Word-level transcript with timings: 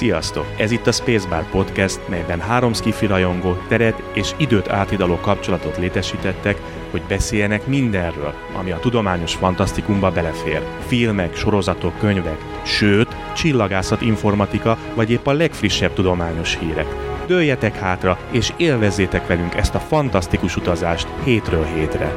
Sziasztok! 0.00 0.46
Ez 0.56 0.70
itt 0.70 0.86
a 0.86 0.92
Spacebar 0.92 1.50
Podcast, 1.50 2.08
melyben 2.08 2.40
három 2.40 2.72
skifi 2.72 3.06
rajongó 3.06 3.56
teret 3.68 4.02
és 4.12 4.34
időt 4.36 4.68
átidaló 4.68 5.16
kapcsolatot 5.16 5.76
létesítettek, 5.76 6.60
hogy 6.90 7.02
beszéljenek 7.08 7.66
mindenről, 7.66 8.34
ami 8.58 8.70
a 8.70 8.78
tudományos 8.78 9.34
fantasztikumba 9.34 10.10
belefér. 10.10 10.62
Filmek, 10.86 11.36
sorozatok, 11.36 11.98
könyvek, 11.98 12.38
sőt, 12.62 13.16
csillagászat, 13.36 14.00
informatika, 14.00 14.78
vagy 14.94 15.10
épp 15.10 15.26
a 15.26 15.32
legfrissebb 15.32 15.92
tudományos 15.92 16.58
hírek. 16.58 16.94
Dőljetek 17.26 17.76
hátra, 17.76 18.18
és 18.30 18.52
élvezzétek 18.56 19.26
velünk 19.26 19.54
ezt 19.54 19.74
a 19.74 19.78
fantasztikus 19.80 20.56
utazást 20.56 21.08
hétről 21.24 21.64
hétre. 21.64 22.14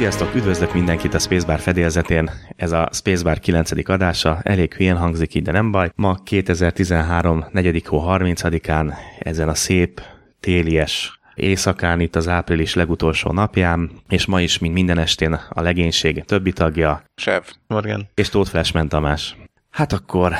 Sziasztok, 0.00 0.34
üdvözlök 0.34 0.72
mindenkit 0.74 1.14
a 1.14 1.18
Spacebar 1.18 1.58
fedélzetén. 1.58 2.30
Ez 2.56 2.72
a 2.72 2.88
Spacebar 2.92 3.38
9. 3.38 3.88
adása, 3.88 4.40
elég 4.42 4.74
hülyén 4.74 4.96
hangzik 4.96 5.34
így, 5.34 5.42
de 5.42 5.52
nem 5.52 5.70
baj. 5.70 5.90
Ma 5.94 6.14
2013. 6.24 7.44
4. 7.50 7.86
hó 7.86 8.02
30-án, 8.06 8.94
ezen 9.18 9.48
a 9.48 9.54
szép, 9.54 10.00
télies 10.40 11.20
éjszakán, 11.34 12.00
itt 12.00 12.16
az 12.16 12.28
április 12.28 12.74
legutolsó 12.74 13.32
napján, 13.32 13.90
és 14.08 14.26
ma 14.26 14.40
is, 14.40 14.58
mint 14.58 14.74
minden 14.74 14.98
estén, 14.98 15.32
a 15.48 15.62
legénység 15.62 16.24
többi 16.24 16.52
tagja. 16.52 17.02
Sev. 17.14 17.42
Morgan. 17.66 18.08
És 18.14 18.28
Tóth 18.28 18.50
Flashman 18.50 18.88
Tamás. 18.88 19.36
Hát 19.70 19.92
akkor 19.92 20.32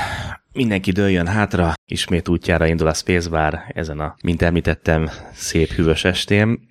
mindenki 0.53 0.91
dőljön 0.91 1.27
hátra, 1.27 1.73
ismét 1.85 2.27
útjára 2.27 2.65
indul 2.65 2.87
a 2.87 2.93
Spacebar 2.93 3.59
ezen 3.67 3.99
a, 3.99 4.15
mint 4.23 4.41
említettem, 4.41 5.09
szép 5.33 5.69
hűvös 5.69 6.03
estén 6.03 6.69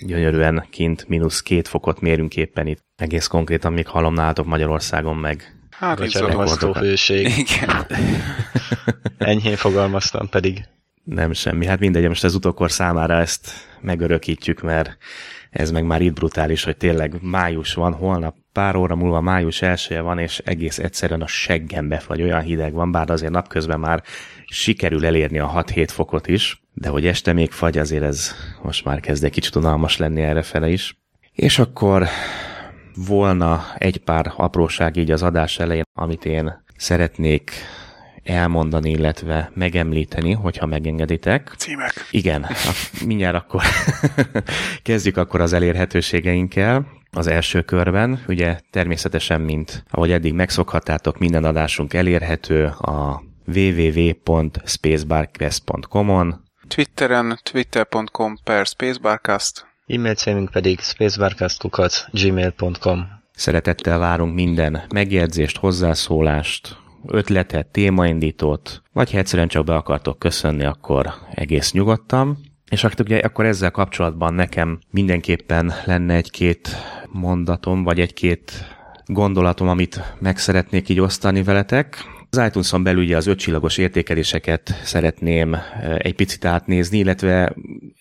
gyönyörűen 0.00 0.66
kint 0.70 1.08
mínusz 1.08 1.42
két 1.42 1.68
fokot 1.68 2.00
mérünk 2.00 2.36
éppen 2.36 2.66
itt. 2.66 2.84
Egész 2.96 3.26
konkrétan 3.26 3.72
még 3.72 3.86
hallom 3.86 4.14
nálatok 4.14 4.46
Magyarországon 4.46 5.16
meg. 5.16 5.56
Hát 5.70 5.98
Bocsánat, 5.98 6.78
hőség. 6.78 7.26
Igen. 7.38 7.86
Enyhén 9.18 9.56
fogalmaztam 9.56 10.28
pedig. 10.28 10.64
Nem 11.04 11.32
semmi. 11.32 11.66
Hát 11.66 11.78
mindegy, 11.78 12.08
most 12.08 12.24
az 12.24 12.34
utókor 12.34 12.70
számára 12.70 13.14
ezt 13.14 13.50
megörökítjük, 13.80 14.60
mert 14.60 14.96
ez 15.50 15.70
meg 15.70 15.84
már 15.84 16.00
itt 16.00 16.12
brutális, 16.12 16.64
hogy 16.64 16.76
tényleg 16.76 17.16
május 17.20 17.74
van, 17.74 17.92
holnap 17.92 18.36
pár 18.52 18.76
óra 18.76 18.96
múlva 18.96 19.20
május 19.20 19.62
elsője 19.62 20.00
van, 20.00 20.18
és 20.18 20.38
egész 20.38 20.78
egyszerűen 20.78 21.22
a 21.22 21.26
seggembe 21.26 22.02
vagy 22.06 22.22
olyan 22.22 22.40
hideg 22.40 22.72
van, 22.72 22.92
bár 22.92 23.10
azért 23.10 23.32
napközben 23.32 23.80
már 23.80 24.02
sikerül 24.52 25.06
elérni 25.06 25.38
a 25.38 25.64
6-7 25.66 25.88
fokot 25.90 26.26
is, 26.26 26.62
de 26.74 26.88
hogy 26.88 27.06
este 27.06 27.32
még 27.32 27.50
fagy, 27.50 27.78
azért 27.78 28.02
ez 28.02 28.34
most 28.62 28.84
már 28.84 29.00
kezd 29.00 29.24
egy 29.24 29.30
kicsit 29.30 29.56
unalmas 29.56 29.96
lenni 29.96 30.20
erre 30.20 30.42
fele 30.42 30.68
is. 30.68 30.96
És 31.32 31.58
akkor 31.58 32.06
volna 33.06 33.64
egy 33.78 33.98
pár 33.98 34.32
apróság 34.36 34.96
így 34.96 35.10
az 35.10 35.22
adás 35.22 35.58
elején, 35.58 35.82
amit 35.92 36.24
én 36.24 36.64
szeretnék 36.76 37.50
elmondani, 38.22 38.90
illetve 38.90 39.50
megemlíteni, 39.54 40.32
hogyha 40.32 40.66
megengeditek. 40.66 41.54
Címek. 41.58 41.92
Igen, 42.10 42.46
mindjárt 43.06 43.36
akkor 43.36 43.62
kezdjük 44.82 45.16
akkor 45.16 45.40
az 45.40 45.52
elérhetőségeinkkel 45.52 46.86
az 47.10 47.26
első 47.26 47.62
körben. 47.62 48.22
Ugye 48.28 48.58
természetesen, 48.70 49.40
mint 49.40 49.84
ahogy 49.90 50.12
eddig 50.12 50.32
megszokhattátok, 50.32 51.18
minden 51.18 51.44
adásunk 51.44 51.94
elérhető 51.94 52.64
a 52.64 53.22
www.spacebarquest.com-on. 53.46 56.40
Twitteren 56.68 57.38
twitter.com 57.42 58.36
per 58.44 58.66
spacebarcast. 58.66 59.66
E-mail 59.86 60.14
címünk 60.14 60.50
pedig 60.50 60.80
spacebarcast.gmail.com 60.80 62.10
gmail.com. 62.12 63.20
Szeretettel 63.34 63.98
várunk 63.98 64.34
minden 64.34 64.82
megjegyzést, 64.94 65.58
hozzászólást, 65.58 66.76
ötletet, 67.06 67.66
témaindítót, 67.66 68.82
vagy 68.92 69.10
ha 69.10 69.18
egyszerűen 69.18 69.48
csak 69.48 69.64
be 69.64 69.74
akartok 69.74 70.18
köszönni, 70.18 70.64
akkor 70.64 71.12
egész 71.34 71.72
nyugodtan. 71.72 72.38
És 72.70 72.84
akkor, 72.84 73.04
ugye, 73.04 73.18
akkor 73.18 73.44
ezzel 73.44 73.70
kapcsolatban 73.70 74.34
nekem 74.34 74.78
mindenképpen 74.90 75.72
lenne 75.84 76.14
egy-két 76.14 76.76
mondatom, 77.10 77.82
vagy 77.82 78.00
egy-két 78.00 78.52
gondolatom, 79.06 79.68
amit 79.68 80.14
meg 80.18 80.38
szeretnék 80.38 80.88
így 80.88 81.00
osztani 81.00 81.42
veletek. 81.42 82.04
Az 82.36 82.46
iTunes-on 82.46 82.82
belül 82.82 83.02
ugye 83.02 83.16
az 83.16 83.26
ötcsillagos 83.26 83.78
értékeléseket 83.78 84.80
szeretném 84.84 85.56
egy 85.98 86.14
picit 86.14 86.44
átnézni, 86.44 86.98
illetve 86.98 87.54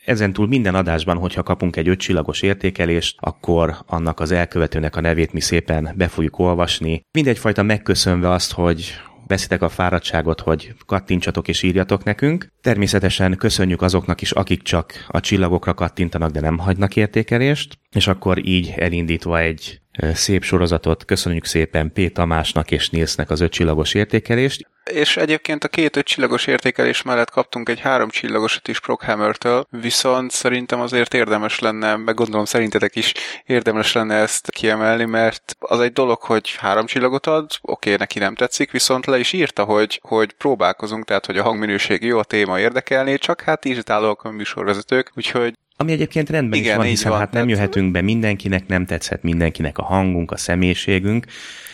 ezentúl 0.06 0.47
minden 0.47 0.75
adásban, 0.75 1.18
hogyha 1.18 1.44
kapunk 1.44 1.75
egy 1.75 1.88
ötcsillagos 1.88 2.41
értékelést, 2.41 3.18
akkor 3.20 3.75
annak 3.86 4.20
az 4.20 4.31
elkövetőnek 4.31 4.96
a 4.96 5.02
nevét 5.02 5.34
mi 5.34 5.40
szépen 5.40 5.94
be 5.96 6.08
fogjuk 6.08 6.40
olvasni. 6.40 7.06
Mindegyfajta 7.12 7.64
megköszönve 7.64 8.30
azt, 8.30 8.52
hogy 8.52 8.94
veszitek 9.28 9.62
a 9.62 9.70
fáradtságot, 9.70 10.41
hogy 10.41 10.74
kattintsatok 10.86 11.47
és 11.47 11.64
írjatok 11.64 12.03
nekünk. 12.03 12.47
Természetesen 12.62 13.38
köszönjük 13.38 13.81
azoknak 13.81 14.22
is, 14.22 14.31
akik 14.31 14.62
csak 14.62 15.06
a 15.08 15.20
csillagokra 15.20 15.74
kattintanak, 15.74 16.31
de 16.31 16.40
nem 16.40 16.58
hagynak 16.58 16.96
értékelést, 16.96 17.78
és 17.96 18.08
akkor 18.08 18.47
így 18.47 18.74
elindítva 18.78 19.40
egy 19.40 19.81
szép 20.13 20.44
sorozatot. 20.44 21.06
Köszönjük 21.06 21.46
szépen 21.46 21.94
P. 21.94 22.12
Tamásnak 22.12 22.72
és 22.72 22.90
Nilsnek 22.90 23.29
az 23.29 23.40
ötcsillagos 23.40 23.94
értékelést. 23.94 24.69
És 24.91 25.18
egyébként 25.18 25.63
a 25.63 25.68
két 25.68 25.96
ötcsillagos 25.96 26.47
értékelés 26.47 27.02
mellett 27.02 27.29
kaptunk 27.29 27.69
egy 27.69 27.79
három 27.79 28.09
csillagosat 28.09 28.68
is 28.68 28.79
Prockhammer-től, 28.79 29.68
viszont 29.69 30.31
szerintem 30.31 30.79
azért 30.79 31.13
érdemes 31.13 31.59
lenne, 31.59 31.96
meg 31.96 32.16
gondolom 32.16 32.46
szerintetek 32.46 32.96
is 32.96 33.13
érdemes 33.46 33.94
lenne 33.94 34.16
ezt 34.16 34.50
kiemelni, 34.50 35.06
mert 35.06 35.56
az 35.59 35.79
egy 35.79 35.91
dolog, 35.91 36.22
hogy 36.22 36.56
három 36.56 36.85
csillagot 36.85 37.28
ad, 37.28 37.52
oké, 37.62 37.96
neki 37.96 38.19
nem 38.19 38.35
tetszik, 38.35 38.72
viszont 38.72 39.06
le 39.06 39.19
is 39.19 39.34
írta, 39.34 39.63
hogy, 39.63 40.00
hogy 40.03 40.31
próbálkozunk, 40.31 41.06
tehát 41.06 41.25
hogy 41.25 41.38
a 41.38 41.44
hangminőség 41.44 42.03
jó, 42.03 42.18
a 42.18 42.23
téma 42.23 42.59
érdekelné, 42.59 43.16
csak 43.16 43.41
hát 43.41 43.66
írtálóak 43.66 44.23
a 44.23 44.31
műsorvezetők, 44.31 45.12
úgyhogy 45.16 45.53
ami 45.81 45.92
egyébként 45.92 46.30
rendben 46.30 46.59
Igen, 46.59 46.72
is 46.72 46.78
van, 46.78 46.86
hiszen 46.86 47.12
van, 47.12 47.19
hát 47.19 47.31
nem 47.31 47.50
jöhetünk 47.50 47.92
be 47.92 48.02
mindenkinek, 48.02 48.68
nem 48.68 48.86
tetszett 48.86 49.24
mindenkinek 49.24 49.78
a 49.78 49.84
hangunk, 49.84 50.31
a 50.31 50.38
személyiségünk. 50.38 51.25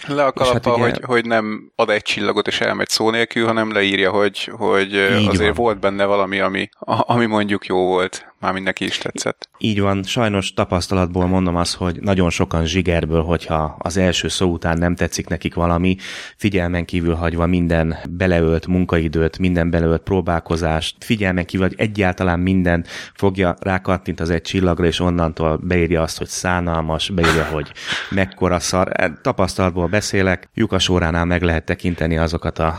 Le 0.07 0.25
a 0.25 0.31
kalappa, 0.31 0.69
hát 0.69 0.77
ugye... 0.77 0.83
hogy, 0.83 0.99
hogy 1.03 1.25
nem 1.25 1.71
ad 1.75 1.89
egy 1.89 2.01
csillagot 2.01 2.47
és 2.47 2.61
elmegy 2.61 2.89
szó 2.89 3.09
nélkül, 3.09 3.45
hanem 3.45 3.71
leírja, 3.71 4.11
hogy, 4.11 4.51
hogy 4.57 4.95
azért 5.27 5.55
van. 5.55 5.65
volt 5.65 5.79
benne 5.79 6.05
valami, 6.05 6.39
ami, 6.39 6.69
ami 6.85 7.25
mondjuk 7.25 7.65
jó 7.65 7.77
volt 7.77 8.27
már 8.39 8.53
mindenki 8.53 8.85
is 8.85 8.97
tetszett. 8.97 9.49
Így 9.57 9.81
van, 9.81 10.03
sajnos 10.03 10.53
tapasztalatból 10.53 11.25
mondom 11.25 11.55
azt, 11.55 11.75
hogy 11.75 11.99
nagyon 12.01 12.29
sokan 12.29 12.65
zsigerből, 12.65 13.23
hogyha 13.23 13.75
az 13.79 13.97
első 13.97 14.27
szó 14.27 14.51
után 14.51 14.77
nem 14.77 14.95
tetszik 14.95 15.27
nekik 15.27 15.53
valami, 15.53 15.95
figyelmen 16.35 16.85
kívül 16.85 17.13
hagyva 17.13 17.45
minden 17.45 17.97
beleölt 18.09 18.67
munkaidőt, 18.67 19.37
minden 19.37 19.69
beleölt 19.69 20.01
próbálkozást, 20.01 20.95
figyelmen 20.99 21.45
kívül, 21.45 21.67
hogy 21.67 21.79
egyáltalán 21.79 22.39
minden 22.39 22.85
fogja 23.13 23.55
rákattint 23.59 24.19
az 24.19 24.29
egy 24.29 24.41
csillagra, 24.41 24.85
és 24.85 24.99
onnantól 24.99 25.59
beírja 25.63 26.01
azt, 26.01 26.17
hogy 26.17 26.27
szánalmas, 26.27 27.09
beírja, 27.09 27.45
hogy 27.45 27.71
mekkora 28.09 28.59
szar. 28.59 28.87
E, 28.91 29.11
tapasztalatból 29.21 29.87
beszélek, 29.97 30.49
Lyukas 30.53 30.89
óránál 30.89 31.25
meg 31.25 31.41
lehet 31.41 31.63
tekinteni 31.63 32.17
azokat 32.17 32.59
a 32.59 32.77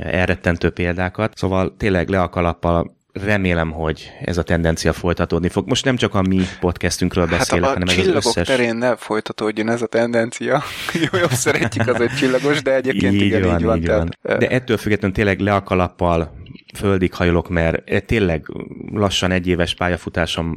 elrettentő 0.00 0.70
példákat. 0.70 1.36
Szóval 1.36 1.74
tényleg 1.76 2.08
le 2.08 2.20
a 2.20 2.28
kalappal 2.28 2.96
remélem, 3.12 3.70
hogy 3.70 4.10
ez 4.24 4.38
a 4.38 4.42
tendencia 4.42 4.92
folytatódni 4.92 5.48
fog. 5.48 5.68
Most 5.68 5.84
nem 5.84 5.96
csak 5.96 6.14
a 6.14 6.22
mi 6.22 6.40
podcastünkről 6.60 7.26
beszélek, 7.26 7.64
hát 7.64 7.72
hanem 7.72 7.88
ez 7.98 8.06
az 8.06 8.26
összes... 8.26 8.46
terén 8.46 8.76
ne 8.76 8.96
folytatódjon 8.96 9.68
ez 9.68 9.82
a 9.82 9.86
tendencia. 9.86 10.62
Jó, 11.12 11.18
jobb 11.18 11.30
szeretjük 11.30 11.88
az 11.88 12.00
egy 12.00 12.14
csillagos, 12.14 12.62
de 12.62 12.74
egyébként 12.74 13.14
így 13.14 13.20
igen, 13.20 13.42
van, 13.42 13.58
így 13.58 13.64
van. 13.64 13.76
Így 13.76 13.86
van. 13.86 14.16
Tehát... 14.22 14.40
De 14.40 14.48
ettől 14.48 14.76
függetlenül 14.76 15.16
tényleg 15.16 15.40
le 15.40 15.54
a 15.54 15.62
kalappal 15.62 16.32
földig 16.74 17.14
hajolok, 17.14 17.48
mert 17.48 18.06
tényleg 18.06 18.46
lassan 18.92 19.30
egy 19.30 19.46
éves 19.46 19.74
pályafutásom 19.74 20.56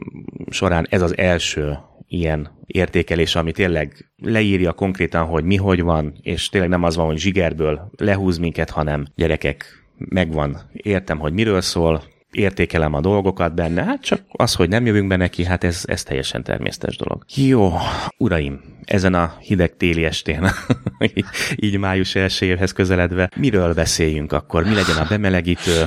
során 0.50 0.88
ez 0.90 1.02
az 1.02 1.18
első 1.18 1.78
ilyen 2.14 2.50
értékelés, 2.66 3.36
ami 3.36 3.52
tényleg 3.52 4.12
leírja 4.18 4.74
konkrétan, 4.74 5.26
hogy 5.26 5.44
mi 5.44 5.56
hogy 5.56 5.82
van, 5.82 6.14
és 6.22 6.50
tényleg 6.50 6.70
nem 6.70 6.84
az 6.84 6.96
van, 6.96 7.06
hogy 7.06 7.18
zsigerből 7.18 7.90
lehúz 7.98 8.38
minket, 8.38 8.70
hanem 8.70 9.06
gyerekek, 9.16 9.86
megvan, 9.98 10.58
értem, 10.74 11.20
hogy 11.20 11.34
miről 11.34 11.62
szól, 11.62 12.04
értékelem 12.36 12.94
a 12.94 13.02
dolgokat 13.02 13.56
benne, 13.56 13.84
hát 13.84 14.02
csak 14.02 14.22
az, 14.32 14.54
hogy 14.54 14.70
nem 14.70 14.86
jövünk 14.86 15.08
be 15.08 15.16
neki, 15.16 15.46
hát 15.46 15.64
ez, 15.64 15.84
ez 15.86 16.04
teljesen 16.04 16.44
természetes 16.44 16.98
dolog. 16.98 17.24
Jó, 17.36 17.74
uraim, 18.18 18.62
ezen 18.84 19.14
a 19.14 19.38
hideg 19.40 19.78
téli 19.78 20.06
estén, 20.06 20.50
így, 21.16 21.26
így 21.56 21.78
május 21.78 22.16
elsőjéhez 22.16 22.72
közeledve, 22.72 23.30
miről 23.36 23.74
beszéljünk 23.74 24.32
akkor? 24.32 24.64
Mi 24.64 24.74
legyen 24.74 24.98
a 24.98 25.08
bemelegítő? 25.10 25.86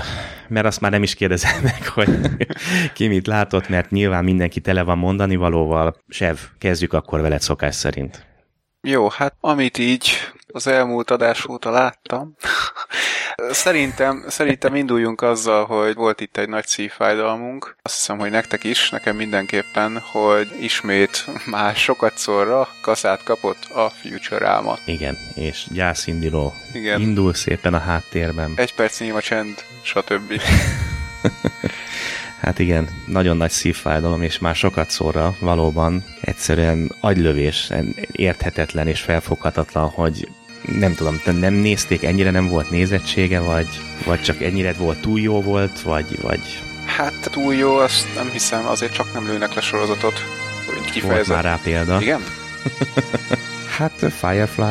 Mert 0.48 0.66
azt 0.66 0.81
már 0.81 0.90
nem 0.90 1.02
is 1.02 1.14
kérdezem 1.14 1.62
meg, 1.62 1.87
hogy 1.87 2.08
ki 2.94 3.06
mit 3.06 3.26
látott, 3.26 3.69
mert 3.69 3.90
nyilván 3.90 4.25
mindenki 4.25 4.60
tele 4.60 4.82
van 4.82 4.98
mondani 4.98 5.37
valóval. 5.37 5.96
Sev, 6.08 6.37
kezdjük 6.58 6.93
akkor 6.93 7.20
veled 7.20 7.40
szokás 7.40 7.75
szerint. 7.75 8.26
Jó, 8.81 9.08
hát 9.08 9.37
amit 9.40 9.78
így 9.78 10.10
az 10.52 10.66
elmúlt 10.66 11.10
adás 11.10 11.46
óta 11.46 11.70
láttam. 11.70 12.34
Szerintem, 13.50 14.25
szerintem 14.28 14.75
induljunk 14.75 15.22
azzal, 15.22 15.64
hogy 15.64 15.94
volt 15.94 16.20
itt 16.20 16.37
egy 16.37 16.48
nagy 16.48 16.66
szívfájdalmunk. 16.66 17.76
Azt 17.82 17.94
hiszem, 17.96 18.19
hogy 18.19 18.31
nektek 18.31 18.64
is, 18.64 18.90
nekem 18.90 19.16
mindenképpen, 19.16 19.98
hogy 19.98 20.48
ismét 20.60 21.25
már 21.46 21.75
sokat 21.75 22.19
szorra 22.19 22.69
kaszát 22.81 23.22
kapott 23.22 23.64
a 23.75 23.90
Future 23.90 24.60
Igen, 24.84 25.16
és 25.34 25.66
gyászinduló 25.70 26.54
Igen. 26.72 27.00
indul 27.00 27.34
szépen 27.34 27.75
a 27.75 27.78
háttérben. 27.78 28.52
Egy 28.56 28.75
perc 28.75 29.00
a 29.00 29.20
csend, 29.20 29.64
stb. 29.82 30.40
Hát 32.40 32.58
igen, 32.58 32.88
nagyon 33.06 33.36
nagy 33.36 33.50
szívfájdalom, 33.50 34.22
és 34.22 34.38
már 34.38 34.54
sokat 34.54 34.90
szóra 34.90 35.36
valóban 35.40 36.04
egyszerűen 36.20 36.94
agylövés, 37.00 37.70
érthetetlen 38.12 38.88
és 38.88 39.00
felfoghatatlan, 39.00 39.88
hogy 39.88 40.28
nem 40.78 40.94
tudom, 40.94 41.20
nem 41.24 41.54
nézték, 41.54 42.04
ennyire 42.04 42.30
nem 42.30 42.48
volt 42.48 42.70
nézettsége, 42.70 43.40
vagy, 43.40 43.68
vagy 44.04 44.22
csak 44.22 44.42
ennyire 44.42 44.72
volt 44.72 45.00
túl 45.00 45.20
jó 45.20 45.42
volt, 45.42 45.80
vagy, 45.80 46.20
vagy... 46.22 46.62
Hát 46.86 47.30
túl 47.30 47.54
jó, 47.54 47.76
azt 47.76 48.14
nem 48.14 48.30
hiszem, 48.30 48.66
azért 48.66 48.92
csak 48.92 49.12
nem 49.12 49.26
lőnek 49.26 49.54
le 49.54 49.60
sorozatot. 49.60 50.24
Volt 51.02 51.26
már 51.26 51.44
rá 51.44 51.58
példa. 51.62 52.00
Igen? 52.00 52.20
Hát 53.76 54.12
Firefly. 54.20 54.62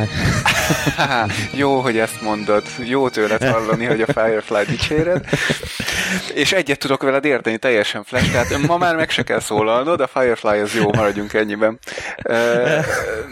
Jó, 1.62 1.80
hogy 1.80 1.98
ezt 1.98 2.22
mondod. 2.22 2.64
Jó 2.84 3.10
tőled 3.10 3.44
hallani, 3.44 3.86
hogy 3.86 4.02
a 4.02 4.06
Firefly 4.06 4.72
dicséred. 4.72 5.26
És 6.34 6.52
egyet 6.52 6.80
tudok 6.80 7.04
veled 7.04 7.26
érteni, 7.26 7.58
teljesen 7.58 8.04
flash, 8.04 8.32
tehát 8.32 8.58
ma 8.68 8.78
már 8.78 8.96
meg 8.96 9.10
se 9.10 9.24
kell 9.24 9.40
szólalnod, 9.40 10.02
a 10.02 10.08
Firefly 10.08 10.60
az 10.60 10.74
jó, 10.74 10.94
maradjunk 10.94 11.34
ennyiben. 11.34 11.80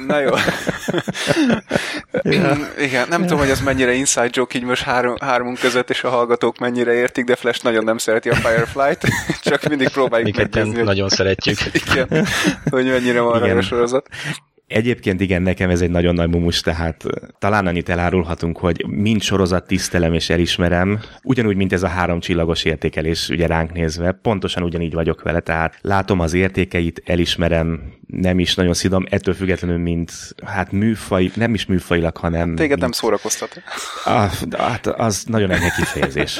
Na 0.08 0.20
jó. 0.20 0.30
Ja. 2.22 2.58
Igen, 2.78 3.08
nem 3.10 3.22
tudom, 3.22 3.38
hogy 3.38 3.50
ez 3.50 3.62
mennyire 3.62 3.94
inside 3.94 4.30
joke 4.32 4.58
így 4.58 4.64
most 4.64 4.84
három, 4.84 5.16
hármunk 5.22 5.60
között, 5.60 5.90
és 5.90 6.04
a 6.04 6.10
hallgatók 6.10 6.58
mennyire 6.58 6.94
értik, 6.94 7.26
de 7.26 7.36
Flash 7.36 7.64
nagyon 7.64 7.84
nem 7.84 7.98
szereti 7.98 8.30
a 8.30 8.36
Firefly-t, 8.36 9.08
csak 9.42 9.64
mindig 9.68 9.90
próbáljuk 9.90 10.38
megnézni. 10.38 10.82
nagyon 10.82 11.10
szeretjük. 11.10 11.58
Igen, 11.92 12.28
hogy 12.70 12.86
mennyire 12.86 13.20
van 13.20 13.58
a 13.58 13.62
sorozat. 13.62 14.08
Egyébként 14.68 15.22
igen, 15.22 15.42
nekem 15.42 15.70
ez 15.70 15.82
egy 15.82 15.90
nagyon 15.90 16.14
nagy 16.14 16.30
mumus, 16.30 16.62
tehát 16.62 17.04
talán 17.40 17.68
annyit 17.68 17.90
elárulhatunk, 17.90 18.58
hogy 18.58 18.86
mind 18.88 19.22
sorozat 19.22 19.68
tisztelem 19.68 20.14
és 20.14 20.30
elismerem, 20.30 21.00
ugyanúgy, 21.24 21.56
mint 21.56 21.74
ez 21.74 21.84
a 21.84 21.88
három 21.88 22.20
csillagos 22.20 22.64
értékelés 22.64 23.30
ugye 23.30 23.48
ránk 23.48 23.74
nézve, 23.74 24.12
pontosan 24.12 24.64
ugyanígy 24.64 24.94
vagyok 24.94 25.22
vele, 25.22 25.40
tehát 25.40 25.78
látom 25.82 26.20
az 26.20 26.34
értékeit, 26.34 27.02
elismerem, 27.06 27.94
nem 28.08 28.40
is 28.40 28.56
nagyon 28.56 28.74
szidom, 28.74 29.06
ettől 29.10 29.34
függetlenül, 29.34 29.78
mint 29.78 30.12
hát 30.46 30.72
műfaj, 30.72 31.32
nem 31.36 31.54
is 31.54 31.66
műfajilag, 31.66 32.18
hanem... 32.18 32.56
Téged 32.56 32.70
mint, 32.70 32.82
nem 32.82 32.92
szórakoztat. 32.92 33.62
Ah, 34.06 34.32
hát 34.58 34.88
az 34.88 35.24
nagyon 35.28 35.52
enyhe 35.52 35.70
kifejezés. 35.70 36.40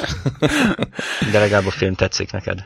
De 1.32 1.38
legalább 1.38 1.66
a 1.66 1.70
film 1.70 1.94
tetszik 1.94 2.32
neked. 2.32 2.58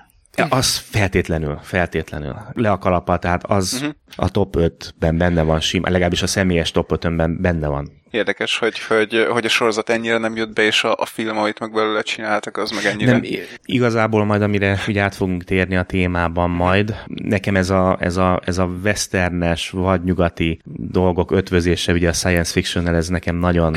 Az 0.49 0.77
feltétlenül, 0.77 1.59
feltétlenül. 1.63 2.35
Le 2.53 2.71
a 2.71 2.79
kalapa, 2.79 3.19
tehát 3.19 3.45
az 3.45 3.73
uh-huh. 3.75 3.95
a 4.17 4.31
top 4.31 4.57
5-ben 4.59 5.19
benne 5.19 5.43
van, 5.43 5.61
sim, 5.61 5.83
legalábbis 5.85 6.23
a 6.23 6.27
személyes 6.27 6.71
top 6.71 6.93
5-ben 6.95 7.41
benne 7.41 7.67
van. 7.67 7.97
Érdekes, 8.11 8.59
hogy, 8.59 8.79
hogy, 8.79 9.27
hogy 9.31 9.45
a 9.45 9.49
sorozat 9.49 9.91
ennyire 9.91 10.19
nem 10.19 10.37
jött 10.37 10.53
be, 10.53 10.63
és 10.63 10.85
a, 10.85 10.95
a 10.99 11.07
film, 11.07 11.39
amit 11.39 11.59
meg 11.59 11.73
belőle 11.73 12.03
csináltak, 12.03 12.57
az 12.57 12.71
meg 12.71 12.85
ennyire... 12.85 13.11
Nem, 13.11 13.23
igazából 13.65 14.25
majd, 14.25 14.43
amire 14.43 14.81
ugye 14.89 15.03
át 15.03 15.15
fogunk 15.15 15.45
térni 15.45 15.77
a 15.77 15.83
témában 15.83 16.51
majd, 16.51 16.95
nekem 17.07 17.57
ez 17.57 17.71
a, 17.71 17.97
ez 18.01 18.17
a, 18.17 18.41
ez 18.45 18.59
a 18.59 18.65
westernes, 18.85 19.71
vagy 19.71 20.05
nyugati 20.05 20.61
dolgok 20.65 21.31
ötvözése, 21.31 21.93
ugye 21.93 22.09
a 22.09 22.13
science 22.13 22.53
fiction 22.53 22.95
ez 22.95 23.09
nekem 23.09 23.37
nagyon 23.37 23.77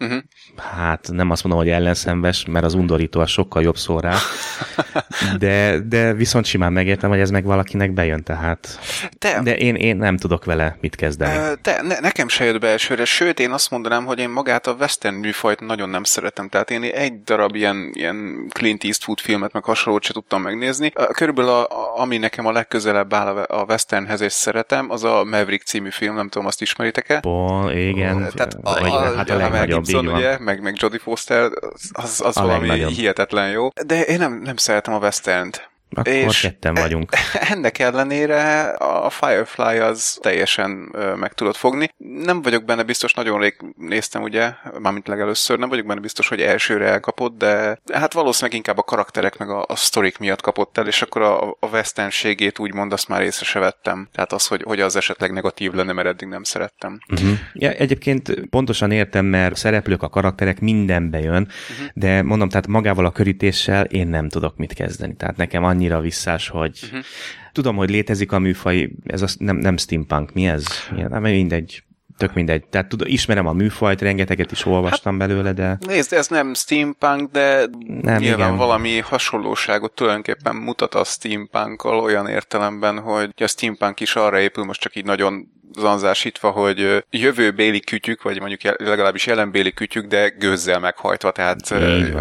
Uh-huh. 0.00 0.18
Hát 0.56 1.08
nem 1.12 1.30
azt 1.30 1.44
mondom, 1.44 1.62
hogy 1.62 1.70
ellenszenves, 1.72 2.44
mert 2.44 2.64
az 2.64 2.74
undorító 2.74 3.20
a 3.20 3.26
sokkal 3.26 3.62
jobb 3.62 3.76
szó 3.76 4.00
rá, 4.00 4.16
de, 5.38 5.78
de 5.78 6.12
viszont 6.12 6.44
simán 6.44 6.72
megértem, 6.72 7.10
hogy 7.10 7.20
ez 7.20 7.30
meg 7.30 7.44
valakinek 7.44 7.92
bejön, 7.92 8.22
tehát. 8.22 8.78
Te, 9.18 9.40
de 9.42 9.56
én, 9.56 9.74
én 9.74 9.96
nem 9.96 10.16
tudok 10.16 10.44
vele 10.44 10.76
mit 10.80 10.96
kezdeni. 10.96 11.54
De 11.62 11.82
ne, 11.82 11.98
nekem 12.00 12.28
se 12.28 12.44
jött 12.44 12.60
be 12.60 12.68
elsőre, 12.68 13.04
sőt 13.04 13.40
én 13.40 13.50
azt 13.50 13.70
mondanám, 13.70 14.04
hogy 14.04 14.18
én 14.18 14.28
magát 14.28 14.66
a 14.66 14.72
western 14.72 15.14
műfajt 15.14 15.60
nagyon 15.60 15.88
nem 15.88 16.04
szeretem, 16.04 16.48
tehát 16.48 16.70
én 16.70 16.82
egy 16.82 17.22
darab 17.22 17.54
ilyen, 17.54 17.90
ilyen 17.92 18.46
Clint 18.48 18.84
Eastwood 18.84 19.20
filmet, 19.20 19.52
meg 19.52 19.64
hasonlót 19.64 20.02
se 20.02 20.12
tudtam 20.12 20.42
megnézni. 20.42 20.92
Körülbelül 21.12 21.50
a, 21.50 21.68
ami 22.00 22.16
nekem 22.18 22.46
a 22.46 22.52
legközelebb 22.52 23.14
áll 23.14 23.36
a 23.36 23.64
westernhez 23.68 24.20
és 24.20 24.32
szeretem, 24.32 24.90
az 24.90 25.04
a 25.04 25.24
Maverick 25.24 25.66
című 25.66 25.90
film, 25.90 26.14
nem 26.14 26.28
tudom, 26.28 26.46
azt 26.46 26.62
ismeritek-e? 26.62 27.20
Bon, 27.20 27.76
igen. 27.76 28.28
Tehát 28.34 28.54
a, 28.62 28.70
a, 28.70 29.16
hát 29.16 29.30
a, 29.30 29.34
a 29.34 29.36
legnagyobb 29.36 29.86
Gibson, 29.92 30.14
ugye, 30.14 30.38
meg, 30.38 30.62
meg 30.62 30.74
Jodie 30.78 30.98
Foster, 30.98 31.50
az, 31.92 32.20
az 32.24 32.34
valami 32.34 32.66
legnagyobb. 32.66 32.90
hihetetlen 32.90 33.50
jó. 33.50 33.68
De 33.86 34.04
én 34.04 34.18
nem, 34.18 34.40
nem 34.44 34.56
szeretem 34.56 34.94
a 34.94 34.98
western-t. 34.98 35.70
Akkor 35.90 36.12
és 36.12 36.40
ketten 36.40 36.74
vagyunk. 36.74 37.12
Ennek 37.52 37.78
ellenére 37.78 38.62
a 38.70 39.10
Firefly 39.10 39.78
az 39.78 40.18
teljesen 40.22 40.70
meg 41.16 41.32
tudod 41.32 41.54
fogni. 41.54 41.88
Nem 41.98 42.42
vagyok 42.42 42.64
benne 42.64 42.82
biztos, 42.82 43.14
nagyon 43.14 43.40
rég 43.40 43.56
néztem 43.76 44.22
ugye, 44.22 44.52
mármint 44.80 45.08
legelőször, 45.08 45.58
nem 45.58 45.68
vagyok 45.68 45.86
benne 45.86 46.00
biztos, 46.00 46.28
hogy 46.28 46.40
elsőre 46.40 46.86
elkapott, 46.86 47.38
de 47.38 47.80
hát 47.92 48.12
valószínűleg 48.12 48.56
inkább 48.56 48.78
a 48.78 48.82
karakterek 48.82 49.38
meg 49.38 49.50
a, 49.50 49.64
a 49.68 49.76
sztorik 49.76 50.18
miatt 50.18 50.40
kapott 50.40 50.78
el, 50.78 50.86
és 50.86 51.02
akkor 51.02 51.22
a, 51.22 51.50
a 51.50 51.66
westernségét 51.72 52.58
úgymond 52.58 52.92
azt 52.92 53.08
már 53.08 53.22
észre 53.22 53.44
se 53.44 53.58
vettem. 53.58 54.08
Tehát 54.12 54.32
az, 54.32 54.46
hogy, 54.46 54.62
hogy 54.62 54.80
az 54.80 54.96
esetleg 54.96 55.32
negatív 55.32 55.72
lenne, 55.72 55.92
mert 55.92 56.08
eddig 56.08 56.28
nem 56.28 56.42
szerettem. 56.42 56.98
Uh-huh. 57.10 57.38
Ja, 57.52 57.70
egyébként 57.70 58.48
pontosan 58.50 58.90
értem, 58.90 59.24
mert 59.24 59.56
szereplők, 59.56 60.02
a 60.02 60.08
karakterek 60.08 60.60
mindenbe 60.60 61.18
jön, 61.18 61.42
uh-huh. 61.70 61.88
de 61.94 62.22
mondom, 62.22 62.48
tehát 62.48 62.66
magával 62.66 63.06
a 63.06 63.10
körítéssel 63.10 63.84
én 63.84 64.08
nem 64.08 64.28
tudok 64.28 64.56
mit 64.56 64.72
kezdeni. 64.72 65.16
Tehát 65.16 65.36
nekem 65.36 65.64
annyira 65.78 66.00
visszás, 66.00 66.48
hogy 66.48 66.78
uh-huh. 66.82 67.00
tudom, 67.52 67.76
hogy 67.76 67.90
létezik 67.90 68.32
a 68.32 68.38
műfaj, 68.38 68.90
ez 69.04 69.22
az, 69.22 69.36
nem, 69.38 69.56
nem 69.56 69.76
steampunk, 69.76 70.32
mi 70.32 70.46
ez? 70.46 70.64
Nem, 71.08 71.22
mindegy, 71.22 71.82
tök 72.16 72.34
mindegy. 72.34 72.64
Tehát 72.66 72.88
tudom, 72.88 73.08
ismerem 73.10 73.46
a 73.46 73.52
műfajt, 73.52 74.00
rengeteget 74.00 74.52
is 74.52 74.66
olvastam 74.66 75.18
hát, 75.18 75.28
belőle, 75.28 75.52
de... 75.52 75.78
Nézd, 75.86 76.12
ez 76.12 76.28
nem 76.28 76.54
steampunk, 76.54 77.30
de 77.30 77.66
nem, 77.86 78.20
nyilván 78.20 78.46
igen. 78.46 78.56
valami 78.56 78.98
hasonlóságot 78.98 79.92
tulajdonképpen 79.92 80.56
mutat 80.56 80.94
a 80.94 81.04
steampunkkal 81.04 81.98
olyan 81.98 82.26
értelemben, 82.26 82.98
hogy 82.98 83.30
a 83.36 83.46
steampunk 83.46 84.00
is 84.00 84.16
arra 84.16 84.40
épül, 84.40 84.64
most 84.64 84.80
csak 84.80 84.96
így 84.96 85.04
nagyon 85.04 85.48
zanzásítva, 85.78 86.50
hogy 86.50 87.04
jövőbéli 87.10 87.80
kütyük, 87.80 88.22
vagy 88.22 88.40
mondjuk 88.40 88.78
legalábbis 88.78 89.26
jelenbéli 89.26 89.72
kütyük, 89.72 90.06
de 90.06 90.28
gőzzel 90.28 90.78
meghajtva, 90.78 91.30
tehát 91.30 91.74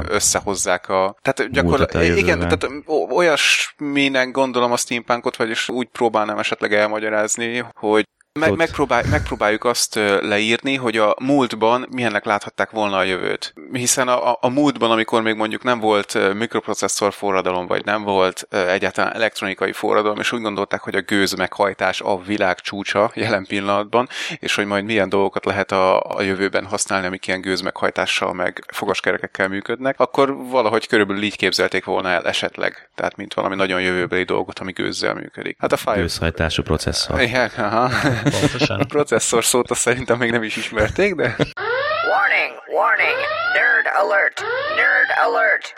összehozzák 0.07 0.89
a... 0.89 1.15
Tehát 1.21 1.51
gyakorlatilag, 1.51 2.17
igen, 2.17 2.39
tehát 2.39 2.67
olyasminek 3.09 4.31
gondolom 4.31 4.71
a 4.71 4.77
steampunkot, 4.77 5.35
vagyis 5.35 5.69
úgy 5.69 5.87
próbálnám 5.87 6.37
esetleg 6.37 6.73
elmagyarázni, 6.73 7.65
hogy 7.73 8.05
meg, 8.37 8.55
megpróbál, 8.55 9.03
megpróbáljuk 9.09 9.63
azt 9.63 9.95
leírni, 10.21 10.75
hogy 10.75 10.97
a 10.97 11.15
múltban 11.19 11.87
milyennek 11.91 12.25
láthatták 12.25 12.69
volna 12.69 12.97
a 12.97 13.03
jövőt. 13.03 13.53
Hiszen 13.71 14.07
a, 14.07 14.31
a, 14.31 14.37
a 14.41 14.49
múltban, 14.49 14.91
amikor 14.91 15.21
még 15.21 15.35
mondjuk 15.35 15.63
nem 15.63 15.79
volt 15.79 16.33
mikroprocesszor 16.33 17.13
forradalom, 17.13 17.67
vagy 17.67 17.85
nem 17.85 18.03
volt 18.03 18.47
egyáltalán 18.49 19.13
elektronikai 19.13 19.71
forradalom, 19.71 20.19
és 20.19 20.31
úgy 20.31 20.41
gondolták, 20.41 20.81
hogy 20.81 20.95
a 20.95 21.01
gőz 21.01 21.33
meghajtás 21.33 22.01
a 22.01 22.21
világ 22.21 22.59
csúcsa 22.59 23.11
jelen 23.13 23.45
pillanatban, 23.45 24.07
és 24.39 24.55
hogy 24.55 24.65
majd 24.65 24.83
milyen 24.83 25.09
dolgokat 25.09 25.45
lehet 25.45 25.71
a, 25.71 25.99
a 26.01 26.21
jövőben 26.21 26.65
használni, 26.65 27.05
amik 27.07 27.27
ilyen 27.27 27.41
gőz 27.41 27.61
meghajtással, 27.61 28.33
meg 28.33 28.63
fogaskerekekkel 28.67 29.47
működnek, 29.47 29.99
akkor 29.99 30.35
valahogy 30.35 30.87
körülbelül 30.87 31.23
így 31.23 31.37
képzelték 31.37 31.85
volna 31.85 32.09
el 32.09 32.23
esetleg. 32.23 32.89
Tehát, 32.95 33.15
mint 33.15 33.33
valami 33.33 33.55
nagyon 33.55 33.81
jövőbeli 33.81 34.23
dolgot, 34.23 34.59
ami 34.59 34.71
gőzzel 34.71 35.13
működik. 35.13 35.57
Hát 35.59 35.71
a 35.71 35.77
Fire... 35.77 35.95
Gőzhajtású 35.95 36.63
processzor. 36.63 37.21
Igen, 37.21 37.51
aha. 37.57 37.89
Pontosan. 38.29 38.79
A 38.79 38.85
processzor 38.85 39.45
szót 39.45 39.71
azt 39.71 39.79
szerintem 39.81 40.17
még 40.17 40.31
nem 40.31 40.43
is 40.43 40.55
ismerték, 40.55 41.15
de... 41.15 41.23
Warning, 41.23 42.53
warning, 42.73 43.17
nerd 43.53 43.85
alert, 44.01 44.43
nerd 44.75 45.09
alert. 45.25 45.73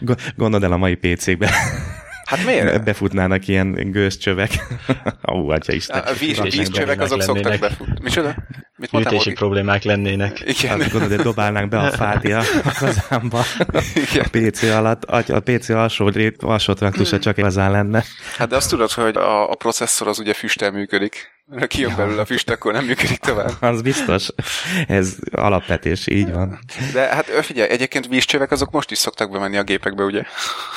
Gondold 0.36 0.62
el 0.62 0.72
a 0.72 0.76
mai 0.76 0.94
PC-kbe. 0.94 1.50
Hát 2.28 2.44
miért? 2.44 2.84
Befutnának 2.84 3.48
ilyen 3.48 3.90
gőzcsövek. 3.90 4.50
Ó, 5.32 5.48
atya 5.50 5.72
Isten. 5.72 6.00
A 6.00 6.12
víz, 6.12 6.40
vízcsövek 6.40 7.00
azok 7.00 7.22
szoktak 7.22 7.58
befutni. 7.58 7.94
Micsoda? 8.02 8.34
Mit 8.76 8.92
Műtési 8.92 9.32
problémák 9.32 9.82
lennének. 9.82 10.40
Igen. 10.40 10.80
Hát 10.80 10.90
gondolod, 10.90 11.16
hogy 11.16 11.24
dobálnánk 11.24 11.68
be 11.68 11.78
a 11.78 11.90
fát 11.90 12.24
a 12.24 12.42
hazámba. 12.80 13.42
Igen. 13.94 14.24
A 14.24 14.28
PC 14.30 14.62
alatt, 14.62 15.04
a 15.04 15.40
PC 15.40 15.68
alsó, 15.68 16.12
alsó 16.38 16.72
traktusa 16.72 17.10
hmm. 17.10 17.20
csak 17.20 17.38
igazán 17.38 17.70
lenne. 17.70 18.04
Hát 18.36 18.48
de 18.48 18.56
azt 18.56 18.70
tudod, 18.70 18.90
hogy 18.90 19.16
a, 19.16 19.50
a 19.50 19.54
processzor 19.54 20.08
az 20.08 20.18
ugye 20.18 20.34
füsttel 20.34 20.70
működik. 20.70 21.37
Ha 21.56 21.66
kijön 21.66 21.90
ja. 21.90 21.96
belőle 21.96 22.20
a 22.20 22.24
füst, 22.24 22.50
akkor 22.50 22.72
nem 22.72 22.84
működik 22.84 23.18
tovább. 23.18 23.50
Az 23.70 23.82
biztos. 23.82 24.28
Ez 24.86 25.16
alapvetés, 25.30 26.06
így 26.06 26.32
van. 26.32 26.58
De 26.92 27.00
hát 27.00 27.26
figyelj, 27.26 27.70
egyébként 27.70 28.06
vízcsövek 28.06 28.50
azok 28.50 28.70
most 28.70 28.90
is 28.90 28.98
szoktak 28.98 29.30
bemenni 29.30 29.56
a 29.56 29.62
gépekbe, 29.62 30.02
ugye? 30.02 30.22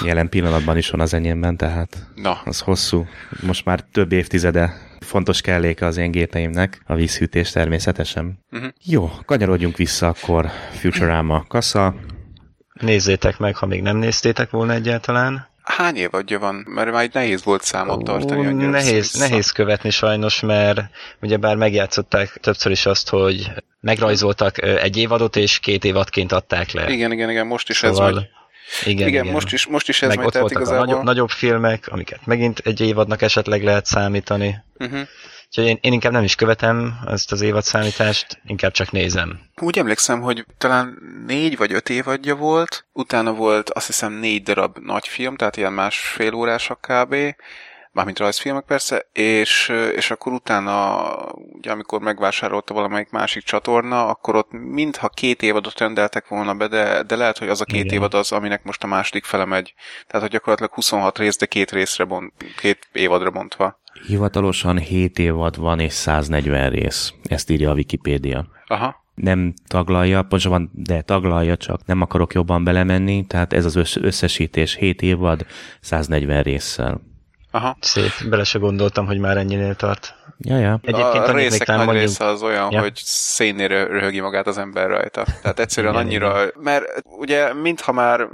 Jelen 0.05 0.29
pillanatban 0.29 0.77
is 0.77 0.89
van 0.89 0.99
az 0.99 1.13
enyémben, 1.13 1.57
tehát 1.57 1.97
Na. 2.15 2.41
az 2.45 2.59
hosszú. 2.59 3.07
Most 3.41 3.65
már 3.65 3.83
több 3.91 4.11
évtizede 4.11 4.73
fontos 4.99 5.41
kelléke 5.41 5.85
az 5.85 5.97
én 5.97 6.11
gépeimnek, 6.11 6.81
a 6.85 6.95
vízhűtés 6.95 7.51
természetesen. 7.51 8.39
Uh-huh. 8.51 8.69
Jó, 8.83 9.11
kanyarodjunk 9.25 9.77
vissza 9.77 10.07
akkor 10.07 10.49
Futurama 10.79 11.45
kassa. 11.47 11.95
Nézzétek 12.73 13.37
meg, 13.37 13.55
ha 13.55 13.65
még 13.65 13.81
nem 13.81 13.97
néztétek 13.97 14.49
volna 14.49 14.73
egyáltalán. 14.73 15.49
Hány 15.63 15.95
évadja 15.95 16.39
van? 16.39 16.55
Mert 16.55 16.91
már 16.91 17.09
nehéz 17.13 17.43
volt 17.43 17.63
számot 17.63 18.03
tartani. 18.03 18.47
Ó, 18.47 18.51
nehéz, 18.51 19.13
nehéz 19.13 19.51
követni 19.51 19.89
sajnos, 19.89 20.39
mert 20.39 20.81
ugye 21.21 21.37
bár 21.37 21.55
megjátszották 21.55 22.37
többször 22.41 22.71
is 22.71 22.85
azt, 22.85 23.09
hogy 23.09 23.51
megrajzoltak 23.79 24.61
egy 24.61 24.97
évadot, 24.97 25.35
és 25.35 25.59
két 25.59 25.83
évadként 25.83 26.31
adták 26.31 26.71
le. 26.71 26.89
Igen, 26.89 27.11
igen, 27.11 27.29
igen, 27.29 27.47
most 27.47 27.69
is 27.69 27.77
szóval... 27.77 28.07
ez 28.07 28.13
majd 28.13 28.27
igen, 28.85 29.07
igen, 29.07 29.23
igen. 29.23 29.33
Most, 29.33 29.53
is, 29.53 29.65
most 29.65 29.89
is 29.89 30.01
ez 30.01 30.15
Meg 30.15 30.25
ott 30.25 30.33
voltak 30.33 30.51
igazából. 30.51 30.81
a 30.81 30.85
nagyobb, 30.85 31.03
nagyobb 31.03 31.29
filmek, 31.29 31.87
amiket 31.87 32.25
megint 32.25 32.59
egy 32.59 32.81
évadnak 32.81 33.21
esetleg 33.21 33.63
lehet 33.63 33.85
számítani. 33.85 34.63
Uh-huh. 34.79 34.99
Úgyhogy 35.51 35.65
én, 35.65 35.77
én 35.81 35.93
inkább 35.93 36.11
nem 36.11 36.23
is 36.23 36.35
követem 36.35 36.99
ezt 37.07 37.31
az 37.31 37.41
évadszámítást, 37.41 38.41
inkább 38.45 38.71
csak 38.71 38.91
nézem. 38.91 39.39
Úgy 39.61 39.77
emlékszem, 39.77 40.21
hogy 40.21 40.45
talán 40.57 40.97
négy 41.27 41.57
vagy 41.57 41.73
öt 41.73 41.89
évadja 41.89 42.35
volt, 42.35 42.85
utána 42.93 43.33
volt 43.33 43.69
azt 43.69 43.85
hiszem 43.85 44.13
négy 44.13 44.43
darab 44.43 44.77
nagy 44.77 45.07
film, 45.07 45.35
tehát 45.35 45.57
ilyen 45.57 45.73
másfél 45.73 46.33
órások 46.33 46.81
kb 46.81 47.15
mármint 47.91 48.19
rajzfilmek 48.19 48.63
persze, 48.63 49.07
és, 49.13 49.69
és 49.95 50.11
akkor 50.11 50.33
utána, 50.33 51.05
ugye 51.33 51.71
amikor 51.71 51.99
megvásárolta 51.99 52.73
valamelyik 52.73 53.09
másik 53.09 53.43
csatorna, 53.43 54.07
akkor 54.07 54.35
ott 54.35 54.51
mintha 54.51 55.09
két 55.09 55.41
évadot 55.41 55.79
rendeltek 55.79 56.27
volna 56.27 56.53
be, 56.53 56.67
de, 56.67 57.03
de 57.03 57.15
lehet, 57.15 57.37
hogy 57.37 57.49
az 57.49 57.61
a 57.61 57.65
két 57.65 57.83
Igen. 57.83 57.93
évad 57.93 58.13
az, 58.13 58.31
aminek 58.31 58.63
most 58.63 58.83
a 58.83 58.87
második 58.87 59.23
fele 59.23 59.45
megy. 59.45 59.73
Tehát, 60.07 60.21
hogy 60.21 60.31
gyakorlatilag 60.31 60.73
26 60.73 61.17
rész, 61.17 61.37
de 61.37 61.45
két 61.45 61.71
részre 61.71 62.03
bont, 62.03 62.33
két 62.57 62.87
évadra 62.91 63.31
bontva. 63.31 63.80
Hivatalosan 64.07 64.77
7 64.77 65.19
évad 65.19 65.57
van 65.57 65.79
és 65.79 65.93
140 65.93 66.69
rész. 66.69 67.13
Ezt 67.23 67.49
írja 67.49 67.69
a 67.69 67.73
Wikipédia. 67.73 68.47
Aha 68.67 68.99
nem 69.15 69.53
taglalja, 69.67 70.21
pontosabban, 70.21 70.69
de 70.73 71.01
taglalja, 71.01 71.57
csak 71.57 71.85
nem 71.85 72.01
akarok 72.01 72.33
jobban 72.33 72.63
belemenni, 72.63 73.25
tehát 73.27 73.53
ez 73.53 73.65
az 73.65 73.95
összesítés 74.01 74.75
7 74.75 75.01
évad 75.01 75.45
140 75.79 76.43
résszel. 76.43 77.01
Aha. 77.51 77.77
Szép, 77.79 78.11
bele 78.29 78.43
se 78.43 78.59
gondoltam, 78.59 79.05
hogy 79.05 79.17
már 79.17 79.37
ennyinél 79.37 79.75
tart. 79.75 80.15
Ja, 80.43 80.57
ja. 80.57 80.79
Egyébként 80.81 81.27
a 81.27 81.31
részek 81.31 81.67
nagy 81.67 81.77
mondjuk... 81.77 81.97
része 81.97 82.25
az 82.25 82.41
olyan, 82.41 82.71
ja. 82.71 82.79
hogy 82.79 83.01
szénnél 83.03 83.67
röhögi 83.67 84.19
magát 84.19 84.47
az 84.47 84.57
ember 84.57 84.87
rajta. 84.87 85.25
Tehát 85.41 85.59
egyszerűen 85.59 85.93
igen, 85.93 86.05
annyira, 86.05 86.41
igen. 86.41 86.51
mert 86.59 86.85
ugye 87.03 87.53
mintha 87.53 87.91
már 87.91 88.27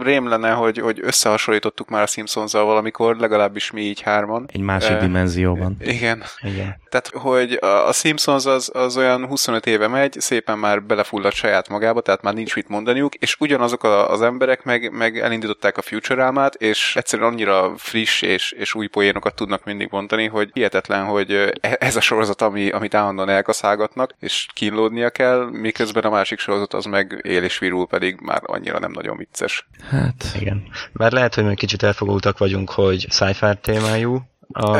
rém 0.00 0.28
lenne, 0.28 0.50
hogy, 0.50 0.78
hogy 0.78 1.00
összehasonlítottuk 1.02 1.88
már 1.88 2.02
a 2.02 2.06
simpsons 2.06 2.52
valamikor, 2.52 3.16
legalábbis 3.16 3.70
mi 3.70 3.80
így 3.80 4.00
hárman. 4.00 4.48
Egy 4.52 4.60
másik 4.60 4.96
e, 4.96 4.98
dimenzióban. 4.98 5.76
Igen. 5.80 6.22
igen. 6.40 6.80
Tehát, 6.92 7.10
hogy 7.12 7.58
a 7.86 7.92
Simpsons 7.92 8.46
az, 8.46 8.70
az 8.74 8.96
olyan 8.96 9.26
25 9.26 9.66
éve 9.66 9.88
megy, 9.88 10.20
szépen 10.20 10.58
már 10.58 10.82
belefulladt 10.82 11.34
saját 11.34 11.68
magába, 11.68 12.00
tehát 12.00 12.22
már 12.22 12.34
nincs 12.34 12.54
mit 12.54 12.68
mondaniuk, 12.68 13.14
és 13.14 13.36
ugyanazok 13.38 13.84
az 13.84 14.22
emberek 14.22 14.64
meg, 14.64 14.90
meg 14.92 15.18
elindították 15.18 15.76
a 15.76 15.82
Futurama-t, 15.82 16.54
és 16.54 16.96
egyszerűen 16.96 17.28
annyira 17.28 17.72
friss 17.76 18.22
és, 18.22 18.52
és 18.52 18.74
új 18.74 18.86
poénokat 18.86 19.34
tudnak 19.34 19.64
mindig 19.64 19.88
mondani, 19.90 20.26
hogy 20.26 20.50
hihetetlen, 20.52 21.04
hogy 21.04 21.52
E, 21.60 21.76
ez 21.80 21.96
a 21.96 22.00
sorozat, 22.00 22.42
ami, 22.42 22.70
amit 22.70 22.94
állandóan 22.94 23.28
elkaszálgatnak, 23.28 24.14
és 24.20 24.46
kínlódnia 24.54 25.10
kell, 25.10 25.48
miközben 25.50 26.02
a 26.02 26.10
másik 26.10 26.38
sorozat 26.38 26.74
az 26.74 26.84
meg 26.84 27.20
él 27.22 27.42
és 27.42 27.58
virul, 27.58 27.86
pedig 27.86 28.20
már 28.20 28.40
annyira 28.44 28.78
nem 28.78 28.92
nagyon 28.92 29.16
vicces. 29.16 29.66
Hát, 29.90 30.24
igen. 30.40 30.62
Már 30.92 31.12
lehet, 31.12 31.34
hogy 31.34 31.44
még 31.44 31.56
kicsit 31.56 31.82
elfogultak 31.82 32.38
vagyunk, 32.38 32.70
hogy 32.70 33.06
sci-fi 33.10 33.46
témájú. 33.60 34.20
A... 34.52 34.76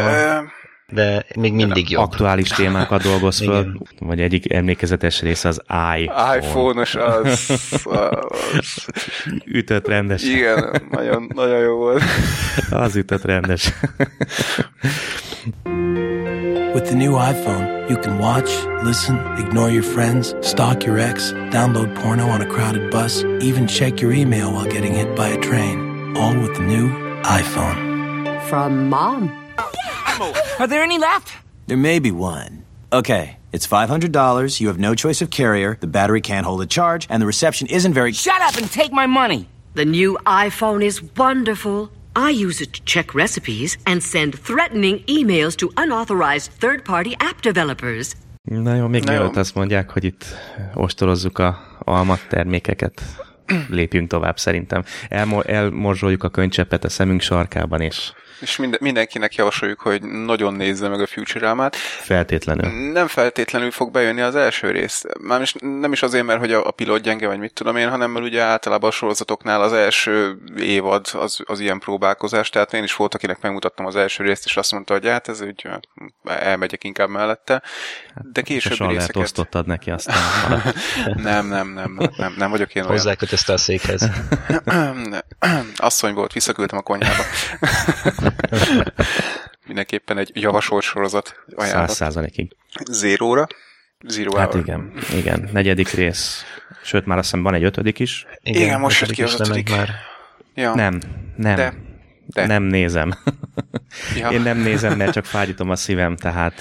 De 0.95 1.25
még 1.35 1.53
mindig 1.53 1.91
jobb. 1.91 2.03
Aktuális 2.03 2.49
témákat 2.49 3.03
dolgoz 3.03 3.45
föl, 3.45 3.73
vagy 3.99 4.21
egyik 4.21 4.53
emlékezetes 4.53 5.21
rész 5.21 5.45
az 5.45 5.63
iPhone. 5.97 6.37
iPhone-os 6.37 6.95
az, 6.95 7.51
az... 7.85 8.87
Ütött 9.47 9.89
rendes. 9.89 10.23
Igen, 10.23 10.83
nagyon, 10.91 11.31
nagyon 11.35 11.59
jó 11.59 11.77
volt. 11.77 12.03
Az 12.71 12.97
ütött 12.97 13.25
rendes. 13.25 13.73
With 16.75 16.87
the 16.87 16.97
new 16.97 17.17
iPhone, 17.17 17.87
you 17.89 17.99
can 18.01 18.19
watch, 18.19 18.67
listen, 18.83 19.35
ignore 19.39 19.71
your 19.71 19.85
friends, 19.85 20.35
stalk 20.41 20.85
your 20.85 20.99
ex, 20.99 21.35
download 21.51 21.93
porno 22.01 22.27
on 22.27 22.41
a 22.41 22.47
crowded 22.47 22.91
bus, 22.91 23.23
even 23.41 23.67
check 23.67 24.01
your 24.01 24.13
email 24.13 24.51
while 24.51 24.67
getting 24.67 24.95
hit 24.95 25.15
by 25.15 25.29
a 25.29 25.39
train. 25.39 25.79
All 26.17 26.35
with 26.35 26.55
the 26.55 26.63
new 26.63 26.89
iPhone. 27.25 28.41
From 28.49 28.89
mom. 28.89 29.42
Are 30.59 30.67
there 30.67 30.83
any 30.83 30.99
left? 30.99 31.33
There 31.67 31.77
may 31.77 31.99
be 31.99 32.11
one. 32.11 32.65
Okay, 32.93 33.39
it's 33.53 33.67
$500, 33.67 34.61
you 34.61 34.69
have 34.69 34.79
no 34.79 34.95
choice 34.95 35.23
of 35.23 35.31
carrier, 35.31 35.79
the 35.81 35.87
battery 35.87 36.21
can't 36.21 36.45
hold 36.45 36.61
a 36.61 36.67
charge, 36.67 37.07
and 37.09 37.23
the 37.23 37.27
reception 37.27 37.67
isn't 37.69 37.95
very. 37.95 38.13
Shut 38.13 38.41
up 38.43 38.57
and 38.57 38.71
take 38.71 38.93
my 38.93 39.07
money! 39.07 39.49
The 39.75 39.85
new 39.85 40.19
iPhone 40.27 40.85
is 40.85 41.01
wonderful. 41.17 41.91
I 42.15 42.29
use 42.29 42.61
it 42.61 42.73
to 42.75 42.83
check 42.85 43.15
recipes 43.15 43.79
and 43.87 44.03
send 44.03 44.35
threatening 44.35 44.99
emails 45.07 45.57
to 45.57 45.71
unauthorized 45.77 46.51
third-party 46.61 47.17
app 47.19 47.41
developers. 47.41 48.13
Na 48.43 48.75
jó, 48.75 48.87
még 48.87 49.05
mielőtt 49.05 49.37
azt 49.37 49.55
mondják, 49.55 49.91
hogy 49.91 50.05
itt 50.05 50.25
ostorozzuk 50.75 51.39
a 51.39 51.59
almat 51.79 52.21
termékeket, 52.29 53.03
lépjünk 53.69 54.09
tovább 54.09 54.39
szerintem. 54.39 54.85
Elmo- 55.09 55.47
elmorzsoljuk 55.47 56.25
a 56.25 56.29
könycseppet 56.29 56.85
a 56.85 56.89
szemünk 56.89 57.21
sarkában, 57.21 57.81
és 57.81 58.13
és 58.43 58.57
minden, 58.57 58.79
mindenkinek 58.83 59.35
javasoljuk, 59.35 59.81
hogy 59.81 60.03
nagyon 60.03 60.55
nézze 60.55 60.89
meg 60.89 61.01
a 61.01 61.07
Futurama-t. 61.07 61.77
Feltétlenül. 61.77 62.91
Nem 62.93 63.07
feltétlenül 63.07 63.71
fog 63.71 63.91
bejönni 63.91 64.21
az 64.21 64.35
első 64.35 64.71
rész. 64.71 65.05
Már 65.21 65.41
is, 65.41 65.55
nem 65.61 65.93
is 65.93 66.03
azért, 66.03 66.25
mert 66.25 66.39
hogy 66.39 66.53
a, 66.53 66.67
a 66.67 66.71
pilot 66.71 67.01
gyenge, 67.01 67.27
vagy 67.27 67.39
mit 67.39 67.53
tudom 67.53 67.77
én, 67.77 67.89
hanem 67.89 68.11
mert 68.11 68.25
ugye 68.25 68.43
általában 68.43 68.91
a 68.91 68.93
sorozatoknál 68.93 69.63
az 69.63 69.73
első 69.73 70.39
évad 70.57 71.07
az, 71.13 71.39
az 71.45 71.61
ilyen 71.61 71.79
próbálkozás, 71.79 72.51
tehát 72.51 72.73
én 72.73 72.83
is 72.83 72.97
volt, 72.97 73.15
akinek 73.15 73.41
megmutattam 73.41 73.87
az 73.87 73.97
első 73.97 74.25
részt, 74.25 74.45
és 74.45 74.57
azt 74.57 74.73
mondta, 74.73 74.93
hogy 74.93 75.07
hát 75.07 75.29
ez 75.29 75.41
úgy 75.41 75.69
elmegyek 76.25 76.85
inkább 76.85 77.09
mellette. 77.09 77.63
De 78.33 78.43
később 78.43 78.71
részeket... 78.71 78.97
lehet 78.97 79.17
osztottad 79.17 79.67
neki 79.67 79.91
aztán. 79.91 80.17
nem, 81.15 81.47
nem, 81.47 81.69
nem, 81.69 82.11
nem, 82.17 82.35
nem 82.39 82.51
vagyok 82.51 82.75
én 82.75 82.85
olyan. 82.85 83.17
a 83.47 83.57
székhez. 83.57 84.09
Asszony 85.77 86.15
volt, 86.15 86.33
visszaküldtem 86.33 86.79
a 86.79 86.83
konyhába. 86.83 87.23
Mindenképpen 89.67 90.19
egy 90.19 90.31
javasolt 90.35 90.83
sorozat 90.83 91.35
ajánlat. 91.55 91.87
Száz 91.89 91.97
százalékig. 91.97 92.57
Zéróra. 92.91 93.47
Zero 94.07 94.37
hát 94.37 94.53
hour. 94.53 94.65
igen, 94.65 94.93
igen. 95.17 95.49
Negyedik 95.53 95.91
rész. 95.91 96.45
Sőt, 96.83 97.07
már 97.07 97.19
azt 97.19 97.27
hiszem 97.27 97.43
van 97.43 97.55
egy 97.55 97.65
ötödik 97.65 97.99
is. 97.99 98.27
Igen, 98.43 98.63
igen 98.63 98.81
most 98.81 99.01
jött 99.01 99.11
ki 99.11 99.23
az 99.23 99.41
ötödik. 99.41 99.71
Már. 99.71 99.91
Ja. 100.55 100.75
Nem, 100.75 101.01
nem. 101.37 101.55
De. 101.55 101.75
De. 102.27 102.47
Nem 102.47 102.63
nézem. 102.63 103.13
Ja. 104.17 104.31
Én 104.31 104.41
nem 104.41 104.59
nézem, 104.59 104.97
mert 104.97 105.13
csak 105.13 105.25
fájdítom 105.25 105.71
a 105.71 105.77
szívem, 105.77 106.17
tehát 106.17 106.61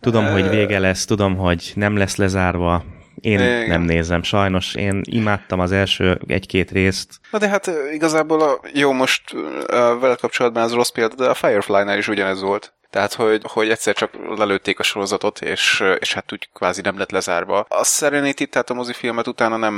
tudom, 0.00 0.26
hogy 0.26 0.48
vége 0.48 0.78
lesz, 0.78 1.04
tudom, 1.04 1.36
hogy 1.36 1.72
nem 1.74 1.96
lesz 1.96 2.16
lezárva, 2.16 2.84
én 3.20 3.40
Igen. 3.40 3.68
nem 3.68 3.82
nézem, 3.82 4.22
sajnos. 4.22 4.74
Én 4.74 5.00
imádtam 5.04 5.60
az 5.60 5.72
első 5.72 6.20
egy-két 6.26 6.70
részt. 6.70 7.20
Na 7.30 7.38
de 7.38 7.48
hát 7.48 7.70
igazából 7.92 8.42
a, 8.42 8.60
jó, 8.72 8.92
most 8.92 9.32
uh, 9.32 9.40
vele 10.00 10.14
kapcsolatban 10.14 10.62
ez 10.62 10.72
rossz 10.72 10.90
példa, 10.90 11.14
de 11.14 11.28
a 11.28 11.34
Firefly-nál 11.34 11.98
is 11.98 12.08
ugyanez 12.08 12.40
volt. 12.40 12.72
Tehát, 12.90 13.14
hogy, 13.14 13.42
hogy 13.48 13.70
egyszer 13.70 13.94
csak 13.94 14.10
lelőtték 14.36 14.78
a 14.78 14.82
sorozatot, 14.82 15.40
és, 15.40 15.84
és 15.98 16.14
hát 16.14 16.32
úgy 16.32 16.48
kvázi 16.52 16.80
nem 16.80 16.98
lett 16.98 17.10
lezárva. 17.10 17.66
A 17.68 17.84
Serenity, 17.84 18.42
tehát 18.44 18.70
a 18.70 18.74
mozifilmet 18.74 19.26
utána 19.26 19.56
nem 19.56 19.74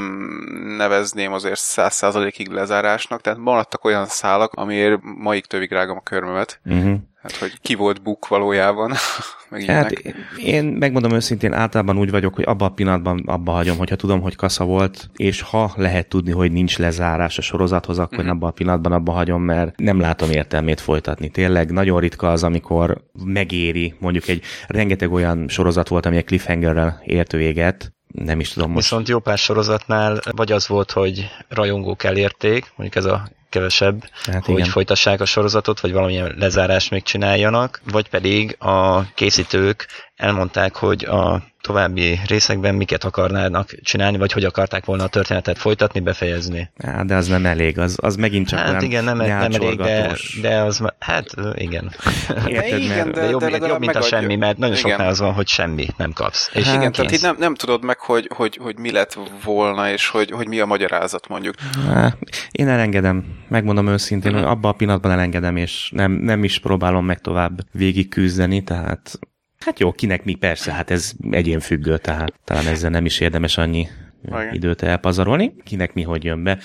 nevezném 0.76 1.32
azért 1.32 1.58
száz 1.60 1.94
százalékig 1.94 2.48
lezárásnak, 2.48 3.20
tehát 3.20 3.38
maradtak 3.38 3.84
olyan 3.84 4.06
szálak, 4.06 4.52
amiért 4.52 5.00
maig 5.02 5.46
tövig 5.46 5.72
rágom 5.72 5.96
a 5.96 6.02
körmömet. 6.02 6.60
Uh-huh. 6.64 6.94
Hát, 7.22 7.36
hogy 7.36 7.60
ki 7.60 7.74
volt 7.74 8.02
buk 8.02 8.28
valójában. 8.28 8.92
meg 9.50 9.62
hát 9.62 9.90
én 10.36 10.64
megmondom 10.64 11.12
őszintén, 11.12 11.52
általában 11.52 11.98
úgy 11.98 12.10
vagyok, 12.10 12.34
hogy 12.34 12.44
abban 12.46 12.68
a 12.68 12.74
pillanatban 12.74 13.22
abba 13.26 13.52
hagyom, 13.52 13.76
hogyha 13.76 13.96
tudom, 13.96 14.20
hogy 14.20 14.36
kasza 14.36 14.64
volt, 14.64 15.10
és 15.16 15.40
ha 15.40 15.72
lehet 15.76 16.08
tudni, 16.08 16.30
hogy 16.30 16.52
nincs 16.52 16.78
lezárás 16.78 17.38
a 17.38 17.42
sorozathoz, 17.42 17.98
akkor 17.98 18.18
uh-huh. 18.18 18.32
abban 18.32 18.48
a 18.48 18.52
pillanatban 18.52 18.92
abba 18.92 19.12
hagyom, 19.12 19.42
mert 19.42 19.76
nem 19.76 20.00
látom 20.00 20.30
értelmét 20.30 20.80
folytatni. 20.80 21.28
Tényleg 21.28 21.70
nagyon 21.70 22.00
ritka 22.00 22.30
az, 22.30 22.42
amikor 22.42 23.04
megéri, 23.24 23.94
mondjuk 23.98 24.28
egy 24.28 24.42
rengeteg 24.66 25.12
olyan 25.12 25.48
sorozat 25.48 25.88
volt, 25.88 26.06
ami 26.06 26.16
egy 26.16 26.24
cliffhangerrel 26.24 27.02
ért 27.04 27.32
véget, 27.32 27.92
nem 28.12 28.40
is 28.40 28.52
tudom 28.52 28.70
most. 28.70 28.88
Viszont 28.88 29.08
jó 29.08 29.18
pár 29.18 29.38
sorozatnál 29.38 30.20
vagy 30.36 30.52
az 30.52 30.68
volt, 30.68 30.90
hogy 30.90 31.28
rajongók 31.48 32.04
elérték, 32.04 32.72
mondjuk 32.76 33.04
ez 33.04 33.10
a 33.10 33.28
kevesebb, 33.50 34.08
hát 34.24 34.44
hogy 34.44 34.58
igen. 34.58 34.70
folytassák 34.70 35.20
a 35.20 35.24
sorozatot, 35.24 35.80
vagy 35.80 35.92
valamilyen 35.92 36.34
lezárás 36.38 36.88
még 36.88 37.02
csináljanak, 37.02 37.80
vagy 37.84 38.08
pedig 38.08 38.56
a 38.58 39.04
készítők 39.14 39.86
elmondták, 40.20 40.76
hogy 40.76 41.04
a 41.04 41.42
további 41.60 42.20
részekben 42.26 42.74
miket 42.74 43.04
akarnának 43.04 43.70
csinálni, 43.82 44.18
vagy 44.18 44.32
hogy 44.32 44.44
akarták 44.44 44.84
volna 44.84 45.04
a 45.04 45.08
történetet 45.08 45.58
folytatni, 45.58 46.00
befejezni. 46.00 46.70
Hát, 46.84 47.06
de 47.06 47.14
az 47.16 47.26
nem 47.26 47.46
elég, 47.46 47.78
az, 47.78 47.98
az 48.00 48.16
megint 48.16 48.48
csak 48.48 48.58
Hát 48.58 48.68
olyan 48.68 48.82
igen, 48.82 49.04
nem, 49.04 49.16
nem 49.16 49.52
elég, 49.52 49.76
de, 49.78 50.16
de 50.42 50.56
az, 50.58 50.82
hát 50.98 51.26
igen. 51.54 51.92
Érted, 52.46 52.78
Igen, 52.78 53.06
mert 53.06 53.10
De, 53.10 53.28
jobb, 53.28 53.40
de 53.40 53.66
jobb 53.66 53.78
mint 53.78 53.94
a 53.96 54.00
semmi, 54.02 54.36
mert 54.36 54.58
nagyon 54.58 54.76
Igen. 54.76 54.88
soknál 54.90 55.08
az 55.08 55.18
van, 55.18 55.32
hogy 55.32 55.48
semmi 55.48 55.86
nem 55.96 56.12
kapsz. 56.12 56.50
És 56.52 56.64
Hát, 56.64 56.74
Igen, 56.74 56.92
tehát 56.92 57.10
itt 57.10 57.22
nem, 57.22 57.36
nem 57.38 57.54
tudod 57.54 57.84
meg, 57.84 57.98
hogy, 57.98 58.30
hogy, 58.34 58.58
hogy 58.62 58.78
mi 58.78 58.90
lett 58.92 59.18
volna, 59.44 59.90
és 59.90 60.08
hogy, 60.08 60.30
hogy 60.30 60.48
mi 60.48 60.60
a 60.60 60.66
magyarázat 60.66 61.28
mondjuk. 61.28 61.54
Há, 61.86 62.14
Én 62.50 62.68
elengedem, 62.68 63.24
megmondom 63.48 63.86
őszintén, 63.88 64.32
Mhm. 64.32 64.40
hogy 64.40 64.50
abban 64.50 64.70
a 64.70 64.74
pillanatban 64.74 65.10
elengedem, 65.10 65.56
és 65.56 65.90
nem, 65.94 66.12
nem 66.12 66.44
is 66.44 66.58
próbálom 66.58 67.04
meg 67.04 67.20
tovább 67.20 67.60
végig 67.72 68.08
küzdeni, 68.08 68.64
tehát 68.64 69.18
hát 69.64 69.78
jó, 69.78 69.92
kinek 69.92 70.24
mi, 70.24 70.34
persze, 70.34 70.72
hát 70.72 70.90
ez 70.90 71.12
egyénfüggő, 71.30 71.98
tehát 71.98 72.32
talán 72.44 72.66
ezzel 72.66 72.90
nem 72.90 73.04
is 73.04 73.20
érdemes 73.20 73.58
annyi 73.58 73.88
Igen. 74.24 74.54
időt 74.54 74.82
elpazarolni. 74.82 75.54
Kinek 75.64 75.94
mi 75.94 76.02
hogy 76.02 76.24
jön 76.24 76.42
be. 76.42 76.58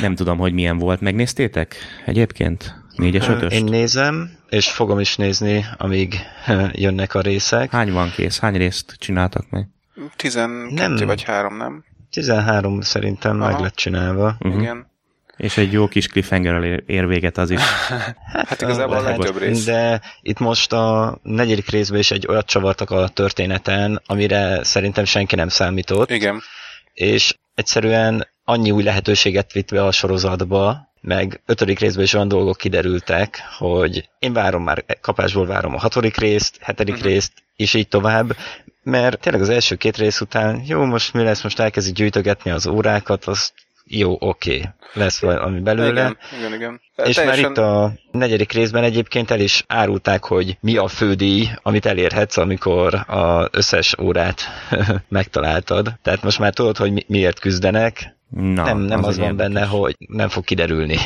Nem 0.00 0.14
tudom, 0.14 0.38
hogy 0.38 0.52
milyen 0.52 0.78
volt. 0.78 1.00
Megnéztétek 1.00 1.76
egyébként? 2.04 2.74
Négyes, 2.96 3.28
Ö, 3.28 3.32
ötöst? 3.32 3.56
Én 3.56 3.64
nézem, 3.64 4.30
és 4.48 4.70
fogom 4.70 5.00
is 5.00 5.16
nézni, 5.16 5.64
amíg 5.76 6.14
jönnek 6.72 7.14
a 7.14 7.20
részek. 7.20 7.70
Hány 7.70 7.92
van 7.92 8.10
kész? 8.10 8.38
Hány 8.40 8.56
részt 8.56 8.94
csináltak 8.98 9.50
meg? 9.50 9.68
12 10.16 10.74
Nem. 10.74 11.06
vagy 11.06 11.22
3, 11.22 11.56
nem? 11.56 11.84
13 12.10 12.80
szerintem 12.80 13.36
meg 13.36 13.52
Aha. 13.52 13.62
lett 13.62 13.74
csinálva. 13.74 14.36
Uh-huh. 14.40 14.60
Igen. 14.60 14.90
És 15.36 15.56
egy 15.56 15.72
jó 15.72 15.88
kis 15.88 16.06
cliffhangerrel 16.06 16.64
ér- 16.64 16.82
ér 16.86 17.06
véget 17.06 17.38
az 17.38 17.50
is. 17.50 17.60
Hát 18.32 18.62
igazából 18.62 18.96
a 18.96 19.02
legtöbb 19.02 19.38
rész. 19.38 19.64
De 19.64 20.00
itt 20.22 20.38
most 20.38 20.72
a 20.72 21.18
negyedik 21.22 21.70
részben 21.70 21.98
is 21.98 22.10
egy 22.10 22.26
olyat 22.26 22.46
csavartak 22.46 22.90
a 22.90 23.08
történeten, 23.08 24.02
amire 24.06 24.64
szerintem 24.64 25.04
senki 25.04 25.34
nem 25.34 25.48
számított, 25.48 26.10
Igen. 26.10 26.42
és 26.92 27.36
egyszerűen 27.54 28.28
annyi 28.44 28.70
új 28.70 28.82
lehetőséget 28.82 29.52
vitt 29.52 29.70
be 29.70 29.84
a 29.84 29.92
sorozatba, 29.92 30.90
meg 31.00 31.40
ötödik 31.46 31.78
részben 31.78 32.04
is 32.04 32.14
olyan 32.14 32.28
dolgok 32.28 32.56
kiderültek, 32.56 33.42
hogy 33.58 34.08
én 34.18 34.32
várom 34.32 34.62
már, 34.62 34.84
kapásból 35.00 35.46
várom 35.46 35.74
a 35.74 35.78
hatodik 35.78 36.16
részt, 36.16 36.58
hetedik 36.60 36.94
uh-huh. 36.94 37.10
részt, 37.10 37.32
és 37.56 37.74
így 37.74 37.88
tovább, 37.88 38.36
mert 38.82 39.20
tényleg 39.20 39.42
az 39.42 39.48
első 39.48 39.76
két 39.76 39.96
rész 39.96 40.20
után, 40.20 40.62
jó, 40.66 40.84
most 40.84 41.12
mi 41.12 41.22
lesz, 41.22 41.42
most 41.42 41.58
elkezdik 41.58 41.94
gyűjtögetni 41.94 42.50
az 42.50 42.66
órákat, 42.66 43.24
az 43.24 43.52
jó, 43.94 44.16
oké, 44.20 44.56
okay. 44.56 44.68
lesz 44.92 45.20
valami 45.20 45.60
belőle. 45.60 46.00
Igen, 46.00 46.16
igen, 46.38 46.54
igen. 46.54 46.80
És 47.04 47.16
már 47.16 47.38
itt 47.38 47.58
a 47.58 47.92
negyedik 48.10 48.52
részben 48.52 48.84
egyébként 48.84 49.30
el 49.30 49.40
is 49.40 49.64
árulták, 49.66 50.24
hogy 50.24 50.56
mi 50.60 50.76
a 50.76 50.88
fődíj, 50.88 51.48
amit 51.62 51.86
elérhetsz, 51.86 52.36
amikor 52.36 53.04
az 53.06 53.48
összes 53.50 53.98
órát 53.98 54.42
megtaláltad. 55.08 55.98
Tehát 56.02 56.22
most 56.22 56.38
már 56.38 56.52
tudod, 56.52 56.76
hogy 56.76 56.92
mi- 56.92 57.04
miért 57.08 57.38
küzdenek. 57.38 58.16
Na, 58.28 58.64
nem 58.64 58.78
nem 58.78 59.04
az, 59.04 59.18
egy 59.18 59.24
van 59.24 59.36
benne, 59.36 59.64
hogy 59.64 59.96
nem 59.98 60.28
fog 60.28 60.44
kiderülni. 60.44 60.96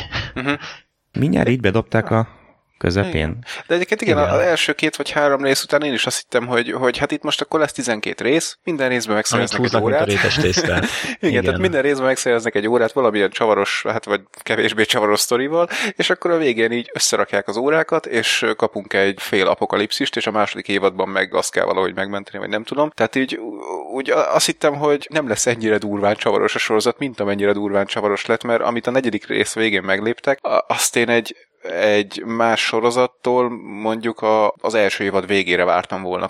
Mindjárt 1.19 1.49
így 1.49 1.59
bedobták 1.59 2.11
a 2.11 2.36
közepén. 2.77 3.37
De 3.67 3.75
egyébként 3.75 4.01
igen, 4.01 4.17
Igen. 4.17 4.29
az 4.29 4.39
első 4.39 4.73
két 4.73 4.95
vagy 4.95 5.11
három 5.11 5.43
rész 5.43 5.63
után 5.63 5.83
én 5.83 5.93
is 5.93 6.05
azt 6.05 6.17
hittem, 6.17 6.47
hogy, 6.47 6.71
hogy 6.71 6.97
hát 6.97 7.11
itt 7.11 7.23
most 7.23 7.41
akkor 7.41 7.59
lesz 7.59 7.71
12 7.71 8.23
rész, 8.23 8.57
minden 8.63 8.89
részben 8.89 9.15
megszereznek 9.15 9.63
egy 9.63 9.81
órát. 9.81 10.07
Igen, 10.47 10.83
Igen, 11.19 11.43
tehát 11.43 11.59
minden 11.59 11.81
részben 11.81 12.05
megszereznek 12.05 12.55
egy 12.55 12.67
órát 12.67 12.91
valamilyen 12.91 13.29
csavaros, 13.29 13.83
hát 13.87 14.05
vagy 14.05 14.21
kevésbé 14.43 14.83
csavaros 14.83 15.19
sztorival, 15.19 15.69
és 15.95 16.09
akkor 16.09 16.31
a 16.31 16.37
végén 16.37 16.71
így 16.71 16.89
összerakják 16.93 17.47
az 17.47 17.57
órákat, 17.57 18.05
és 18.05 18.45
kapunk 18.55 18.93
egy 18.93 19.21
fél 19.21 19.47
apokalipszist, 19.47 20.15
és 20.15 20.27
a 20.27 20.31
második 20.31 20.67
évadban 20.67 21.09
meg 21.09 21.33
azt 21.33 21.51
kell 21.51 21.65
valahogy 21.65 21.95
megmenteni, 21.95 22.37
vagy 22.37 22.49
nem 22.49 22.63
tudom. 22.63 22.89
Tehát 22.89 23.15
így 23.15 23.39
úgy 23.93 24.09
azt 24.09 24.45
hittem, 24.45 24.75
hogy 24.75 25.07
nem 25.09 25.27
lesz 25.27 25.45
ennyire 25.45 25.77
durván 25.77 26.15
csavaros 26.15 26.55
a 26.55 26.59
sorozat, 26.59 26.97
mint 26.97 27.19
amennyire 27.19 27.51
durván 27.51 27.85
csavaros 27.85 28.25
lett, 28.25 28.43
mert 28.43 28.61
amit 28.61 28.87
a 28.87 28.91
negyedik 28.91 29.27
rész 29.27 29.53
végén 29.53 29.83
megléptek, 29.83 30.39
azt 30.67 30.95
én 30.95 31.09
egy 31.09 31.35
egy 31.71 32.23
más 32.25 32.61
sorozattól 32.61 33.49
mondjuk 33.81 34.21
a, 34.21 34.53
az 34.61 34.73
első 34.73 35.03
évad 35.03 35.27
végére 35.27 35.65
vártam 35.65 36.01
volna, 36.01 36.29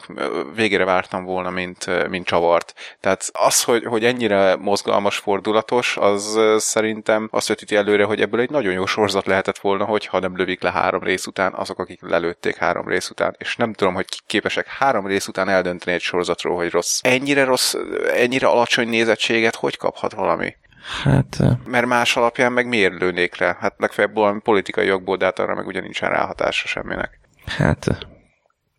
végére 0.55 0.85
vártam 0.85 1.23
volna, 1.23 1.49
mint, 1.49 2.09
mint 2.09 2.25
csavart. 2.25 2.73
Tehát 2.99 3.29
az, 3.33 3.63
hogy, 3.63 3.85
hogy 3.85 4.05
ennyire 4.05 4.55
mozgalmas, 4.55 5.17
fordulatos, 5.17 5.97
az 5.97 6.39
szerintem 6.57 7.27
azt 7.31 7.47
vetíti 7.47 7.75
előre, 7.75 8.03
hogy 8.03 8.21
ebből 8.21 8.39
egy 8.39 8.49
nagyon 8.49 8.73
jó 8.73 8.85
sorozat 8.85 9.25
lehetett 9.25 9.57
volna, 9.57 9.85
hogyha 9.85 10.19
nem 10.19 10.37
lövik 10.37 10.61
le 10.61 10.71
három 10.71 11.03
rész 11.03 11.27
után 11.27 11.53
azok, 11.53 11.79
akik 11.79 11.99
lelőtték 12.01 12.55
három 12.55 12.87
rész 12.87 13.09
után. 13.09 13.35
És 13.37 13.55
nem 13.55 13.73
tudom, 13.73 13.93
hogy 13.93 14.05
kik 14.05 14.23
képesek 14.25 14.67
három 14.67 15.07
rész 15.07 15.27
után 15.27 15.49
eldönteni 15.49 15.95
egy 15.95 16.01
sorozatról, 16.01 16.55
hogy 16.55 16.71
rossz. 16.71 16.99
Ennyire 17.03 17.43
rossz, 17.43 17.75
ennyire 18.13 18.47
alacsony 18.47 18.87
nézettséget 18.87 19.55
hogy 19.55 19.77
kaphat 19.77 20.13
valami? 20.13 20.55
Hát 21.03 21.37
Mert 21.65 21.85
más 21.85 22.15
alapján 22.15 22.51
meg 22.51 22.67
miért 22.67 22.99
lőnék 22.99 23.37
le? 23.37 23.57
Hát 23.59 23.73
legfeljebb 23.77 24.13
valami 24.13 24.39
politikai 24.39 24.85
jogból, 24.85 25.17
de 25.17 25.25
hát 25.25 25.39
arra 25.39 25.55
meg 25.55 25.67
ugye 25.67 25.81
nincsen 25.81 26.09
ráhatása 26.09 26.67
semminek. 26.67 27.19
Hát, 27.45 28.07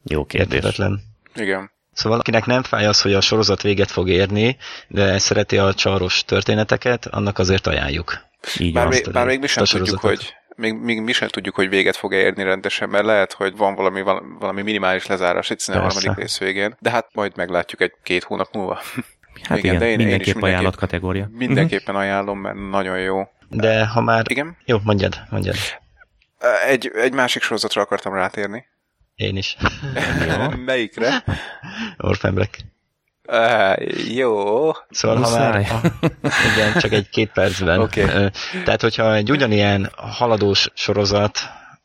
jó 0.04 0.24
kérdés. 0.24 0.54
Érthetetlen. 0.54 1.00
Igen. 1.34 1.70
Szóval 1.92 2.18
akinek 2.18 2.44
nem 2.44 2.62
fáj 2.62 2.86
az, 2.86 3.00
hogy 3.00 3.14
a 3.14 3.20
sorozat 3.20 3.62
véget 3.62 3.90
fog 3.90 4.08
érni, 4.08 4.56
de 4.88 5.18
szereti 5.18 5.58
a 5.58 5.74
csaros 5.74 6.24
történeteket, 6.24 7.06
annak 7.06 7.38
azért 7.38 7.66
ajánljuk. 7.66 8.26
Így 8.58 8.72
Bár, 8.72 8.88
még, 8.88 9.10
bár 9.12 9.26
még 9.26 9.40
mi 9.40 9.46
sem 9.46 9.64
tudjuk, 9.64 10.00
hogy 10.00 10.34
még, 10.56 10.74
még 10.74 11.00
mi 11.00 11.12
sem 11.12 11.28
tudjuk, 11.28 11.54
hogy 11.54 11.68
véget 11.68 11.96
fog 11.96 12.12
érni 12.12 12.42
rendesen, 12.42 12.88
mert 12.88 13.04
lehet, 13.04 13.32
hogy 13.32 13.56
van 13.56 13.74
valami, 13.74 14.02
val- 14.02 14.22
valami 14.38 14.62
minimális 14.62 15.06
lezárás 15.06 15.50
egyszerűen 15.50 15.84
a 15.84 15.86
harmadik 15.86 16.14
rész 16.14 16.38
végén, 16.38 16.76
de 16.80 16.90
hát 16.90 17.08
majd 17.12 17.36
meglátjuk 17.36 17.80
egy-két 17.80 18.24
hónap 18.24 18.48
múlva. 18.52 18.80
Hát 19.42 19.58
igen, 19.58 19.74
igen, 19.74 19.78
de 19.78 19.84
én- 19.84 19.90
én 19.90 19.98
is 19.98 20.04
mindenképp 20.04 20.24
mindenképp- 20.26 20.42
ajánlott 20.42 20.76
kategória. 20.76 21.28
Mindenképpen 21.32 21.96
ajánlom, 21.96 22.38
mert 22.38 22.56
nagyon 22.70 22.98
jó. 22.98 23.22
De 23.48 23.86
ha 23.86 24.00
már... 24.00 24.24
Igen? 24.28 24.56
Jó, 24.64 24.78
mondjad, 24.82 25.20
mondjad. 25.30 25.56
Egy, 26.66 26.90
egy 26.94 27.12
másik 27.12 27.42
sorozatra 27.42 27.82
akartam 27.82 28.14
rátérni. 28.14 28.64
Én 29.14 29.36
is. 29.36 29.56
Melyikre? 30.66 31.24
Orphan 31.96 32.34
Black. 32.34 32.58
Uh, 33.30 34.14
jó. 34.16 34.70
Szóval 34.90 35.16
ha 35.22 35.38
már... 35.38 35.66
Igen, 36.54 36.72
csak 36.78 36.92
egy 36.92 37.08
két 37.08 37.30
percben. 37.32 37.80
Oké. 37.80 38.02
Ö, 38.02 38.26
Tehát, 38.64 38.80
hogyha 38.80 39.14
egy 39.14 39.30
ugyanilyen 39.30 39.90
haladós 39.96 40.68
sorozat 40.74 41.38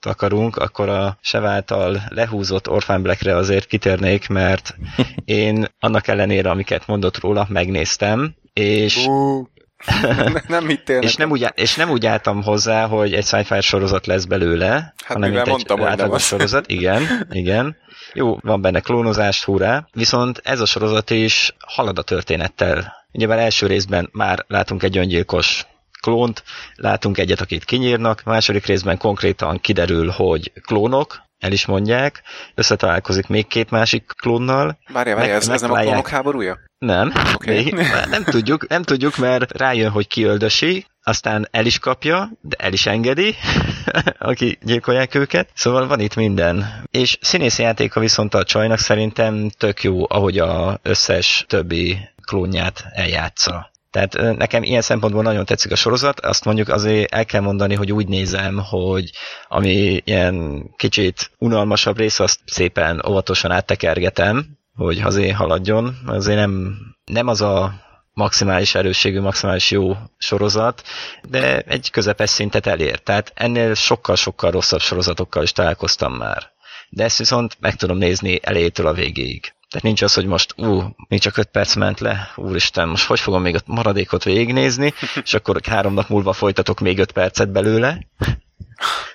akarunk, 0.05 0.55
akkor 0.55 0.89
a 0.89 1.17
Sev 1.21 1.45
által 1.45 2.01
lehúzott 2.09 2.69
Orphan 2.69 3.01
Blackre 3.01 3.35
azért 3.35 3.65
kitérnék, 3.65 4.27
mert 4.27 4.75
én 5.25 5.67
annak 5.79 6.07
ellenére, 6.07 6.49
amiket 6.49 6.87
mondott 6.87 7.19
róla, 7.19 7.47
megnéztem, 7.49 8.35
és, 8.53 9.05
Uh, 9.05 9.47
nem 10.47 10.67
hittél 10.67 11.01
és, 11.01 11.15
nem 11.15 11.31
úgy, 11.31 11.47
és 11.55 11.75
nem 11.75 11.89
úgy 11.89 12.05
álltam 12.05 12.43
hozzá, 12.43 12.85
hogy 12.85 13.13
egy 13.13 13.25
sci-fi 13.25 13.61
sorozat 13.61 14.05
lesz 14.05 14.25
belőle, 14.25 14.93
hanem 15.05 15.29
mivel 15.29 15.45
mint 15.45 15.45
egy 15.45 15.47
mondtam, 15.47 15.77
hogy 15.77 15.85
nem 15.85 15.93
átlagos 15.93 16.23
sorozat. 16.23 16.67
Igen, 16.67 17.27
igen. 17.31 17.77
Jó, 18.13 18.37
van 18.41 18.61
benne 18.61 18.79
klónozás, 18.79 19.43
hurrá. 19.43 19.87
Viszont 19.93 20.41
ez 20.43 20.59
a 20.59 20.65
sorozat 20.65 21.09
is 21.09 21.55
halad 21.59 21.97
a 21.97 22.01
történettel. 22.01 23.05
Ugyebár 23.11 23.39
első 23.39 23.67
részben 23.67 24.09
már 24.11 24.45
látunk 24.47 24.83
egy 24.83 24.97
öngyilkos 24.97 25.65
klónt, 26.03 26.43
látunk 26.75 27.17
egyet, 27.17 27.41
akit 27.41 27.65
kinyírnak, 27.65 28.23
második 28.23 28.65
részben 28.65 28.97
konkrétan 28.97 29.59
kiderül, 29.59 30.09
hogy 30.09 30.51
klónok, 30.61 31.21
el 31.39 31.51
is 31.51 31.65
mondják, 31.65 32.21
összetalálkozik 32.55 33.27
még 33.27 33.47
két 33.47 33.69
másik 33.69 34.11
klónnal. 34.21 34.77
Várjál, 34.93 35.15
várjál, 35.15 35.35
ez, 35.35 35.47
ez 35.47 35.61
nem 35.61 35.71
a 35.71 35.79
klónok 35.79 36.07
háborúja? 36.07 36.59
Nem, 36.77 37.13
Oké. 37.33 37.51
még, 37.51 37.73
nem 38.09 38.23
tudjuk, 38.23 38.67
nem 38.67 38.83
tudjuk, 38.83 39.17
mert 39.17 39.51
rájön, 39.51 39.91
hogy 39.91 40.07
kiöldösi, 40.07 40.85
aztán 41.03 41.47
el 41.51 41.65
is 41.65 41.79
kapja, 41.79 42.31
de 42.41 42.55
el 42.59 42.73
is 42.73 42.85
engedi, 42.85 43.35
aki 44.17 44.57
gyilkolják 44.61 45.15
őket. 45.15 45.49
Szóval 45.53 45.87
van 45.87 45.99
itt 45.99 46.15
minden. 46.15 46.83
És 46.91 47.17
színészi 47.21 47.61
játéka 47.61 47.99
viszont 47.99 48.33
a 48.33 48.43
csajnak 48.43 48.79
szerintem 48.79 49.49
tök 49.49 49.83
jó, 49.83 50.05
ahogy 50.09 50.37
a 50.37 50.79
összes 50.81 51.45
többi 51.47 51.97
klónját 52.25 52.85
eljátsza. 52.91 53.71
Tehát 53.93 54.37
nekem 54.37 54.63
ilyen 54.63 54.81
szempontból 54.81 55.23
nagyon 55.23 55.45
tetszik 55.45 55.71
a 55.71 55.75
sorozat, 55.75 56.19
azt 56.19 56.45
mondjuk 56.45 56.69
azért 56.69 57.13
el 57.13 57.25
kell 57.25 57.41
mondani, 57.41 57.75
hogy 57.75 57.91
úgy 57.91 58.07
nézem, 58.07 58.57
hogy 58.57 59.11
ami 59.47 60.01
ilyen 60.05 60.65
kicsit 60.75 61.31
unalmasabb 61.37 61.97
rész, 61.97 62.19
azt 62.19 62.39
szépen 62.45 63.01
óvatosan 63.07 63.51
áttekergetem, 63.51 64.45
hogy 64.75 65.01
azért 65.01 65.35
haladjon. 65.35 65.97
Azért 66.05 66.37
nem, 66.37 66.77
nem 67.05 67.27
az 67.27 67.41
a 67.41 67.73
maximális 68.13 68.75
erősségű, 68.75 69.19
maximális 69.19 69.71
jó 69.71 69.97
sorozat, 70.17 70.83
de 71.29 71.59
egy 71.59 71.89
közepes 71.91 72.29
szintet 72.29 72.65
elér. 72.65 72.99
Tehát 72.99 73.31
ennél 73.35 73.73
sokkal-sokkal 73.73 74.51
rosszabb 74.51 74.81
sorozatokkal 74.81 75.43
is 75.43 75.51
találkoztam 75.51 76.13
már. 76.13 76.51
De 76.89 77.03
ezt 77.03 77.17
viszont 77.17 77.57
meg 77.59 77.75
tudom 77.75 77.97
nézni 77.97 78.39
elejétől 78.43 78.87
a 78.87 78.93
végéig. 78.93 79.53
Tehát 79.73 79.87
nincs 79.87 80.01
az, 80.01 80.13
hogy 80.13 80.25
most, 80.25 80.53
ú, 80.57 80.95
még 81.07 81.19
csak 81.19 81.37
öt 81.37 81.47
perc 81.47 81.75
ment 81.75 81.99
le, 81.99 82.31
úristen, 82.35 82.89
most 82.89 83.05
hogy 83.05 83.19
fogom 83.19 83.41
még 83.41 83.55
a 83.55 83.59
maradékot 83.65 84.23
végignézni, 84.23 84.93
és 85.23 85.33
akkor 85.33 85.59
három 85.69 85.93
nap 85.93 86.09
múlva 86.09 86.33
folytatok 86.33 86.79
még 86.79 86.99
öt 86.99 87.11
percet 87.11 87.51
belőle. 87.51 88.07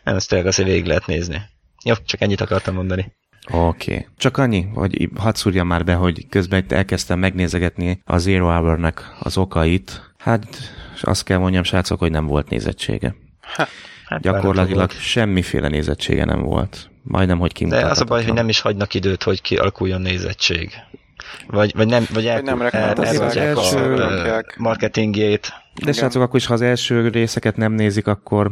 Nem, 0.04 0.16
ezt 0.16 0.28
tényleg 0.28 0.46
azért 0.46 0.68
végig 0.68 0.86
lehet 0.86 1.06
nézni. 1.06 1.42
Jó, 1.84 1.94
csak 2.04 2.20
ennyit 2.20 2.40
akartam 2.40 2.74
mondani. 2.74 3.12
Oké. 3.50 3.92
Okay. 3.92 4.06
Csak 4.16 4.36
annyi, 4.36 4.66
hogy 4.74 5.08
hadd 5.16 5.34
szúrjam 5.34 5.66
már 5.66 5.84
be, 5.84 5.94
hogy 5.94 6.28
közben 6.28 6.62
itt 6.62 6.72
elkezdtem 6.72 7.18
megnézegetni 7.18 8.02
a 8.04 8.18
Zero 8.18 8.46
Hour-nek 8.46 9.14
az 9.20 9.36
okait. 9.36 10.12
Hát 10.16 10.46
azt 11.00 11.24
kell 11.24 11.38
mondjam, 11.38 11.62
srácok, 11.62 11.98
hogy 11.98 12.10
nem 12.10 12.26
volt 12.26 12.48
nézettsége. 12.48 13.14
Hát 13.40 14.20
Gyakorlatilag 14.20 14.90
semmiféle 14.90 15.68
nézettsége 15.68 16.24
nem 16.24 16.42
volt. 16.42 16.90
Majdnem, 17.08 17.38
hogy 17.38 17.66
De 17.68 17.86
az 17.86 18.00
a 18.00 18.04
baj, 18.04 18.24
hogy 18.24 18.32
nem 18.32 18.48
is 18.48 18.60
hagynak 18.60 18.94
időt, 18.94 19.22
hogy 19.22 19.42
kialakuljon 19.42 20.00
nézettség. 20.00 20.72
Vagy, 21.46 21.72
vagy 21.74 21.88
nem, 21.88 22.06
vagy, 22.12 22.26
el, 22.26 22.40
nem 22.40 22.62
el, 22.62 22.92
első- 22.94 24.02
a 24.02 24.44
marketingjét. 24.56 25.52
De 25.84 25.92
srácok, 25.92 26.22
akkor 26.22 26.36
is, 26.36 26.46
ha 26.46 26.54
az 26.54 26.62
első 26.62 27.08
részeket 27.08 27.56
nem 27.56 27.72
nézik, 27.72 28.06
akkor 28.06 28.50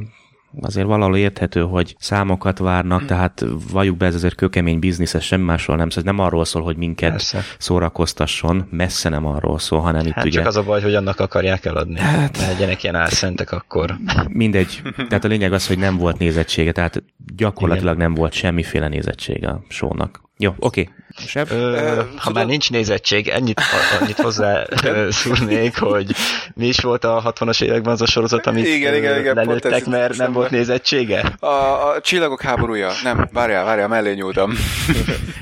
azért 0.60 0.86
valahol 0.86 1.16
érthető, 1.16 1.60
hogy 1.60 1.96
számokat 1.98 2.58
várnak, 2.58 3.04
tehát 3.04 3.44
valljuk 3.72 3.96
be, 3.96 4.06
ez 4.06 4.14
azért 4.14 4.34
kökemény 4.34 4.78
biznisz, 4.78 5.14
ez 5.14 5.22
semmi 5.22 5.44
másról 5.44 5.76
nem 5.76 5.88
szól. 5.90 5.98
Ez 5.98 6.04
nem 6.14 6.18
arról 6.18 6.44
szól, 6.44 6.62
hogy 6.62 6.76
minket 6.76 7.10
Persze. 7.10 7.42
szórakoztasson, 7.58 8.66
messze 8.70 9.08
nem 9.08 9.26
arról 9.26 9.58
szól, 9.58 9.80
hanem 9.80 10.06
itt 10.06 10.12
Hát 10.12 10.24
ugye 10.24 10.38
csak 10.38 10.46
az 10.46 10.56
a 10.56 10.62
baj, 10.62 10.82
hogy 10.82 10.94
annak 10.94 11.20
akarják 11.20 11.64
eladni. 11.64 11.98
Hát... 11.98 12.38
Ne 12.38 12.46
legyenek 12.46 12.82
ilyen 12.82 12.94
álszentek 12.94 13.52
akkor. 13.52 13.96
mindegy. 14.28 14.82
Tehát 15.08 15.24
a 15.24 15.28
lényeg 15.28 15.52
az, 15.52 15.66
hogy 15.66 15.78
nem 15.78 15.96
volt 15.96 16.18
nézettsége, 16.18 16.72
tehát 16.72 17.02
gyakorlatilag 17.36 17.96
nem 17.96 18.14
volt 18.14 18.32
semmiféle 18.32 18.88
nézettsége 18.88 19.48
a 19.48 19.64
shownak. 19.68 20.24
Jó, 20.38 20.54
oké. 20.58 20.88
Seb? 21.26 21.50
Ö, 21.50 21.76
ha 21.76 22.04
tudod- 22.04 22.34
már 22.34 22.46
nincs 22.46 22.70
nézettség, 22.70 23.28
ennyit, 23.28 23.60
annyit 24.00 24.20
hozzá 24.20 24.64
szúrnék, 25.08 25.78
hogy 25.78 26.14
mi 26.54 26.66
is 26.66 26.80
volt 26.80 27.04
a 27.04 27.34
60-as 27.40 27.62
években 27.62 27.92
az 27.92 28.00
a 28.02 28.06
sorozat, 28.06 28.46
amit 28.46 28.66
Igen, 28.66 28.94
igen, 28.94 29.18
igen, 29.18 29.34
lelőttek, 29.34 29.86
mert 29.86 30.16
nem 30.16 30.30
eszembe. 30.30 30.45
Volt 30.48 30.66
nézettsége? 30.66 31.20
A, 31.38 31.46
a 31.88 32.00
csillagok 32.00 32.42
háborúja. 32.42 32.90
Nem, 33.02 33.28
várjál, 33.32 33.64
várjál, 33.64 33.88
mellé 33.88 34.14
nyúltam. 34.14 34.52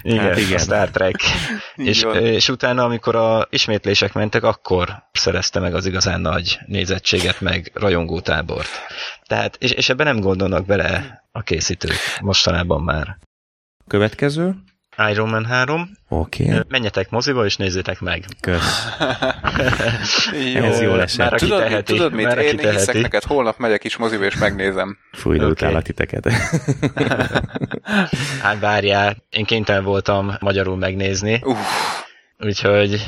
Igen, 0.03 0.25
Hát 0.25 0.39
igen. 0.39 0.55
a 0.55 0.59
Star 0.59 0.91
Trek. 0.91 1.17
És, 1.75 2.07
és 2.13 2.49
utána, 2.49 2.85
amikor 2.85 3.17
a 3.17 3.47
ismétlések 3.51 4.13
mentek, 4.13 4.43
akkor 4.43 5.03
szerezte 5.13 5.61
meg 5.61 5.75
az 5.75 5.87
igazán 5.87 6.21
nagy 6.21 6.59
nézettséget, 6.67 7.41
meg 7.41 7.71
rajongótábort. 7.75 8.71
Tehát, 9.27 9.57
és, 9.61 9.71
és 9.71 9.89
ebben 9.89 10.07
nem 10.07 10.21
gondolnak 10.21 10.67
bele 10.67 11.25
a 11.33 11.43
készítők 11.43 11.97
mostanában 12.21 12.83
már. 12.83 13.19
Következő? 13.87 14.55
Iron 15.11 15.29
Man 15.29 15.45
3, 15.45 15.91
Oké. 16.09 16.45
Okay. 16.45 16.61
menjetek 16.69 17.11
moziba 17.11 17.45
és 17.45 17.57
nézzétek 17.57 18.01
meg. 18.01 18.25
Kösz. 18.41 18.87
Jó. 20.55 20.63
Ez 20.65 20.81
jól 20.81 21.03
esett. 21.03 21.31
Már 21.31 21.41
Tudod, 21.41 21.63
teheti, 21.63 21.93
tudod 21.93 22.13
mit? 22.13 22.25
már 22.27 22.39
aki 22.39 22.47
Én 22.47 22.59
hiszek 22.59 22.75
teheti. 22.77 23.01
neked, 23.01 23.23
holnap 23.23 23.59
megyek 23.59 23.85
is 23.85 23.97
moziba 23.97 24.25
és 24.25 24.37
megnézem. 24.37 24.99
Fúj, 25.13 25.39
de 25.39 25.43
Oké. 25.45 25.53
utállak 25.53 25.83
titeket. 25.83 26.29
Hát 28.43 28.59
várjál, 28.61 29.17
én 29.31 29.45
kénytelen 29.45 29.85
voltam 29.85 30.37
magyarul 30.41 30.77
megnézni, 30.77 31.41
Uff, 31.45 31.59
úgyhogy 32.39 33.07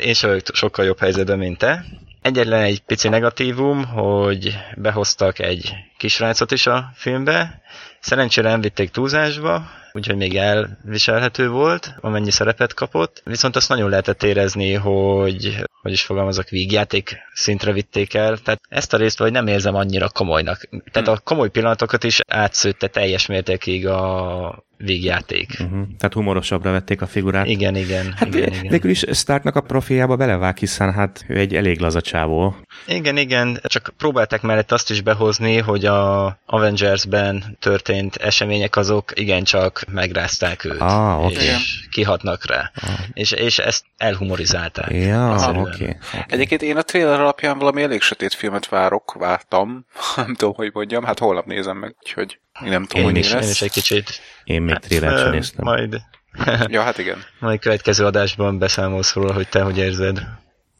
én 0.00 0.14
sem 0.14 0.28
vagyok 0.30 0.44
sokkal 0.52 0.84
jobb 0.84 0.98
helyzetben, 0.98 1.38
mint 1.38 1.58
te. 1.58 1.84
Egyetlen 2.22 2.62
egy 2.62 2.80
pici 2.80 3.08
negatívum, 3.08 3.84
hogy 3.84 4.56
behoztak 4.76 5.38
egy 5.38 5.74
kisrácot 5.98 6.50
is 6.50 6.66
a 6.66 6.90
filmbe. 6.94 7.60
Szerencsére 8.00 8.48
nem 8.48 8.60
vitték 8.60 8.90
túlzásba, 8.90 9.62
úgyhogy 9.96 10.16
még 10.16 10.36
elviselhető 10.36 11.48
volt, 11.48 11.94
amennyi 12.00 12.30
szerepet 12.30 12.74
kapott. 12.74 13.22
Viszont 13.24 13.56
azt 13.56 13.68
nagyon 13.68 13.90
lehetett 13.90 14.22
érezni, 14.22 14.72
hogy 14.72 15.64
hogy 15.86 15.94
is 15.94 16.02
fogalmazok, 16.02 16.48
vígjáték 16.48 17.16
szintre 17.32 17.72
vitték 17.72 18.14
el. 18.14 18.38
Tehát 18.38 18.60
ezt 18.68 18.92
a 18.92 18.96
részt 18.96 19.18
vagy 19.18 19.32
nem 19.32 19.46
érzem 19.46 19.74
annyira 19.74 20.08
komolynak. 20.08 20.68
Tehát 20.92 21.08
a 21.08 21.20
komoly 21.24 21.50
pillanatokat 21.50 22.04
is 22.04 22.20
átszőtte 22.28 22.86
teljes 22.86 23.26
mértékig 23.26 23.86
a 23.86 24.64
vígjáték. 24.76 25.56
uh-huh. 25.60 25.86
Tehát 25.98 26.12
humorosabbra 26.12 26.70
vették 26.70 27.02
a 27.02 27.06
figurát. 27.06 27.46
Igen, 27.46 27.76
igen. 27.76 28.12
Hát 28.16 28.34
igen, 28.34 28.52
igen. 28.52 28.66
végül 28.68 28.90
is 28.90 29.04
Starknak 29.12 29.56
a 29.56 29.60
profiába 29.60 30.16
belevág, 30.16 30.56
hiszen 30.56 30.92
hát 30.92 31.24
ő 31.28 31.38
egy 31.38 31.54
elég 31.54 31.80
laza 31.80 32.00
csávó. 32.00 32.56
Igen, 32.86 33.16
igen, 33.16 33.60
csak 33.62 33.92
próbálták 33.96 34.42
mellett 34.42 34.72
azt 34.72 34.90
is 34.90 35.00
behozni, 35.00 35.56
hogy 35.58 35.84
a 35.84 36.38
Avengers-ben 36.46 37.56
történt 37.60 38.16
események 38.16 38.76
azok 38.76 39.12
igencsak 39.14 39.84
megrázták 39.92 40.64
őt, 40.64 40.80
Ah, 40.80 41.24
oké. 41.24 41.34
és 41.44 41.86
kihatnak 41.90 42.46
rá. 42.46 42.70
És, 43.12 43.30
és 43.32 43.58
ezt 43.58 43.84
elhumorizálták. 43.96 44.90
Ja, 44.92 45.34
oké. 45.56 45.58
Okay. 45.84 45.96
Egyébként 46.28 46.62
én 46.62 46.76
a 46.76 46.82
trailer 46.82 47.20
alapján 47.20 47.58
valami 47.58 47.82
elég 47.82 48.00
sötét 48.02 48.34
filmet 48.34 48.68
várok, 48.68 49.12
vártam. 49.18 49.86
nem 50.16 50.34
tudom, 50.34 50.54
hogy 50.54 50.70
mondjam, 50.72 51.04
hát 51.04 51.18
holnap 51.18 51.46
nézem 51.46 51.76
meg, 51.76 51.94
úgyhogy 52.02 52.38
én 52.64 52.70
nem 52.70 52.84
tudom, 52.84 53.04
Én 53.04 53.10
hogy 53.10 53.18
is, 53.18 53.28
mi 53.28 53.34
én 53.34 53.42
is 53.42 53.46
lesz. 53.48 53.62
egy 53.62 53.70
kicsit. 53.70 54.20
Én 54.44 54.62
még 54.62 54.76
trélert 54.78 55.18
sem 55.18 55.26
ö, 55.26 55.30
néztem. 55.30 55.64
Majd, 55.64 56.00
Ja, 56.66 56.82
hát 56.82 56.98
igen. 56.98 57.18
majd 57.38 57.58
következő 57.60 58.04
adásban 58.04 58.58
beszámolsz 58.58 59.12
róla, 59.14 59.32
hogy 59.32 59.48
te 59.48 59.62
hogy 59.62 59.78
érzed. 59.78 60.22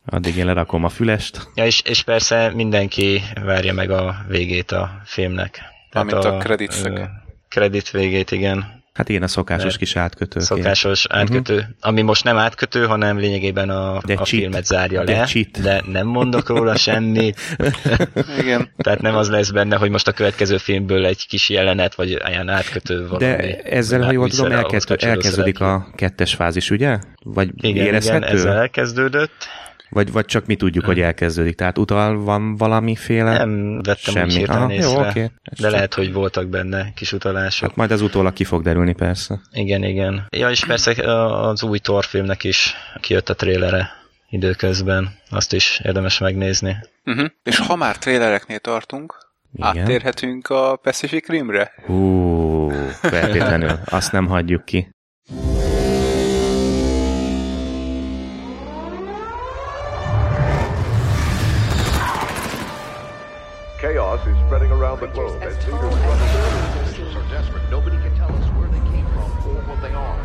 Addig 0.06 0.36
én 0.36 0.46
lerakom 0.46 0.84
a 0.84 0.88
fülest. 0.88 1.48
Ja, 1.54 1.64
és, 1.64 1.80
és 1.80 2.02
persze 2.02 2.50
mindenki 2.54 3.22
várja 3.44 3.72
meg 3.72 3.90
a 3.90 4.16
végét 4.28 4.70
a 4.72 5.00
filmnek. 5.04 5.60
Mármint 5.92 6.24
a 6.24 6.36
creditsek. 6.36 6.98
ö, 6.98 7.02
Credit 7.48 7.90
végét, 7.90 8.30
igen. 8.30 8.84
Hát 8.96 9.08
igen, 9.08 9.22
a 9.22 9.26
szokásos 9.28 9.64
Mert 9.64 9.76
kis 9.76 9.96
átkötő. 9.96 10.40
Szokásos 10.40 11.06
átkötő, 11.08 11.54
uh-huh. 11.54 11.68
ami 11.80 12.02
most 12.02 12.24
nem 12.24 12.36
átkötő, 12.36 12.86
hanem 12.86 13.18
lényegében 13.18 13.70
a, 13.70 13.92
Mhm. 13.92 14.06
De 14.06 14.12
a 14.12 14.16
cheat. 14.16 14.28
filmet 14.28 14.64
zárja 14.66 15.04
De 15.04 15.16
le, 15.16 15.24
cheat. 15.24 15.60
de 15.62 15.82
nem 15.92 16.06
mondok 16.06 16.48
róla 16.48 16.76
semmit. 16.76 17.40
Igen. 18.40 18.70
Tehát 18.76 19.00
nem 19.00 19.16
az 19.16 19.28
lesz 19.28 19.50
benne, 19.50 19.76
hogy 19.76 19.90
most 19.90 20.08
a 20.08 20.12
következő 20.12 20.56
filmből 20.56 21.06
egy 21.06 21.26
kis 21.26 21.48
jelenet, 21.48 21.94
vagy 21.94 22.08
ilyen 22.28 22.48
átkötő 22.48 23.08
valami. 23.08 23.18
De 23.24 23.60
ezzel, 23.62 24.02
ha 24.02 24.12
jól 24.12 24.28
tudom, 24.28 24.52
elkezd, 24.52 24.96
elkezdődik 24.98 25.60
a 25.60 25.86
kettes 25.94 26.34
fázis, 26.34 26.70
ugye? 26.70 26.98
Vagy 27.24 27.48
Igen, 27.56 27.70
igen, 27.70 27.86
érezhető? 27.86 28.24
ezzel 28.26 28.56
elkezdődött. 28.58 29.32
Vagy, 29.88 30.12
vagy 30.12 30.24
csak 30.24 30.46
mi 30.46 30.56
tudjuk, 30.56 30.84
hogy 30.84 31.00
elkezdődik? 31.00 31.54
Tehát 31.56 31.78
utal 31.78 32.18
van 32.24 32.56
valamiféle? 32.56 33.36
Nem 33.38 33.82
vettem 33.82 34.14
Semmi. 34.14 34.42
úgy 34.42 34.48
Aha, 34.50 34.62
jó, 34.72 34.76
észre, 34.76 35.08
oké. 35.08 35.20
Ez 35.20 35.30
de 35.42 35.56
csak- 35.56 35.70
lehet, 35.70 35.94
hogy 35.94 36.12
voltak 36.12 36.46
benne 36.48 36.92
kis 36.94 37.12
utalások. 37.12 37.68
Hát 37.68 37.76
majd 37.76 37.90
az 37.90 38.00
utólag 38.00 38.32
ki 38.32 38.44
fog 38.44 38.62
derülni, 38.62 38.92
persze. 38.94 39.40
Igen, 39.52 39.82
igen. 39.84 40.26
Ja, 40.30 40.50
és 40.50 40.64
persze 40.64 41.14
az 41.40 41.62
új 41.62 41.78
Thor 41.78 42.04
filmnek 42.04 42.44
is 42.44 42.74
kijött 43.00 43.28
a 43.28 43.34
trélere 43.34 43.90
időközben. 44.30 45.14
Azt 45.30 45.52
is 45.52 45.80
érdemes 45.84 46.18
megnézni. 46.18 46.76
Uh-huh. 47.04 47.26
És 47.42 47.58
ha 47.58 47.76
már 47.76 47.98
trailereknél 47.98 48.58
tartunk, 48.58 49.14
Igen. 49.54 49.66
áttérhetünk 49.82 50.48
a 50.48 50.76
Pacific 50.82 51.28
Rimre? 51.28 51.72
Hú, 51.86 52.68
feltétlenül. 53.00 53.78
Azt 53.84 54.12
nem 54.12 54.26
hagyjuk 54.26 54.64
ki. 54.64 54.94
Chaos 64.16 64.28
is 64.28 64.36
spreading 64.46 64.70
around 64.70 65.00
the 65.00 65.08
globe 65.08 65.42
as 65.42 65.56
leaders 65.66 65.80
run 65.80 65.92
are 67.16 67.28
desperate. 67.28 67.70
Nobody 67.70 67.96
can 67.98 68.14
tell 68.16 68.32
us 68.32 68.46
where 68.54 68.68
they 68.68 68.78
came 68.90 69.04
from 69.06 69.30
or 69.46 69.60
what 69.68 69.82
they 69.82 69.92
are. 69.92 70.22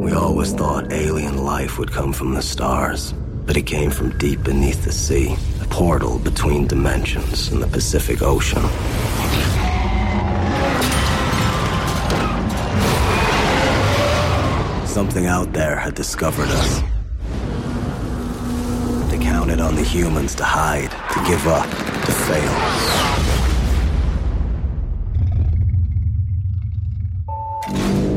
We 0.00 0.12
always 0.12 0.52
thought 0.52 0.92
alien 0.92 1.44
life 1.44 1.78
would 1.78 1.92
come 1.92 2.12
from 2.12 2.34
the 2.34 2.42
stars, 2.42 3.12
but 3.46 3.56
it 3.56 3.62
came 3.62 3.90
from 3.90 4.18
deep 4.18 4.42
beneath 4.42 4.84
the 4.84 4.92
sea, 4.92 5.36
a 5.60 5.66
portal 5.66 6.18
between 6.18 6.66
dimensions 6.66 7.52
in 7.52 7.60
the 7.60 7.68
Pacific 7.68 8.22
Ocean. 8.22 8.62
Something 14.86 15.26
out 15.26 15.52
there 15.52 15.76
had 15.76 15.94
discovered 15.94 16.48
us. 16.48 16.82
They 19.42 19.48
counted 19.48 19.64
on 19.64 19.74
the 19.74 19.82
humans 19.82 20.36
to 20.36 20.44
hide, 20.44 20.92
to 20.92 21.24
give 21.26 21.48
up, 21.48 21.68
to 21.68 22.12
fail. 22.12 22.54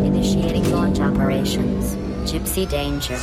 Initiating 0.06 0.72
launch 0.72 1.00
operations. 1.00 1.96
Gypsy 2.32 2.70
Danger. 2.70 3.18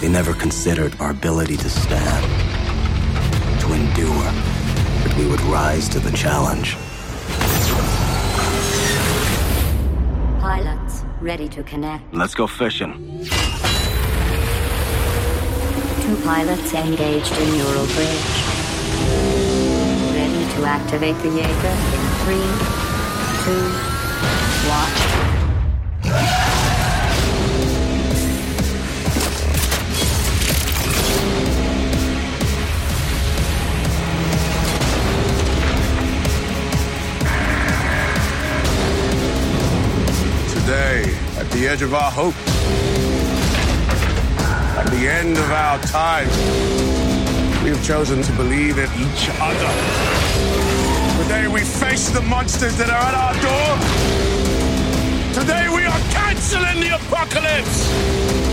They 0.00 0.08
never 0.10 0.32
considered 0.32 0.98
our 1.00 1.10
ability 1.10 1.58
to 1.58 1.68
stand, 1.68 2.24
to 3.60 3.66
endure, 3.74 4.32
that 5.04 5.14
we 5.18 5.26
would 5.26 5.42
rise 5.42 5.86
to 5.90 6.00
the 6.00 6.12
challenge. 6.12 6.76
Pilots 10.40 11.04
ready 11.20 11.48
to 11.50 11.62
connect. 11.62 12.14
Let's 12.14 12.34
go 12.34 12.46
fishing. 12.46 13.28
Two 16.12 16.22
pilots 16.24 16.74
engaged 16.74 17.32
in 17.38 17.52
neural 17.56 17.86
bridge. 17.86 18.32
Ready 20.12 20.44
to 20.52 20.64
activate 20.66 21.16
the 21.22 21.30
Jaeger 21.30 21.76
in 21.96 22.04
three, 22.20 22.48
two, 23.44 23.64
one. 24.68 25.12
edge 41.68 41.80
of 41.80 41.94
our 41.94 42.10
hope. 42.10 42.91
The 44.92 45.08
end 45.08 45.38
of 45.38 45.50
our 45.50 45.78
time, 45.80 46.28
we 47.64 47.70
have 47.70 47.82
chosen 47.82 48.22
to 48.22 48.32
believe 48.32 48.76
in 48.76 48.90
each 49.00 49.30
other. 49.40 49.72
Today 51.22 51.48
we 51.48 51.60
face 51.60 52.10
the 52.10 52.20
monsters 52.20 52.76
that 52.76 52.90
are 52.90 53.00
at 53.00 53.14
our 53.14 53.34
door. 53.40 53.78
Today 55.32 55.66
we 55.74 55.86
are 55.86 55.98
canceling 56.12 56.80
the 56.80 56.94
apocalypse. 56.96 58.51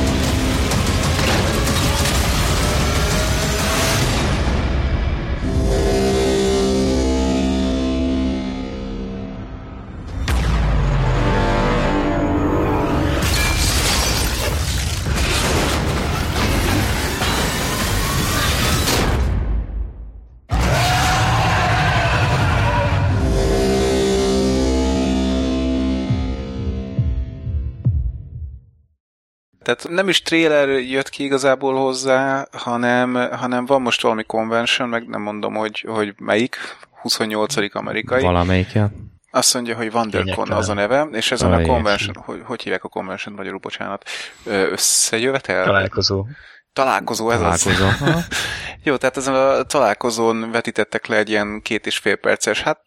Tehát 29.76 29.90
nem 29.90 30.10
is 30.10 30.22
trailer 30.22 30.70
jött 30.70 31.10
ki 31.10 31.24
igazából 31.24 31.76
hozzá, 31.76 32.48
hanem, 32.52 33.30
hanem 33.32 33.66
van 33.66 33.82
most 33.82 34.02
valami 34.02 34.24
convention, 34.24 34.90
meg 34.90 35.08
nem 35.08 35.22
mondom, 35.22 35.56
hogy, 35.56 35.86
hogy 35.88 36.14
melyik, 36.18 36.58
28. 37.02 37.76
amerikai. 37.76 38.22
Valamelyik, 38.22 38.72
ja. 38.72 38.92
Azt 39.32 39.54
mondja, 39.54 39.76
hogy 39.76 39.94
WonderCon 39.94 40.52
az 40.52 40.70
a 40.70 40.74
neve, 40.74 41.08
és 41.12 41.32
ezen 41.32 41.54
a 41.54 41.56
Aj, 41.56 41.66
convention, 41.66 42.16
hogy, 42.16 42.42
hogy 42.44 42.62
hívják 42.62 42.84
a 42.84 42.88
convention 42.88 43.36
magyarul, 43.36 43.60
bocsánat, 43.60 44.10
összejövetel? 44.46 45.66
Találkozó. 45.66 46.26
Találkozó, 46.74 47.30
ez 47.30 47.40
Találkozó. 47.40 47.86
az. 47.86 48.28
Jó, 48.84 48.96
tehát 48.96 49.18
ezen 49.18 49.36
a 49.36 49.64
találkozón 49.64 50.52
vetítettek 50.52 51.06
le 51.06 51.18
egy 51.18 51.30
ilyen 51.30 51.62
két 51.62 51.86
és 51.86 51.98
fél 51.98 52.16
perces, 52.16 52.62
hát 52.62 52.80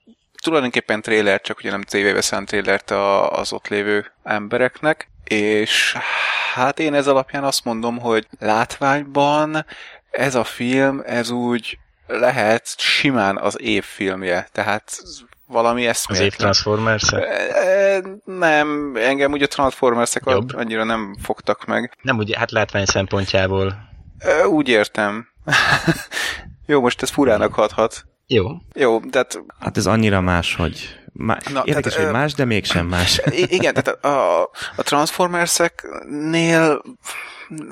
tulajdonképpen 0.42 1.03
trailer, 1.03 1.40
csak 1.40 1.59
ugye 1.59 1.71
nem 1.71 1.83
tévébe 1.83 2.21
szánt 2.21 2.49
trailert 2.49 2.90
a, 2.90 3.31
az 3.31 3.53
ott 3.53 3.68
lévő 3.68 4.12
embereknek, 4.23 5.12
és 5.24 5.96
hát 6.54 6.78
én 6.78 6.94
ez 6.94 7.06
alapján 7.06 7.44
azt 7.44 7.64
mondom, 7.64 7.98
hogy 7.98 8.26
látványban 8.38 9.66
ez 10.11 10.35
a 10.35 10.44
film, 10.44 11.02
ez 11.06 11.30
úgy 11.30 11.78
lehet 12.06 12.74
simán 12.78 13.38
az 13.38 13.61
év 13.61 13.85
filmje, 13.85 14.48
tehát 14.52 14.98
valami 15.46 15.82
Az 15.82 15.88
eszméletlen. 15.88 16.30
év 16.30 16.37
transformers 16.37 17.12
E, 17.12 18.02
Nem, 18.24 18.92
engem 18.96 19.32
ugye 19.32 19.44
a 19.44 19.48
Transformers-ek 19.48 20.22
Jobb. 20.26 20.54
annyira 20.54 20.85
nem 20.85 21.16
fogtak 21.22 21.64
meg. 21.64 21.96
Nem 22.02 22.16
ugye, 22.18 22.38
hát 22.38 22.50
látvány 22.50 22.85
szempontjából. 22.85 23.74
Úgy 24.46 24.68
értem. 24.68 25.28
Jó, 26.66 26.80
most 26.80 27.02
ez 27.02 27.11
furának 27.11 27.54
hathat. 27.54 28.04
Jó. 28.26 28.46
Jó, 28.74 29.00
tehát 29.00 29.40
Hát 29.61 29.76
ez 29.76 29.87
annyira 29.87 30.20
más, 30.20 30.54
hogy... 30.54 31.00
Má... 31.12 31.38
Na, 31.53 31.62
Érdekes, 31.64 31.92
tehát, 31.92 32.09
hogy 32.09 32.18
más, 32.20 32.35
de 32.35 32.44
mégsem 32.44 32.87
más. 32.87 33.20
Igen, 33.59 33.75
tehát 33.75 34.05
a, 34.05 34.42
a 34.77 34.83
Transformerseknél 34.83 36.83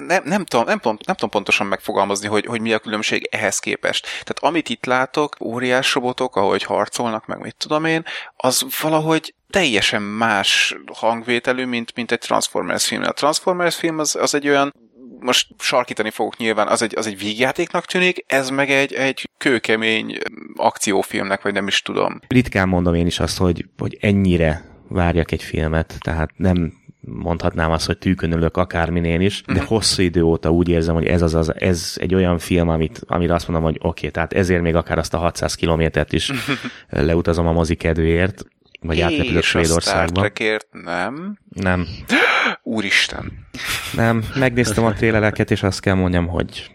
nem, 0.07 0.23
nem, 0.25 0.45
tudom, 0.45 0.67
nem, 0.67 0.81
pont, 0.81 1.07
nem 1.07 1.15
tudom 1.15 1.31
pontosan 1.31 1.67
megfogalmazni, 1.67 2.29
hogy, 2.29 2.47
hogy 2.47 2.61
mi 2.61 2.73
a 2.73 2.79
különbség 2.79 3.29
ehhez 3.31 3.59
képest. 3.59 4.03
Tehát 4.03 4.39
amit 4.41 4.69
itt 4.69 4.85
látok, 4.85 5.37
óriás 5.41 5.95
robotok, 5.95 6.37
ahogy 6.37 6.63
harcolnak, 6.63 7.27
meg 7.27 7.39
mit 7.39 7.57
tudom 7.57 7.85
én, 7.85 8.05
az 8.37 8.65
valahogy 8.81 9.35
teljesen 9.51 10.03
más 10.03 10.77
hangvételű, 10.93 11.65
mint, 11.65 11.95
mint 11.95 12.13
egy 12.13 12.19
Transformers 12.19 12.87
film. 12.87 13.03
A 13.03 13.13
Transformers 13.13 13.77
film 13.77 13.99
az, 13.99 14.17
az 14.17 14.35
egy 14.35 14.49
olyan 14.49 14.75
most 15.21 15.49
sarkítani 15.59 16.11
fogok 16.11 16.37
nyilván, 16.37 16.69
az 16.69 16.83
egy, 16.83 16.95
az 16.97 17.07
egy 17.07 17.19
vígjátéknak 17.19 17.85
tűnik, 17.85 18.25
ez 18.27 18.51
meg 18.51 18.71
egy, 18.71 18.93
egy 18.93 19.31
kőkemény 19.39 20.19
akciófilmnek, 20.57 21.43
vagy 21.43 21.53
nem 21.53 21.67
is 21.67 21.83
tudom. 21.83 22.21
Ritkán 22.29 22.69
mondom 22.69 22.95
én 22.95 23.07
is 23.07 23.21
azt, 23.21 23.39
hogy, 23.39 23.65
hogy 23.79 23.99
ennyire 24.01 24.65
várjak 24.89 25.33
egy 25.33 25.43
filmet, 25.43 25.95
tehát 26.01 26.31
nem 26.37 26.73
mondhatnám 27.01 27.71
azt, 27.71 27.87
hogy 27.87 27.99
tűkönülök 27.99 28.57
akárminél 28.57 29.21
is, 29.21 29.43
de 29.47 29.63
hosszú 29.63 30.03
idő 30.03 30.23
óta 30.23 30.51
úgy 30.51 30.69
érzem, 30.69 30.95
hogy 30.95 31.07
ez, 31.07 31.23
az, 31.23 31.35
az, 31.35 31.55
ez 31.59 31.95
egy 31.97 32.15
olyan 32.15 32.39
film, 32.39 32.69
amit, 32.69 33.01
amire 33.07 33.35
azt 33.35 33.49
mondom, 33.49 33.67
hogy 33.67 33.77
oké, 33.79 33.89
okay, 33.89 34.11
tehát 34.11 34.33
ezért 34.33 34.63
még 34.63 34.75
akár 34.75 34.99
azt 34.99 35.15
a 35.15 35.19
600 35.19 35.55
kilométert 35.55 36.13
is 36.13 36.31
leutazom 36.89 37.47
a 37.47 37.53
mozi 37.53 37.75
kedvéért, 37.75 38.45
vagy 38.81 39.01
átrepülök 39.01 39.43
És 39.43 39.49
Star 39.49 39.65
Svédországba. 39.65 40.21
Trekért 40.21 40.67
nem. 40.71 41.39
Nem, 41.49 41.87
Úristen. 42.63 43.47
nem, 43.93 44.25
megnéztem 44.35 44.85
a 44.85 44.93
trélereket, 44.93 45.51
és 45.51 45.63
azt 45.63 45.81
kell 45.81 45.95
mondjam, 45.95 46.27
hogy 46.27 46.71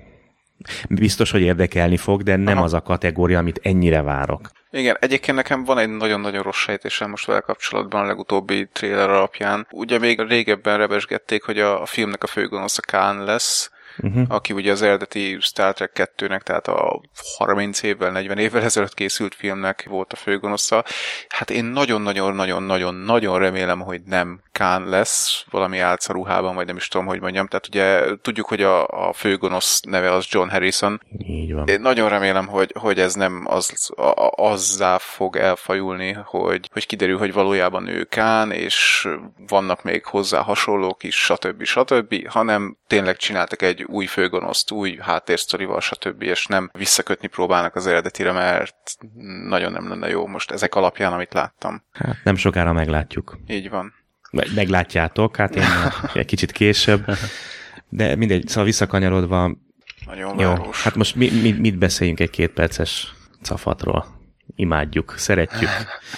biztos, 0.89 1.31
hogy 1.31 1.41
érdekelni 1.41 1.97
fog, 1.97 2.23
de 2.23 2.35
nem 2.35 2.55
Aha. 2.55 2.65
az 2.65 2.73
a 2.73 2.81
kategória, 2.81 3.37
amit 3.37 3.59
ennyire 3.63 4.01
várok. 4.01 4.49
Igen, 4.71 4.97
egyébként 4.99 5.37
nekem 5.37 5.63
van 5.63 5.77
egy 5.77 5.89
nagyon-nagyon 5.89 6.43
rossz 6.43 6.57
sejtésem 6.57 7.09
most 7.09 7.25
vele 7.25 7.39
kapcsolatban 7.39 8.03
a 8.03 8.07
legutóbbi 8.07 8.69
trailer 8.73 9.09
alapján. 9.09 9.67
Ugye 9.71 9.99
még 9.99 10.19
régebben 10.19 10.77
rebesgették, 10.77 11.43
hogy 11.43 11.59
a, 11.59 11.81
a 11.81 11.85
filmnek 11.85 12.23
a 12.23 12.27
főgonosz 12.27 12.77
a 12.77 12.81
Khan 12.81 13.23
lesz, 13.23 13.71
uh-huh. 13.97 14.25
aki 14.27 14.53
ugye 14.53 14.71
az 14.71 14.81
eredeti 14.81 15.37
Star 15.39 15.73
Trek 15.73 16.11
2-nek, 16.17 16.39
tehát 16.39 16.67
a 16.67 17.01
30 17.37 17.83
évvel, 17.83 18.11
40 18.11 18.37
évvel 18.37 18.63
ezelőtt 18.63 18.93
készült 18.93 19.35
filmnek 19.35 19.85
volt 19.89 20.13
a 20.13 20.15
főgonosza. 20.15 20.83
Hát 21.27 21.49
én 21.49 21.65
nagyon-nagyon-nagyon-nagyon-nagyon 21.65 23.39
remélem, 23.39 23.79
hogy 23.79 24.01
nem 24.05 24.41
Khan 24.51 24.89
lesz 24.89 25.45
valami 25.49 25.79
álcaruhában, 25.79 26.55
vagy 26.55 26.65
nem 26.65 26.75
is 26.75 26.87
tudom, 26.87 27.07
hogy 27.07 27.21
mondjam. 27.21 27.47
Tehát 27.47 27.67
ugye 27.67 28.15
tudjuk, 28.21 28.47
hogy 28.47 28.61
a, 28.61 28.87
a 28.87 29.13
főgonosz 29.13 29.81
neve 29.81 30.11
az 30.11 30.25
John 30.29 30.49
Harrison, 30.49 31.01
Így 31.17 31.53
van. 31.53 31.67
én 31.67 31.81
nagyon 31.81 32.09
remélem, 32.09 32.47
hogy, 32.47 32.73
hogy 32.79 32.99
ez 32.99 33.13
nem 33.13 33.43
az, 33.47 33.91
a, 33.95 34.31
azzá 34.35 34.97
fog 34.97 35.35
elfajulni, 35.35 36.17
hogy, 36.25 36.69
hogy 36.71 36.85
kiderül, 36.85 37.17
hogy 37.17 37.33
valójában 37.33 37.87
ő 37.87 38.03
Kán, 38.03 38.51
és 38.51 39.07
vannak 39.47 39.83
még 39.83 40.05
hozzá 40.05 40.41
hasonlók 40.41 41.03
is, 41.03 41.15
stb. 41.15 41.63
stb., 41.63 42.27
hanem 42.27 42.77
tényleg 42.87 43.15
csináltak 43.15 43.61
egy 43.61 43.84
új 43.87 44.05
főgonoszt, 44.05 44.71
új 44.71 44.97
háttérsztorival, 45.01 45.79
stb., 45.79 46.21
és 46.21 46.45
nem 46.45 46.69
visszakötni 46.73 47.27
próbálnak 47.27 47.75
az 47.75 47.87
eredetire, 47.87 48.31
mert 48.31 48.97
nagyon 49.47 49.71
nem 49.71 49.89
lenne 49.89 50.09
jó 50.09 50.27
most 50.27 50.51
ezek 50.51 50.75
alapján, 50.75 51.13
amit 51.13 51.33
láttam. 51.33 51.83
Hát 51.91 52.17
nem 52.23 52.35
sokára 52.35 52.73
meglátjuk. 52.73 53.37
Így 53.47 53.69
van. 53.69 53.93
Meglátjátok, 54.55 55.35
hát 55.35 55.55
én 55.55 55.63
egy 56.13 56.25
kicsit 56.25 56.51
később. 56.51 57.05
De 57.89 58.15
mindegy, 58.15 58.47
szóval 58.47 58.63
visszakanyarodva, 58.63 59.55
Nagyon 60.05 60.39
jó, 60.39 60.47
város. 60.49 60.83
hát 60.83 60.95
most 60.95 61.15
mi, 61.15 61.29
mi, 61.41 61.51
mit 61.51 61.77
beszéljünk 61.77 62.19
egy 62.19 62.29
két 62.29 62.51
perces 62.51 63.13
cafatról? 63.41 64.05
Imádjuk, 64.55 65.13
szeretjük, 65.17 65.69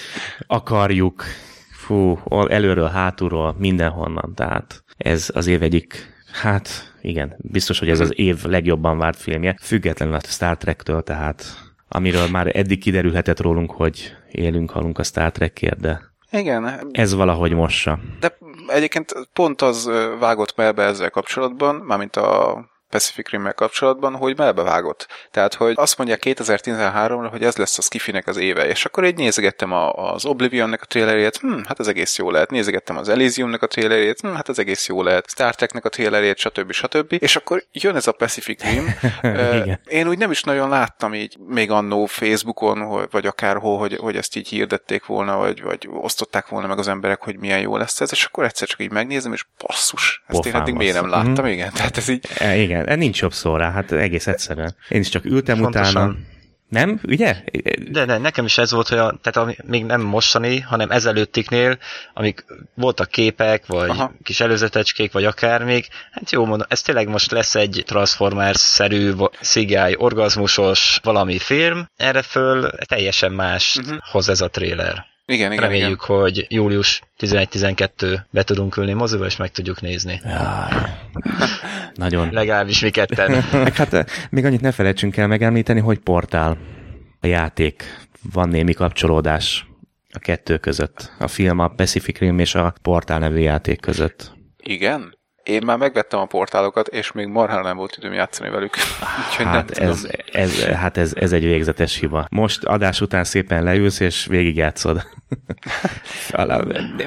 akarjuk, 0.47 1.23
fú, 1.71 2.19
előről, 2.49 2.87
hátulról, 2.87 3.55
mindenhonnan, 3.57 4.33
tehát 4.35 4.83
ez 4.97 5.29
az 5.33 5.47
év 5.47 5.61
egyik, 5.61 6.13
hát 6.31 6.95
igen, 7.07 7.35
biztos, 7.37 7.79
hogy 7.79 7.89
ez 7.89 7.99
az 7.99 8.11
év 8.15 8.43
legjobban 8.43 8.97
várt 8.97 9.19
filmje, 9.19 9.55
függetlenül 9.61 10.15
a 10.15 10.19
Star 10.19 10.57
Trek-től, 10.57 11.03
tehát 11.03 11.43
amiről 11.87 12.27
már 12.27 12.55
eddig 12.55 12.79
kiderülhetett 12.79 13.39
rólunk, 13.39 13.71
hogy 13.71 14.15
élünk, 14.31 14.71
halunk 14.71 14.99
a 14.99 15.03
Star 15.03 15.31
Trekért, 15.31 15.79
de 15.79 16.01
Igen, 16.31 16.89
ez 16.91 17.13
valahogy 17.13 17.53
mossa. 17.53 17.99
De 18.19 18.37
egyébként 18.67 19.13
pont 19.33 19.61
az 19.61 19.89
vágott 20.19 20.55
melbe 20.55 20.83
ezzel 20.83 21.09
kapcsolatban, 21.09 21.75
mármint 21.75 22.15
a 22.15 22.65
Pacific 22.89 23.29
Rim-mel 23.29 23.53
kapcsolatban, 23.53 24.15
hogy 24.15 24.37
melbevágott. 24.37 25.07
Tehát, 25.31 25.53
hogy 25.53 25.73
azt 25.77 25.97
mondják 25.97 26.21
2013-ra, 26.25 27.27
hogy 27.31 27.43
ez 27.43 27.57
lesz 27.57 27.77
a 27.77 27.81
Skifinek 27.81 28.27
az 28.27 28.37
éve, 28.37 28.67
és 28.67 28.85
akkor 28.85 29.05
így 29.05 29.15
nézegettem 29.15 29.71
a, 29.71 29.93
az 30.13 30.25
Oblivionnek 30.25 30.81
a 30.81 30.85
trailerét, 30.85 31.37
hm, 31.37 31.59
hát 31.67 31.79
ez 31.79 31.87
egész 31.87 32.17
jó 32.17 32.31
lehet. 32.31 32.49
Nézegettem 32.51 32.97
az 32.97 33.09
Elysiumnak 33.09 33.61
a 33.61 33.67
trailerét, 33.67 34.19
hm, 34.19 34.33
hát 34.33 34.49
ez 34.49 34.59
egész 34.59 34.87
jó 34.87 35.03
lehet. 35.03 35.29
Star 35.29 35.55
Treknek 35.55 35.85
a 35.85 35.89
trailerét, 35.89 36.37
stb. 36.37 36.71
stb. 36.71 37.15
És 37.19 37.35
akkor 37.35 37.63
jön 37.71 37.95
ez 37.95 38.07
a 38.07 38.11
Pacific 38.11 38.63
Rim. 38.63 38.95
Igen. 39.63 39.79
Én 39.87 40.07
úgy 40.07 40.17
nem 40.17 40.31
is 40.31 40.43
nagyon 40.43 40.69
láttam 40.69 41.13
így, 41.13 41.37
még 41.47 41.71
annó 41.71 42.05
Facebookon, 42.05 43.07
vagy 43.11 43.25
akárhol, 43.25 43.77
hogy, 43.77 43.95
hogy 43.95 44.15
ezt 44.15 44.35
így 44.35 44.47
hirdették 44.47 45.05
volna, 45.05 45.37
vagy, 45.37 45.61
vagy 45.61 45.87
osztották 45.91 46.47
volna 46.47 46.67
meg 46.67 46.77
az 46.77 46.87
emberek, 46.87 47.21
hogy 47.23 47.37
milyen 47.37 47.59
jó 47.59 47.77
lesz 47.77 48.01
ez, 48.01 48.11
és 48.11 48.23
akkor 48.25 48.43
egyszer 48.43 48.67
csak 48.67 48.79
így 48.81 48.91
megnézem, 48.91 49.33
és 49.33 49.45
basszus, 49.57 50.23
ezt 50.27 50.45
én 50.45 50.51
Pofán 50.51 50.61
eddig 50.61 50.73
miért 50.73 50.93
nem 50.95 51.09
láttam, 51.09 51.33
Mhm. 51.33 51.45
igen, 51.47 51.71
tehát 51.73 51.97
ez 51.97 52.07
így, 52.07 52.25
E, 52.37 52.55
igen, 52.77 52.89
e, 52.89 52.95
nincs 52.95 53.19
jobb 53.19 53.33
szó 53.33 53.55
rá, 53.55 53.71
hát 53.71 53.91
egész 53.91 54.27
egyszerűen. 54.27 54.75
Én 54.89 54.99
is 54.99 55.09
csak 55.09 55.25
ültem 55.25 55.57
Pontosan. 55.57 55.89
utána. 55.89 56.15
Nem? 56.69 56.99
Ugye? 57.03 57.43
De, 57.89 58.05
de 58.05 58.17
nekem 58.17 58.45
is 58.45 58.57
ez 58.57 58.71
volt, 58.71 58.87
hogy 58.87 58.97
a, 58.97 59.19
tehát 59.21 59.37
ami, 59.37 59.55
még 59.63 59.85
nem 59.85 60.01
mostani, 60.01 60.59
hanem 60.59 60.91
ezelőttiknél, 60.91 61.77
amik 62.13 62.45
voltak 62.73 63.09
képek, 63.09 63.65
vagy 63.65 63.89
Aha. 63.89 64.13
Kis 64.23 64.39
előzetecskék, 64.39 65.11
vagy 65.11 65.25
akár 65.25 65.63
még, 65.63 65.87
hát 66.11 66.31
jó 66.31 66.45
mondom, 66.45 66.67
ez 66.69 66.81
tényleg 66.81 67.07
most 67.07 67.31
lesz 67.31 67.55
egy 67.55 67.83
Transformers-szerű, 67.85 69.11
CGI 69.41 69.95
orgazmusos 69.97 70.99
valami 71.03 71.39
film, 71.39 71.89
erre 71.97 72.21
föl 72.21 72.69
teljesen 72.71 73.31
más 73.31 73.75
uh-huh. 73.75 73.97
hoz 74.11 74.29
ez 74.29 74.41
a 74.41 74.49
trailer. 74.49 75.05
Igen, 75.31 75.51
igen, 75.51 75.63
Reméljük, 75.63 76.01
hogy 76.01 76.45
július 76.49 77.01
11-12 77.19 78.19
be 78.29 78.43
tudunk 78.43 78.77
ülni 78.77 78.93
moziba, 78.93 79.25
és 79.25 79.37
meg 79.37 79.51
tudjuk 79.51 79.81
nézni. 79.81 80.21
Nagyon. 81.93 82.29
Legalábbis 82.31 82.81
mi 82.81 82.89
ketten. 82.89 83.31
Meg 83.63 83.75
hát 83.75 84.11
még 84.29 84.45
annyit 84.45 84.61
ne 84.61 84.71
felejtsünk 84.71 85.17
el 85.17 85.27
megemlíteni, 85.27 85.79
hogy 85.79 85.99
portál 85.99 86.57
a 87.19 87.27
játék. 87.27 87.83
Van 88.33 88.49
némi 88.49 88.73
kapcsolódás 88.73 89.67
a 90.09 90.19
kettő 90.19 90.57
között. 90.57 91.11
A 91.19 91.27
film, 91.27 91.59
a 91.59 91.67
Pacific 91.67 92.17
Rim 92.17 92.39
és 92.39 92.55
a 92.55 92.73
portál 92.81 93.19
nevű 93.19 93.39
játék 93.39 93.81
között. 93.81 94.31
Igen? 94.57 95.16
Én 95.47 95.61
már 95.65 95.77
megvettem 95.77 96.19
a 96.19 96.25
portálokat, 96.25 96.87
és 96.87 97.11
még 97.11 97.27
marhára 97.27 97.61
nem 97.61 97.77
volt 97.77 97.95
időm 97.97 98.13
játszani 98.13 98.49
velük. 98.49 98.75
Úgyhogy 99.27 99.45
nem 99.45 99.53
Hát 99.53 99.65
tudom. 99.65 99.89
ez, 99.89 100.07
ez, 100.31 100.63
hát 100.63 100.97
ez, 100.97 101.13
ez 101.15 101.31
egy 101.31 101.43
végzetes 101.43 101.95
hiba. 101.95 102.27
Most 102.29 102.63
adás 102.63 103.01
után 103.01 103.23
szépen 103.23 103.63
leülsz, 103.63 103.99
és 103.99 104.25
végigjátszod. 104.25 105.01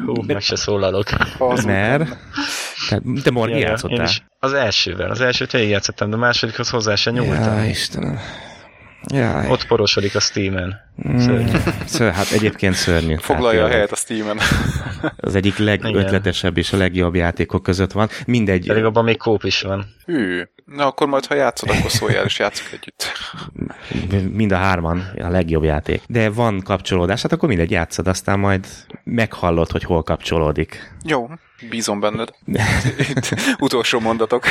Hú, 0.06 0.22
meg 0.26 0.40
se 0.40 0.56
szólalok. 0.56 1.06
Mert... 1.64 2.16
Te, 2.88 3.00
te 3.22 3.30
Morgi 3.30 3.58
játszottál? 3.58 4.08
Az 4.38 4.52
elsővel. 4.52 5.10
Az 5.10 5.20
elsőt 5.20 5.50
végigjátszottam, 5.50 6.10
de 6.10 6.16
a 6.16 6.18
másodikhoz 6.18 6.70
hozzá 6.70 6.94
se 6.94 7.10
nyúltam. 7.10 7.56
Ja, 7.56 7.64
Istenem. 7.64 8.18
Jaj. 9.06 9.48
Ott 9.48 9.66
porosodik 9.66 10.14
a 10.14 10.20
Steam-en. 10.20 10.80
Mm, 11.08 11.18
Szörnyű. 11.18 11.58
ször, 11.84 12.12
hát 12.12 12.30
egyébként 12.30 12.74
szörnyű. 12.74 13.16
Foglalja 13.30 13.64
a 13.64 13.68
Hát 13.68 13.70
tényleg. 13.70 13.72
helyet 13.72 13.92
a 13.92 13.96
Steam-en. 13.96 14.38
Az 15.30 15.34
egyik 15.34 15.56
legötletesebb 15.58 16.56
és 16.58 16.72
a 16.72 16.76
legjobb 16.76 17.14
játékok 17.14 17.62
között 17.62 17.92
van. 17.92 18.08
Mindegy, 18.26 18.66
Pedig 18.66 18.84
abban 18.84 19.04
még 19.04 19.16
kóp 19.16 19.44
is 19.44 19.60
van. 19.62 19.86
Hű. 20.06 20.42
Na 20.64 20.86
akkor 20.86 21.06
majd, 21.06 21.26
ha 21.26 21.34
játszod, 21.34 21.68
akkor 21.70 21.90
szóljál, 21.90 22.24
és 22.24 22.38
játszunk 22.38 22.72
együtt. 22.72 23.12
mind 24.32 24.52
a 24.52 24.56
hárman 24.56 25.10
a 25.18 25.28
legjobb 25.28 25.64
játék. 25.64 26.02
De 26.06 26.30
van 26.30 26.60
kapcsolódás, 26.60 27.22
hát 27.22 27.32
akkor 27.32 27.48
mindegy 27.48 27.70
játszod, 27.70 28.06
aztán 28.08 28.38
majd 28.38 28.66
meghallod, 29.04 29.70
hogy 29.70 29.82
hol 29.82 30.02
kapcsolódik. 30.02 30.92
Jó, 31.04 31.30
bízom 31.70 32.00
benned. 32.00 32.28
Itt 33.08 33.34
utolsó 33.58 34.00
mondatok. 34.00 34.44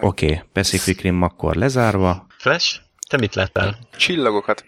Oké, 0.00 0.26
okay, 0.26 0.40
Pacific 0.52 1.00
Rim 1.00 1.22
akkor 1.22 1.54
lezárva. 1.54 2.26
Flash? 2.38 2.80
Te 3.08 3.16
mit 3.16 3.34
láttál? 3.34 3.78
Csillagokat. 3.96 4.64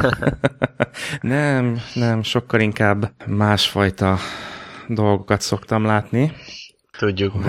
nem, 1.20 1.80
nem, 1.94 2.22
sokkal 2.22 2.60
inkább 2.60 3.12
másfajta 3.26 4.18
dolgokat 4.86 5.40
szoktam 5.40 5.84
látni. 5.84 6.32
Tudjuk. 6.98 7.32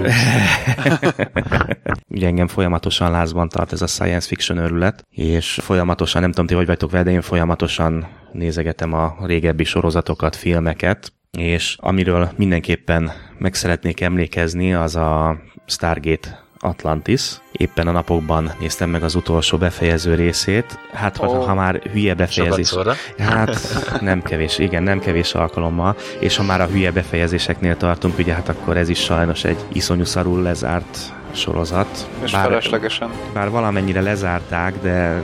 Ugye 2.07 2.27
engem 2.27 2.47
folyamatosan 2.47 3.11
lázban 3.11 3.49
tart 3.49 3.71
ez 3.71 3.81
a 3.81 3.87
science 3.87 4.27
fiction 4.27 4.57
örület, 4.57 5.05
és 5.09 5.59
folyamatosan, 5.61 6.21
nem 6.21 6.29
tudom, 6.29 6.45
ti 6.45 6.53
hogy 6.53 6.65
vagytok 6.65 6.91
vele, 6.91 7.03
de 7.03 7.11
én 7.11 7.21
folyamatosan 7.21 8.07
nézegetem 8.31 8.93
a 8.93 9.15
régebbi 9.25 9.63
sorozatokat, 9.63 10.35
filmeket, 10.35 11.13
és 11.37 11.75
amiről 11.79 12.31
mindenképpen 12.35 13.11
meg 13.37 13.53
szeretnék 13.53 14.01
emlékezni, 14.01 14.73
az 14.73 14.95
a 14.95 15.41
Stargate 15.65 16.47
Atlantis. 16.59 17.41
Éppen 17.51 17.87
a 17.87 17.91
napokban 17.91 18.51
néztem 18.59 18.89
meg 18.89 19.03
az 19.03 19.15
utolsó 19.15 19.57
befejező 19.57 20.15
részét. 20.15 20.79
Hát, 20.93 21.17
ha, 21.17 21.27
Ó. 21.27 21.41
ha 21.41 21.53
már 21.53 21.81
hülye 21.91 22.13
befejezés... 22.13 22.75
Hát 23.17 23.57
nem 24.01 24.21
kevés, 24.21 24.57
igen, 24.57 24.83
nem 24.83 24.99
kevés 24.99 25.33
alkalommal, 25.33 25.95
és 26.19 26.35
ha 26.35 26.43
már 26.43 26.61
a 26.61 26.67
hülye 26.67 26.91
befejezéseknél 26.91 27.77
tartunk, 27.77 28.17
ugye 28.17 28.33
hát 28.33 28.49
akkor 28.49 28.77
ez 28.77 28.89
is 28.89 28.99
sajnos 28.99 29.43
egy 29.43 29.57
iszonyú 29.73 30.03
szarul 30.03 30.41
lezárt 30.41 31.13
sorozat. 31.31 32.09
És 32.23 32.31
feleslegesen. 32.31 33.09
bár 33.33 33.49
valamennyire 33.49 34.01
lezárták, 34.01 34.73
de 34.81 35.23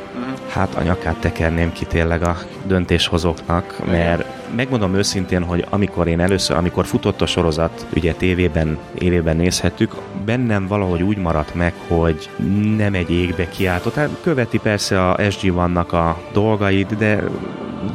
hát 0.50 0.76
a 0.76 0.82
nyakát 0.82 1.18
tekerném 1.18 1.72
ki 1.72 1.86
tényleg 1.86 2.24
a 2.24 2.38
döntéshozóknak, 2.64 3.86
mert 3.86 4.26
megmondom 4.56 4.96
őszintén, 4.96 5.44
hogy 5.44 5.66
amikor 5.70 6.08
én 6.08 6.20
először, 6.20 6.58
amikor 6.58 6.86
futott 6.86 7.22
a 7.22 7.26
sorozat, 7.26 7.86
ugye 7.96 8.14
tévében, 8.14 8.78
évében 8.94 9.36
nézhettük, 9.36 9.96
bennem 10.26 10.68
valahogy 10.68 11.02
úgy 11.04 11.18
maradt 11.18 11.54
meg, 11.54 11.74
hogy 11.88 12.30
nem 12.78 12.94
egy 12.94 13.12
égbe 13.12 13.48
kiáltott. 13.50 13.94
Hát 13.94 14.10
követi 14.22 14.58
persze 14.58 15.10
a 15.10 15.16
SG-1-nak 15.18 15.88
a 15.88 16.18
dolgait, 16.34 16.98
de 16.98 17.24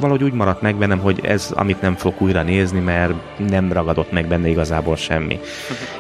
valahogy 0.01 0.23
úgy 0.23 0.33
maradt 0.33 0.63
meg 0.63 0.77
bennem, 0.77 0.99
hogy 0.99 1.21
ez, 1.23 1.53
amit 1.55 1.81
nem 1.81 1.95
fogok 1.95 2.21
újra 2.21 2.43
nézni, 2.43 2.81
mert 2.81 3.13
nem 3.49 3.73
ragadott 3.73 4.13
meg 4.13 4.27
benne 4.27 4.49
igazából 4.49 4.97
semmi. 4.97 5.41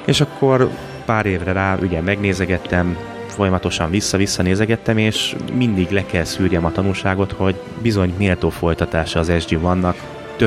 És 0.04 0.20
akkor 0.20 0.70
pár 1.04 1.26
évre 1.26 1.52
rá 1.52 1.76
ugye 1.82 2.00
megnézegettem, 2.00 2.96
folyamatosan 3.26 3.90
vissza-vissza 3.90 4.42
nézegettem, 4.42 4.98
és 4.98 5.36
mindig 5.54 5.90
le 5.90 6.06
kell 6.06 6.24
szűrjem 6.24 6.64
a 6.64 6.72
tanulságot, 6.72 7.32
hogy 7.32 7.60
bizony 7.82 8.14
méltó 8.18 8.48
folytatása 8.48 9.18
az 9.18 9.32
SG 9.38 9.60
vannak, 9.60 9.96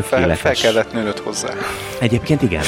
tökéletes. 0.01 0.39
fel 0.39 0.53
kellett 0.53 0.93
nőnöd 0.93 1.17
hozzá. 1.19 1.49
Egyébként 1.99 2.41
igen. 2.41 2.63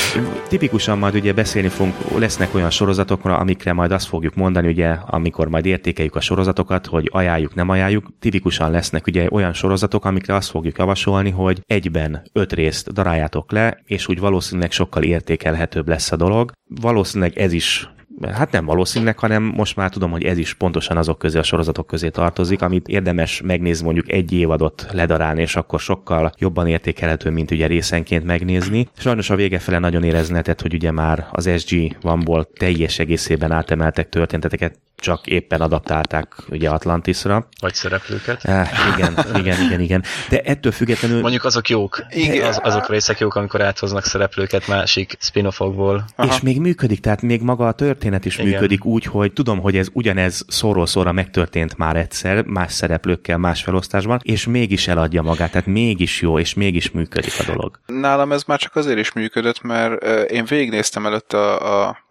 Tipikusan 0.48 0.98
majd 0.98 1.16
ugye 1.16 1.34
beszélni 1.34 1.68
fogunk, 1.68 1.96
lesznek 2.18 2.56
olyan 2.56 2.70
sorozatokra, 2.70 3.38
amikre 3.38 3.74
majd 3.74 3.92
azt 3.92 4.08
fogjuk 4.08 4.36
mondani, 4.36 4.68
ugye, 4.68 4.88
amikor 5.06 5.48
majd 5.48 5.66
értékeljük 5.66 6.16
a 6.16 6.22
sorozatokat, 6.22 6.86
hogy 6.86 7.10
ajánljuk, 7.12 7.56
nem 7.56 7.70
ajánljuk. 7.70 8.08
Tipikusan 8.20 8.72
lesznek 8.72 9.08
ugye 9.08 9.28
olyan 9.32 9.54
sorozatok, 9.54 10.06
amikre 10.06 10.36
azt 10.36 10.50
fogjuk 10.50 10.78
javasolni, 10.78 11.30
hogy 11.30 11.62
egyben 11.66 12.22
öt 12.34 12.54
részt 12.54 12.94
daráljátok 12.94 13.52
le, 13.52 13.82
és 13.86 14.08
úgy 14.08 14.20
valószínűleg 14.20 14.72
sokkal 14.72 15.04
értékelhetőbb 15.04 15.88
lesz 15.88 16.12
a 16.12 16.16
dolog. 16.16 16.52
Valószínűleg 16.82 17.38
ez 17.38 17.54
is 17.54 17.90
Hát 18.22 18.52
nem 18.52 18.66
valószínűleg, 18.66 19.20
hanem 19.20 19.44
most 19.44 19.76
már 19.76 19.90
tudom, 19.90 20.12
hogy 20.12 20.24
ez 20.24 20.38
is 20.38 20.54
pontosan 20.54 20.98
azok 20.98 21.18
közé 21.18 21.38
a 21.38 21.44
sorozatok 21.44 21.88
közé 21.88 22.10
tartozik, 22.10 22.62
amit 22.62 22.88
érdemes 22.88 23.42
megnézni 23.42 23.86
mondjuk 23.86 24.12
egy 24.12 24.34
évadot 24.34 24.88
ledarálni, 24.92 25.42
és 25.42 25.56
akkor 25.56 25.80
sokkal 25.80 26.32
jobban 26.38 26.68
értékelhető, 26.68 27.30
mint 27.30 27.52
ugye 27.52 27.68
részenként 27.68 28.24
megnézni. 28.24 28.88
Sajnos 28.98 29.30
a 29.30 29.36
vége 29.36 29.60
fele 29.60 29.80
nagyon 29.80 30.04
érezni 30.04 30.32
lehetett, 30.32 30.62
hogy 30.62 30.74
ugye 30.74 30.92
már 30.92 31.28
az 31.32 31.50
SG 31.58 31.98
vanból 32.02 32.50
teljes 32.58 33.00
egészében 33.00 33.52
átemeltek 33.52 34.10
történeteket, 34.10 34.80
csak 34.96 35.28
éppen 35.28 35.62
adaptálták 35.62 36.36
ugye 36.50 36.70
Atlantisra. 36.70 37.48
Vagy 37.60 37.74
szereplőket. 37.74 38.44
Eh, 38.44 38.70
igen, 38.96 39.18
igen, 39.36 39.62
igen, 39.62 39.80
igen. 39.80 40.04
De 40.30 40.42
ettől 40.42 40.72
függetlenül... 40.72 41.22
Mondjuk 41.22 41.44
azok 41.44 41.70
jók. 41.70 42.06
Igen. 42.10 42.48
Az, 42.48 42.60
azok 42.64 42.90
részek 42.90 43.20
jók, 43.20 43.36
amikor 43.36 43.62
áthoznak 43.62 44.06
szereplőket 44.06 44.68
másik 44.68 45.18
spin-offokból. 45.20 46.06
És 46.30 46.40
még 46.40 46.60
működik, 46.60 47.00
tehát 47.00 47.22
még 47.22 47.42
maga 47.42 47.68
a 47.68 47.72
történet 47.72 48.05
is 48.24 48.38
Igen. 48.38 48.52
Működik 48.52 48.86
úgy, 48.86 49.06
hogy 49.06 49.34
tudom, 49.34 49.60
hogy 49.60 49.78
ez 49.78 49.88
ugyanez 49.94 50.46
szóról 50.48 50.86
szóra 50.86 51.12
megtörtént 51.12 51.78
már 51.78 51.96
egyszer, 51.96 52.46
más 52.46 52.74
szereplőkkel, 52.74 53.38
más 53.38 53.64
felosztásban, 53.64 54.20
és 54.24 54.46
mégis 54.46 54.88
eladja 54.88 55.22
magát, 55.22 55.52
tehát 55.52 55.68
mégis 55.68 56.22
jó, 56.22 56.40
és 56.40 56.54
mégis 56.54 56.92
működik 56.92 57.34
a 57.40 57.44
dolog. 57.44 57.80
Nálam 57.86 58.32
ez 58.32 58.44
már 58.44 58.60
csak 58.60 58.76
azért 58.76 59.00
is 59.00 59.14
működött, 59.14 59.62
mert 59.62 60.04
én 60.32 60.46
végignéztem 60.46 61.06
előtte 61.06 61.38
a, 61.38 61.88
a 61.88 62.04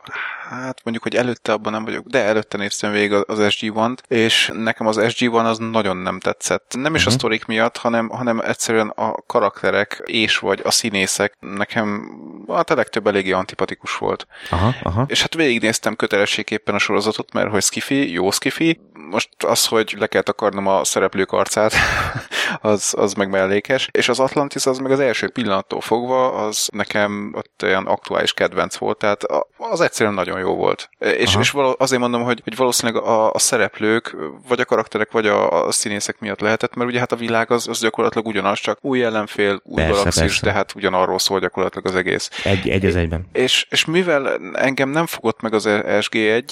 hát 0.49 0.81
mondjuk, 0.85 1.03
hogy 1.03 1.15
előtte 1.15 1.53
abban 1.53 1.73
nem 1.73 1.85
vagyok, 1.85 2.07
de 2.07 2.25
előtte 2.25 2.57
néztem 2.57 2.93
végig 2.93 3.13
az 3.13 3.39
SG-1-t, 3.39 3.99
és 4.09 4.51
nekem 4.55 4.87
az 4.87 4.99
SG-1 5.01 5.45
az 5.45 5.59
nagyon 5.59 5.97
nem 5.97 6.21
tetszett. 6.21 6.75
Nem 6.77 6.95
is 6.95 7.01
uh-huh. 7.01 7.15
a 7.15 7.19
sztorik 7.19 7.45
miatt, 7.45 7.77
hanem, 7.77 8.09
hanem 8.09 8.41
egyszerűen 8.41 8.89
a 8.89 9.15
karakterek 9.27 10.03
és 10.05 10.39
vagy 10.39 10.61
a 10.65 10.71
színészek 10.71 11.35
nekem 11.41 12.11
hát 12.49 12.71
a 12.71 12.75
legtöbb 12.75 13.07
eléggé 13.07 13.33
antipatikus 13.33 13.97
volt. 13.97 14.27
Aha, 14.51 14.75
aha. 14.83 15.05
És 15.09 15.21
hát 15.21 15.35
végignéztem 15.35 15.97
kötelességképpen 15.97 16.75
a 16.75 16.79
sorozatot, 16.79 17.33
mert 17.33 17.51
hogy 17.51 17.63
skifi, 17.63 18.13
jó 18.13 18.31
skifi. 18.31 18.81
Most 19.11 19.29
az, 19.39 19.67
hogy 19.67 19.95
le 19.99 20.07
kell 20.07 20.23
takarnom 20.23 20.67
a 20.67 20.85
szereplők 20.85 21.33
arcát, 21.33 21.73
az, 22.61 22.95
az 22.97 23.13
meg 23.13 23.31
mellékes. 23.31 23.89
És 23.93 24.09
az 24.09 24.21
Atlantis 24.21 24.67
az 24.67 24.79
meg 24.79 24.91
az 24.91 25.01
első 25.01 25.29
pillanattól 25.29 25.81
fogva, 25.81 26.33
az 26.33 26.69
nekem 26.73 27.33
ott 27.37 27.63
olyan 27.63 27.87
aktuális 27.87 28.33
kedvenc 28.35 28.77
volt, 28.77 28.99
tehát 28.99 29.23
az 29.57 29.81
egyszerűen 29.81 30.15
nagyon 30.15 30.39
jó 30.39 30.55
volt. 30.55 30.89
És, 30.99 31.31
Aha. 31.31 31.41
és 31.41 31.51
való, 31.51 31.75
azért 31.79 32.01
mondom, 32.01 32.23
hogy, 32.23 32.41
hogy 32.45 32.57
valószínűleg 32.57 33.03
a, 33.03 33.33
a 33.33 33.39
szereplők, 33.39 34.17
vagy 34.49 34.61
a 34.61 34.65
karakterek, 34.65 35.13
vagy 35.13 35.27
a, 35.27 35.67
a 35.67 35.73
színészek 35.73 36.19
miatt 36.19 36.41
lehetett, 36.41 36.75
mert 36.75 36.91
ugye 36.91 36.99
hát 36.99 37.13
a 37.13 37.17
világ 37.17 37.51
az, 37.51 37.69
az 37.69 37.81
gyakorlatilag 37.81 38.27
ugyanaz, 38.27 38.59
csak 38.59 38.79
új 38.81 39.05
ellenfél, 39.05 39.61
új 39.65 39.75
Persze, 39.75 39.93
galaxis, 39.93 40.23
persze. 40.23 40.47
de 40.47 40.53
hát 40.53 40.75
ugyanarról 40.75 41.19
szól 41.19 41.41
gyakorlatilag 41.41 41.87
az 41.87 41.95
egész. 41.95 42.31
Egy, 42.45 42.69
egy 42.69 42.85
az 42.87 42.97
egyben. 42.97 43.27
És, 43.33 43.67
és 43.71 43.85
mivel 43.85 44.39
engem 44.53 44.89
nem 44.89 45.07
fogott 45.07 45.41
meg 45.41 45.55
az 45.55 45.65
SG1, 45.69 46.45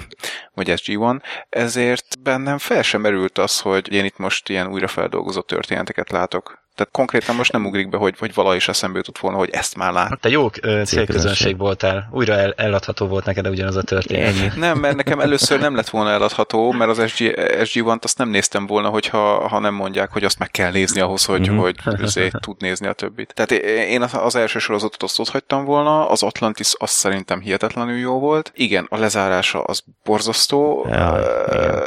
vagy 0.54 0.72
SG1, 0.76 1.22
ezért 1.48 2.22
bennem 2.22 2.58
fel 2.58 2.82
sem 2.82 3.00
merült 3.00 3.38
az, 3.38 3.60
hogy 3.60 3.92
én 3.92 4.04
itt 4.04 4.18
most 4.18 4.48
ilyen 4.48 4.66
újrafeldolgozott 4.66 5.49
történeteket 5.54 6.10
látok. 6.10 6.58
Tehát 6.74 6.92
konkrétan 6.94 7.34
most 7.36 7.52
nem 7.52 7.66
ugrik 7.66 7.88
be, 7.88 7.96
hogy, 7.96 8.14
hogy 8.18 8.34
valahogy 8.34 8.56
is 8.56 8.68
eszembe 8.68 8.96
jutott 8.98 9.18
volna, 9.18 9.36
hogy 9.36 9.50
ezt 9.50 9.76
már 9.76 9.92
lát. 9.92 10.18
Te 10.20 10.28
jó 10.28 10.48
célközönség 10.84 11.58
voltál. 11.58 12.08
Újra 12.12 12.32
el, 12.34 12.52
eladható 12.56 13.06
volt 13.06 13.24
neked 13.24 13.48
ugyanaz 13.48 13.76
a 13.76 13.82
történet. 13.82 14.26
Ennyi. 14.36 14.50
Nem, 14.56 14.78
mert 14.78 14.96
nekem 14.96 15.20
először 15.20 15.60
nem 15.60 15.74
lett 15.74 15.88
volna 15.88 16.10
eladható, 16.10 16.72
mert 16.72 16.90
az 16.90 17.10
SG, 17.10 17.34
SG1-t 17.62 18.02
azt 18.02 18.18
nem 18.18 18.28
néztem 18.28 18.66
volna, 18.66 18.88
hogyha, 18.88 19.48
ha 19.48 19.58
nem 19.58 19.74
mondják, 19.74 20.10
hogy 20.12 20.24
azt 20.24 20.38
meg 20.38 20.50
kell 20.50 20.70
nézni 20.70 21.00
ahhoz, 21.00 21.24
hogy, 21.24 21.48
Mhm. 21.48 21.56
hogy 21.58 21.76
azért 22.02 22.40
tud 22.40 22.56
nézni 22.60 22.86
a 22.86 22.92
többit. 22.92 23.32
Tehát 23.34 23.50
én 23.88 24.02
az- 24.02 24.34
első 24.36 24.58
sorozatot 24.58 25.02
azt 25.02 25.18
ott 25.18 25.28
hagytam 25.28 25.64
volna, 25.64 26.08
az 26.08 26.22
Atlantis 26.22 26.72
az 26.78 26.90
szerintem 26.90 27.40
hihetetlenül 27.40 27.96
jó 27.98 28.18
volt. 28.18 28.52
Igen, 28.54 28.86
a 28.90 28.96
lezárása 28.96 29.62
az 29.62 29.82
borzasztó. 30.04 30.86
Ja, 30.90 31.16
Ö, 31.16 31.54
igen. 31.54 31.82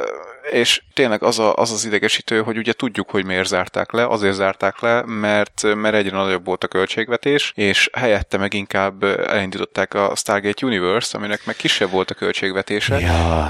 És 0.52 0.82
tényleg 0.94 1.24
az, 1.24 1.40
a, 1.40 1.54
az 1.56 1.72
az 1.72 1.86
idegesítő, 1.86 2.42
hogy 2.42 2.58
ugye 2.58 2.74
tudjuk, 2.74 3.10
hogy 3.10 3.26
miért 3.26 3.48
zárták 3.48 3.92
le, 3.92 4.08
azért 4.08 4.34
zárták 4.34 4.80
le, 4.80 5.04
mert, 5.06 5.62
mert 5.76 5.96
egyre 5.96 6.18
nagyobb 6.18 6.46
volt 6.46 6.64
a 6.64 6.68
költségvetés, 6.68 7.52
és 7.56 7.90
helyette 7.94 8.38
meg 8.38 8.54
inkább 8.54 9.04
elindították 9.04 9.94
a 9.94 10.12
Stargate 10.16 10.66
Universe, 10.66 11.18
aminek 11.18 11.46
meg 11.46 11.56
kisebb 11.56 11.90
volt 11.90 12.12
a 12.12 12.14
költségvetése. 12.14 13.00
Ja. 13.00 13.50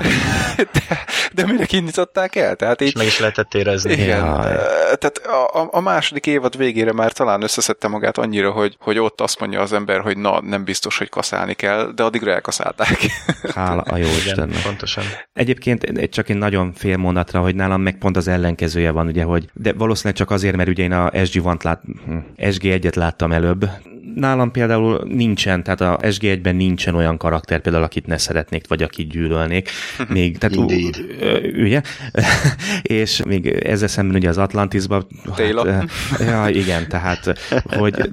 De, 0.72 1.04
de 1.34 1.46
minek 1.46 1.72
indították 1.72 2.36
el? 2.36 2.56
Tehát 2.56 2.82
így, 2.82 2.88
És 2.88 2.94
meg 2.94 3.06
is 3.06 3.20
lehetett 3.20 3.54
érezni. 3.54 3.92
igen, 3.94 4.26
Jaj. 4.26 4.52
ö, 4.52 4.58
tehát 4.96 5.18
a, 5.54 5.68
a 5.72 5.80
második 5.80 6.28
évad 6.28 6.58
végére 6.58 6.94
már 6.94 7.12
talán 7.12 7.42
összeszedte 7.42 7.88
magát 7.88 8.18
annyira, 8.18 8.52
hogy, 8.52 8.76
hogy 8.80 9.00
ott 9.00 9.22
azt 9.22 9.40
mondja 9.40 9.62
az 9.62 9.74
ember, 9.74 10.00
hogy 10.02 10.18
na, 10.18 10.42
nem 10.42 10.64
biztos, 10.64 10.98
hogy 10.98 11.10
kaszálni 11.10 11.54
kell, 11.54 11.92
de 11.96 12.04
addigra 12.04 12.32
elkaszálták. 12.32 12.98
Hála 13.56 13.82
a 13.82 13.98
jó 13.98 14.06
Istennek. 14.08 14.62
pontosan. 14.62 15.04
Egyébként 15.34 16.10
csak 16.10 16.30
egy 16.30 16.38
nagyon 16.38 16.74
fél 16.84 16.98
mondatra, 16.98 17.42
hogy 17.42 17.56
nálam 17.56 17.82
meg 17.82 17.98
pont 17.98 18.18
az 18.18 18.28
ellenkezője 18.28 18.92
van, 18.92 19.08
ugye, 19.08 19.24
hogy 19.24 19.50
de 19.54 19.74
valószínűleg 19.74 20.18
csak 20.18 20.32
azért, 20.32 20.56
mert 20.56 20.70
ugye 20.70 20.84
én 20.84 20.92
a 20.92 21.10
SG-1-t 21.10 21.64
lát, 21.64 21.82
hm, 22.06 22.18
SG1-et 22.38 22.96
láttam 22.96 23.32
előbb. 23.32 23.70
Nálam 24.16 24.52
például 24.52 25.04
nincsen, 25.08 25.64
tehát 25.64 25.82
a 25.82 25.98
SG1-ben 26.02 26.56
nincsen 26.56 26.96
olyan 26.96 27.18
karakter 27.18 27.60
például, 27.60 27.84
akit 27.84 28.08
ne 28.08 28.18
szeretnék, 28.18 28.68
vagy 28.68 28.84
akit 28.84 29.10
gyűlölnék. 29.10 29.70
Még, 30.10 30.38
tehát, 30.38 30.56
Indeed. 30.56 31.06
ugye? 31.58 31.82
és 32.82 33.22
még 33.26 33.48
ezzel 33.48 33.88
szemben 33.88 34.16
ugye 34.16 34.30
az 34.30 34.38
Atlantisban... 34.38 35.08
Hát, 35.38 35.86
ja, 36.20 36.48
igen, 36.48 36.88
tehát, 36.88 37.40
hogy 37.64 38.10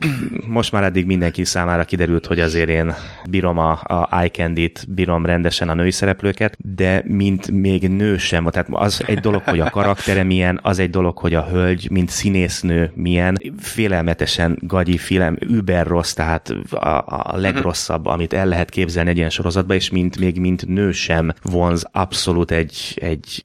most 0.46 0.72
már 0.72 0.82
eddig 0.82 1.06
mindenki 1.06 1.44
számára 1.44 1.84
kiderült, 1.84 2.26
hogy 2.26 2.40
azért 2.40 2.68
én 2.68 2.94
bírom 3.30 3.58
a, 3.58 3.70
a 3.70 4.08
eye 4.10 4.28
candy-t, 4.28 4.84
bírom 4.88 5.26
rendesen 5.26 5.68
a 5.68 5.74
női 5.74 5.90
szereplőket, 5.90 6.56
de 6.74 7.02
mint 7.06 7.50
még 7.50 7.88
nő 7.88 8.16
sem, 8.16 8.44
tehát 8.44 8.68
az 8.70 9.02
egy 9.06 9.18
dolog, 9.18 9.42
hogy 9.44 9.60
a 9.60 9.70
karaktere 9.70 10.22
milyen, 10.22 10.60
az 10.62 10.78
egy 10.78 10.90
dolog, 10.90 11.18
hogy 11.18 11.34
a 11.34 11.46
hölgy, 11.50 11.88
mint 11.90 12.08
színésznő 12.10 12.90
milyen, 12.94 13.36
félelmetesen 13.58 14.58
gagyi, 14.60 14.96
félelm, 14.96 15.36
über 15.40 15.86
rossz, 15.90 16.12
tehát 16.12 16.48
a, 16.70 17.04
a 17.06 17.36
legrosszabb, 17.36 18.06
amit 18.06 18.32
el 18.32 18.46
lehet 18.46 18.70
képzelni 18.70 19.10
egy 19.10 19.16
ilyen 19.16 19.30
sorozatban, 19.30 19.76
és 19.76 19.90
mint, 19.90 20.18
még 20.18 20.38
mint 20.38 20.66
nő 20.66 20.92
sem 20.92 21.32
vonz 21.42 21.86
abszolút 21.92 22.50
egy, 22.50 22.98
egy 23.00 23.44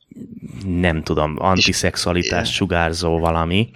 nem 0.66 1.04
tudom, 1.04 1.36
antiszexualitás 1.40 2.54
sugárzó 2.54 3.20
valami. 3.20 3.70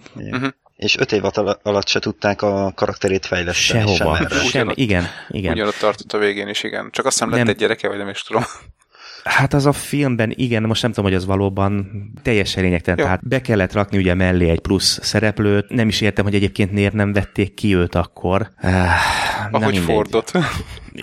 És 0.75 0.97
öt 0.97 1.11
év 1.11 1.23
al- 1.23 1.59
alatt 1.63 1.87
se 1.87 1.99
tudták 1.99 2.41
a 2.41 2.71
karakterét 2.75 3.25
fejleszteni. 3.25 3.95
Sehova. 3.95 4.15
Sem. 4.29 4.39
Sem, 4.47 4.71
igen, 4.73 5.05
igen. 5.29 5.53
Ugyanott 5.53 5.77
tartott 5.79 6.13
a 6.13 6.17
végén 6.17 6.47
is, 6.47 6.63
igen. 6.63 6.89
Csak 6.91 7.05
azt 7.05 7.13
hiszem 7.13 7.29
lett 7.29 7.39
Nem. 7.39 7.49
egy 7.49 7.55
gyereke, 7.55 7.87
vagy 7.87 7.97
nem 7.97 8.09
is 8.09 8.21
tudom. 8.21 8.43
Hát 9.23 9.53
az 9.53 9.65
a 9.65 9.71
filmben, 9.71 10.33
igen, 10.35 10.63
most 10.63 10.81
nem 10.81 10.91
tudom, 10.91 11.09
hogy 11.09 11.19
az 11.19 11.25
valóban 11.25 11.87
teljesen 12.21 12.63
lényegtelen. 12.63 12.99
Jó. 12.99 13.05
Tehát 13.05 13.27
be 13.27 13.41
kellett 13.41 13.73
rakni 13.73 13.97
ugye 13.97 14.13
mellé 14.13 14.49
egy 14.49 14.59
plusz 14.59 14.99
szereplőt. 15.01 15.69
Nem 15.69 15.87
is 15.87 16.01
értem, 16.01 16.25
hogy 16.25 16.35
egyébként 16.35 16.71
miért 16.71 16.93
nem 16.93 17.13
vették 17.13 17.53
ki 17.53 17.75
őt 17.75 17.95
akkor. 17.95 18.49
Ah, 18.61 18.89
Ahogy 19.51 19.71
mindegy. 19.71 19.83
Fordot. 19.83 20.31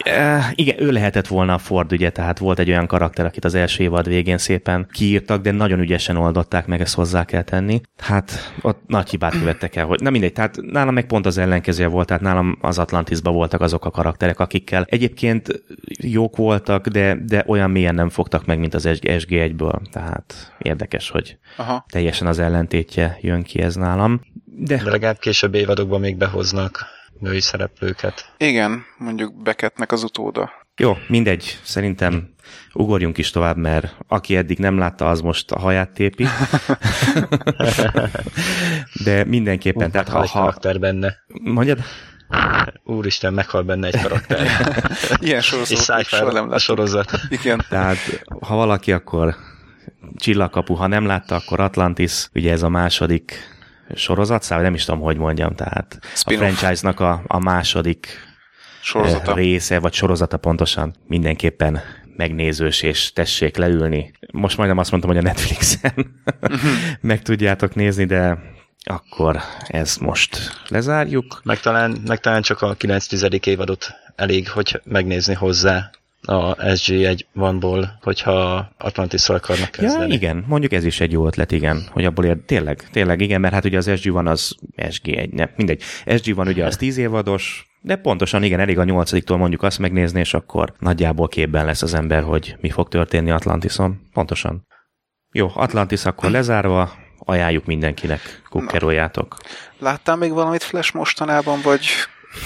Eh, 0.04 0.50
igen, 0.54 0.82
ő 0.82 0.90
lehetett 0.90 1.26
volna 1.26 1.54
a 1.54 1.58
Ford, 1.58 1.92
ugye, 1.92 2.10
tehát 2.10 2.38
volt 2.38 2.58
egy 2.58 2.68
olyan 2.68 2.86
karakter, 2.86 3.24
akit 3.24 3.44
az 3.44 3.54
első 3.54 3.82
évad 3.82 4.08
végén 4.08 4.38
szépen 4.38 4.88
kiírtak, 4.92 5.42
de 5.42 5.50
nagyon 5.50 5.80
ügyesen 5.80 6.16
oldották 6.16 6.66
meg, 6.66 6.80
ezt 6.80 6.94
hozzá 6.94 7.24
kell 7.24 7.42
tenni. 7.42 7.80
Hát 7.98 8.52
ott 8.62 8.80
nagy 8.86 9.10
hibát 9.10 9.38
követtek 9.38 9.76
el, 9.76 9.86
hogy 9.86 10.00
na 10.00 10.10
mindegy, 10.10 10.32
tehát 10.32 10.56
nálam 10.60 10.94
meg 10.94 11.06
pont 11.06 11.26
az 11.26 11.38
ellenkezője 11.38 11.88
volt, 11.88 12.06
tehát 12.06 12.22
nálam 12.22 12.58
az 12.60 12.78
Atlantisban 12.78 13.34
voltak 13.34 13.60
azok 13.60 13.84
a 13.84 13.90
karakterek, 13.90 14.40
akikkel 14.40 14.86
egyébként 14.88 15.62
jók 16.00 16.36
voltak, 16.36 16.86
de, 16.86 17.16
de 17.26 17.44
olyan 17.46 17.70
mélyen 17.70 17.94
nem 17.94 18.08
fogtak 18.08 18.46
meg, 18.46 18.58
mint 18.58 18.74
az 18.74 18.88
SG1-ből, 18.88 19.80
tehát 19.90 20.54
érdekes, 20.58 21.10
hogy 21.10 21.38
Aha. 21.56 21.84
teljesen 21.88 22.26
az 22.26 22.38
ellentétje 22.38 23.18
jön 23.20 23.42
ki 23.42 23.60
ez 23.60 23.74
nálam. 23.74 24.20
De 24.44 24.76
De 24.76 24.90
legalább 24.90 25.18
később 25.18 25.54
évadokban 25.54 26.00
még 26.00 26.16
behoznak 26.16 26.95
női 27.20 27.40
szereplőket. 27.40 28.32
Igen, 28.36 28.84
mondjuk 28.98 29.42
Beckettnek 29.42 29.92
az 29.92 30.02
utóda. 30.02 30.50
Jó, 30.76 30.96
mindegy, 31.08 31.58
szerintem 31.62 32.34
ugorjunk 32.72 33.18
is 33.18 33.30
tovább, 33.30 33.56
mert 33.56 33.96
aki 34.08 34.36
eddig 34.36 34.58
nem 34.58 34.78
látta, 34.78 35.08
az 35.08 35.20
most 35.20 35.50
a 35.50 35.58
haját 35.58 35.90
tépi. 35.90 36.26
De 39.04 39.24
mindenképpen, 39.24 39.90
tehát 39.90 40.08
ha, 40.08 40.28
karakter 40.32 40.78
benne. 40.78 41.16
mondjad, 41.26 41.78
Úristen, 42.84 43.34
meghal 43.34 43.62
benne 43.62 43.86
egy 43.86 44.02
karakter. 44.02 44.46
Ilyen 45.18 45.42
És 45.68 45.90
fel 46.02 46.32
nem 46.32 46.50
a 46.50 46.58
sorozat. 46.58 47.10
Igen. 47.28 47.64
tehát 47.68 48.24
ha 48.40 48.56
valaki, 48.56 48.92
akkor 48.92 49.36
csillagkapu, 50.16 50.74
ha 50.74 50.86
nem 50.86 51.06
látta, 51.06 51.34
akkor 51.34 51.60
Atlantis, 51.60 52.28
ugye 52.34 52.52
ez 52.52 52.62
a 52.62 52.68
második 52.68 53.55
sorozatszám, 53.94 54.62
nem 54.62 54.74
is 54.74 54.84
tudom, 54.84 55.00
hogy 55.00 55.16
mondjam, 55.16 55.54
tehát 55.54 55.98
a 56.02 56.06
Spin-off. 56.14 56.42
franchise-nak 56.42 57.00
a, 57.00 57.22
a 57.26 57.38
második 57.38 58.06
Sorozata. 58.82 59.30
eh, 59.30 59.36
része, 59.36 59.78
vagy 59.78 59.92
sorozata 59.92 60.36
pontosan 60.36 60.94
mindenképpen 61.06 61.80
megnézős, 62.16 62.82
és 62.82 63.12
tessék 63.12 63.56
leülni. 63.56 64.12
Most 64.32 64.56
majdnem 64.56 64.78
azt 64.78 64.90
mondtam, 64.90 65.12
hogy 65.12 65.20
a 65.20 65.26
Netflixen 65.26 66.22
meg 67.00 67.22
tudjátok 67.22 67.74
nézni, 67.74 68.04
de 68.04 68.38
akkor 68.84 69.40
ezt 69.66 70.00
most 70.00 70.38
lezárjuk. 70.68 71.40
Meg 71.44 71.60
talán, 71.60 71.96
meg 72.06 72.20
talán 72.20 72.42
csak 72.42 72.62
a 72.62 72.76
9-10. 72.76 73.46
évadot 73.46 73.94
elég, 74.16 74.48
hogy 74.50 74.80
megnézni 74.84 75.34
hozzá 75.34 75.90
a 76.26 76.54
SG1 76.54 77.20
vanból, 77.32 77.98
hogyha 78.02 78.68
Atlantis-szal 78.78 79.36
akarnak 79.36 79.76
Ja, 79.76 79.82
kezdeni. 79.82 80.14
igen, 80.14 80.44
mondjuk 80.46 80.72
ez 80.72 80.84
is 80.84 81.00
egy 81.00 81.12
jó 81.12 81.26
ötlet, 81.26 81.52
igen, 81.52 81.86
hogy 81.90 82.04
abból 82.04 82.24
ér, 82.24 82.36
tényleg, 82.46 82.88
tényleg 82.90 83.20
igen, 83.20 83.40
mert 83.40 83.54
hát 83.54 83.64
ugye 83.64 83.78
az 83.78 83.90
SG 83.96 84.10
van 84.10 84.26
az 84.26 84.56
SG1, 84.76 85.30
nem, 85.30 85.50
mindegy. 85.56 85.82
SG 86.16 86.34
van 86.34 86.48
ugye 86.48 86.64
az 86.64 86.76
10 86.76 86.96
évados, 86.96 87.66
de 87.80 87.96
pontosan 87.96 88.42
igen, 88.42 88.60
elég 88.60 88.78
a 88.78 88.84
nyolcadiktól 88.84 89.36
mondjuk 89.36 89.62
azt 89.62 89.78
megnézni, 89.78 90.20
és 90.20 90.34
akkor 90.34 90.74
nagyjából 90.78 91.28
képben 91.28 91.64
lesz 91.64 91.82
az 91.82 91.94
ember, 91.94 92.22
hogy 92.22 92.56
mi 92.60 92.70
fog 92.70 92.88
történni 92.88 93.30
Atlantison. 93.30 94.00
Pontosan. 94.12 94.66
Jó, 95.32 95.50
Atlantis 95.54 96.04
akkor 96.04 96.30
lezárva, 96.30 96.92
ajánljuk 97.18 97.64
mindenkinek, 97.64 98.42
kukkeroljátok. 98.50 99.36
Láttál 99.78 100.16
még 100.16 100.32
valamit 100.32 100.62
Flash 100.62 100.94
mostanában, 100.94 101.60
vagy 101.62 101.86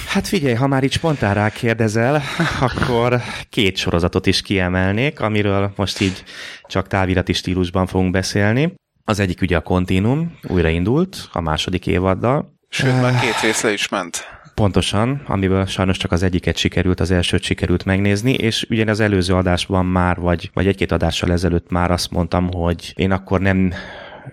Hát 0.07 0.29
figyelj, 0.29 0.55
ha 0.55 0.67
már 0.67 0.85
így 0.85 0.93
spontán 0.93 1.35
rákérdezel, 1.35 2.23
akkor 2.61 3.21
két 3.49 3.77
sorozatot 3.77 4.27
is 4.27 4.43
kiemelnék, 4.43 5.21
amiről 5.21 5.73
most 5.77 6.01
így 6.01 6.25
csak 6.67 6.87
távirati 6.87 7.33
stílusban 7.33 7.87
fogunk 7.87 8.11
beszélni. 8.11 8.75
Az 9.05 9.19
egyik 9.19 9.41
ugye 9.41 9.57
a 9.57 9.61
Continuum, 9.61 10.39
újraindult 10.43 11.29
a 11.33 11.41
második 11.41 11.87
évaddal. 11.87 12.55
sőt, 12.69 13.01
már 13.01 13.21
két 13.21 13.41
rész 13.43 13.63
le 13.63 13.73
is 13.73 13.89
ment. 13.89 14.39
Pontosan, 14.55 15.23
amiből 15.27 15.67
sajnos 15.67 15.97
csak 15.97 16.13
az 16.13 16.23
egyiket 16.23 16.57
sikerült, 16.57 17.01
az 17.01 17.11
elsőt 17.11 17.43
sikerült 17.43 17.85
megnézni, 17.85 18.33
és 18.33 18.67
ugyan 18.71 18.89
az 18.89 19.01
előző 19.01 19.35
adásban 19.35 19.87
már, 19.87 20.17
vagy, 20.17 20.51
vagy 20.55 20.67
egy-két 20.67 20.93
adással 20.93 21.33
ezelőtt 21.33 21.71
már 21.71 21.91
azt 21.91 22.11
mondtam, 22.11 22.53
hogy 22.53 22.93
én 22.97 23.11
akkor 23.11 23.41
nem 23.41 23.73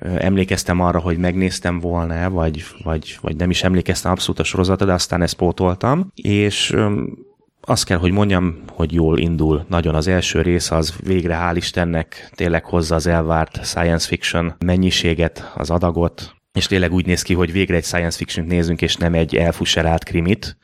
emlékeztem 0.01 0.79
arra, 0.79 0.99
hogy 0.99 1.17
megnéztem 1.17 1.79
volna, 1.79 2.29
vagy, 2.29 2.63
vagy, 2.83 3.17
vagy 3.21 3.35
nem 3.35 3.49
is 3.49 3.63
emlékeztem 3.63 4.11
abszolút 4.11 4.39
a 4.39 4.43
sorozatra, 4.43 4.85
de 4.85 4.93
aztán 4.93 5.21
ezt 5.21 5.35
pótoltam, 5.35 6.11
és 6.15 6.75
azt 7.61 7.85
kell, 7.85 7.97
hogy 7.97 8.11
mondjam, 8.11 8.57
hogy 8.67 8.93
jól 8.93 9.17
indul. 9.17 9.65
Nagyon 9.69 9.95
az 9.95 10.07
első 10.07 10.41
rész 10.41 10.71
az 10.71 10.95
végre, 11.03 11.39
hál' 11.41 11.55
Istennek, 11.55 12.29
tényleg 12.35 12.65
hozza 12.65 12.95
az 12.95 13.07
elvárt 13.07 13.65
science 13.65 14.07
fiction 14.07 14.55
mennyiséget, 14.65 15.51
az 15.55 15.69
adagot, 15.69 16.36
és 16.57 16.65
tényleg 16.65 16.93
úgy 16.93 17.05
néz 17.05 17.21
ki, 17.21 17.33
hogy 17.33 17.51
végre 17.51 17.75
egy 17.75 17.83
science 17.83 18.17
fiction 18.17 18.45
nézünk, 18.45 18.81
és 18.81 18.95
nem 18.95 19.13
egy 19.13 19.35
elfusserált 19.35 20.03
krimit. 20.03 20.57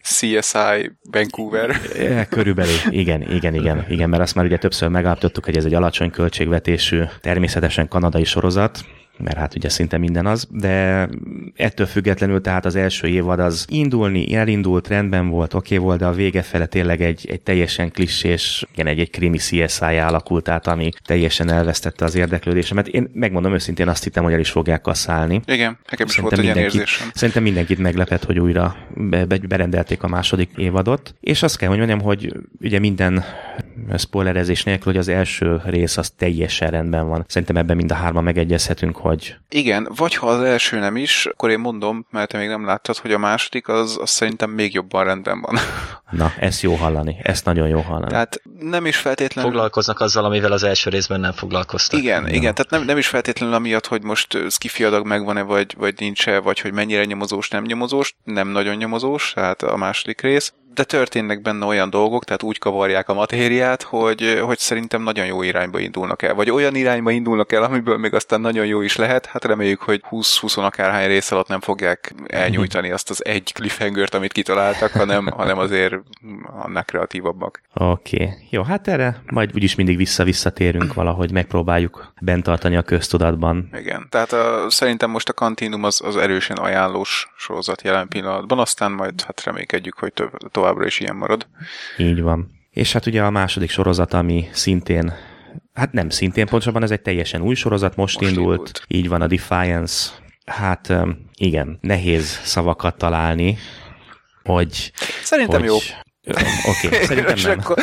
CSI 0.00 0.92
Vancouver. 1.10 1.80
E, 1.98 2.24
Körülbelül, 2.24 2.74
igen, 2.90 3.22
igen, 3.32 3.54
igen, 3.54 3.84
igen, 3.88 4.08
mert 4.08 4.22
azt 4.22 4.34
már 4.34 4.44
ugye 4.44 4.58
többször 4.58 4.88
megállapítottuk, 4.88 5.44
hogy 5.44 5.56
ez 5.56 5.64
egy 5.64 5.74
alacsony 5.74 6.10
költségvetésű, 6.10 7.02
természetesen 7.20 7.88
kanadai 7.88 8.24
sorozat, 8.24 8.84
mert 9.18 9.36
hát 9.36 9.54
ugye 9.54 9.68
szinte 9.68 9.98
minden 9.98 10.26
az, 10.26 10.48
de 10.50 11.08
ettől 11.56 11.86
függetlenül 11.86 12.40
tehát 12.40 12.64
az 12.64 12.76
első 12.76 13.06
évad 13.06 13.40
az 13.40 13.66
indulni, 13.68 14.34
elindult, 14.34 14.88
rendben 14.88 15.28
volt, 15.28 15.54
oké 15.54 15.74
okay 15.74 15.86
volt, 15.86 15.98
de 15.98 16.06
a 16.06 16.12
vége 16.12 16.42
fele 16.42 16.66
tényleg 16.66 17.02
egy, 17.02 17.26
egy 17.30 17.40
teljesen 17.40 17.90
klissés, 17.90 18.66
igen, 18.72 18.86
egy, 18.86 19.00
egy 19.00 19.10
krimi 19.10 19.38
CSI 19.38 19.84
alakult 19.84 20.48
át, 20.48 20.66
ami 20.66 20.90
teljesen 21.04 21.50
elvesztette 21.50 22.04
az 22.04 22.14
érdeklődésemet. 22.14 22.88
Én 22.88 23.10
megmondom 23.12 23.54
őszintén 23.54 23.88
azt 23.88 24.04
hittem, 24.04 24.24
hogy 24.24 24.32
el 24.32 24.40
is 24.40 24.50
fogják 24.50 24.80
kasszálni. 24.80 25.40
Igen, 25.46 25.78
nekem 25.90 26.06
is 26.06 26.16
volt 26.16 26.32
egy 26.32 26.42
ilyen 26.42 26.54
mindenkit, 26.54 26.80
érzésem. 26.80 27.10
szerintem 27.14 27.42
mindenkit 27.42 27.78
meglepett, 27.78 28.24
hogy 28.24 28.38
újra 28.38 28.76
be, 28.94 29.24
be, 29.24 29.38
berendelték 29.38 30.02
a 30.02 30.08
második 30.08 30.50
évadot. 30.56 31.14
És 31.20 31.42
azt 31.42 31.56
kell, 31.56 31.68
hogy 31.68 31.78
mondjam, 31.78 32.00
hogy 32.00 32.32
ugye 32.60 32.78
minden 32.78 33.24
spoilerezés 33.96 34.64
nélkül, 34.64 34.92
hogy 34.92 35.00
az 35.00 35.08
első 35.08 35.60
rész 35.64 35.96
az 35.96 36.10
teljesen 36.10 36.70
rendben 36.70 37.08
van. 37.08 37.24
Szerintem 37.28 37.56
ebben 37.56 37.76
mind 37.76 37.90
a 37.90 37.94
hárman 37.94 38.24
megegyezhetünk, 38.24 38.96
hogy 39.06 39.36
Igen, 39.48 39.88
vagy 39.96 40.14
ha 40.14 40.26
az 40.26 40.40
első 40.40 40.78
nem 40.78 40.96
is, 40.96 41.26
akkor 41.26 41.50
én 41.50 41.58
mondom, 41.58 42.06
mert 42.10 42.28
te 42.28 42.38
még 42.38 42.48
nem 42.48 42.64
láttad, 42.64 42.96
hogy 42.96 43.12
a 43.12 43.18
második 43.18 43.68
az, 43.68 43.98
az 44.00 44.10
szerintem 44.10 44.50
még 44.50 44.74
jobban 44.74 45.04
rendben 45.04 45.40
van. 45.40 45.58
Na, 46.10 46.32
ezt 46.38 46.62
jó 46.62 46.74
hallani, 46.74 47.16
ezt 47.22 47.44
nagyon 47.44 47.68
jó 47.68 47.80
hallani. 47.80 48.10
Tehát 48.10 48.42
nem 48.58 48.86
is 48.86 48.96
feltétlenül... 48.96 49.50
Foglalkoznak 49.50 50.00
azzal, 50.00 50.24
amivel 50.24 50.52
az 50.52 50.62
első 50.62 50.90
részben 50.90 51.20
nem 51.20 51.32
foglalkoztak. 51.32 52.00
Igen, 52.00 52.26
ja. 52.26 52.34
igen, 52.34 52.54
tehát 52.54 52.70
nem, 52.70 52.84
nem 52.84 52.98
is 52.98 53.06
feltétlenül 53.06 53.54
amiatt, 53.54 53.86
hogy 53.86 54.02
most 54.02 54.38
skifi 54.50 54.84
adag 54.84 55.06
megvan-e, 55.06 55.42
vagy, 55.42 55.74
vagy 55.78 55.94
nincs-e, 55.98 56.40
vagy 56.40 56.60
hogy 56.60 56.72
mennyire 56.72 57.04
nyomozós, 57.04 57.48
nem 57.48 57.64
nyomozós, 57.64 58.14
nem 58.24 58.48
nagyon 58.48 58.76
nyomozós, 58.76 59.32
tehát 59.32 59.62
a 59.62 59.76
második 59.76 60.20
rész, 60.20 60.52
de 60.76 60.84
történnek 60.84 61.42
benne 61.42 61.64
olyan 61.64 61.90
dolgok, 61.90 62.24
tehát 62.24 62.42
úgy 62.42 62.58
kavarják 62.58 63.08
a 63.08 63.14
matériát, 63.14 63.82
hogy, 63.82 64.40
hogy 64.44 64.58
szerintem 64.58 65.02
nagyon 65.02 65.26
jó 65.26 65.42
irányba 65.42 65.78
indulnak 65.78 66.22
el, 66.22 66.34
vagy 66.34 66.50
olyan 66.50 66.74
irányba 66.74 67.10
indulnak 67.10 67.52
el, 67.52 67.62
amiből 67.62 67.98
még 67.98 68.14
aztán 68.14 68.40
nagyon 68.40 68.66
jó 68.66 68.80
is 68.80 68.96
lehet, 68.96 69.26
hát 69.26 69.44
reméljük, 69.44 69.80
hogy 69.80 70.02
20-20 70.10 70.64
akárhány 70.64 71.06
rész 71.06 71.30
alatt 71.30 71.48
nem 71.48 71.60
fogják 71.60 72.14
elnyújtani 72.26 72.90
azt 72.90 73.10
az 73.10 73.24
egy 73.24 73.52
cliffhangert, 73.52 74.14
amit 74.14 74.32
kitaláltak, 74.32 74.90
hanem, 74.90 75.26
hanem 75.26 75.58
azért 75.58 75.94
annál 76.64 76.84
kreatívabbak. 76.84 77.60
Oké, 77.74 78.22
okay. 78.22 78.34
jó, 78.50 78.62
hát 78.62 78.88
erre 78.88 79.22
majd 79.26 79.50
úgyis 79.54 79.74
mindig 79.74 79.96
vissza-visszatérünk 79.96 80.94
valahogy, 80.94 81.32
megpróbáljuk 81.32 82.12
bent 82.20 82.42
tartani 82.42 82.76
a 82.76 82.82
köztudatban. 82.82 83.68
Igen, 83.78 84.06
tehát 84.10 84.32
a, 84.32 84.66
szerintem 84.68 85.10
most 85.10 85.28
a 85.28 85.32
Continuum 85.32 85.84
az, 85.84 86.00
az 86.04 86.16
erősen 86.16 86.56
ajánlós 86.56 87.32
sorozat 87.36 87.82
jelen 87.82 88.08
pillanatban, 88.08 88.58
aztán 88.58 88.92
majd 88.92 89.22
hát 89.22 89.44
reménykedjük, 89.44 89.98
hogy 89.98 90.12
több, 90.12 90.30
továbbra 90.66 90.86
is 90.86 91.00
ilyen 91.00 91.16
marad. 91.16 91.46
Így 91.96 92.22
van. 92.22 92.50
És 92.70 92.92
hát 92.92 93.06
ugye 93.06 93.22
a 93.22 93.30
második 93.30 93.70
sorozat, 93.70 94.14
ami 94.14 94.48
szintén 94.52 95.12
Hát 95.74 95.92
nem 95.92 96.08
szintén, 96.08 96.46
pontosabban 96.46 96.82
ez 96.82 96.90
egy 96.90 97.00
teljesen 97.00 97.42
új 97.42 97.54
sorozat, 97.54 97.96
most, 97.96 98.20
most 98.20 98.30
indult. 98.30 98.50
indult. 98.50 98.82
Így 98.86 99.08
van 99.08 99.22
a 99.22 99.26
Defiance. 99.26 100.10
Hát 100.46 100.92
igen, 101.34 101.78
nehéz 101.80 102.40
szavakat 102.44 102.98
találni, 102.98 103.58
hogy... 104.42 104.92
Szerintem 105.22 105.60
hogy, 105.60 105.68
jó. 105.68 105.76
Oké, 106.68 106.86
okay, 106.86 107.04
szerintem 107.06 107.38
nem. 107.42 107.58
akkor 107.58 107.82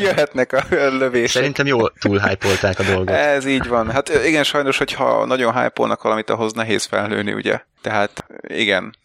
jöhetnek 0.00 0.52
a 0.52 0.64
lövések. 0.70 1.28
Szerintem 1.28 1.66
jól 1.66 1.92
túlhypolták 2.00 2.78
a 2.78 2.82
dolgot. 2.82 3.14
Ez 3.14 3.46
így 3.46 3.68
van. 3.68 3.90
Hát 3.90 4.08
igen, 4.24 4.44
sajnos, 4.44 4.78
hogyha 4.78 5.26
nagyon 5.26 5.54
hype 5.54 5.96
valamit, 6.02 6.30
ahhoz 6.30 6.52
nehéz 6.52 6.84
felnőni, 6.84 7.32
ugye? 7.32 7.60
Tehát 7.80 8.26
igen. 8.42 8.96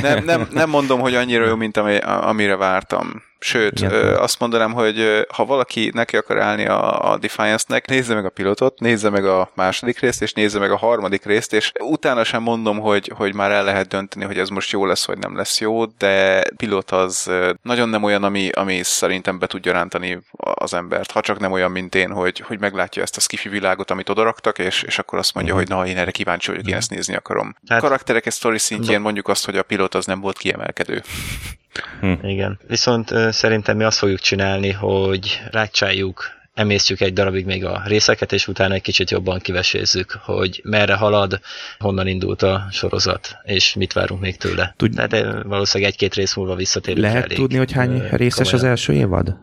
Nem, 0.00 0.24
nem, 0.24 0.48
nem 0.50 0.68
mondom, 0.68 1.00
hogy 1.00 1.14
annyira 1.14 1.46
jó, 1.46 1.54
mint 1.54 1.76
ami, 1.76 1.96
amire 1.98 2.56
vártam. 2.56 3.22
Sőt, 3.38 3.80
ö, 3.80 4.16
azt 4.16 4.38
mondanám, 4.40 4.72
hogy 4.72 5.26
ha 5.32 5.44
valaki 5.44 5.90
neki 5.94 6.16
akar 6.16 6.40
állni 6.40 6.66
a, 6.66 7.10
a 7.12 7.18
Defiance-nek, 7.18 7.86
nézze 7.86 8.14
meg 8.14 8.24
a 8.24 8.30
pilotot, 8.30 8.80
nézze 8.80 9.10
meg 9.10 9.24
a 9.24 9.50
második 9.54 9.98
részt, 9.98 10.22
és 10.22 10.32
nézze 10.32 10.58
meg 10.58 10.70
a 10.70 10.76
harmadik 10.76 11.24
részt, 11.24 11.52
és 11.52 11.72
utána 11.80 12.24
sem 12.24 12.42
mondom, 12.42 12.78
hogy, 12.78 13.12
hogy 13.14 13.34
már 13.34 13.50
el 13.50 13.64
lehet 13.64 13.88
dönteni, 13.88 14.24
hogy 14.24 14.38
ez 14.38 14.48
most 14.48 14.70
jó 14.70 14.86
lesz, 14.86 15.06
vagy 15.06 15.18
nem 15.18 15.36
lesz 15.36 15.60
jó, 15.60 15.84
de 15.84 16.44
pilot 16.56 16.90
az 16.90 17.30
nagyon 17.62 17.88
nem 17.88 18.02
olyan, 18.02 18.24
ami, 18.24 18.48
ami 18.48 18.80
szerintem 18.82 19.38
be 19.38 19.46
tudja 19.46 19.72
rántani 19.72 20.18
az 20.36 20.74
embert, 20.74 21.10
ha 21.10 21.20
csak 21.20 21.38
nem 21.38 21.52
olyan, 21.52 21.70
mint 21.70 21.94
én, 21.94 22.10
hogy, 22.10 22.40
hogy 22.40 22.58
meglátja 22.58 23.02
ezt 23.02 23.16
a 23.16 23.20
skifi 23.20 23.48
világot, 23.48 23.90
amit 23.90 24.08
odaraktak, 24.08 24.58
és, 24.58 24.82
és 24.82 24.98
akkor 24.98 25.18
azt 25.18 25.34
mondja, 25.34 25.54
uh-huh. 25.54 25.68
hogy 25.68 25.78
na, 25.78 25.90
én 25.90 25.98
erre 25.98 26.10
kíváncsi 26.10 26.50
vagyok, 26.50 26.66
én 26.66 26.74
ezt 26.74 26.90
nézni 26.90 27.14
akarom. 27.14 27.56
Hát, 27.68 27.80
Karakterek, 27.80 28.30
sztori 28.30 28.58
szintjén 28.58 29.00
mondjuk 29.00 29.28
azt, 29.28 29.44
hogy 29.44 29.56
a 29.56 29.62
pilot 29.62 29.94
az 29.94 30.06
nem 30.06 30.20
volt 30.20 30.38
kiemelkedő. 30.38 31.02
Hm. 32.00 32.26
Igen. 32.26 32.58
Viszont 32.66 33.12
szerintem 33.30 33.76
mi 33.76 33.84
azt 33.84 33.98
fogjuk 33.98 34.18
csinálni, 34.18 34.70
hogy 34.70 35.42
ráccsáljuk 35.50 36.34
emésztjük 36.56 37.00
egy 37.00 37.12
darabig 37.12 37.46
még 37.46 37.64
a 37.64 37.82
részeket, 37.86 38.32
és 38.32 38.48
utána 38.48 38.74
egy 38.74 38.82
kicsit 38.82 39.10
jobban 39.10 39.38
kivesézzük, 39.38 40.18
hogy 40.22 40.60
merre 40.64 40.94
halad, 40.94 41.40
honnan 41.78 42.06
indult 42.06 42.42
a 42.42 42.66
sorozat, 42.70 43.36
és 43.44 43.74
mit 43.74 43.92
várunk 43.92 44.20
még 44.20 44.36
tőle. 44.36 44.74
Tud... 44.76 44.94
Tehát 44.94 45.42
valószínűleg 45.42 45.92
egy-két 45.92 46.14
rész 46.14 46.34
múlva 46.34 46.54
visszatérünk 46.54 47.06
Lehet 47.06 47.24
elég, 47.24 47.36
tudni, 47.36 47.56
hogy 47.56 47.72
hány 47.72 48.02
részes 48.10 48.50
komolyan. 48.50 48.54
az 48.54 48.64
első 48.64 48.92
évad? 48.92 49.36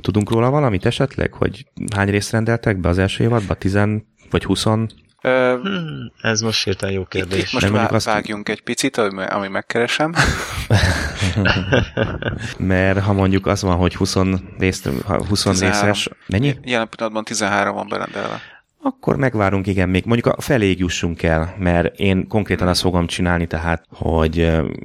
Tudunk 0.00 0.30
róla 0.30 0.50
valamit 0.50 0.86
esetleg, 0.86 1.32
hogy 1.32 1.66
hány 1.96 2.10
részt 2.10 2.30
rendeltek 2.30 2.80
be 2.80 2.88
az 2.88 2.98
első 2.98 3.24
évadba? 3.24 3.54
Tizen 3.54 4.06
vagy 4.30 4.44
Hmm, 5.20 6.12
ez 6.22 6.40
most 6.40 6.64
hirtelen 6.64 6.94
jó 6.94 7.04
kérdés. 7.04 7.38
Itt, 7.38 7.46
itt 7.46 7.52
most 7.52 7.68
vá- 7.68 7.92
azt... 7.92 8.06
vágjunk 8.06 8.48
egy 8.48 8.62
picit, 8.62 8.96
ami, 8.96 9.24
ami 9.24 9.48
megkeresem. 9.48 10.14
Mert 12.58 13.00
ha 13.00 13.12
mondjuk 13.12 13.46
az 13.46 13.62
van, 13.62 13.76
hogy 13.76 13.94
20, 13.94 14.16
részt, 14.58 14.88
20 15.28 15.60
részes, 15.60 16.08
mennyi? 16.26 16.56
Jelen 16.64 16.88
pillanatban 16.88 17.24
13 17.24 17.74
van 17.74 17.88
berendelve. 17.88 18.40
Akkor 18.82 19.16
megvárunk, 19.16 19.66
igen, 19.66 19.88
még 19.88 20.04
mondjuk 20.04 20.34
a 20.36 20.40
feléig 20.40 20.78
jussunk 20.78 21.22
el, 21.22 21.54
mert 21.58 21.98
én 21.98 22.28
konkrétan 22.28 22.68
azt 22.68 22.80
fogom 22.80 23.06
csinálni, 23.06 23.46
tehát, 23.46 23.84
hogy 23.88 24.36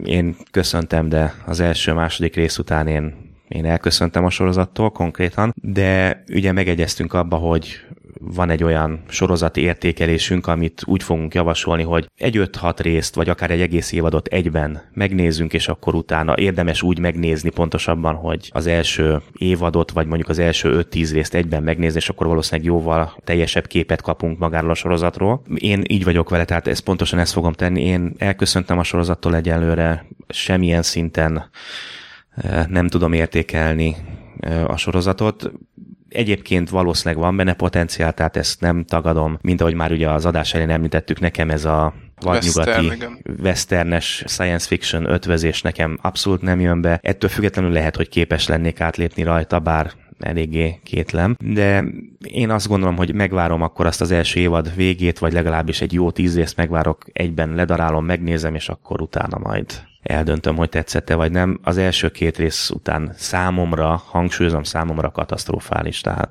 én 0.04 0.36
köszöntem, 0.52 1.10
de 1.10 1.34
az 1.46 1.60
első-második 1.60 2.36
rész 2.36 2.58
után 2.58 2.88
én 2.88 3.26
én 3.48 3.66
elköszöntem 3.66 4.26
a 4.26 4.30
sorozattól 4.30 4.92
konkrétan, 4.92 5.54
de 5.62 6.24
ugye 6.28 6.52
megegyeztünk 6.52 7.14
abba, 7.14 7.36
hogy 7.36 7.86
van 8.20 8.50
egy 8.50 8.64
olyan 8.64 9.04
sorozati 9.08 9.62
értékelésünk, 9.62 10.48
amit 10.48 10.82
úgy 10.86 11.04
fogunk 11.04 11.34
javasolni, 11.34 11.84
hogy 11.84 12.10
egy 12.18 12.38
5-6 12.38 12.78
részt, 12.78 13.16
vagy 13.16 13.30
akár 13.30 13.52
egy 13.52 13.62
egész 13.62 13.92
évadot 13.92 14.28
egyben 14.28 14.82
megnézzünk, 14.94 15.54
és 15.54 15.68
akkor 15.68 15.96
utána 15.96 16.38
érdemes 16.38 16.82
úgy 16.82 17.00
megnézni 17.00 17.50
pontosabban, 17.50 18.16
hogy 18.16 18.50
az 18.54 18.68
első 18.68 19.22
évadot, 19.38 19.92
vagy 19.92 20.08
mondjuk 20.08 20.30
az 20.30 20.40
első 20.40 20.86
5-10 20.92 21.10
részt 21.12 21.34
egyben 21.34 21.64
megnézni, 21.64 22.00
és 22.00 22.10
akkor 22.10 22.28
valószínűleg 22.28 22.66
jóval 22.72 23.16
teljesebb 23.24 23.68
képet 23.68 24.02
kapunk 24.02 24.40
magáról 24.40 24.70
a 24.70 24.76
sorozatról. 24.76 25.42
Én 25.56 25.84
így 25.88 26.04
vagyok 26.04 26.30
vele, 26.30 26.46
tehát 26.46 26.68
ezt 26.68 26.84
pontosan 26.84 27.20
ezt 27.20 27.34
fogom 27.34 27.54
tenni. 27.54 27.82
Én 27.82 28.14
elköszöntem 28.18 28.78
a 28.78 28.84
sorozattól 28.84 29.36
egyelőre, 29.36 30.06
semmilyen 30.28 30.82
szinten 30.82 31.50
eh, 32.36 32.66
nem 32.68 32.88
tudom 32.88 33.14
értékelni 33.14 33.96
eh, 34.40 34.70
a 34.70 34.78
sorozatot. 34.78 35.52
Egyébként 36.16 36.70
valószínűleg 36.70 37.24
van 37.24 37.36
benne 37.38 37.54
potenciál, 37.54 38.14
tehát 38.14 38.38
ezt 38.38 38.62
nem 38.62 38.84
tagadom, 38.84 39.38
mint 39.42 39.62
ahogy 39.62 39.74
már 39.74 39.92
ugye 39.92 40.10
az 40.10 40.26
adás 40.26 40.54
elején 40.54 40.74
említettük, 40.74 41.20
nekem 41.20 41.50
ez 41.50 41.66
a 41.66 41.94
vadnyugati, 42.22 42.88
Western, 42.88 43.18
westernes 43.42 44.24
science 44.28 44.68
fiction 44.68 45.10
ötvözés 45.10 45.62
nekem 45.62 45.98
abszolút 46.02 46.42
nem 46.42 46.60
jön 46.60 46.82
be. 46.82 47.00
Ettől 47.02 47.30
függetlenül 47.30 47.72
lehet, 47.72 47.96
hogy 47.96 48.10
képes 48.10 48.48
lennék 48.48 48.82
átlépni 48.82 49.24
rajta, 49.24 49.60
bár 49.60 49.92
eléggé 50.20 50.80
kétlem, 50.84 51.36
de 51.40 51.84
én 52.24 52.50
azt 52.50 52.68
gondolom, 52.68 52.96
hogy 52.96 53.14
megvárom 53.14 53.62
akkor 53.62 53.86
azt 53.86 54.02
az 54.02 54.12
első 54.12 54.40
évad 54.40 54.76
végét, 54.76 55.20
vagy 55.20 55.34
legalábbis 55.34 55.82
egy 55.82 55.94
jó 55.94 56.12
tíz 56.12 56.36
részt 56.36 56.58
megvárok, 56.58 57.06
egyben 57.14 57.54
ledarálom, 57.56 58.06
megnézem, 58.06 58.56
és 58.56 58.70
akkor 58.70 59.02
utána 59.02 59.38
majd 59.38 59.66
eldöntöm, 60.06 60.56
hogy 60.56 60.70
tetszette 60.70 61.16
vagy 61.16 61.32
nem. 61.32 61.60
Az 61.64 61.78
első 61.78 62.10
két 62.10 62.38
rész 62.38 62.70
után 62.70 63.14
számomra, 63.18 63.96
hangsúlyozom, 63.96 64.64
számomra 64.64 65.12
katasztrofális, 65.12 66.02
tehát 66.02 66.30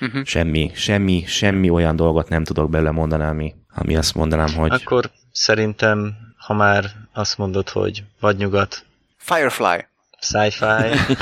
uh-huh. 0.00 0.24
semmi, 0.24 0.70
semmi, 0.74 1.24
semmi 1.26 1.70
olyan 1.70 1.96
dolgot 1.96 2.28
nem 2.28 2.44
tudok 2.44 2.70
belőle 2.70 2.90
mondani, 2.90 3.24
ami, 3.24 3.54
ami 3.74 3.96
azt 3.96 4.14
mondanám, 4.14 4.54
hogy... 4.54 4.72
Akkor 4.72 5.10
szerintem, 5.32 6.16
ha 6.36 6.54
már 6.54 6.84
azt 7.12 7.38
mondod, 7.38 7.68
hogy 7.68 8.04
vagy 8.20 8.36
nyugat... 8.36 8.84
Firefly. 9.16 9.86
Sci-fi. 10.20 11.14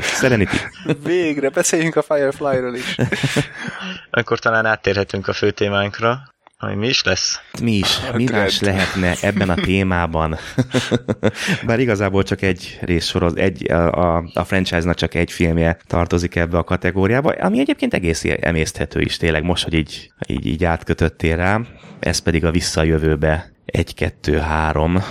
Serenity. 0.20 0.56
Végre, 1.02 1.48
beszéljünk 1.48 1.96
a 1.96 2.02
Firefly-ról 2.02 2.74
is. 2.74 2.96
Akkor 4.10 4.38
talán 4.38 4.66
áttérhetünk 4.66 5.28
a 5.28 5.32
fő 5.32 5.50
témánkra. 5.50 6.22
Ami 6.62 6.74
mi 6.74 6.86
is 6.86 7.02
lesz? 7.02 7.40
Mi 7.60 7.72
is, 7.72 8.00
mi 8.14 8.24
más 8.30 8.60
lehetne 8.60 9.14
ebben 9.20 9.50
a 9.50 9.54
témában? 9.54 10.36
Bár 11.66 11.80
igazából 11.80 12.22
csak 12.22 12.42
egy 12.42 12.78
részsoroz, 12.80 13.36
egy, 13.36 13.70
a, 13.70 14.16
a, 14.16 14.30
a 14.34 14.44
franchise-nak 14.44 14.94
csak 14.94 15.14
egy 15.14 15.32
filmje 15.32 15.78
tartozik 15.86 16.36
ebbe 16.36 16.58
a 16.58 16.64
kategóriába, 16.64 17.30
ami 17.30 17.58
egyébként 17.58 17.94
egész 17.94 18.24
emészthető 18.40 19.00
is 19.00 19.16
tényleg, 19.16 19.42
most, 19.42 19.64
hogy 19.64 19.74
így, 19.74 20.12
így, 20.26 20.46
így 20.46 20.64
átkötöttél 20.64 21.36
rá. 21.36 21.60
Ez 22.00 22.18
pedig 22.18 22.44
a 22.44 22.50
visszajövőbe 22.50 23.52
egy, 23.64 23.94
kettő, 23.94 24.38
három 24.38 25.02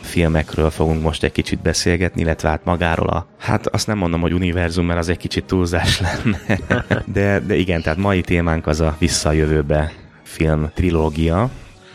filmekről 0.00 0.70
fogunk 0.70 1.02
most 1.02 1.22
egy 1.22 1.32
kicsit 1.32 1.62
beszélgetni, 1.62 2.20
illetve 2.20 2.48
hát 2.48 2.64
magáról 2.64 3.08
a, 3.08 3.26
hát 3.38 3.66
azt 3.66 3.86
nem 3.86 3.98
mondom, 3.98 4.20
hogy 4.20 4.32
univerzum, 4.32 4.86
mert 4.86 4.98
az 4.98 5.08
egy 5.08 5.16
kicsit 5.16 5.44
túlzás 5.44 6.00
lenne, 6.06 6.58
de, 7.04 7.40
de 7.40 7.54
igen, 7.54 7.82
tehát 7.82 7.98
mai 7.98 8.20
témánk 8.20 8.66
az 8.66 8.80
a 8.80 8.96
visszajövőbe 8.98 9.92
film 10.26 10.70
trilógia. 10.74 11.50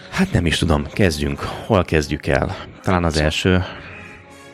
Hát 0.10 0.32
nem 0.32 0.46
is 0.46 0.58
tudom, 0.58 0.88
kezdjünk. 0.94 1.40
Hol 1.66 1.84
kezdjük 1.84 2.28
el? 2.28 2.56
Talán 2.84 3.04
az 3.04 3.18
első. 3.18 3.64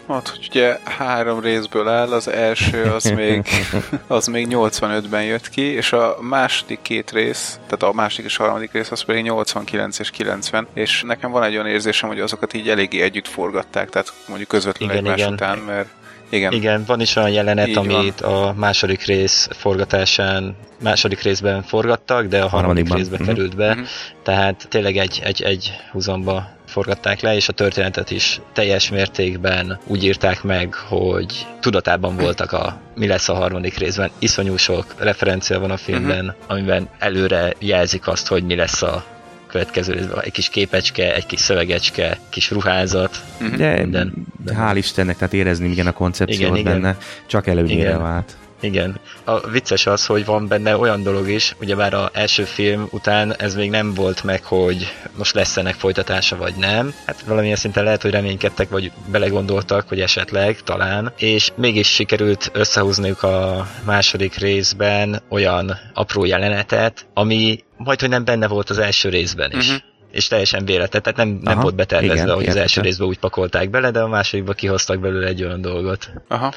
Hát, 0.08 0.28
hogy 0.28 0.48
ugye 0.50 0.78
három 0.84 1.40
részből 1.40 1.88
áll, 1.88 2.12
az 2.12 2.28
első 2.28 2.84
az 2.84 3.04
még, 3.04 3.48
az 4.08 4.28
még 4.28 4.48
85-ben 4.50 5.24
jött 5.24 5.50
ki, 5.50 5.62
és 5.62 5.94
a 5.94 6.18
második 6.22 6.80
két 6.82 7.12
rész, 7.12 7.60
tehát 7.66 7.84
a 7.84 7.94
második 7.94 8.26
és 8.26 8.40
a 8.40 8.44
harmadik 8.44 8.72
rész 8.72 8.92
az 8.92 9.02
pedig 9.02 9.24
89 9.24 10.00
és 10.00 10.10
90, 10.10 10.68
és 10.74 11.04
nekem 11.04 11.32
van 11.32 11.44
egy 11.44 11.54
olyan 11.54 11.68
érzésem, 11.68 12.10
hogy 12.10 12.20
azokat 12.20 12.54
így 12.54 12.70
eléggé 12.70 13.02
együtt 13.02 13.28
forgatták, 13.28 13.90
tehát 13.90 14.14
mondjuk 14.28 14.50
közvetlenül 14.50 14.96
igen, 14.96 15.06
egymás 15.06 15.20
igen. 15.20 15.34
után, 15.34 15.58
mert 15.58 15.88
igen. 16.30 16.52
Igen, 16.52 16.84
van 16.86 17.02
is 17.02 17.16
olyan 17.16 17.30
jelenet, 17.30 17.68
Így 17.68 17.78
amit 17.78 18.20
van. 18.20 18.48
a 18.48 18.54
második 18.54 19.06
rész 19.06 19.48
forgatásán, 19.52 20.56
második 20.82 21.22
részben 21.22 21.64
forgattak, 21.64 22.26
de 22.26 22.42
a 22.42 22.48
harmadik 22.48 22.94
részbe 22.94 23.12
uh-huh. 23.12 23.28
került 23.28 23.56
be, 23.56 23.70
uh-huh. 23.70 23.86
tehát 24.24 24.66
tényleg 24.70 24.98
egy, 24.98 25.22
egy, 25.24 25.42
egy 25.42 25.74
húzamba 25.92 26.56
forgatták 26.68 27.22
le, 27.22 27.36
és 27.36 27.48
a 27.48 27.54
történetet 27.54 28.12
is 28.12 28.42
teljes 28.54 28.90
mértékben 28.90 29.80
úgy 29.88 30.04
írták 30.04 30.44
meg, 30.44 30.74
hogy 30.74 31.48
tudatában 31.60 32.16
voltak 32.16 32.52
a 32.52 32.82
mi 32.96 33.08
lesz 33.08 33.30
a 33.30 33.34
harmadik 33.34 33.78
részben. 33.78 34.10
Iszonyú 34.20 34.58
sok 34.58 34.86
referencia 34.98 35.60
van 35.60 35.72
a 35.72 35.78
filmben, 35.78 36.26
uh-huh. 36.26 36.42
amiben 36.48 36.90
előre 37.00 37.54
jelzik 37.60 38.08
azt, 38.08 38.28
hogy 38.28 38.44
mi 38.44 38.56
lesz 38.56 38.82
a 38.82 39.04
következő 39.48 39.94
részben. 39.94 40.22
Egy 40.22 40.32
kis 40.32 40.50
képecske, 40.50 41.16
egy 41.16 41.26
kis 41.26 41.40
szövegecske, 41.40 42.18
kis 42.30 42.52
ruházat, 42.52 43.24
De 43.58 43.78
minden. 43.78 44.14
hál' 44.46 44.74
Istennek, 44.76 45.18
tehát 45.18 45.34
érezni 45.34 45.70
igen 45.70 45.88
a 45.88 45.92
koncepciót 45.92 46.40
Igen, 46.40 46.56
igen. 46.56 46.82
benne, 46.82 46.98
csak 47.28 47.48
előnyére 47.48 47.90
Igen. 47.90 48.02
vált. 48.02 48.36
Igen. 48.60 49.00
A 49.24 49.50
vicces 49.50 49.86
az, 49.86 50.06
hogy 50.06 50.26
van 50.26 50.48
benne 50.48 50.78
olyan 50.78 51.04
dolog 51.04 51.30
is, 51.30 51.56
ugyebár 51.62 51.94
a 51.94 52.10
első 52.14 52.44
film 52.44 52.88
után 52.92 53.36
ez 53.36 53.56
még 53.56 53.70
nem 53.70 53.94
volt 53.94 54.24
meg, 54.24 54.44
hogy 54.44 54.94
most 55.18 55.34
lesz 55.34 55.58
ennek 55.58 55.74
folytatása 55.74 56.38
vagy 56.38 56.54
nem. 56.56 56.94
Hát 57.06 57.22
valamilyen 57.22 57.56
szinten 57.56 57.84
lehet, 57.84 58.02
hogy 58.02 58.12
reménykedtek, 58.12 58.70
vagy 58.70 58.92
belegondoltak, 59.12 59.88
hogy 59.88 60.00
esetleg, 60.00 60.62
talán. 60.64 61.14
És 61.18 61.52
mégis 61.56 61.88
sikerült 61.88 62.50
összehúzniuk 62.54 63.24
a 63.24 63.68
második 63.86 64.36
részben 64.36 65.22
olyan 65.30 65.78
apró 65.94 66.26
jelenetet, 66.26 67.06
ami 67.14 67.64
majd, 67.78 68.00
hogy 68.00 68.10
nem 68.10 68.26
benne 68.26 68.48
volt 68.48 68.70
az 68.70 68.78
első 68.78 69.10
részben 69.10 69.52
is. 69.52 69.68
Mhm. 69.68 69.78
És 70.12 70.28
teljesen 70.28 70.66
véletlen, 70.66 71.02
tehát 71.02 71.18
nem, 71.18 71.28
nem 71.28 71.54
Aha, 71.54 71.62
volt 71.62 71.76
betervezve, 71.76 72.24
igen, 72.24 72.36
hogy 72.36 72.48
az 72.48 72.56
első 72.56 72.82
részben 72.82 73.08
úgy 73.08 73.20
pakolták 73.20 73.70
bele, 73.70 73.92
de 73.92 74.00
a 74.00 74.08
másodikba 74.08 74.54
kihoztak 74.54 75.00
belőle 75.00 75.28
egy 75.28 75.44
olyan 75.44 75.62
dolgot. 75.62 76.10
Aha. 76.28 76.54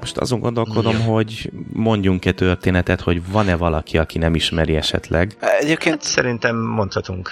Most 0.00 0.16
azon 0.16 0.40
gondolkodom, 0.40 1.00
hogy 1.00 1.50
mondjunk-e 1.72 2.32
történetet, 2.32 3.00
hogy 3.00 3.30
van-e 3.30 3.56
valaki, 3.56 3.98
aki 3.98 4.18
nem 4.18 4.34
ismeri 4.34 4.76
esetleg. 4.76 5.36
Egyébként 5.60 6.02
Szerintem 6.02 6.56
mondhatunk. 6.56 7.30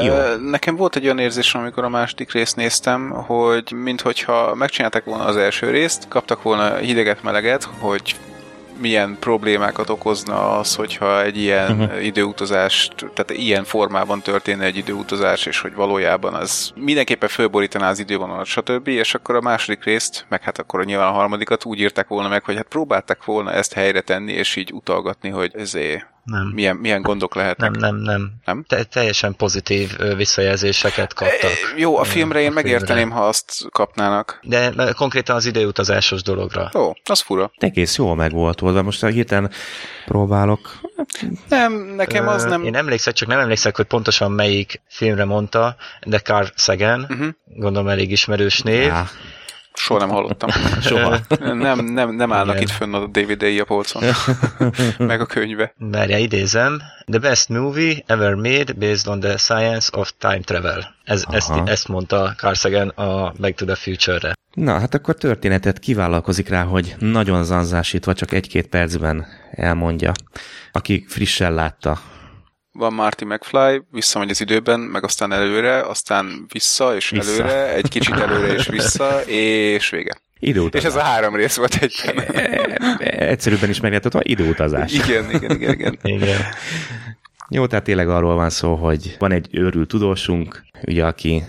Jó. 0.00 0.14
Nekem 0.50 0.76
volt 0.76 0.96
egy 0.96 1.04
olyan 1.04 1.18
érzésem, 1.18 1.60
amikor 1.60 1.84
a 1.84 1.88
második 1.88 2.32
részt 2.32 2.56
néztem, 2.56 3.10
hogy 3.10 3.72
minthogyha 3.72 4.54
megcsinálták 4.54 5.04
volna 5.04 5.24
az 5.24 5.36
első 5.36 5.70
részt, 5.70 6.08
kaptak 6.08 6.42
volna 6.42 6.76
hideget-meleget, 6.76 7.68
hogy 7.78 8.14
milyen 8.80 9.16
problémákat 9.20 9.88
okozna 9.88 10.58
az, 10.58 10.74
hogyha 10.74 11.22
egy 11.22 11.36
ilyen 11.36 11.80
uh-huh. 11.80 12.04
időutazást, 12.04 12.94
tehát 12.96 13.30
ilyen 13.30 13.64
formában 13.64 14.20
történne 14.20 14.64
egy 14.64 14.76
időutazás, 14.76 15.46
és 15.46 15.60
hogy 15.60 15.74
valójában 15.74 16.34
az 16.34 16.72
mindenképpen 16.74 17.28
fölborítaná 17.28 17.90
az 17.90 17.98
idővonalat, 17.98 18.46
stb. 18.46 18.88
És 18.88 19.14
akkor 19.14 19.34
a 19.34 19.40
második 19.40 19.84
részt, 19.84 20.26
meg 20.28 20.42
hát 20.42 20.58
akkor 20.58 20.84
nyilván 20.84 21.08
a 21.08 21.12
harmadikat 21.12 21.64
úgy 21.64 21.80
írták 21.80 22.08
volna 22.08 22.28
meg, 22.28 22.44
hogy 22.44 22.56
hát 22.56 22.66
próbálták 22.68 23.24
volna 23.24 23.52
ezt 23.52 23.72
helyre 23.72 24.00
tenni, 24.00 24.32
és 24.32 24.56
így 24.56 24.72
utalgatni, 24.72 25.28
hogy 25.28 25.52
ezé 25.56 26.04
Nem. 26.24 26.46
milyen, 26.54 26.76
milyen 26.76 27.02
gondok 27.02 27.34
lehetnek. 27.34 27.70
Nem, 27.70 27.80
nem, 27.80 27.96
nem. 27.96 28.32
Nem? 28.44 28.64
Te, 28.68 28.84
teljesen 28.84 29.34
pozitív 29.36 29.96
visszajelzéseket 30.16 31.14
kaptak. 31.14 31.50
Jó, 31.76 31.98
a 31.98 32.04
filmre 32.04 32.40
én 32.40 32.50
a 32.50 32.52
megérteném, 32.52 33.10
ha 33.10 33.26
azt 33.26 33.52
kapnának. 33.70 34.38
De 34.42 34.72
konkrétan 34.96 35.36
az 35.36 35.46
időutazásos 35.46 36.22
dologra. 36.22 36.70
Jó, 36.74 36.92
az 37.04 37.20
fura. 37.20 37.50
Egész 37.56 37.96
jól 37.96 38.14
meg 38.14 38.32
volt 38.32 38.60
oldva. 38.62 38.82
Most 38.82 39.06
hirtelen 39.06 39.50
próbálok. 40.06 40.80
Nem, 41.48 41.72
nekem 41.72 42.28
az 42.28 42.44
nem... 42.44 42.64
Én 42.64 42.76
emlékszek, 42.76 43.14
csak 43.14 43.28
nem 43.28 43.38
emlékszek, 43.38 43.76
hogy 43.76 43.86
pontosan 43.86 44.32
melyik 44.32 44.80
filmre 44.88 45.24
mondta, 45.24 45.76
de 46.04 46.18
Carl 46.18 46.46
Sagan, 46.54 47.06
Mhm. 47.08 47.28
gondolom 47.44 47.88
elég 47.88 48.10
ismerős 48.10 48.60
név. 48.60 48.90
Á, 48.90 49.06
Soha 49.74 50.00
nem 50.00 50.08
hallottam. 50.08 50.50
soha. 50.88 51.18
Nem, 51.38 51.84
nem, 51.84 52.14
nem 52.14 52.32
állnak 52.32 52.54
Igen. 52.54 52.66
itt 52.66 52.74
fönn 52.74 52.94
a 52.94 53.06
DVD-i 53.06 53.60
a 53.60 53.64
polcon. 53.64 54.02
Meg 55.08 55.20
a 55.20 55.26
könyve. 55.26 55.74
Várja, 55.78 56.18
idézem. 56.18 56.80
The 57.06 57.18
best 57.18 57.48
movie 57.48 58.02
ever 58.06 58.34
made 58.34 58.72
based 58.72 59.06
on 59.06 59.20
the 59.20 59.36
science 59.36 59.88
of 59.98 60.12
time 60.18 60.40
travel. 60.40 60.94
Ez, 61.04 61.24
ezt, 61.30 61.50
ezt 61.64 61.88
mondta 61.88 62.34
Carl 62.36 62.54
Sagan 62.54 62.88
a 62.88 63.32
Back 63.38 63.54
to 63.54 63.64
the 63.64 63.74
Future-re. 63.74 64.32
Na, 64.54 64.78
hát 64.78 64.94
akkor 64.94 65.14
történetet 65.14 65.78
kivállalkozik 65.78 66.48
rá, 66.48 66.62
hogy 66.62 66.94
nagyon 66.98 67.44
zanzásítva, 67.44 68.14
csak 68.14 68.32
egy-két 68.32 68.66
percben 68.66 69.26
elmondja. 69.50 70.12
Aki 70.72 71.04
frissen 71.08 71.54
látta. 71.54 72.00
Van 72.72 72.92
Marty 72.92 73.24
McFly, 73.24 73.82
visszamegy 73.90 74.30
az 74.30 74.40
időben, 74.40 74.80
meg 74.80 75.04
aztán 75.04 75.32
előre, 75.32 75.80
aztán 75.80 76.46
vissza 76.52 76.96
és 76.96 77.10
Vissza. 77.10 77.30
előre, 77.30 77.74
egy 77.74 77.88
kicsit 77.88 78.14
előre 78.14 78.52
és 78.52 78.66
vissza, 78.66 79.20
és 79.26 79.90
vége. 79.90 80.16
Időutazás. 80.38 80.88
És 80.88 80.96
ez 80.96 81.02
a 81.02 81.04
három 81.04 81.34
rész 81.34 81.56
volt 81.56 81.74
egyben. 81.74 82.24
Egyszerűbben 82.98 83.70
is 83.70 83.80
megértetve, 83.80 84.20
időutazás. 84.22 84.92
Igen, 84.92 85.30
igen, 85.30 85.50
igen, 85.50 85.72
igen. 85.72 85.98
Igen. 86.16 86.40
Jó, 87.48 87.66
tehát 87.66 87.84
tényleg 87.84 88.08
arról 88.08 88.34
van 88.34 88.50
szó, 88.50 88.74
hogy 88.74 89.16
van 89.18 89.32
egy 89.32 89.48
őrült 89.50 89.88
tudósunk, 89.88 90.62
ugye, 90.86 91.06
aki 91.06 91.42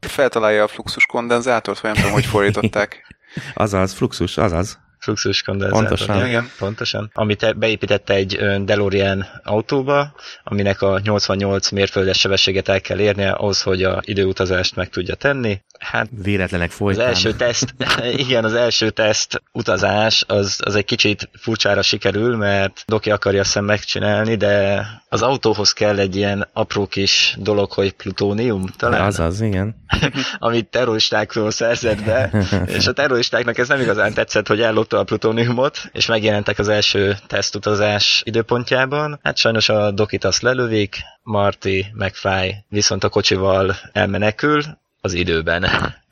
Feltalálja 0.00 0.62
a 0.62 0.68
fluxus 0.68 1.06
kondenzátort, 1.06 1.80
vagy 1.80 1.90
nem 1.90 2.00
tudom, 2.00 2.14
hogy 2.14 2.26
fordították. 2.26 3.16
azaz, 3.54 3.92
fluxus, 3.92 4.36
azaz. 4.36 4.78
Fluxus 5.04 5.42
kondenzátor. 5.42 5.86
Pontosan. 5.86 6.26
Igen, 6.26 6.50
pontosan. 6.58 7.10
Amit 7.14 7.58
beépítette 7.58 8.14
egy 8.14 8.36
DeLorean 8.64 9.26
autóba, 9.42 10.14
aminek 10.44 10.82
a 10.82 11.00
88 11.02 11.70
mérföldes 11.70 12.18
sebességet 12.18 12.68
el 12.68 12.80
kell 12.80 12.98
érnie 12.98 13.30
ahhoz, 13.30 13.62
hogy 13.62 13.82
a 13.82 14.00
időutazást 14.04 14.76
meg 14.76 14.88
tudja 14.88 15.14
tenni. 15.14 15.60
Hát 15.78 16.08
Véletlenek 16.22 16.70
az 16.70 16.76
folytán. 16.76 17.06
első 17.06 17.32
teszt, 17.32 17.74
igen, 18.24 18.44
az 18.44 18.54
első 18.54 18.90
teszt 18.90 19.42
utazás, 19.52 20.24
az, 20.26 20.60
az 20.64 20.74
egy 20.74 20.84
kicsit 20.84 21.30
furcsára 21.38 21.82
sikerül, 21.82 22.36
mert 22.36 22.84
Doki 22.86 23.10
akarja 23.10 23.42
hiszem 23.42 23.64
megcsinálni, 23.64 24.34
de 24.34 24.86
az 25.08 25.22
autóhoz 25.22 25.72
kell 25.72 25.98
egy 25.98 26.16
ilyen 26.16 26.48
apró 26.52 26.86
kis 26.86 27.36
dolog, 27.38 27.72
hogy 27.72 27.92
plutónium 27.92 28.66
talán 28.76 29.00
Azaz, 29.00 29.40
igen. 29.40 29.74
amit 30.38 30.66
terroristákról 30.66 31.50
szerzett 31.50 32.02
be, 32.02 32.30
és 32.76 32.86
a 32.86 32.92
terroristáknak 32.92 33.58
ez 33.58 33.68
nem 33.68 33.80
igazán 33.80 34.12
tetszett, 34.14 34.46
hogy 34.46 34.60
ellopta 34.60 34.93
a 34.98 35.04
plutóniumot, 35.04 35.78
és 35.92 36.06
megjelentek 36.06 36.58
az 36.58 36.68
első 36.68 37.16
tesztutazás 37.26 38.22
időpontjában. 38.24 39.18
Hát 39.22 39.36
sajnos 39.36 39.68
a 39.68 39.90
dokit 39.90 40.24
azt 40.24 40.42
lelövik, 40.42 40.96
Marty, 41.22 41.86
McFly 41.92 42.54
viszont 42.68 43.04
a 43.04 43.08
kocsival 43.08 43.76
elmenekül 43.92 44.62
az 45.00 45.12
időben. 45.12 45.64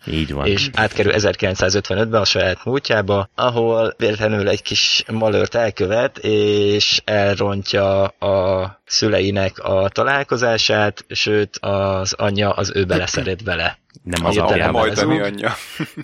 Így 0.07 0.33
van. 0.33 0.47
És 0.47 0.71
átkerül 0.73 1.13
1955-be 1.17 2.21
a 2.21 2.25
saját 2.25 2.65
múltjába, 2.65 3.29
ahol 3.35 3.95
véletlenül 3.97 4.49
egy 4.49 4.63
kis 4.63 5.05
malört 5.13 5.55
elkövet, 5.55 6.19
és 6.19 7.01
elrontja 7.05 8.03
a 8.05 8.81
szüleinek 8.87 9.59
a 9.59 9.89
találkozását, 9.89 11.05
sőt 11.09 11.57
az 11.61 12.13
anyja 12.13 12.51
az 12.51 12.73
ő 12.75 12.85
beleszeret 12.85 13.45
bele. 13.45 13.79
nem 14.03 14.27
az 14.27 14.37
apjában. 14.39 14.81
Majdani 14.81 15.21
anyja. 15.21 15.55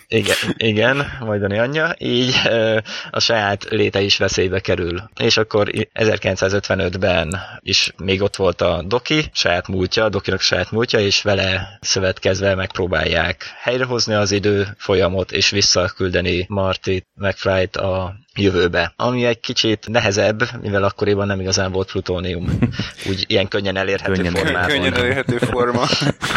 Igen, 0.09 0.37
igen, 0.57 1.07
majdani 1.21 1.59
anyja, 1.59 1.95
így 1.99 2.35
ö, 2.45 2.79
a 3.11 3.21
saját 3.21 3.65
léte 3.71 4.01
is 4.01 4.17
veszélybe 4.17 4.61
kerül. 4.61 5.03
És 5.21 5.37
akkor 5.37 5.75
i- 5.75 5.89
1955-ben 5.95 7.37
is 7.61 7.93
még 7.97 8.23
ott 8.23 8.37
volt 8.37 8.61
a 8.61 8.83
Doki, 8.87 9.25
saját 9.33 9.69
múltja, 9.69 10.05
a 10.05 10.09
Dokinak 10.09 10.41
saját 10.41 10.71
múltja, 10.71 10.99
és 11.01 11.23
vele 11.23 11.79
szövetkezve 11.81 12.55
megpróbálják 12.55 13.45
helyrehozni 13.89 14.15
az 14.15 14.31
idő 14.33 14.67
folyamot, 14.79 15.33
és 15.33 15.51
visszaküldeni 15.51 16.45
Marty 16.49 17.03
McFly-t 17.15 17.77
a 17.77 18.15
jövőbe. 18.35 18.93
Ami 18.97 19.25
egy 19.25 19.41
kicsit 19.41 19.89
nehezebb, 19.89 20.43
mivel 20.63 20.83
akkoriban 20.83 21.27
nem 21.27 21.41
igazán 21.41 21.73
volt 21.73 21.91
plutónium. 21.91 22.59
Úgy 23.09 23.25
ilyen 23.29 23.49
könnyen 23.49 23.77
elérhető 23.77 24.13
Könnyen 24.13 24.35
formában. 24.35 24.69
Könnyen 24.69 24.95
elérhető 24.95 25.39
forma 25.39 25.85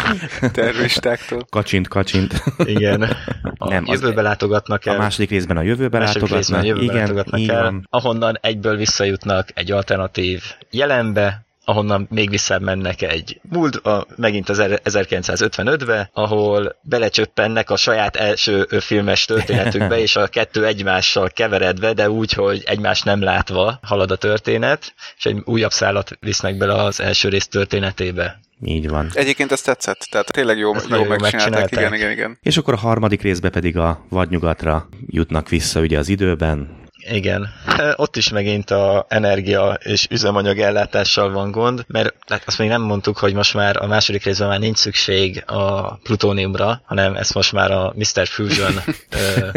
terroristáktól. 0.52 1.46
Kacsint, 1.50 1.88
kacsint. 1.88 2.42
Igen. 2.58 3.02
A 3.58 3.68
Nem, 3.68 3.84
az- 3.86 4.00
jövőbe 4.00 4.22
látogatnak 4.22 4.86
el. 4.86 4.94
A 4.94 4.98
második 4.98 5.30
részben 5.30 5.56
a 5.56 5.62
jövőbe 5.62 5.98
második 5.98 6.28
részben 6.28 6.60
látogatnak. 6.60 6.62
a 6.62 6.66
jövőbe 6.66 6.84
Igen, 6.92 6.96
látogatnak 7.02 7.40
így 7.40 7.48
el, 7.48 7.62
van. 7.62 7.86
ahonnan 7.90 8.38
egyből 8.40 8.76
visszajutnak 8.76 9.48
egy 9.54 9.70
alternatív 9.72 10.42
jelenbe, 10.70 11.44
ahonnan 11.64 12.06
még 12.10 12.30
visszamennek 12.30 13.02
egy 13.02 13.40
múlt, 13.42 13.76
a, 13.76 14.06
megint 14.16 14.48
az 14.48 14.58
er- 14.58 14.82
1955-be, 14.84 16.10
ahol 16.12 16.76
belecsöppennek 16.82 17.70
a 17.70 17.76
saját 17.76 18.16
első 18.16 18.66
filmes 18.80 19.24
történetükbe, 19.24 19.98
és 20.06 20.16
a 20.16 20.26
kettő 20.26 20.66
egymással 20.66 21.28
keveredve, 21.28 21.92
de 21.92 22.10
úgy, 22.10 22.32
hogy 22.32 22.62
egymást 22.66 23.04
nem 23.04 23.22
látva 23.22 23.78
halad 23.82 24.10
a 24.10 24.16
történet, 24.16 24.94
és 25.16 25.24
egy 25.26 25.42
újabb 25.44 25.72
szállat 25.72 26.16
visznek 26.20 26.56
bele 26.56 26.74
az 26.74 27.00
első 27.00 27.28
rész 27.28 27.48
történetébe. 27.48 28.40
Így 28.64 28.88
van. 28.88 29.10
Egyébként 29.12 29.52
ez 29.52 29.60
tetszett, 29.60 30.06
tehát 30.10 30.32
tényleg 30.32 30.58
jó, 30.58 30.74
Ezt 30.74 30.88
jó 30.88 30.96
jól 30.96 31.06
megcsinálták. 31.06 31.40
megcsinálták. 31.52 31.72
Igen, 31.72 31.94
igen, 31.94 32.10
igen. 32.10 32.38
És 32.42 32.56
akkor 32.56 32.74
a 32.74 32.76
harmadik 32.76 33.22
részbe 33.22 33.50
pedig 33.50 33.76
a 33.76 34.04
vadnyugatra 34.08 34.88
jutnak 35.06 35.48
vissza 35.48 35.80
ugye 35.80 35.98
az 35.98 36.08
időben. 36.08 36.80
Igen. 37.10 37.48
Ott 37.96 38.16
is 38.16 38.28
megint 38.28 38.70
a 38.70 39.06
energia 39.08 39.78
és 39.82 40.06
üzemanyag 40.10 40.58
ellátással 40.58 41.30
van 41.30 41.50
gond, 41.50 41.84
mert 41.86 42.14
hát 42.28 42.42
azt 42.46 42.58
még 42.58 42.68
nem 42.68 42.82
mondtuk, 42.82 43.18
hogy 43.18 43.34
most 43.34 43.54
már 43.54 43.76
a 43.82 43.86
második 43.86 44.24
részben 44.24 44.48
már 44.48 44.58
nincs 44.58 44.78
szükség 44.78 45.42
a 45.46 45.94
plutóniumra, 45.96 46.82
hanem 46.84 47.14
ezt 47.14 47.34
most 47.34 47.52
már 47.52 47.70
a 47.70 47.92
Mr. 47.96 48.26
Fusion 48.26 48.74
ö, 49.10 49.48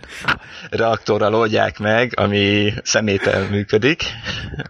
reaktorral 0.70 1.34
oldják 1.34 1.78
meg, 1.78 2.12
ami 2.16 2.72
szemétel 2.82 3.48
működik. 3.48 4.04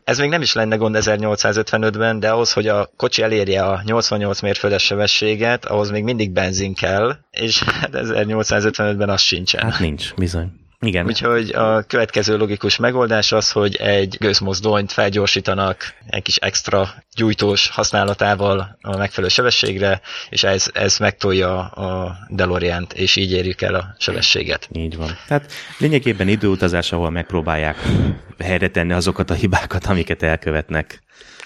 Ez 0.05 0.18
még 0.18 0.29
nem 0.29 0.43
is 0.43 0.53
lenne 0.53 0.77
gond 0.77 0.97
1855-ben, 1.01 2.20
de 2.20 2.31
ahhoz, 2.31 2.53
hogy 2.53 2.68
a 2.68 2.91
kocsi 2.97 3.23
elérje 3.23 3.62
a 3.62 3.83
88 3.85 4.41
mérföldes 4.41 4.83
sebességet, 4.83 5.64
ahhoz 5.64 5.91
még 5.91 6.05
mindig 6.05 6.31
benzin 6.31 6.75
kell, 6.75 7.16
és 7.31 7.62
hát 7.62 7.91
1855-ben 7.93 9.09
az 9.09 9.20
sincsen. 9.20 9.70
Hát 9.70 9.81
nincs, 9.81 10.14
bizony. 10.14 10.62
Igen. 10.85 11.07
Úgyhogy 11.07 11.51
a 11.51 11.83
következő 11.83 12.37
logikus 12.37 12.76
megoldás 12.76 13.33
az, 13.33 13.51
hogy 13.51 13.76
egy 13.76 14.16
gőzmozdonyt 14.20 14.93
felgyorsítanak 14.93 15.95
egy 16.07 16.22
kis 16.22 16.37
extra 16.37 16.95
gyújtós 17.14 17.68
használatával 17.68 18.78
a 18.80 18.97
megfelelő 18.97 19.33
sebességre, 19.33 20.01
és 20.28 20.43
ez, 20.45 20.66
ez 20.72 20.99
megtolja 20.99 21.59
a 21.66 22.16
DeLorean-t, 22.28 22.93
és 22.93 23.16
így 23.16 23.33
érjük 23.33 23.62
el 23.62 23.74
a 23.74 23.95
sebességet. 23.99 24.68
Így 24.72 24.97
van. 24.97 25.18
Tehát 25.26 25.53
lényegében 25.78 26.28
időutazás, 26.28 26.93
ahol 26.93 27.11
megpróbálják 27.11 27.76
helyre 28.39 28.68
tenni 28.68 28.93
azokat 28.93 29.30
a 29.30 29.35
hibákat, 29.35 29.87
amiket 29.87 30.22
elkövetnek. 30.22 31.03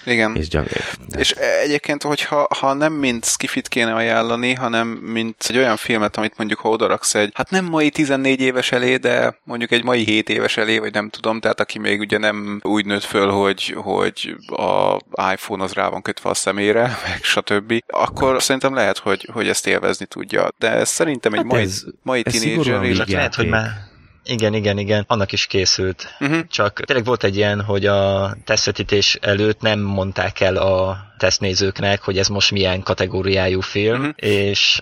Igen. 0.06 0.36
És, 0.36 0.48
gyak, 0.48 0.66
de... 1.08 1.18
és 1.18 1.30
egyébként, 1.62 2.02
hogyha 2.02 2.48
ha 2.58 2.72
nem 2.72 2.92
mint 2.92 3.24
skifit 3.24 3.68
kéne 3.68 3.94
ajánlani, 3.94 4.54
hanem 4.54 4.88
mint 4.88 5.36
egy 5.48 5.56
olyan 5.56 5.76
filmet, 5.76 6.16
amit 6.16 6.36
mondjuk 6.36 6.58
ha 6.60 6.68
odaraksz 6.68 7.14
egy, 7.14 7.30
hát 7.34 7.50
nem 7.50 7.64
mai 7.64 7.90
14 7.90 8.40
éves 8.40 8.72
elé, 8.72 8.96
de 8.96 9.38
mondjuk 9.44 9.70
egy 9.70 9.84
mai 9.84 10.04
7 10.04 10.28
éves 10.28 10.56
elé, 10.56 10.78
vagy 10.78 10.92
nem 10.92 11.08
tudom, 11.08 11.40
tehát 11.40 11.60
aki 11.60 11.78
még 11.78 12.00
ugye 12.00 12.18
nem 12.18 12.60
úgy 12.62 12.86
nőtt 12.86 13.04
föl, 13.04 13.30
hogy, 13.30 13.74
hogy 13.76 14.36
a 14.46 14.96
iPhone 15.32 15.62
az 15.62 15.72
rá 15.72 15.88
van 15.88 16.02
kötve 16.02 16.30
a 16.30 16.34
szemére, 16.34 16.82
meg 17.08 17.22
stb., 17.22 17.78
akkor 17.86 18.42
szerintem 18.42 18.74
lehet, 18.74 18.98
hogy, 18.98 19.28
hogy 19.32 19.48
ezt 19.48 19.66
élvezni 19.66 20.06
tudja. 20.06 20.48
De 20.58 20.84
szerintem 20.84 21.32
egy 21.32 21.38
hát 21.38 21.46
mai, 21.46 21.62
ez, 21.62 21.82
mai 22.02 22.22
ez 22.24 22.32
tínédzser... 22.32 23.06
Lehet, 23.06 23.34
hogy 23.34 23.48
már 23.48 23.94
igen, 24.26 24.54
igen, 24.54 24.78
igen, 24.78 25.04
annak 25.06 25.32
is 25.32 25.46
készült. 25.46 26.16
Uh-huh. 26.20 26.40
Csak 26.48 26.80
tényleg 26.80 27.04
volt 27.04 27.24
egy 27.24 27.36
ilyen, 27.36 27.60
hogy 27.60 27.86
a 27.86 28.34
tesztvetítés 28.44 29.18
előtt 29.20 29.60
nem 29.60 29.80
mondták 29.80 30.40
el 30.40 30.56
a 30.56 30.98
tesztnézőknek, 31.18 32.02
hogy 32.02 32.18
ez 32.18 32.28
most 32.28 32.50
milyen 32.50 32.82
kategóriájú 32.82 33.60
film, 33.60 33.98
uh-huh. 33.98 34.14
és 34.16 34.80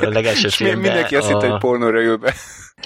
a 0.00 0.08
legelső 0.08 0.48
filmben... 0.58 0.80
Mindenki 0.80 1.16
azt 1.16 1.32
a... 1.32 1.40
hitt, 1.40 1.50
hogy 1.50 1.60
pornóra 1.60 2.00
ül 2.00 2.16
be. 2.16 2.34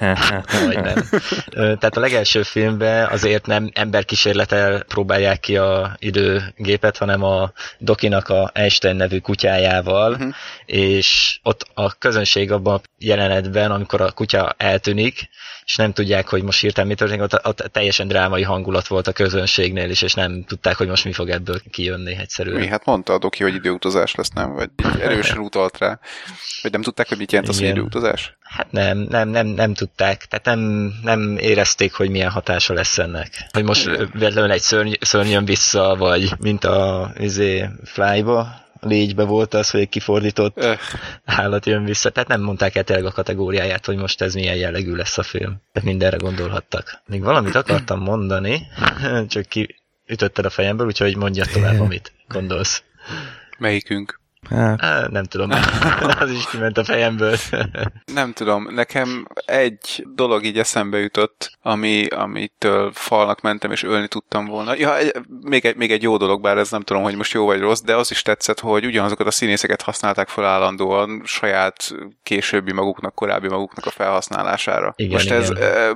Vagy 0.67 0.81
nem. 0.81 1.05
Tehát 1.51 1.97
a 1.97 2.01
legelső 2.01 2.43
filmben 2.43 3.09
azért 3.09 3.47
nem 3.47 3.71
emberkísérletel 3.75 4.83
próbálják 4.83 5.41
ki 5.41 5.57
a 5.57 5.97
időgépet, 5.99 6.97
hanem 6.97 7.23
a 7.23 7.53
Dokinak 7.79 8.29
a 8.29 8.51
Einstein 8.55 8.97
nevű 8.97 9.19
kutyájával, 9.19 10.13
uh-huh. 10.13 10.35
és 10.67 11.39
ott 11.43 11.67
a 11.75 11.93
közönség 11.99 12.53
abban 12.53 12.75
a 12.75 12.81
jelenetben, 12.99 13.71
amikor 13.71 14.01
a 14.01 14.11
kutya 14.11 14.55
eltűnik, 14.57 15.29
és 15.65 15.77
nem 15.77 15.93
tudják, 15.93 16.29
hogy 16.29 16.43
most 16.43 16.61
hirtelen 16.61 16.89
mi 16.89 16.95
történik, 16.95 17.23
ott, 17.23 17.47
ott 17.47 17.69
teljesen 17.73 18.09
drámai 18.09 18.43
hangulat 18.43 18.87
volt 18.87 19.07
a 19.07 19.13
közönségnél 19.13 19.91
is, 19.91 20.03
és 20.03 20.15
nem 20.15 20.45
tudták, 20.45 20.77
hogy 20.77 20.89
most 20.89 21.05
mi 21.05 21.13
fog 21.13 21.29
ebből 21.29 21.61
kijönni 21.71 22.17
egyszerűen. 22.17 22.61
Mi? 22.61 22.67
Hát 22.67 22.85
mondta 22.85 23.13
a 23.13 23.19
Doki, 23.19 23.43
hogy 23.43 23.55
időutazás 23.55 24.15
lesz, 24.15 24.29
nem? 24.29 24.53
Vagy 24.53 24.71
erősen 25.01 25.39
utalt 25.39 25.79
rá. 25.79 25.99
Vagy 26.63 26.73
nem 26.73 26.83
tudták, 26.83 27.09
hogy 27.09 27.19
mit 27.19 27.33
jelent 27.33 27.51
az, 27.51 27.59
hogy 27.59 27.69
időutazás? 27.69 28.37
Hát 28.53 28.73
nem, 28.73 28.99
nem, 28.99 29.29
nem, 29.29 29.47
nem 29.47 29.75
tudták. 29.75 30.25
Tehát 30.25 30.45
nem, 30.45 30.93
nem 31.03 31.37
érezték, 31.37 31.93
hogy 31.93 32.11
milyen 32.11 32.31
hatása 32.31 32.75
lesz 32.75 32.99
ennek. 32.99 33.47
Hogy 33.51 33.65
most 33.65 33.85
véletlenül 34.13 34.51
egy 34.51 34.61
szörny, 34.61 34.93
szörny 35.01 35.29
jön 35.29 35.45
vissza, 35.45 35.97
vagy 35.99 36.33
mint 36.39 36.65
a 36.65 37.13
izé, 37.19 37.69
Flyba, 37.85 38.63
légybe 38.81 39.25
volt 39.25 39.55
az, 39.55 39.71
hogy 39.71 39.81
egy 39.81 39.89
kifordított 39.89 40.57
öh. 40.57 40.79
állat 41.25 41.67
jön 41.67 41.85
vissza. 41.85 42.11
Tehát 42.11 42.29
nem 42.29 42.41
mondták 42.41 42.75
el 42.75 42.85
tényleg 42.85 43.05
a 43.07 43.11
kategóriáját, 43.13 43.87
hogy 43.87 43.97
most 43.97 44.21
ez 44.21 44.35
milyen 44.35 44.57
jellegű 44.57 44.95
lesz 44.95 45.19
a 45.19 45.23
film. 45.23 45.63
Tehát 45.73 45.89
mindenre 45.89 46.17
gondolhattak. 46.17 47.03
Még 47.07 47.23
valamit 47.23 47.55
akartam 47.55 48.01
mondani, 48.01 48.67
csak 49.29 49.47
ki 49.47 49.77
ütötted 50.07 50.45
a 50.45 50.51
fejemből, 50.51 50.87
úgyhogy 50.87 51.17
mondja 51.17 51.45
tovább, 51.45 51.81
amit 51.81 52.13
gondolsz. 52.29 52.83
Melyikünk? 53.59 54.21
Hát. 54.51 55.11
Nem 55.11 55.25
tudom, 55.25 55.51
az 56.21 56.31
is 56.31 56.47
kiment 56.51 56.79
a 56.79 56.85
fejemből. 56.85 57.37
nem 58.15 58.33
tudom, 58.33 58.69
nekem 58.75 59.27
egy 59.45 60.07
dolog 60.15 60.45
így 60.45 60.59
eszembe 60.59 60.99
jutott, 60.99 61.59
ami, 61.63 62.07
amitől 62.07 62.91
falnak 62.95 63.41
mentem 63.41 63.71
és 63.71 63.83
ölni 63.83 64.09
tudtam 64.09 64.47
volna. 64.47 64.75
Ja, 64.75 64.97
még 65.41 65.65
egy, 65.65 65.77
még 65.77 65.93
egy 65.93 66.03
jó 66.03 66.17
dolog, 66.17 66.41
bár 66.41 66.59
ez 66.59 66.71
nem 66.71 66.83
tudom, 66.83 67.03
hogy 67.03 67.17
most 67.17 67.33
jó 67.33 67.45
vagy 67.45 67.61
rossz, 67.61 67.81
de 67.81 67.97
az 67.97 68.11
is 68.11 68.23
tetszett, 68.23 68.61
hogy 68.61 68.87
ugyanazokat 68.87 69.27
a 69.27 69.31
színészeket 69.31 69.83
használták 69.83 70.29
fel 70.29 70.45
állandóan 70.45 71.23
saját 71.25 71.95
későbbi 72.23 72.73
maguknak, 72.73 73.15
korábbi 73.15 73.49
maguknak 73.49 73.87
a 73.87 73.91
felhasználására. 73.91 74.93
Igen, 74.97 75.13
most 75.13 75.27
igen. 75.27 75.41
ez 75.41 75.51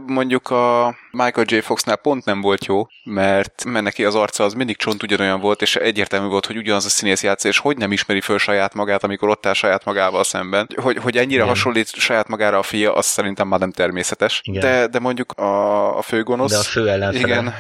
mondjuk 0.07 0.51
a 0.51 0.97
Michael 1.11 1.47
J. 1.49 1.59
Foxnál 1.59 1.97
pont 1.97 2.24
nem 2.24 2.40
volt 2.40 2.64
jó, 2.64 2.86
mert, 3.05 3.64
mert 3.64 3.84
neki 3.84 4.05
az 4.05 4.14
arca 4.14 4.44
az 4.44 4.55
mindig 4.55 4.76
csont 4.76 5.03
ugyanolyan 5.03 5.40
volt, 5.40 5.62
és 5.62 5.76
egyértelmű 5.76 6.28
volt, 6.28 6.47
hogy 6.47 6.57
ugyanaz 6.57 6.84
a 6.84 6.88
színész 6.88 7.22
játsza, 7.22 7.49
és 7.49 7.59
hogy 7.59 7.76
nem 7.76 7.92
ismeri 7.92 8.20
föl 8.20 8.36
saját 8.39 8.74
magát, 8.74 9.05
amikor 9.05 9.28
ott 9.28 9.47
áll 9.47 9.53
saját 9.53 9.84
magával 9.84 10.24
szemben. 10.24 10.68
Hogy, 10.76 10.97
hogy 10.97 11.16
ennyire 11.16 11.34
Igen. 11.34 11.47
hasonlít 11.47 11.95
saját 11.95 12.28
magára 12.28 12.59
a 12.59 12.62
fia, 12.62 12.95
az 12.95 13.07
szerintem 13.07 13.49
már 13.49 13.61
nem 13.61 13.72
természetes. 13.72 14.41
Igen. 14.45 14.61
De, 14.61 14.87
de 14.87 14.99
mondjuk 14.99 15.32
a, 15.32 15.99
a 15.99 16.03
főgonosz... 16.03 16.51
De 16.51 16.59
a 16.59 16.62
fő 16.62 16.89
ellenfele. 16.89 17.26
Igen. 17.26 17.55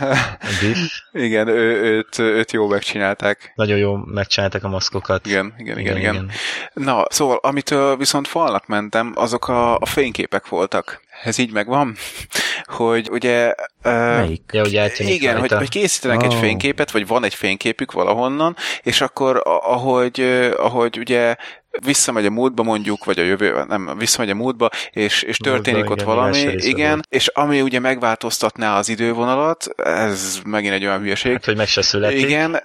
igen, 1.26 1.48
ő, 1.48 1.82
őt, 1.82 2.18
őt 2.18 2.52
jó 2.52 2.66
megcsinálták. 2.66 3.52
Nagyon 3.54 3.78
jó 3.78 3.96
megcsinálták 3.96 4.64
a 4.64 4.68
maszkokat. 4.68 5.26
Igen, 5.26 5.54
igen, 5.58 5.78
igen, 5.78 5.96
igen. 5.96 6.14
igen. 6.14 6.30
Na, 6.74 7.04
szóval, 7.08 7.38
amitől 7.42 7.96
viszont 7.96 8.28
falnak 8.28 8.66
mentem, 8.66 9.12
azok 9.14 9.48
a, 9.48 9.76
a 9.76 9.86
fényképek 9.86 10.48
voltak 10.48 11.04
ez 11.22 11.38
így 11.38 11.52
megvan, 11.52 11.96
hogy 12.78 13.08
ugye... 13.10 13.54
Melyik? 13.82 14.42
Ja, 14.52 14.62
ugye 14.62 14.90
igen, 14.98 15.38
hogy, 15.38 15.52
hogy 15.52 15.68
készítenek 15.68 16.20
oh. 16.20 16.24
egy 16.24 16.34
fényképet, 16.34 16.90
vagy 16.90 17.06
van 17.06 17.24
egy 17.24 17.34
fényképük 17.34 17.92
valahonnan, 17.92 18.56
és 18.82 19.00
akkor 19.00 19.42
ahogy, 19.44 20.20
ahogy 20.56 20.98
ugye 20.98 21.36
visszamegy 21.84 22.26
a 22.26 22.30
múltba 22.30 22.62
mondjuk, 22.62 23.04
vagy 23.04 23.18
a 23.18 23.22
jövő, 23.22 23.64
nem, 23.68 23.94
visszamegy 23.98 24.30
a 24.30 24.34
múltba, 24.34 24.70
és, 24.90 25.22
és 25.22 25.36
történik 25.36 25.84
múltba, 25.84 25.92
ott 25.92 26.00
igen, 26.00 26.14
valami, 26.14 26.54
igen, 26.58 27.06
és 27.08 27.26
ami 27.26 27.60
ugye 27.60 27.80
megváltoztatná 27.80 28.78
az 28.78 28.88
idővonalat, 28.88 29.66
ez 29.76 30.40
megint 30.44 30.74
egy 30.74 30.84
olyan 30.84 31.00
hülyeség. 31.00 31.32
Hát, 31.32 31.44
hogy 31.44 31.56
meg 31.56 31.68
se 31.68 31.82
születik. 31.82 32.20
Igen, 32.20 32.60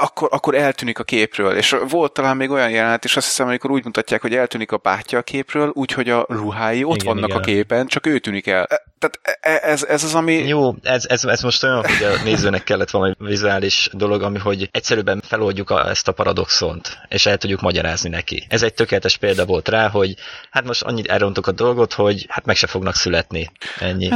akkor, 0.00 0.28
akkor 0.30 0.54
eltűnik 0.54 0.98
a 0.98 1.04
képről, 1.04 1.56
és 1.56 1.76
volt 1.88 2.12
talán 2.12 2.36
még 2.36 2.50
olyan 2.50 2.70
jelenet, 2.70 3.04
és 3.04 3.16
azt 3.16 3.26
hiszem, 3.26 3.46
amikor 3.46 3.70
úgy 3.70 3.84
mutatják, 3.84 4.20
hogy 4.20 4.34
eltűnik 4.34 4.72
a 4.72 4.76
bátyja 4.76 5.18
a 5.18 5.22
képről, 5.22 5.70
úgyhogy 5.74 6.10
a 6.10 6.26
ruhái 6.28 6.84
ott 6.84 6.94
igen, 6.94 7.14
vannak 7.14 7.28
igen. 7.28 7.40
a 7.40 7.44
képen, 7.44 7.86
csak 7.86 8.06
ő 8.06 8.18
tűnik 8.18 8.46
el. 8.46 8.66
Tehát 8.98 9.40
ez, 9.64 9.84
ez 9.84 10.04
az, 10.04 10.14
ami... 10.14 10.32
Jó, 10.32 10.74
ez, 10.82 11.04
ez, 11.08 11.24
ez 11.24 11.42
most 11.42 11.64
olyan, 11.64 11.76
hogy 11.76 12.06
a 12.06 12.22
nézőnek 12.24 12.64
kellett 12.64 12.90
valami 12.90 13.14
vizuális 13.18 13.90
dolog, 13.92 14.22
ami, 14.22 14.38
hogy 14.38 14.68
egyszerűen 14.72 15.22
feloldjuk 15.26 15.70
a, 15.70 15.88
ezt 15.88 16.08
a 16.08 16.12
paradoxont, 16.12 16.98
és 17.08 17.26
el 17.26 17.36
tudjuk 17.36 17.60
magyarázni 17.60 18.08
neki 18.08 18.27
neki. 18.30 18.46
Ez 18.48 18.62
egy 18.62 18.74
tökéletes 18.74 19.16
példa 19.16 19.44
volt 19.46 19.68
rá, 19.68 19.88
hogy 19.88 20.14
hát 20.50 20.64
most 20.64 20.82
annyit 20.82 21.06
elrontok 21.06 21.46
a 21.46 21.52
dolgot, 21.52 21.92
hogy 21.92 22.26
hát 22.28 22.44
meg 22.44 22.56
se 22.56 22.66
fognak 22.66 22.94
születni. 22.94 23.50
Ennyi. 23.78 24.08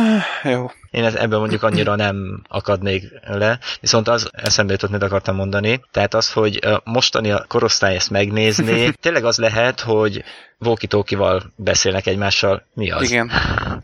Jó. 0.42 0.70
Én 0.92 1.04
ebben 1.04 1.38
mondjuk 1.38 1.62
annyira 1.62 1.96
nem 1.96 2.42
akadnék 2.48 3.04
le, 3.26 3.58
viszont 3.80 4.08
az 4.08 4.28
eszembe 4.32 4.72
jutott, 4.72 4.90
mit 4.90 5.02
akartam 5.02 5.36
mondani, 5.36 5.84
tehát 5.90 6.14
az, 6.14 6.32
hogy 6.32 6.60
mostani 6.84 7.30
a 7.30 7.44
korosztály 7.48 7.94
ezt 7.94 8.10
megnézni, 8.10 8.92
tényleg 9.00 9.24
az 9.24 9.38
lehet, 9.38 9.80
hogy 9.80 10.24
walkie 10.58 11.42
beszélnek 11.56 12.06
egymással. 12.06 12.66
Mi 12.74 12.90
az? 12.90 13.10
Igen. 13.10 13.30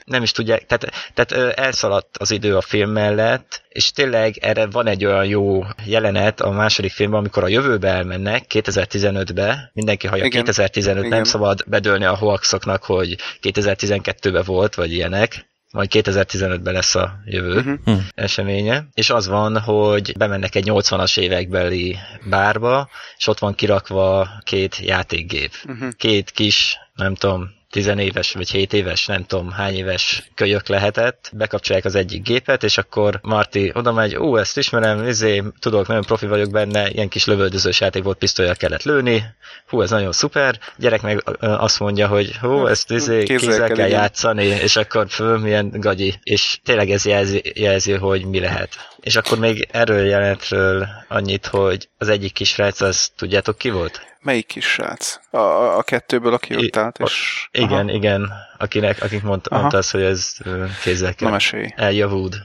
Nem 0.05 0.23
is 0.23 0.33
tudják, 0.33 0.67
tehát, 0.67 0.93
tehát 1.15 1.59
elszaladt 1.59 2.17
az 2.19 2.31
idő 2.31 2.57
a 2.57 2.61
film 2.61 2.91
mellett, 2.91 3.63
és 3.69 3.91
tényleg 3.91 4.37
erre 4.37 4.67
van 4.67 4.87
egy 4.87 5.05
olyan 5.05 5.25
jó 5.25 5.65
jelenet 5.85 6.41
a 6.41 6.51
második 6.51 6.93
filmben, 6.93 7.19
amikor 7.19 7.43
a 7.43 7.49
jövőbe 7.49 7.89
elmennek, 7.89 8.45
2015-be, 8.49 9.71
mindenki 9.75 10.07
hallja, 10.07 10.25
Igen. 10.25 10.39
2015, 10.39 10.99
Igen. 10.99 11.17
nem 11.17 11.25
szabad 11.25 11.65
bedőlni 11.67 12.05
a 12.05 12.17
hoaxoknak, 12.17 12.85
hogy 12.85 13.17
2012-ben 13.43 14.43
volt, 14.47 14.75
vagy 14.75 14.93
ilyenek, 14.93 15.47
majd 15.73 15.91
2015-ben 15.93 16.73
lesz 16.73 16.95
a 16.95 17.21
jövő 17.25 17.57
uh-huh. 17.57 18.01
eseménye, 18.15 18.89
és 18.95 19.11
az 19.11 19.27
van, 19.27 19.61
hogy 19.61 20.17
bemennek 20.17 20.55
egy 20.55 20.67
80-as 20.71 21.19
évekbeli 21.19 21.97
bárba, 22.25 22.89
és 23.19 23.27
ott 23.27 23.39
van 23.39 23.55
kirakva 23.55 24.29
két 24.43 24.77
játékgép. 24.77 25.53
Uh-huh. 25.65 25.89
Két 25.97 26.31
kis, 26.31 26.77
nem 26.95 27.15
tudom, 27.15 27.57
tizenéves 27.71 28.33
vagy 28.33 28.51
7 28.51 28.73
éves, 28.73 29.07
nem 29.07 29.25
tudom 29.25 29.51
hány 29.51 29.75
éves 29.75 30.31
kölyök 30.35 30.69
lehetett, 30.69 31.31
bekapcsolják 31.33 31.85
az 31.85 31.95
egyik 31.95 32.23
gépet, 32.23 32.63
és 32.63 32.79
akkor 32.79 33.19
Marty 33.23 33.71
oda 33.73 33.93
megy, 33.93 34.17
ó, 34.17 34.39
ezt 34.39 34.59
ismerem, 34.59 35.07
izé, 35.07 35.43
tudok, 35.61 35.87
nagyon 35.87 36.03
profi 36.03 36.27
vagyok 36.27 36.51
benne, 36.51 36.91
ilyen 36.91 37.09
kis 37.09 37.27
lövöldözős 37.27 37.81
játék 37.81 38.03
volt, 38.03 38.19
pisztolyjal 38.19 38.55
kellett 38.55 38.83
lőni, 38.83 39.25
hú, 39.69 39.83
ez 39.83 39.91
nagyon 39.91 40.13
szuper, 40.13 40.59
gyerek 40.77 41.03
meg 41.03 41.23
azt 41.41 41.81
mondja, 41.81 42.07
hogy 42.07 42.37
hú, 42.37 42.67
ezt 42.67 42.91
izé, 42.91 43.23
Kézzel 43.23 43.49
kézzel 43.49 43.67
kell, 43.67 43.77
kell 43.77 43.89
játszani, 43.89 44.45
és 44.45 44.77
akkor 44.77 45.07
föl, 45.09 45.39
milyen 45.39 45.71
gagyi, 45.71 46.15
és 46.23 46.59
tényleg 46.65 46.91
ez 46.91 47.05
jelzi, 47.05 47.53
jelzi, 47.55 47.93
hogy 47.93 48.25
mi 48.25 48.41
lehet. 48.41 48.69
És 49.01 49.17
akkor 49.17 49.39
még 49.39 49.69
erről 49.71 50.07
jelentről 50.07 50.89
annyit, 51.09 51.47
hogy 51.47 51.89
az 51.99 52.09
egyik 52.09 52.33
kis 52.33 52.49
srác, 52.49 52.81
az 52.81 53.11
tudjátok 53.17 53.59
ki 53.59 53.71
volt? 53.71 54.08
Melyik 54.21 54.47
kis 54.47 54.65
srác? 54.65 55.19
A, 55.31 55.37
a, 55.37 55.77
a 55.79 55.83
kettőből, 55.83 56.33
aki 56.33 56.57
ott 56.57 56.77
állt, 56.77 56.99
és... 56.99 57.49
Igen, 57.51 57.73
Aha. 57.89 57.93
igen, 57.93 58.31
akinek, 58.59 59.03
akik 59.03 59.23
mond, 59.23 59.41
Aha. 59.45 59.61
mondta 59.61 59.79
azt, 59.79 59.91
hogy 59.91 60.03
ez 60.03 60.37
kézzel 60.83 61.15
kell. 61.15 61.27
Na 61.29 61.33
mesélj. 61.35 61.73
Elijah 61.77 62.13
Wood. 62.17 62.37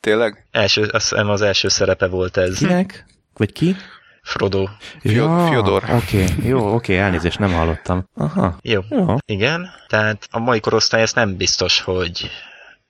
Tényleg? 0.00 0.46
Első, 0.50 0.82
azt 0.82 1.08
hiszem 1.08 1.28
az 1.30 1.42
első 1.42 1.68
szerepe 1.68 2.06
volt 2.06 2.36
ez. 2.36 2.58
Kinek? 2.58 3.04
Vagy 3.34 3.52
ki? 3.52 3.76
Frodo. 4.22 4.66
Fio- 5.00 5.48
Fyodor. 5.48 5.84
Oké, 5.90 6.24
jó, 6.42 6.74
oké, 6.74 6.98
elnézést, 6.98 7.38
nem 7.38 7.52
hallottam. 7.52 8.08
Aha. 8.14 8.56
Jó. 8.62 8.80
Jó. 8.88 9.16
Igen, 9.26 9.70
tehát 9.88 10.26
a 10.30 10.38
mai 10.38 10.60
korosztály 10.60 11.02
ezt 11.02 11.14
nem 11.14 11.36
biztos, 11.36 11.80
hogy 11.80 12.30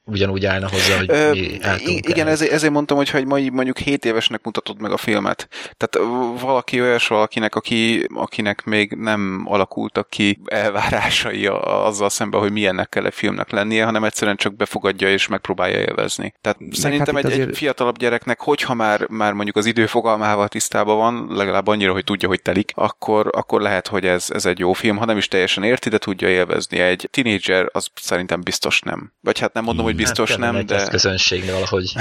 ugyanúgy 0.04 0.44
állna 0.46 0.68
hozzá, 0.68 0.96
hogy 0.96 1.10
Ö, 1.10 1.30
mi 1.30 1.38
igen, 1.84 2.26
el. 2.26 2.32
ezért, 2.32 2.52
ezért 2.52 2.72
mondtam, 2.72 2.96
hogy 2.96 3.10
ha 3.10 3.18
egy 3.18 3.26
mai 3.26 3.48
mondjuk 3.48 3.78
7 3.78 4.04
évesnek 4.04 4.44
mutatod 4.44 4.80
meg 4.80 4.92
a 4.92 4.96
filmet. 4.96 5.48
Tehát 5.76 6.08
valaki 6.40 6.80
olyas 6.80 7.06
valakinek, 7.06 7.54
aki, 7.54 8.06
akinek 8.14 8.64
még 8.64 8.92
nem 8.92 9.42
alakultak 9.44 10.10
ki 10.10 10.38
elvárásai 10.44 11.46
azzal 11.46 12.10
szemben, 12.10 12.40
hogy 12.40 12.52
milyennek 12.52 12.88
kell 12.88 13.04
egy 13.04 13.14
filmnek 13.14 13.50
lennie, 13.50 13.84
hanem 13.84 14.04
egyszerűen 14.04 14.36
csak 14.36 14.56
befogadja 14.56 15.10
és 15.10 15.26
megpróbálja 15.28 15.78
élvezni. 15.78 16.34
Tehát 16.40 16.58
szerintem 16.70 17.14
hát 17.14 17.24
egy, 17.24 17.30
itt 17.30 17.36
egy 17.36 17.40
azért- 17.40 17.56
fiatalabb 17.56 17.98
gyereknek, 17.98 18.40
hogyha 18.40 18.74
már, 18.74 19.06
már 19.08 19.32
mondjuk 19.32 19.56
az 19.56 19.66
időfogalmával 19.66 20.48
tisztában 20.48 20.96
van, 20.96 21.26
legalább 21.30 21.66
annyira, 21.66 21.92
hogy 21.92 22.04
tudja, 22.04 22.28
hogy 22.28 22.42
telik, 22.42 22.72
akkor, 22.74 23.30
akkor 23.32 23.60
lehet, 23.60 23.86
hogy 23.88 24.06
ez, 24.06 24.26
ez 24.30 24.46
egy 24.46 24.58
jó 24.58 24.72
film, 24.72 24.96
ha 24.96 25.04
nem 25.04 25.16
is 25.16 25.28
teljesen 25.28 25.62
érti, 25.62 25.88
de 25.88 25.98
tudja 25.98 26.28
élvezni. 26.28 26.78
Egy 26.78 27.08
tínédzser 27.10 27.68
az 27.72 27.88
szerintem 27.94 28.40
biztos 28.40 28.80
nem. 28.80 29.12
Vagy 29.20 29.38
hát 29.38 29.52
nem 29.52 29.64
mondom, 29.64 29.84
hogy 29.92 30.04
biztos 30.04 30.30
hát, 30.30 30.38
nem, 30.38 30.66
de... 30.66 30.88
közönség 30.88 31.50
valahogy. 31.50 31.92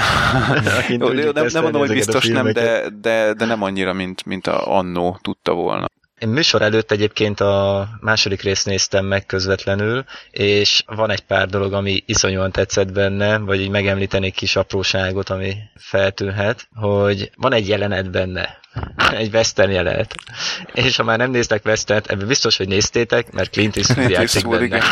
Jó, 0.98 1.08
nem, 1.08 1.46
nem 1.52 1.62
mondom, 1.62 1.80
hogy 1.80 1.92
biztos 1.92 2.26
nem, 2.26 2.52
de, 2.52 2.88
de, 3.00 3.32
de 3.32 3.44
nem 3.44 3.62
annyira, 3.62 3.92
mint, 3.92 4.24
mint 4.24 4.46
a 4.46 4.76
annó 4.76 5.18
tudta 5.22 5.52
volna. 5.52 5.86
Én 6.18 6.28
műsor 6.28 6.62
előtt 6.62 6.90
egyébként 6.90 7.40
a 7.40 7.88
második 8.00 8.42
részt 8.42 8.66
néztem 8.66 9.04
meg 9.04 9.26
közvetlenül, 9.26 10.04
és 10.30 10.82
van 10.86 11.10
egy 11.10 11.20
pár 11.20 11.48
dolog, 11.48 11.72
ami 11.72 12.02
iszonyúan 12.06 12.52
tetszett 12.52 12.92
benne, 12.92 13.38
vagy 13.38 13.60
így 13.60 13.70
megemlítenék 13.70 14.34
kis 14.34 14.56
apróságot, 14.56 15.30
ami 15.30 15.54
feltűnhet, 15.74 16.68
hogy 16.74 17.30
van 17.36 17.52
egy 17.52 17.68
jelenet 17.68 18.10
benne, 18.10 18.60
egy 19.10 19.34
western 19.34 19.70
jelenet. 19.70 20.14
És 20.74 20.96
ha 20.96 21.02
már 21.02 21.18
nem 21.18 21.30
néztek 21.30 21.64
western 21.64 22.04
ebben 22.06 22.26
biztos, 22.26 22.56
hogy 22.56 22.68
néztétek, 22.68 23.32
mert 23.32 23.50
Clint 23.50 23.76
Eastwood 23.76 24.10
játszik 24.10 24.48
benne. 24.48 24.82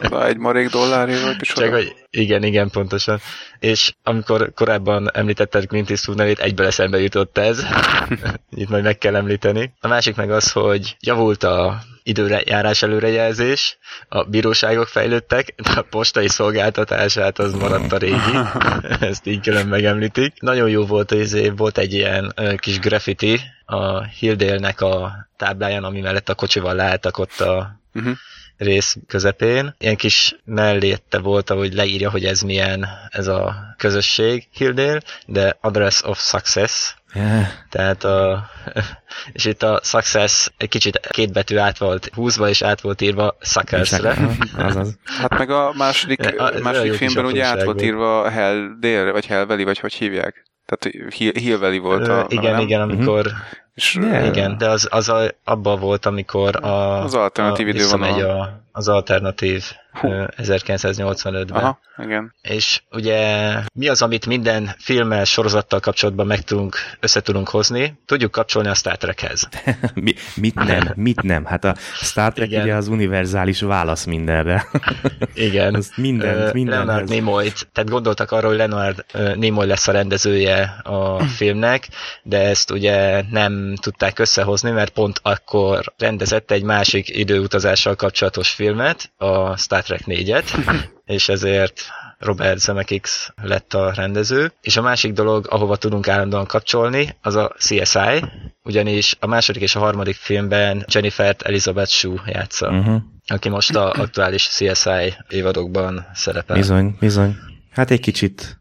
Na, 0.00 0.26
egy 0.26 0.36
marék 0.36 0.68
dollárért, 0.68 1.38
micsoda? 1.38 1.60
Csak 1.60 1.74
hogy 1.74 1.94
igen, 2.10 2.42
igen, 2.42 2.70
pontosan. 2.70 3.20
És 3.58 3.94
amikor 4.02 4.52
korábban 4.54 5.10
említetted 5.12 5.66
Clint 5.66 5.90
Eastwood 5.90 6.18
nevét, 6.18 6.38
egyből 6.38 6.66
eszembe 6.66 7.00
jutott 7.00 7.38
ez. 7.38 7.64
Itt 8.50 8.68
majd 8.68 8.84
meg 8.84 8.98
kell 8.98 9.16
említeni. 9.16 9.72
A 9.80 9.88
másik 9.88 10.16
meg 10.16 10.30
az, 10.30 10.52
hogy 10.52 10.96
javult 11.00 11.42
a 11.42 11.82
időjárás 12.04 12.82
előrejelzés, 12.82 13.78
a 14.08 14.22
bíróságok 14.22 14.88
fejlődtek, 14.88 15.54
de 15.56 15.70
a 15.70 15.82
postai 15.82 16.28
szolgáltatását 16.28 17.38
az 17.38 17.52
maradt 17.54 17.92
a 17.92 17.96
régi. 17.96 18.38
Ezt 19.10 19.26
így 19.26 19.40
külön 19.40 19.66
megemlítik. 19.66 20.40
Nagyon 20.40 20.68
jó 20.68 20.86
volt, 20.86 21.10
hogy 21.10 21.20
izé, 21.20 21.48
volt 21.48 21.78
egy 21.78 21.92
ilyen 21.92 22.34
kis 22.56 22.78
graffiti 22.78 23.40
a 23.64 24.04
Hildélnek 24.04 24.80
a 24.80 25.12
tábláján, 25.36 25.84
ami 25.84 26.00
mellett 26.00 26.28
a 26.28 26.34
kocsival 26.34 26.74
leálltak 26.74 27.18
ott 27.18 27.40
a 27.40 27.82
Uh-huh. 27.96 28.14
rész 28.56 28.96
közepén. 29.06 29.74
Ilyen 29.78 29.96
kis 29.96 30.36
mellétte 30.44 31.18
volt, 31.18 31.50
ahogy 31.50 31.74
leírja, 31.74 32.10
hogy 32.10 32.24
ez 32.24 32.40
milyen 32.40 32.88
ez 33.10 33.26
a 33.26 33.54
közösség 33.76 34.48
Hildél, 34.52 35.00
de 35.26 35.56
Address 35.60 36.02
of 36.02 36.20
Success, 36.20 36.94
Yeah. 37.14 37.42
tehát 37.70 38.04
a, 38.04 38.44
és 39.32 39.44
itt 39.44 39.62
a 39.62 39.80
Success 39.82 40.50
egy 40.56 40.68
kicsit 40.68 41.00
két 41.10 41.32
betű 41.32 41.56
át 41.56 41.78
volt 41.78 42.10
húzva, 42.14 42.48
és 42.48 42.62
át 42.62 42.80
volt 42.80 43.00
írva 43.00 43.36
Suckers-re. 43.40 44.16
Azaz. 44.56 44.98
Hát 45.04 45.38
meg 45.38 45.50
a 45.50 45.72
második, 45.76 46.20
A- 46.40 46.52
második 46.62 46.90
kis 46.90 46.98
filmben 46.98 47.24
ugye 47.24 47.44
át 47.44 47.62
volt 47.64 47.82
írva 47.82 48.30
Hell 48.30 48.66
délre, 48.80 49.12
vagy 49.12 49.26
Hell 49.26 49.44
Valley, 49.44 49.64
vagy 49.64 49.78
hogy 49.78 49.92
hívják. 49.92 50.44
Tehát 50.66 51.14
Hill, 51.14 51.56
Valley 51.58 51.78
volt 51.78 52.08
a... 52.08 52.26
Igen, 52.28 52.52
nem? 52.52 52.60
igen, 52.60 52.80
amikor 52.80 53.30
És, 53.74 53.94
Yeah. 54.00 54.26
igen, 54.26 54.58
de 54.58 54.68
az, 54.68 54.88
az 54.90 55.08
a, 55.08 55.22
abban 55.44 55.80
volt, 55.80 56.06
amikor 56.06 56.64
a, 56.64 57.02
Az 57.02 57.14
alternatív 57.14 57.66
a, 57.66 57.70
idővonal. 57.70 58.30
a, 58.30 58.63
az 58.76 58.88
alternatív 58.88 59.64
ö, 60.02 60.24
1985-ben. 60.36 61.62
Aha, 61.62 61.78
igen. 61.98 62.34
És 62.42 62.82
ugye 62.90 63.52
mi 63.74 63.88
az, 63.88 64.02
amit 64.02 64.26
minden 64.26 64.74
filmmel, 64.78 65.24
sorozattal 65.24 65.80
kapcsolatban 65.80 66.26
meg 66.26 66.42
tudunk, 66.42 66.76
össze 67.00 67.20
tudunk 67.20 67.48
hozni? 67.48 67.98
Tudjuk 68.06 68.30
kapcsolni 68.30 68.68
a 68.68 68.74
Star 68.74 68.96
Trekhez. 68.96 69.48
Mi, 69.94 70.14
mit 70.34 70.54
nem, 70.54 70.92
mit 70.94 71.22
nem? 71.22 71.44
Hát 71.44 71.64
a 71.64 71.74
Star 71.94 72.32
Trek 72.32 72.48
Igen. 72.48 72.62
ugye 72.62 72.74
az 72.74 72.88
univerzális 72.88 73.60
válasz 73.60 74.04
mindenre. 74.04 74.66
Igen. 75.34 75.74
Az 75.74 75.92
mindent, 75.96 76.36
Ö, 76.36 76.50
mindenhez. 76.52 76.86
Leonard 76.86 77.08
Nimoy, 77.08 77.52
tehát 77.72 77.90
gondoltak 77.90 78.30
arról, 78.32 78.48
hogy 78.48 78.58
Leonard 78.58 79.04
Nimoy 79.34 79.66
lesz 79.66 79.88
a 79.88 79.92
rendezője 79.92 80.80
a 80.82 81.22
filmnek, 81.38 81.88
de 82.22 82.40
ezt 82.40 82.70
ugye 82.70 83.22
nem 83.30 83.74
tudták 83.80 84.18
összehozni, 84.18 84.70
mert 84.70 84.90
pont 84.90 85.20
akkor 85.22 85.92
rendezett 85.98 86.50
egy 86.50 86.62
másik 86.62 87.16
időutazással 87.16 87.94
kapcsolatos 87.94 88.50
filmet, 88.64 89.12
a 89.16 89.56
Star 89.56 89.82
Trek 89.82 90.00
4-et, 90.06 90.44
és 91.16 91.28
ezért 91.28 91.80
Robert 92.18 92.58
Zemeckis 92.58 93.30
lett 93.42 93.74
a 93.74 93.92
rendező. 93.94 94.52
És 94.60 94.76
a 94.76 94.82
másik 94.82 95.12
dolog, 95.12 95.46
ahova 95.50 95.76
tudunk 95.76 96.08
állandóan 96.08 96.46
kapcsolni, 96.46 97.16
az 97.22 97.34
a 97.34 97.54
CSI, 97.58 98.24
ugyanis 98.62 99.16
a 99.20 99.26
második 99.26 99.62
és 99.62 99.74
a 99.74 99.78
harmadik 99.78 100.14
filmben 100.14 100.84
Jennifer 100.88 101.36
Elizabeth 101.38 101.90
Shue 101.90 102.22
játsza, 102.26 102.68
Uh-huh. 102.68 103.02
aki 103.26 103.48
most 103.48 103.74
a 103.76 103.90
aktuális 103.90 104.48
CSI 104.48 105.14
évadokban 105.28 106.06
szerepel. 106.14 106.56
Bizony, 106.56 106.96
bizony. 107.00 107.36
Hát 107.70 107.90
egy 107.90 108.00
kicsit 108.00 108.58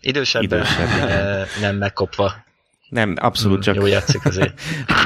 Idősebben, 0.00 0.58
Idősebb. 0.58 1.06
de 1.08 1.46
nem 1.60 1.76
megkopva. 1.76 2.44
Nem, 2.88 3.14
abszolút 3.18 3.62
csak... 3.62 3.74
Jó 3.74 3.86
játszik 3.86 4.24
azért. 4.24 4.60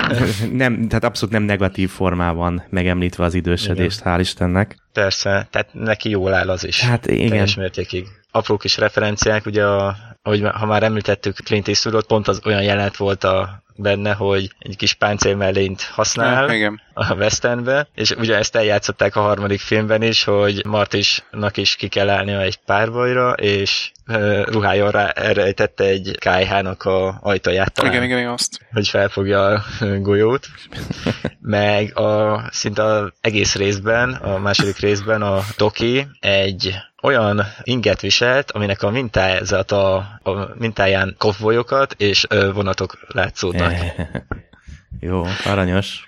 nem, 0.52 0.88
tehát 0.88 1.04
abszolút 1.04 1.34
nem 1.34 1.42
negatív 1.42 1.90
formában 1.90 2.62
megemlítve 2.70 3.24
az 3.24 3.34
idősödést, 3.34 4.00
hál' 4.04 4.16
Istennek. 4.20 4.76
Persze, 4.92 5.48
tehát 5.50 5.68
neki 5.72 6.10
jól 6.10 6.34
áll 6.34 6.48
az 6.50 6.66
is. 6.66 6.80
Hát 6.80 7.06
igen. 7.06 7.28
Teljes 7.28 7.54
mértékig. 7.54 8.06
Apró 8.30 8.56
kis 8.56 8.76
referenciák, 8.76 9.46
ugye, 9.46 9.64
a, 9.64 9.96
ahogy 10.22 10.42
ha 10.52 10.66
már 10.66 10.82
említettük 10.82 11.36
Clint 11.36 11.68
Eastwoodot, 11.68 12.06
pont 12.06 12.28
az 12.28 12.40
olyan 12.44 12.62
jelenet 12.62 12.96
volt 12.96 13.24
a, 13.24 13.62
benne, 13.80 14.12
hogy 14.12 14.50
egy 14.58 14.76
kis 14.76 14.94
páncélmellényt 14.94 15.82
használ 15.82 16.46
Ja, 16.46 16.54
igen. 16.54 16.80
a 16.94 17.14
Westernbe, 17.14 17.88
és 17.94 18.10
ugye 18.10 18.36
ezt 18.36 18.56
eljátszották 18.56 19.16
a 19.16 19.20
harmadik 19.20 19.60
filmben 19.60 20.02
is, 20.02 20.24
hogy 20.24 20.64
Martisnak 20.66 21.56
is 21.56 21.76
ki 21.76 21.88
kell 21.88 22.08
állnia 22.08 22.40
egy 22.40 22.56
párbajra, 22.56 23.32
és 23.32 23.90
ö, 24.06 24.42
ruhájon 24.50 24.90
rá 24.90 25.06
elrejtette 25.06 25.84
egy 25.84 26.16
KH-nak 26.18 26.82
a 26.82 27.18
ajtaját 27.22 27.72
talán, 27.72 27.92
Igen, 27.92 28.04
igen, 28.04 28.18
igen, 28.18 28.30
azt. 28.30 28.66
hogy 28.72 28.88
felfogja 28.88 29.44
a 29.44 29.62
golyót. 30.00 30.46
Meg 31.40 31.98
a, 31.98 32.42
szinte 32.50 32.82
az 32.82 33.12
egész 33.20 33.54
részben, 33.54 34.12
a 34.12 34.38
második 34.38 34.78
részben 34.78 35.22
a 35.22 35.40
Doki 35.56 36.06
egy 36.20 36.74
olyan 37.02 37.46
inget 37.62 38.00
viselt, 38.00 38.50
aminek 38.50 38.82
a 38.82 38.90
mintázata, 38.90 39.94
a 40.22 40.48
mintáján 40.54 41.14
kovbolyokat 41.18 41.94
és 41.98 42.26
vonatok 42.52 42.98
látszódnak. 43.08 43.72
Jó, 45.00 45.24
aranyos. 45.44 46.04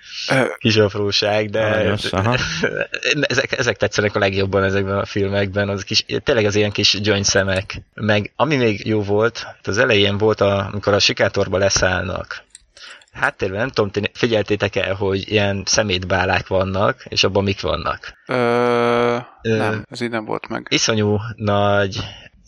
Kis 0.57 0.75
apróság, 0.75 1.49
de 1.49 1.59
Aranyos, 1.59 2.05
aha. 2.05 2.37
ezek, 3.21 3.57
ezek 3.57 3.77
tetszenek 3.77 4.15
a 4.15 4.19
legjobban 4.19 4.63
ezekben 4.63 4.97
a 4.97 5.05
filmekben, 5.05 5.69
az 5.69 5.83
kis, 5.83 6.05
tényleg 6.23 6.45
az 6.45 6.55
ilyen 6.55 6.71
kis 6.71 7.01
gyöngyszemek. 7.01 7.81
Meg 7.93 8.31
ami 8.35 8.55
még 8.55 8.85
jó 8.85 9.01
volt, 9.01 9.47
az 9.63 9.77
elején 9.77 10.17
volt, 10.17 10.41
a, 10.41 10.69
amikor 10.71 10.93
a 10.93 10.99
sikátorba 10.99 11.57
leszállnak. 11.57 12.43
Háttérben 13.13 13.59
nem 13.59 13.69
tudom, 13.69 14.03
figyeltétek 14.13 14.75
el, 14.75 14.93
hogy 14.93 15.31
ilyen 15.31 15.63
szemétbálák 15.65 16.47
vannak, 16.47 17.05
és 17.09 17.23
abban 17.23 17.43
mik 17.43 17.61
vannak. 17.61 18.13
Ö, 18.27 19.17
Ö, 19.41 19.57
nem, 19.57 19.85
ez 19.89 20.01
így 20.01 20.09
nem 20.09 20.25
volt 20.25 20.47
meg. 20.47 20.67
Iszonyú 20.69 21.19
nagy 21.35 22.03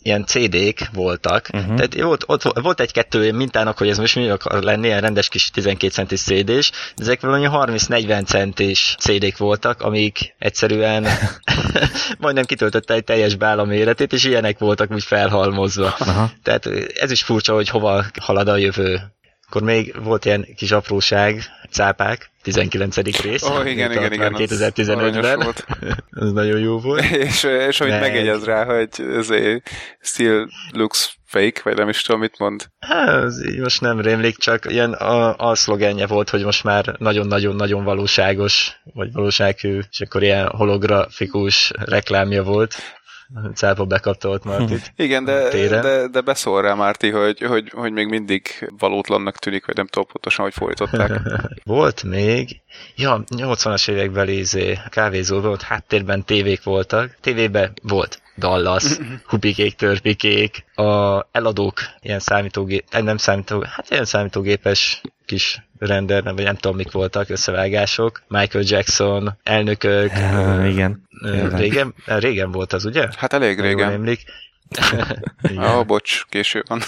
ilyen 0.06 0.24
CD-k 0.24 0.88
voltak. 0.92 1.48
Uh-huh. 1.52 1.74
Tehát 1.74 2.00
volt, 2.00 2.24
ott 2.26 2.42
volt 2.42 2.80
egy-kettő 2.80 3.32
mintának, 3.32 3.78
hogy 3.78 3.88
ez 3.88 3.98
most 3.98 4.16
mi 4.16 4.28
akar 4.28 4.62
lenni, 4.62 4.86
ilyen 4.86 5.00
rendes 5.00 5.28
kis 5.28 5.50
12 5.50 5.92
centis 5.92 6.22
CD-s, 6.22 6.70
ezek 6.96 7.20
valami 7.20 7.46
30-40 7.50 8.26
centis 8.26 8.96
CD-k 8.98 9.36
voltak, 9.36 9.82
amik 9.82 10.34
egyszerűen 10.38 11.06
majdnem 12.18 12.44
kitöltötte 12.44 12.94
egy 12.94 13.04
teljes 13.04 13.34
bála 13.34 13.64
méretét, 13.64 14.12
és 14.12 14.24
ilyenek 14.24 14.58
voltak 14.58 14.90
úgy 14.90 15.04
felhalmozva. 15.04 15.94
Aha. 15.98 16.30
Tehát 16.42 16.66
ez 16.94 17.10
is 17.10 17.22
furcsa, 17.22 17.54
hogy 17.54 17.68
hova 17.68 18.04
halad 18.20 18.48
a 18.48 18.56
jövő. 18.56 19.00
Akkor 19.48 19.62
még 19.62 19.94
volt 20.02 20.24
ilyen 20.24 20.46
kis 20.56 20.70
apróság, 20.70 21.42
cápák, 21.70 22.30
19. 22.42 23.20
rész. 23.20 23.42
Oh, 23.42 23.70
igen, 23.70 23.92
igen, 23.92 24.12
igen. 24.12 24.34
2015-ben. 24.36 25.54
ez 26.10 26.32
nagyon 26.42 26.60
jó 26.60 26.78
volt. 26.78 27.02
és, 27.02 27.42
és 27.68 27.80
amit 27.80 27.92
Meg... 27.92 28.00
megjegyez 28.00 28.44
rá, 28.44 28.64
hogy 28.64 28.88
ez 28.98 29.28
still 30.00 30.46
looks 30.72 31.16
fake, 31.24 31.60
vagy 31.64 31.76
nem 31.76 31.88
is 31.88 32.02
tudom, 32.02 32.20
mit 32.20 32.38
mond. 32.38 32.66
Hát, 32.78 33.32
most 33.60 33.80
nem 33.80 34.00
rémlik, 34.00 34.36
csak 34.36 34.70
ilyen 34.70 34.92
a, 34.92 35.36
a 35.36 35.54
szlogenje 35.54 36.06
volt, 36.06 36.30
hogy 36.30 36.44
most 36.44 36.64
már 36.64 36.96
nagyon-nagyon-nagyon 36.98 37.84
valóságos, 37.84 38.80
vagy 38.94 39.12
valósághű, 39.12 39.80
és 39.90 40.00
akkor 40.00 40.22
ilyen 40.22 40.48
holografikus 40.48 41.72
reklámja 41.76 42.42
volt. 42.42 42.74
Cápa 43.54 43.84
bekapta 43.84 44.28
ott 44.28 44.44
Martit. 44.44 44.92
Igen, 44.96 45.24
de, 45.24 45.68
de, 45.68 46.08
de 46.08 46.20
beszól 46.20 46.62
rá 46.62 46.74
Márti, 46.74 47.10
hogy, 47.10 47.40
hogy, 47.40 47.70
hogy 47.74 47.92
még 47.92 48.06
mindig 48.06 48.68
valótlannak 48.78 49.36
tűnik, 49.36 49.66
vagy 49.66 49.76
nem 49.76 49.86
tudom 49.86 50.08
pontosan, 50.12 50.44
hogy 50.44 50.54
folytották. 50.54 51.20
Volt 51.64 52.02
még, 52.02 52.60
ja, 52.96 53.24
80-as 53.36 53.90
években 53.90 54.28
izé, 54.28 54.78
kávézó 54.90 55.40
volt, 55.40 55.62
háttérben 55.62 56.24
tévék 56.24 56.62
voltak, 56.62 57.16
tévében 57.20 57.72
volt 57.82 58.20
Dallas, 58.36 58.84
hupikék, 59.26 59.74
törpikék, 59.74 60.64
a 60.74 61.20
eladók, 61.32 61.80
ilyen 62.00 62.18
számítógép, 62.18 62.84
eh, 62.90 63.02
nem 63.02 63.16
számítógép, 63.16 63.68
hát 63.68 63.90
ilyen 63.90 64.04
számítógépes 64.04 65.00
kis 65.24 65.62
render, 65.78 66.22
nem, 66.22 66.34
vagy 66.34 66.44
nem 66.44 66.56
tudom 66.56 66.76
mik 66.76 66.92
voltak, 66.92 67.28
összevágások, 67.28 68.22
Michael 68.28 68.64
Jackson, 68.66 69.38
elnökök. 69.42 70.12
Uh, 70.12 70.68
igen. 70.70 71.08
Régen, 71.52 71.94
régen 72.04 72.50
volt 72.50 72.72
az, 72.72 72.84
ugye? 72.84 73.08
Hát 73.16 73.32
elég 73.32 73.60
régen. 73.60 73.92
Emlék. 73.92 74.24
Ah, 75.56 75.84
bocs, 75.84 76.24
késő 76.28 76.64
van. 76.68 76.82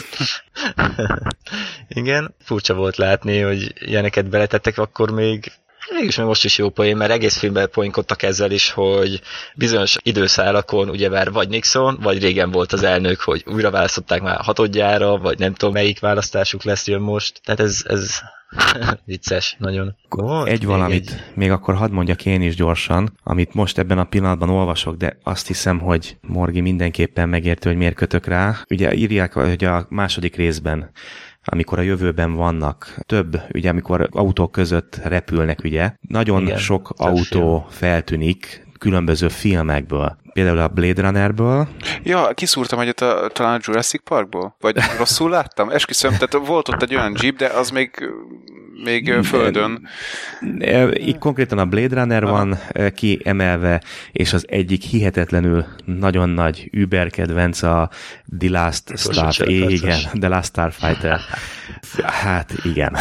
Igen, 1.89 2.35
furcsa 2.45 2.75
volt 2.75 2.97
látni, 2.97 3.41
hogy 3.41 3.73
ilyeneket 3.79 4.29
beletettek, 4.29 4.79
akkor 4.79 5.11
még 5.11 5.53
Mégis 5.91 6.17
még 6.17 6.27
most 6.27 6.45
is 6.45 6.59
jó 6.59 6.69
poén, 6.69 6.97
mert 6.97 7.11
egész 7.11 7.39
filmben 7.39 7.71
poénkodtak 7.71 8.23
ezzel 8.23 8.51
is, 8.51 8.71
hogy 8.71 9.21
bizonyos 9.55 9.97
időszálakon 10.03 10.89
ugyebár 10.89 11.33
vagy 11.33 11.49
Nixon, 11.49 11.99
vagy 12.03 12.23
régen 12.23 12.51
volt 12.51 12.73
az 12.73 12.83
elnök, 12.83 13.21
hogy 13.21 13.45
újra 13.47 13.71
választották 13.71 14.21
már 14.21 14.41
hatodjára, 14.41 15.19
vagy 15.19 15.39
nem 15.39 15.55
tudom 15.55 15.75
melyik 15.75 16.01
választásuk 16.01 16.63
lesz 16.63 16.87
jön 16.87 17.01
most. 17.01 17.41
Tehát 17.45 17.61
ez, 17.61 17.83
ez 17.87 18.21
vicces, 19.05 19.57
nagyon. 19.59 19.97
Volt, 20.09 20.49
egy 20.49 20.65
valamit, 20.65 21.11
egy... 21.11 21.23
még 21.35 21.51
akkor 21.51 21.75
hadd 21.75 21.91
mondjak 21.91 22.27
én 22.27 22.43
is 22.43 22.55
gyorsan, 22.55 23.13
amit 23.23 23.55
most 23.55 23.79
ebben 23.79 23.99
a 23.99 24.05
pillanatban 24.05 24.51
olvasok, 24.51 24.97
de 24.97 25.19
azt 25.23 25.47
hiszem, 25.47 25.79
hogy 25.79 26.17
Morgi 26.21 26.61
mindenképpen 26.61 27.29
megérti, 27.29 27.69
hogy 27.69 27.77
miért 27.77 27.95
kötök 27.95 28.27
rá. 28.27 28.57
Ugye 28.71 28.95
írják, 28.95 29.33
hogy 29.33 29.65
a 29.65 29.87
második 29.89 30.37
részben 30.37 30.91
amikor 31.51 31.79
a 31.79 31.83
jövőben 31.83 32.35
vannak 32.35 32.95
több, 33.07 33.43
ugye 33.53 33.71
amikor 33.71 34.09
autók 34.11 34.53
között 34.53 35.01
repülnek, 35.05 35.61
ugye, 35.65 35.93
nagyon 36.01 36.43
Igen, 36.43 36.59
sok 36.59 36.93
autó 36.97 37.67
feltűnik 37.71 38.67
különböző 38.79 39.29
filmekből. 39.29 40.17
Például 40.33 40.59
a 40.59 40.69
Blade 40.69 41.03
Runnerből. 41.03 41.69
Ja, 42.03 42.31
kiszúrtam 42.35 42.79
egyet 42.79 43.01
a, 43.01 43.29
talán 43.33 43.55
a 43.55 43.61
Jurassic 43.63 44.03
Parkból? 44.03 44.57
Vagy 44.61 44.77
rosszul 44.99 45.31
láttam? 45.31 45.71
Esküszöm, 45.71 46.11
tehát 46.11 46.47
volt 46.47 46.69
ott 46.69 46.83
egy 46.83 46.95
olyan 46.95 47.17
jeep, 47.21 47.37
de 47.37 47.47
az 47.47 47.71
még 47.71 47.91
még 48.85 49.13
földön. 49.23 49.89
Itt 50.93 51.19
konkrétan 51.19 51.59
a 51.59 51.65
Blade 51.65 51.95
Runner 52.01 52.23
Aha. 52.23 52.33
van 52.33 52.59
kiemelve, 52.95 53.83
és 54.13 54.33
az 54.33 54.45
egyik 54.49 54.83
hihetetlenül 54.83 55.65
nagyon 55.85 56.29
nagy 56.29 56.71
Uber 56.73 57.11
kedvenc 57.11 57.63
a 57.63 57.91
The 58.39 58.51
Last 58.51 58.99
Star... 58.99 59.49
Igen, 59.49 60.01
The 60.21 60.29
Last 60.29 60.49
Starfighter. 60.49 61.21
Hát 62.03 62.53
igen. 62.65 62.97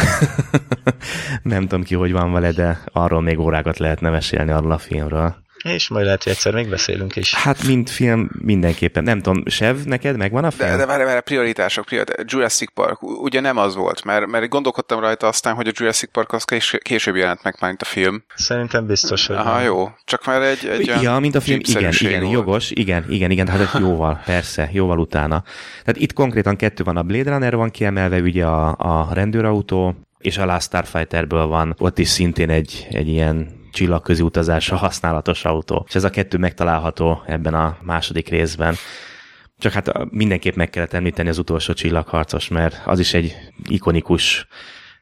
Nem 1.42 1.62
tudom 1.62 1.82
ki, 1.82 1.94
hogy 1.94 2.12
van 2.12 2.32
vele, 2.32 2.52
de 2.52 2.78
arról 2.92 3.20
még 3.20 3.38
órákat 3.38 3.78
lehetne 3.78 4.10
mesélni 4.10 4.50
arról 4.50 4.72
a 4.72 4.78
filmről. 4.78 5.36
És 5.64 5.88
majd 5.88 6.04
lehet, 6.04 6.22
hogy 6.22 6.32
egyszer 6.32 6.54
még 6.54 6.68
beszélünk 6.68 7.16
is. 7.16 7.34
Hát, 7.34 7.66
mint 7.66 7.90
film 7.90 8.30
mindenképpen. 8.38 9.04
Nem 9.04 9.20
tudom, 9.20 9.42
Sev, 9.46 9.76
neked 9.84 10.16
megvan 10.16 10.44
a 10.44 10.50
film? 10.50 10.70
De, 10.70 10.76
de 10.76 10.86
várj, 10.86 11.04
várj, 11.04 11.20
prioritások, 11.20 11.84
prioritások. 11.84 12.30
Jurassic 12.30 12.72
Park, 12.72 13.02
ugye 13.02 13.40
nem 13.40 13.56
az 13.56 13.74
volt, 13.74 14.04
mert, 14.04 14.26
mert 14.26 14.48
gondolkodtam 14.48 15.00
rajta 15.00 15.26
aztán, 15.26 15.54
hogy 15.54 15.68
a 15.68 15.72
Jurassic 15.74 16.10
Park 16.10 16.32
az 16.32 16.44
kés, 16.44 16.76
később 16.82 17.16
jelent 17.16 17.42
meg 17.42 17.56
már, 17.60 17.70
mint 17.70 17.82
a 17.82 17.86
film. 17.86 18.22
Szerintem 18.34 18.86
biztos, 18.86 19.26
hogy 19.26 19.36
Aha, 19.36 19.56
nem. 19.56 19.64
jó. 19.64 19.90
Csak 20.04 20.26
már 20.26 20.42
egy, 20.42 20.66
egy 20.66 20.86
Ja, 21.02 21.18
mint 21.18 21.34
a 21.34 21.40
film, 21.40 21.60
igen, 21.62 21.92
igen, 21.98 22.20
volt. 22.20 22.32
jogos, 22.32 22.70
igen, 22.70 23.04
igen, 23.08 23.30
igen, 23.30 23.48
hát 23.48 23.78
jóval, 23.78 24.20
persze, 24.24 24.68
jóval 24.72 24.98
utána. 24.98 25.42
Tehát 25.84 26.00
itt 26.00 26.12
konkrétan 26.12 26.56
kettő 26.56 26.84
van, 26.84 26.96
a 26.96 27.02
Blade 27.02 27.30
Runner 27.30 27.56
van 27.56 27.70
kiemelve, 27.70 28.20
ugye 28.20 28.44
a, 28.44 28.74
a 28.78 29.08
rendőrautó, 29.12 29.94
és 30.18 30.38
a 30.38 30.44
Last 30.44 30.66
Starfighterből 30.66 31.46
van, 31.46 31.74
ott 31.78 31.98
is 31.98 32.08
szintén 32.08 32.50
egy, 32.50 32.86
egy 32.90 33.08
ilyen 33.08 33.57
csillagközi 33.72 34.22
utazásra 34.22 34.76
használatos 34.76 35.44
autó. 35.44 35.84
És 35.88 35.94
ez 35.94 36.04
a 36.04 36.10
kettő 36.10 36.38
megtalálható 36.38 37.22
ebben 37.26 37.54
a 37.54 37.76
második 37.82 38.28
részben. 38.28 38.74
Csak 39.58 39.72
hát 39.72 40.10
mindenképp 40.10 40.54
meg 40.54 40.70
kellett 40.70 40.92
említeni 40.92 41.28
az 41.28 41.38
utolsó 41.38 41.72
csillagharcos, 41.72 42.48
mert 42.48 42.80
az 42.84 42.98
is 42.98 43.14
egy 43.14 43.36
ikonikus 43.64 44.46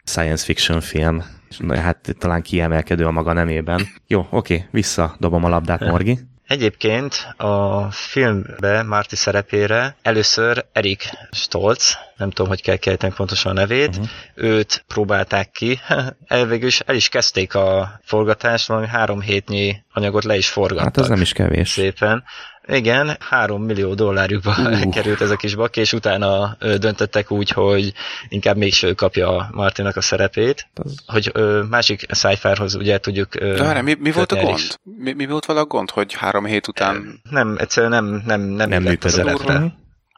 science 0.04 0.44
fiction 0.44 0.80
film. 0.80 1.22
Hát 1.68 2.16
talán 2.18 2.42
kiemelkedő 2.42 3.06
a 3.06 3.10
maga 3.10 3.32
nemében. 3.32 3.80
Jó, 4.06 4.26
oké, 4.30 4.66
vissza 4.70 5.16
dobom 5.18 5.44
a 5.44 5.48
labdát, 5.48 5.80
Morgi. 5.80 6.18
Egyébként 6.46 7.34
a 7.36 7.90
filmbe 7.90 8.82
Marty 8.82 9.14
szerepére 9.14 9.96
először 10.02 10.64
Erik 10.72 11.10
Stolz, 11.30 11.96
nem 12.16 12.30
tudom, 12.30 12.48
hogy 12.48 12.62
kell 12.62 12.76
kejteni 12.76 13.12
pontosan 13.16 13.50
a 13.50 13.54
nevét, 13.54 13.88
uh-huh. 13.88 14.06
őt 14.34 14.84
próbálták 14.88 15.50
ki. 15.50 15.80
Elvégül 16.26 16.66
is 16.66 16.80
el 16.80 16.94
is 16.94 17.08
kezdték 17.08 17.54
a 17.54 18.00
forgatást, 18.04 18.66
valami 18.66 18.86
három 18.86 19.20
hétnyi 19.20 19.82
anyagot 19.92 20.24
le 20.24 20.36
is 20.36 20.48
forgattak. 20.48 20.84
Hát 20.84 20.98
ez 20.98 21.08
nem 21.08 21.20
is 21.20 21.32
kevés. 21.32 21.70
Szépen. 21.70 22.24
Igen, 22.68 23.16
három 23.20 23.62
millió 23.62 23.94
dollárjukba 23.94 24.54
uh. 24.58 24.88
került 24.94 25.20
ez 25.20 25.30
a 25.30 25.36
kis 25.36 25.54
bak, 25.54 25.76
és 25.76 25.92
utána 25.92 26.56
döntöttek 26.58 27.30
úgy, 27.30 27.50
hogy 27.50 27.92
inkább 28.28 28.56
mégső 28.56 28.94
kapja 28.94 29.48
Martinak 29.52 29.96
a 29.96 30.00
szerepét, 30.00 30.68
az... 30.74 30.94
hogy 31.06 31.30
ö, 31.32 31.62
másik 31.70 32.06
sci 32.12 32.38
ugye 32.78 32.98
tudjuk... 32.98 33.40
Ö, 33.40 33.54
De 33.54 33.82
mi, 33.82 33.94
mi 33.98 34.12
volt 34.12 34.32
a 34.32 34.36
gond? 34.36 34.60
Mi, 34.82 35.12
mi 35.12 35.26
volt 35.26 35.44
vala 35.44 35.60
a 35.60 35.64
gond, 35.64 35.90
hogy 35.90 36.14
három 36.14 36.44
hét 36.44 36.68
után... 36.68 37.20
Nem, 37.30 37.56
egyszerűen 37.58 37.92
nem, 37.92 38.22
nem, 38.26 38.40
nem, 38.40 38.68
nem 38.68 38.82
működött. 38.82 39.46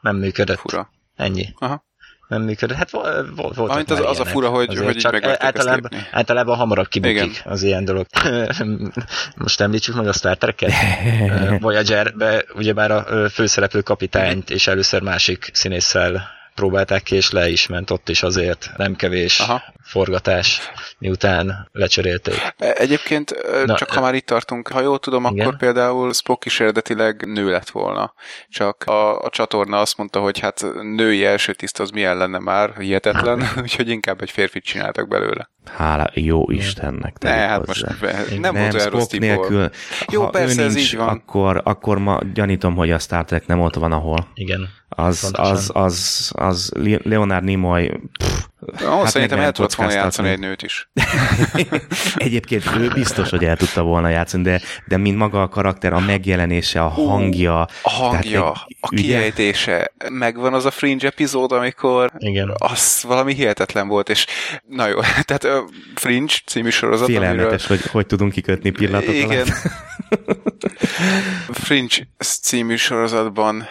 Nem 0.01 0.15
működött. 0.15 0.59
Fura. 0.59 0.89
Ennyi. 1.15 1.47
Aha 1.57 1.87
nem 2.29 2.41
működött. 2.41 2.77
Hát 2.77 2.89
volt, 2.89 3.55
volt 3.55 3.71
Amint 3.71 3.91
az, 3.91 3.99
az 3.99 4.19
a 4.19 4.25
fura, 4.25 4.49
hogy, 4.49 4.77
hogy 4.77 4.95
csak 4.97 5.15
így 5.15 5.35
általában, 5.37 5.91
általában 6.11 6.57
hamarabb 6.57 6.87
kibukik 6.87 7.15
Igen. 7.15 7.31
az 7.43 7.63
ilyen 7.63 7.85
dolog. 7.85 8.05
Most 9.35 9.61
említsük 9.61 9.95
meg 9.95 10.07
a 10.07 10.13
Star 10.13 10.37
Trek-et. 10.37 10.71
Voyager-be 11.61 12.43
ugyebár 12.55 12.91
a 12.91 13.29
főszereplő 13.29 13.81
kapitányt 13.81 14.49
és 14.49 14.67
először 14.67 15.01
másik 15.01 15.49
színésszel 15.53 16.37
próbálták 16.55 17.03
ki, 17.03 17.15
és 17.15 17.31
le 17.31 17.49
is 17.49 17.67
ment 17.67 17.89
ott 17.89 18.09
is 18.09 18.23
azért 18.23 18.71
nem 18.77 18.95
kevés 18.95 19.39
Aha. 19.39 19.63
Forgatás, 19.89 20.61
miután 20.97 21.69
lecserélték. 21.71 22.53
E, 22.57 22.73
egyébként, 22.77 23.35
Na, 23.65 23.75
csak 23.75 23.89
ha 23.91 24.01
már 24.01 24.13
itt 24.15 24.25
tartunk, 24.25 24.67
ha 24.67 24.81
jól 24.81 24.99
tudom, 24.99 25.25
igen? 25.25 25.45
akkor 25.45 25.57
például 25.57 26.13
Spock 26.13 26.45
is 26.45 26.59
eredetileg 26.59 27.25
nő 27.25 27.49
lett 27.49 27.69
volna. 27.69 28.13
Csak 28.49 28.83
a, 28.83 29.21
a 29.21 29.29
csatorna 29.29 29.79
azt 29.79 29.97
mondta, 29.97 30.19
hogy 30.19 30.39
hát 30.39 30.65
női 30.95 31.25
első 31.25 31.53
tiszt 31.53 31.79
az 31.79 31.89
milyen 31.89 32.17
lenne 32.17 32.39
már, 32.39 32.73
hihetetlen, 32.77 33.49
úgyhogy 33.63 33.89
inkább 33.89 34.21
egy 34.21 34.31
férfit 34.31 34.63
csináltak 34.63 35.07
belőle. 35.07 35.49
Hála, 35.65 36.09
jó 36.13 36.51
Istennek. 36.51 37.17
Ne, 37.19 37.29
hát 37.29 37.65
most 37.65 37.85
nem, 38.01 38.39
nem 38.39 38.53
volt 38.53 38.73
olyan 38.73 38.89
rossz 38.89 39.07
nélkül, 39.07 39.69
Jó, 40.11 40.23
ha 40.23 40.29
persze, 40.29 40.63
ez 40.63 40.73
nincs, 40.73 40.93
így 40.93 40.97
van. 40.97 41.07
Akkor, 41.07 41.61
akkor 41.63 41.97
ma 41.97 42.19
gyanítom, 42.33 42.75
hogy 42.75 42.91
a 42.91 42.99
Star 42.99 43.25
Trek 43.25 43.47
nem 43.47 43.61
ott 43.61 43.75
van, 43.75 43.91
ahol. 43.91 44.27
Igen. 44.33 44.69
Az, 44.89 45.31
az, 45.33 45.71
az, 45.73 46.31
az 46.35 46.71
Leonard 47.03 47.43
Nimoy 47.43 47.91
pff, 48.17 48.45
Oh, 48.61 49.01
hát 49.01 49.09
szerintem 49.09 49.39
el 49.39 49.51
tudott 49.51 49.73
volna 49.73 49.93
játszani 49.93 50.29
egy 50.29 50.39
nőt 50.39 50.61
is. 50.61 50.89
Egyébként 52.15 52.63
ő 52.77 52.87
biztos, 52.87 53.29
hogy 53.29 53.43
el 53.43 53.57
tudta 53.57 53.81
volna 53.81 54.09
játszani, 54.09 54.43
de, 54.43 54.61
de 54.87 54.97
mint 54.97 55.17
maga 55.17 55.41
a 55.41 55.47
karakter, 55.47 55.93
a 55.93 55.99
megjelenése, 55.99 56.81
a 56.81 56.87
hangja. 56.87 57.61
A 57.81 57.89
hangja, 57.89 58.39
tehát, 58.39 58.67
a 58.79 58.87
kiejtése. 58.87 59.91
Megvan 60.09 60.53
az 60.53 60.65
a 60.65 60.71
Fringe 60.71 61.07
epizód, 61.07 61.51
amikor 61.51 62.11
Igen. 62.17 62.51
az 62.57 63.03
valami 63.07 63.33
hihetetlen 63.33 63.87
volt, 63.87 64.09
és 64.09 64.25
na 64.67 64.87
jó, 64.87 64.99
tehát 65.27 65.43
a 65.43 65.65
Fringe 65.95 66.33
című 66.45 66.69
sorozat, 66.69 67.07
Félelmetes, 67.07 67.65
amiről... 67.65 67.67
hogy 67.67 67.91
hogy 67.91 68.05
tudunk 68.05 68.31
kikötni 68.31 68.69
pillanatot 68.69 69.13
Igen. 69.13 69.47
Fringe 71.51 71.95
című 72.17 72.75
sorozatban 72.75 73.67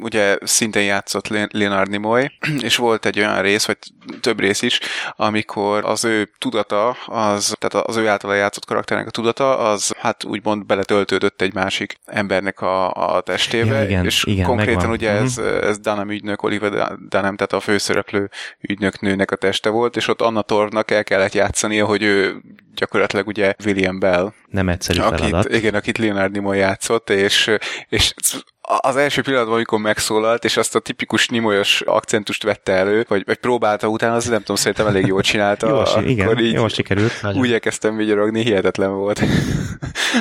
ugye 0.00 0.36
szintén 0.42 0.82
játszott 0.82 1.28
Leonard 1.52 1.90
Nimoy, 1.90 2.30
és 2.60 2.76
volt 2.76 3.06
egy 3.06 3.18
olyan 3.18 3.42
rész, 3.42 3.64
vagy 3.64 3.76
több 4.20 4.31
rész 4.40 4.62
is, 4.62 4.80
amikor 5.16 5.84
az 5.84 6.04
ő 6.04 6.30
tudata, 6.38 6.88
az, 7.06 7.54
tehát 7.58 7.86
az 7.86 7.96
ő 7.96 8.08
által 8.08 8.36
játszott 8.36 8.64
karakternek 8.64 9.06
a 9.06 9.10
tudata, 9.10 9.58
az 9.58 9.92
hát 9.98 10.24
úgymond 10.24 10.66
beletöltődött 10.66 11.42
egy 11.42 11.54
másik 11.54 11.96
embernek 12.04 12.60
a, 12.60 12.92
a 13.16 13.20
testébe, 13.20 13.74
Ja, 13.78 13.84
igen, 13.84 14.04
és 14.04 14.24
igen, 14.24 14.46
konkrétan 14.46 14.74
megvan. 14.76 14.94
ugye 14.96 15.10
ez, 15.10 15.36
Mhm. 15.36 15.46
ez 15.46 15.78
Dunham 15.78 16.10
ügynök, 16.10 16.42
Oliver 16.42 16.70
Dunham, 17.08 17.36
tehát 17.36 17.52
a 17.52 17.60
főszereplő 17.60 18.30
ügynök 18.60 19.00
nőnek 19.00 19.30
a 19.30 19.36
teste 19.36 19.68
volt, 19.68 19.96
és 19.96 20.08
ott 20.08 20.20
Anna 20.20 20.42
Torvnak 20.42 20.90
el 20.90 21.04
kellett 21.04 21.32
játszania, 21.32 21.86
hogy 21.86 22.02
ő 22.02 22.42
gyakorlatilag 22.74 23.26
ugye 23.26 23.54
William 23.64 23.98
Bell, 23.98 24.32
Nem 24.46 24.68
egyszerű 24.68 24.98
feladat. 25.00 25.32
akit, 25.32 25.54
igen, 25.56 25.74
akit 25.74 25.98
Leonard 25.98 26.32
Nimoy 26.32 26.58
játszott, 26.58 27.10
és, 27.10 27.50
és 27.88 28.14
az 28.62 28.96
első 28.96 29.22
pillanatban, 29.22 29.54
amikor 29.54 29.78
megszólalt, 29.78 30.44
és 30.44 30.56
azt 30.56 30.74
a 30.74 30.78
tipikus 30.78 31.28
nimoyos 31.28 31.80
akcentust 31.80 32.42
vette 32.42 32.72
elő, 32.72 33.04
vagy, 33.08 33.22
vagy 33.26 33.36
próbálta 33.36 33.88
utána, 33.88 34.14
az 34.14 34.28
nem 34.28 34.38
tudom, 34.38 34.56
szerintem 34.56 34.86
elég 34.86 35.06
jól 35.06 35.20
csinálta. 35.20 35.68
Jól, 35.68 36.04
igen, 36.04 36.26
akkor 36.26 36.40
így 36.40 36.52
jól 36.52 36.68
sikerült. 36.68 37.12
Úgy 37.34 37.52
elkezdtem 37.52 37.96
vigyorogni, 37.96 38.42
hihetetlen 38.42 38.94
volt. 38.94 39.22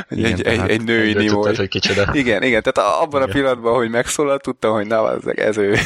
Igen, 0.09 0.31
egy, 0.31 0.41
egy, 0.41 0.69
egy 0.69 0.83
női 0.83 1.13
Nimoy. 1.13 1.27
tudtad, 1.27 1.55
hogy 1.55 1.67
kicsoda. 1.67 2.09
Igen, 2.13 2.43
igen, 2.43 2.61
tehát 2.61 2.91
abban 3.01 3.21
a 3.21 3.23
Igen. 3.23 3.35
pillanatban, 3.35 3.73
hogy 3.73 3.89
megszólalt, 3.89 4.41
tudtam, 4.41 4.73
hogy 4.73 4.87
na, 4.87 5.01
az, 5.01 5.37
ez 5.37 5.57
ő. 5.57 5.75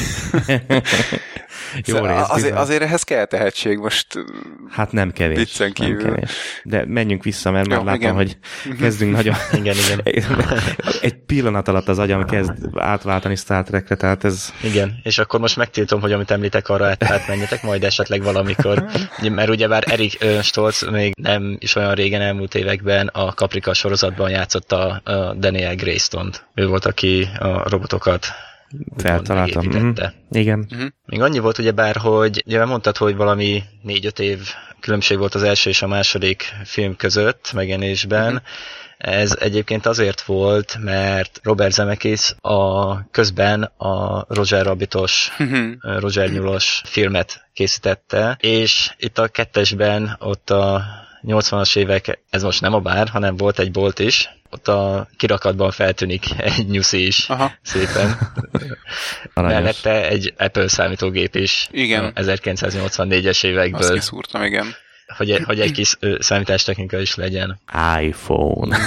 Jó 1.84 1.94
Szóval 1.94 2.16
rész, 2.16 2.26
azért, 2.28 2.56
azért 2.56 2.82
ehhez 2.82 3.02
kell 3.02 3.24
tehetség, 3.24 3.78
most 3.78 4.06
Hát 4.70 4.92
nem 4.92 5.12
kevés. 5.12 5.38
Viccen 5.38 5.72
nem 5.76 5.86
kívül. 5.88 6.02
kevés. 6.04 6.30
De 6.64 6.84
menjünk 6.86 7.24
vissza, 7.24 7.50
mert 7.50 7.68
már 7.68 7.78
Jó, 7.78 7.84
látom, 7.84 8.00
igen. 8.00 8.14
hogy 8.14 8.36
kezdünk 8.80 9.12
nagyon... 9.12 9.34
Igen, 9.60 9.76
igen. 9.76 10.00
Egy 11.00 11.14
pillanat 11.26 11.68
alatt 11.68 11.88
az 11.88 11.98
agyam 11.98 12.24
kezd 12.24 12.52
átváltani 12.74 13.36
Star 13.36 13.64
Trekre, 13.64 13.94
tehát 13.94 14.24
ez... 14.24 14.52
Igen, 14.62 15.00
és 15.02 15.18
akkor 15.18 15.40
most 15.40 15.56
megtiltom, 15.56 16.00
hogy 16.00 16.12
amit 16.12 16.30
említek, 16.30 16.68
arra 16.68 16.86
át, 16.86 17.04
átmenjetek 17.04 17.62
majd 17.62 17.84
esetleg 17.84 18.22
valamikor. 18.22 18.84
Ugye, 19.18 19.30
Mert 19.30 19.48
ugyebár 19.48 19.84
Erik 19.86 20.18
Stolz 20.42 20.88
még 20.90 21.14
nem 21.22 21.56
is 21.60 21.74
olyan 21.74 21.94
régen 21.94 22.20
elmúlt 22.20 22.54
években 22.54 23.06
a 23.06 23.32
Caprica 23.32 23.74
sorozatban 23.74 24.30
játszotta 24.30 24.86
a 25.04 25.34
Daniel 25.34 25.74
Greystone-t. 25.74 26.44
Ő 26.54 26.66
volt, 26.66 26.86
aki 26.86 27.28
a 27.38 27.68
robotokat 27.68 28.26
Feltaláltam. 28.96 29.66
Mhm. 29.66 29.90
Igen. 30.30 30.68
Még 31.06 31.20
annyi 31.22 31.38
volt 31.38 31.58
ugyebár, 31.58 31.96
hogy 31.96 32.42
ugye 32.46 32.64
mondtad, 32.64 32.96
hogy 32.96 33.16
valami 33.16 33.62
négy-öt 33.82 34.18
év 34.18 34.38
különbség 34.80 35.18
volt 35.18 35.34
az 35.34 35.42
első 35.42 35.70
és 35.70 35.82
a 35.82 35.86
második 35.86 36.54
film 36.64 36.96
között 36.96 37.52
megjelenésben. 37.52 38.42
Ez 38.98 39.36
egyébként 39.40 39.86
azért 39.86 40.20
volt, 40.20 40.78
mert 40.80 41.40
Robert 41.42 41.72
Zemeckis 41.72 42.34
a 42.40 43.10
közben 43.10 43.62
a 43.62 44.24
Roger 44.28 44.64
Rabbitos, 44.64 45.32
Roger 45.80 46.30
Nyulos 46.30 46.82
filmet 46.84 47.48
készítette, 47.52 48.36
és 48.40 48.94
itt 48.98 49.18
a 49.18 49.28
kettesben 49.28 50.16
ott 50.20 50.50
a 50.50 50.84
80-as 51.22 51.76
évek, 51.76 52.18
ez 52.30 52.42
most 52.42 52.60
nem 52.60 52.74
a 52.74 52.80
bár, 52.80 53.08
hanem 53.08 53.36
volt 53.36 53.58
egy 53.58 53.70
bolt 53.70 53.98
is, 53.98 54.28
ott 54.50 54.68
a 54.68 55.08
kirakatban 55.16 55.70
feltűnik 55.70 56.24
egy 56.36 56.66
nyuszi 56.68 57.06
is 57.06 57.28
Aha. 57.28 57.52
szépen. 57.62 58.18
Aranyos. 59.34 59.58
Mellette 59.58 60.08
egy 60.08 60.34
Apple 60.36 60.68
számítógép 60.68 61.34
is 61.34 61.68
Igen. 61.70 62.04
a 62.04 62.20
1984-es 62.20 63.28
azt 63.28 63.44
évekből, 63.44 63.92
kiszúrtam, 63.92 64.42
igen. 64.42 64.74
hogy, 65.16 65.42
hogy 65.44 65.60
egy 65.60 65.72
kis 65.72 65.98
számítástechnika 66.18 66.98
is 67.00 67.14
legyen. 67.14 67.58
iPhone. 68.00 68.78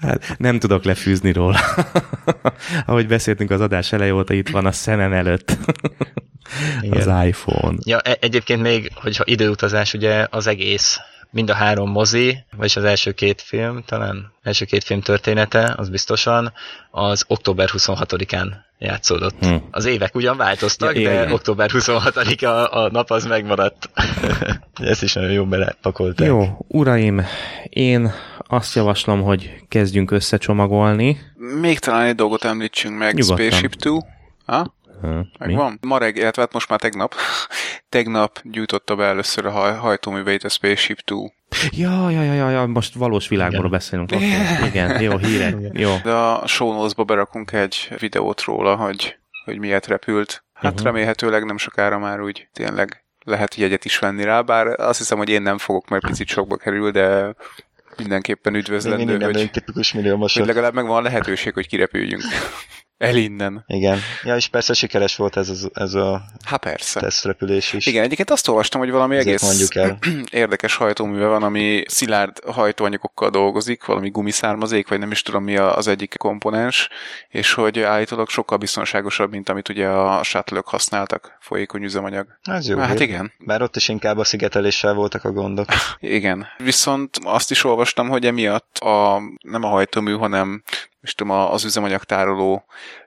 hát 0.00 0.34
nem 0.38 0.58
tudok 0.58 0.84
lefűzni 0.84 1.32
róla. 1.32 1.60
Ahogy 2.86 3.06
beszéltünk 3.06 3.50
az 3.50 3.60
adás 3.60 3.92
eleje 3.92 4.14
óta, 4.14 4.34
itt 4.34 4.48
van 4.48 4.66
a 4.66 4.72
szemem 4.72 5.12
előtt. 5.12 5.56
Igen. 6.80 7.08
az 7.08 7.26
iPhone. 7.26 7.78
Ja, 7.84 7.98
e- 8.00 8.18
egyébként 8.20 8.62
még, 8.62 8.90
hogyha 8.94 9.24
időutazás, 9.26 9.94
ugye 9.94 10.26
az 10.30 10.46
egész, 10.46 10.98
mind 11.34 11.50
a 11.50 11.54
három 11.54 11.90
mozi, 11.90 12.44
vagyis 12.56 12.76
az 12.76 12.84
első 12.84 13.12
két 13.12 13.40
film, 13.40 13.82
talán 13.86 14.32
első 14.42 14.64
két 14.64 14.84
film 14.84 15.00
története, 15.00 15.74
az 15.76 15.88
biztosan, 15.88 16.52
az 16.90 17.24
október 17.28 17.68
26-án 17.72 18.46
játszódott. 18.78 19.34
Hm. 19.40 19.54
Az 19.70 19.84
évek 19.84 20.14
ugyan 20.14 20.36
változtak, 20.36 20.96
Ja, 20.96 21.02
de 21.02 21.12
igen. 21.12 21.32
október 21.32 21.70
26-a 21.72 22.78
a 22.82 22.90
nap 22.90 23.10
az 23.10 23.26
megmaradt. 23.26 23.90
Ezt 24.74 25.02
is 25.02 25.12
nagyon 25.12 25.30
jó 25.30 25.44
belepakolták. 25.44 26.26
Jó, 26.26 26.58
uraim, 26.68 27.22
én 27.68 28.12
azt 28.38 28.74
javaslom, 28.74 29.22
hogy 29.22 29.54
kezdjünk 29.68 30.10
összecsomagolni. 30.10 31.20
Még 31.60 31.78
talán 31.78 32.06
egy 32.06 32.14
dolgot 32.14 32.44
említsünk 32.44 32.98
meg, 32.98 33.14
Nyugodtan. 33.14 33.46
Spaceship 33.46 33.74
Two. 33.74 33.98
Ha? 34.46 34.74
Hm? 35.00 35.20
Megvan? 35.38 35.78
Ma 35.80 35.98
reggel, 35.98 36.22
illetve 36.22 36.42
hát 36.42 36.52
most 36.52 36.68
már 36.68 36.78
tegnap, 36.78 37.14
tegnap 37.88 38.40
gyújtotta 38.42 38.96
be 38.96 39.04
először 39.04 39.46
a 39.46 39.50
haj, 39.50 39.74
hajtóműveit 39.74 40.44
a 40.44 40.48
Spaceship 40.48 41.00
Two. 41.00 41.26
Ja, 41.70 42.10
ja, 42.10 42.22
ja, 42.22 42.32
ja, 42.32 42.50
ja, 42.50 42.66
most 42.66 42.94
valós 42.94 43.28
világból 43.28 43.58
Igen. 43.58 43.70
beszélünk. 43.70 44.10
Okay. 44.12 44.30
Igen, 44.66 45.00
jó, 45.00 45.16
hírek. 45.26 45.54
Jó. 45.72 45.96
De 46.02 46.12
a 46.12 46.46
show 46.46 46.72
notes-ba 46.72 47.04
berakunk 47.04 47.52
egy 47.52 47.88
videót 47.98 48.42
róla, 48.42 48.76
hogy, 48.76 49.16
hogy 49.44 49.58
miért 49.58 49.86
repült. 49.86 50.44
Hát 50.52 50.72
uh-huh. 50.72 50.86
remélhetőleg 50.86 51.44
nem 51.44 51.56
sokára 51.56 51.98
már 51.98 52.20
úgy 52.20 52.48
tényleg 52.52 53.04
lehet 53.24 53.54
jegyet 53.54 53.84
is 53.84 53.98
venni 53.98 54.24
rá, 54.24 54.40
bár 54.40 54.66
azt 54.66 54.98
hiszem, 54.98 55.18
hogy 55.18 55.28
én 55.28 55.42
nem 55.42 55.58
fogok, 55.58 55.88
mert 55.88 56.06
picit 56.06 56.28
sokba 56.28 56.56
kerül, 56.56 56.90
de 56.90 57.34
mindenképpen 57.96 58.54
üdvözlendő, 58.54 59.04
mindig 59.04 59.16
nem 59.16 59.26
hogy, 59.26 59.34
vagyunk 59.34 59.52
tipikus 59.52 59.92
hogy 60.34 60.46
legalább 60.46 60.74
megvan 60.74 60.96
a 60.96 61.00
lehetőség, 61.00 61.54
hogy 61.54 61.66
kirepüljünk 61.66 62.22
el 62.98 63.16
innen. 63.16 63.64
Igen. 63.66 63.98
Ja, 64.22 64.36
és 64.36 64.48
persze 64.48 64.72
sikeres 64.72 65.16
volt 65.16 65.36
ez, 65.36 65.48
az, 65.48 65.70
ez 65.72 65.94
a 65.94 66.22
Hát 66.44 66.60
persze. 66.60 67.00
tesztrepülés 67.00 67.72
is. 67.72 67.86
Igen, 67.86 68.02
egyébként 68.02 68.30
azt 68.30 68.48
olvastam, 68.48 68.80
hogy 68.80 68.90
valami 68.90 69.16
Ezért 69.16 69.28
egész 69.28 69.42
mondjuk 69.42 69.74
el. 69.74 69.98
érdekes 70.42 70.76
hajtóműve 70.76 71.26
van, 71.26 71.42
ami 71.42 71.82
szilárd 71.86 72.38
hajtóanyagokkal 72.44 73.30
dolgozik, 73.30 73.84
valami 73.84 74.10
gumiszármazék, 74.10 74.88
vagy 74.88 74.98
nem 74.98 75.10
is 75.10 75.22
tudom 75.22 75.44
mi 75.44 75.56
az 75.56 75.88
egyik 75.88 76.14
komponens, 76.16 76.88
és 77.28 77.52
hogy 77.52 77.80
állítólag 77.80 78.28
sokkal 78.28 78.58
biztonságosabb, 78.58 79.30
mint 79.30 79.48
amit 79.48 79.68
ugye 79.68 79.88
a 79.88 80.22
shuttle 80.22 80.62
használtak, 80.64 81.36
folyékony 81.40 81.82
üzemanyag. 81.82 82.26
Ez 82.42 82.68
jó. 82.68 82.78
Hát 82.78 82.98
hír. 82.98 83.08
igen. 83.08 83.32
Bár 83.38 83.62
ott 83.62 83.76
is 83.76 83.88
inkább 83.88 84.18
a 84.18 84.24
szigeteléssel 84.24 84.94
voltak 84.94 85.24
a 85.24 85.32
gondok. 85.32 85.66
Igen. 86.00 86.46
Viszont 86.56 87.18
azt 87.22 87.50
is 87.50 87.64
olvastam, 87.64 88.08
hogy 88.08 88.26
emiatt 88.26 88.78
a, 88.78 89.20
nem 89.42 89.62
a 89.62 89.68
hajtómű, 89.68 90.12
hanem 90.12 90.62
és 91.04 91.14
tudom, 91.14 91.32
az 91.36 91.64
üzemanyagtároló 91.64 92.64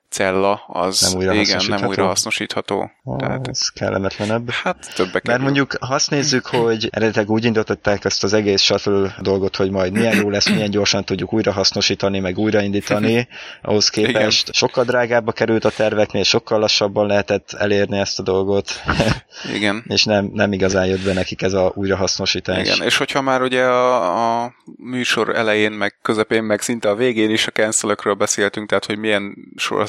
cella 0.10 0.64
az 0.68 1.02
Nem 1.02 1.18
újra 1.18 1.34
igen, 1.34 1.62
nem 1.68 1.86
újra 1.86 2.06
hasznosítható. 2.06 2.92
Ah, 3.04 3.18
Tehát, 3.18 3.48
ez 3.48 3.70
kellemetlenebb. 3.70 4.50
hát 4.50 4.94
többe 4.96 5.22
Mert 5.24 5.42
mondjuk, 5.42 5.78
ha 5.80 5.94
azt 5.94 6.10
nézzük, 6.10 6.46
hogy 6.46 6.88
eredetileg 6.92 7.30
úgy 7.30 7.46
indították 7.46 8.06
ezt 8.06 8.24
az 8.24 8.34
egész 8.34 8.62
shuttle 8.62 9.16
dolgot, 9.22 9.56
hogy 9.56 9.72
majd 9.72 9.92
milyen 9.92 10.16
jó 10.16 10.30
lesz, 10.30 10.50
milyen 10.50 10.70
gyorsan 10.70 11.04
tudjuk 11.04 11.34
újra 11.34 11.52
hasznosítani, 11.52 12.20
meg 12.20 12.38
újraindítani, 12.38 13.28
ahhoz 13.62 13.90
képest 13.90 14.54
sokkal 14.54 14.84
drágábbba 14.84 15.32
került 15.32 15.66
a 15.66 15.70
terveknél, 15.70 16.24
sokkal 16.24 16.60
lassabban 16.60 17.08
lehetett 17.08 17.52
elérni 17.52 17.98
ezt 17.98 18.20
a 18.20 18.24
dolgot, 18.24 18.72
Igen. 19.56 19.84
és 19.88 20.04
nem, 20.04 20.30
nem 20.34 20.54
igazán 20.54 20.86
jött 20.86 21.04
be 21.04 21.14
nekik 21.14 21.42
ez 21.42 21.54
a 21.54 21.72
újrahasznosítás. 21.76 22.68
Igen, 22.68 22.86
és 22.86 22.98
hogyha 22.98 23.22
már 23.22 23.42
ugye 23.42 23.64
a, 23.64 24.44
a 24.44 24.54
műsor 24.78 25.36
elején, 25.36 25.72
meg 25.72 25.98
közepén, 26.02 26.44
meg 26.44 26.62
szinte 26.62 26.90
a 26.90 26.96
végén 26.96 27.30
is 27.30 27.48
a 27.48 27.52
cancelökről 27.52 28.14
beszéltünk, 28.14 28.68
tehát 28.68 28.86
hogy 28.86 28.98
milyen 28.98 29.36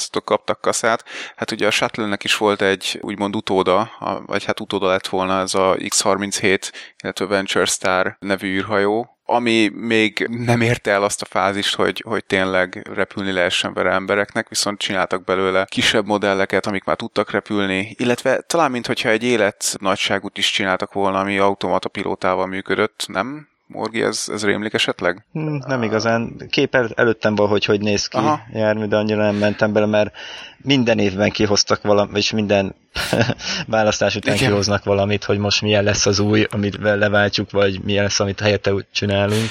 sorozatok 0.09 0.25
kaptak 0.25 0.61
kaszát, 0.61 1.05
hát 1.37 1.51
ugye 1.51 1.67
a 1.67 1.71
Shuttle-nek 1.71 2.25
is 2.25 2.37
volt 2.37 2.63
egy 2.63 2.99
úgymond 3.01 3.37
utóda, 3.37 3.91
vagy 4.27 4.45
hát 4.45 4.61
utóda 4.61 4.87
lett 4.87 5.07
volna 5.07 5.41
ez 5.41 5.55
a 5.55 5.77
X-37, 5.89 6.71
illetve 7.03 7.27
Venture 7.27 7.65
Star 7.65 8.17
nevű 8.21 8.57
űrhajó, 8.57 9.13
ami 9.25 9.69
még 9.75 10.27
nem 10.29 10.61
érte 10.61 10.91
el 10.91 11.03
azt 11.03 11.23
a 11.23 11.27
fázist, 11.27 11.75
hogy, 11.75 12.03
hogy 12.07 12.25
tényleg 12.25 12.89
repülni 12.95 13.33
lehessen 13.33 13.73
vele 13.73 13.91
embereknek, 13.91 14.49
viszont 14.49 14.79
csináltak 14.79 15.25
belőle 15.25 15.65
kisebb 15.65 16.07
modelleket, 16.07 16.67
amik 16.67 16.85
már 16.85 16.97
tudtak 16.97 17.31
repülni, 17.31 17.95
illetve 17.99 18.41
talán 18.41 18.71
mintha 18.71 19.09
egy 19.09 19.23
élet 19.23 19.77
nagyságút 19.81 20.39
is 20.39 20.51
csináltak 20.51 20.93
volna, 20.93 21.19
ami 21.19 21.39
automata 21.39 21.89
pilótával 21.89 22.47
működött, 22.47 23.05
nem? 23.07 23.49
Morgi, 23.69 24.03
ez, 24.03 24.25
ez 24.33 24.45
rémlik 24.45 24.73
esetleg? 24.73 25.25
Hm, 25.33 25.57
nem 25.66 25.83
igazán. 25.83 26.37
Kép 26.51 26.75
el, 26.75 26.91
előttem 26.95 27.35
van, 27.35 27.49
hogy 27.49 27.64
hogy 27.64 27.81
néz 27.81 28.07
ki 28.07 28.16
Aha. 28.16 28.27
Aha. 28.27 28.41
jármű, 28.53 28.85
de 28.85 28.97
annyira 28.97 29.23
nem 29.23 29.37
mentem 29.37 29.73
bele, 29.73 29.87
mert 29.87 30.14
minden 30.62 30.99
évben 30.99 31.31
kihoztak 31.31 31.83
valamit, 31.83 32.16
és 32.16 32.31
minden 32.31 32.75
választás 33.66 34.16
után 34.16 34.35
Igen. 34.35 34.49
kihoznak 34.49 34.85
valamit, 34.85 35.25
hogy 35.25 35.39
most 35.39 35.62
milyen 35.62 35.85
lesz 35.85 36.07
az 36.07 36.19
új, 36.19 36.47
amit 36.51 36.79
leváltjuk, 36.81 37.51
vagy 37.51 37.81
milyen 37.83 38.03
lesz, 38.03 38.21
amit 38.21 38.41
helyette 38.41 38.75
úgy 38.75 38.87
csinálunk. 38.93 39.51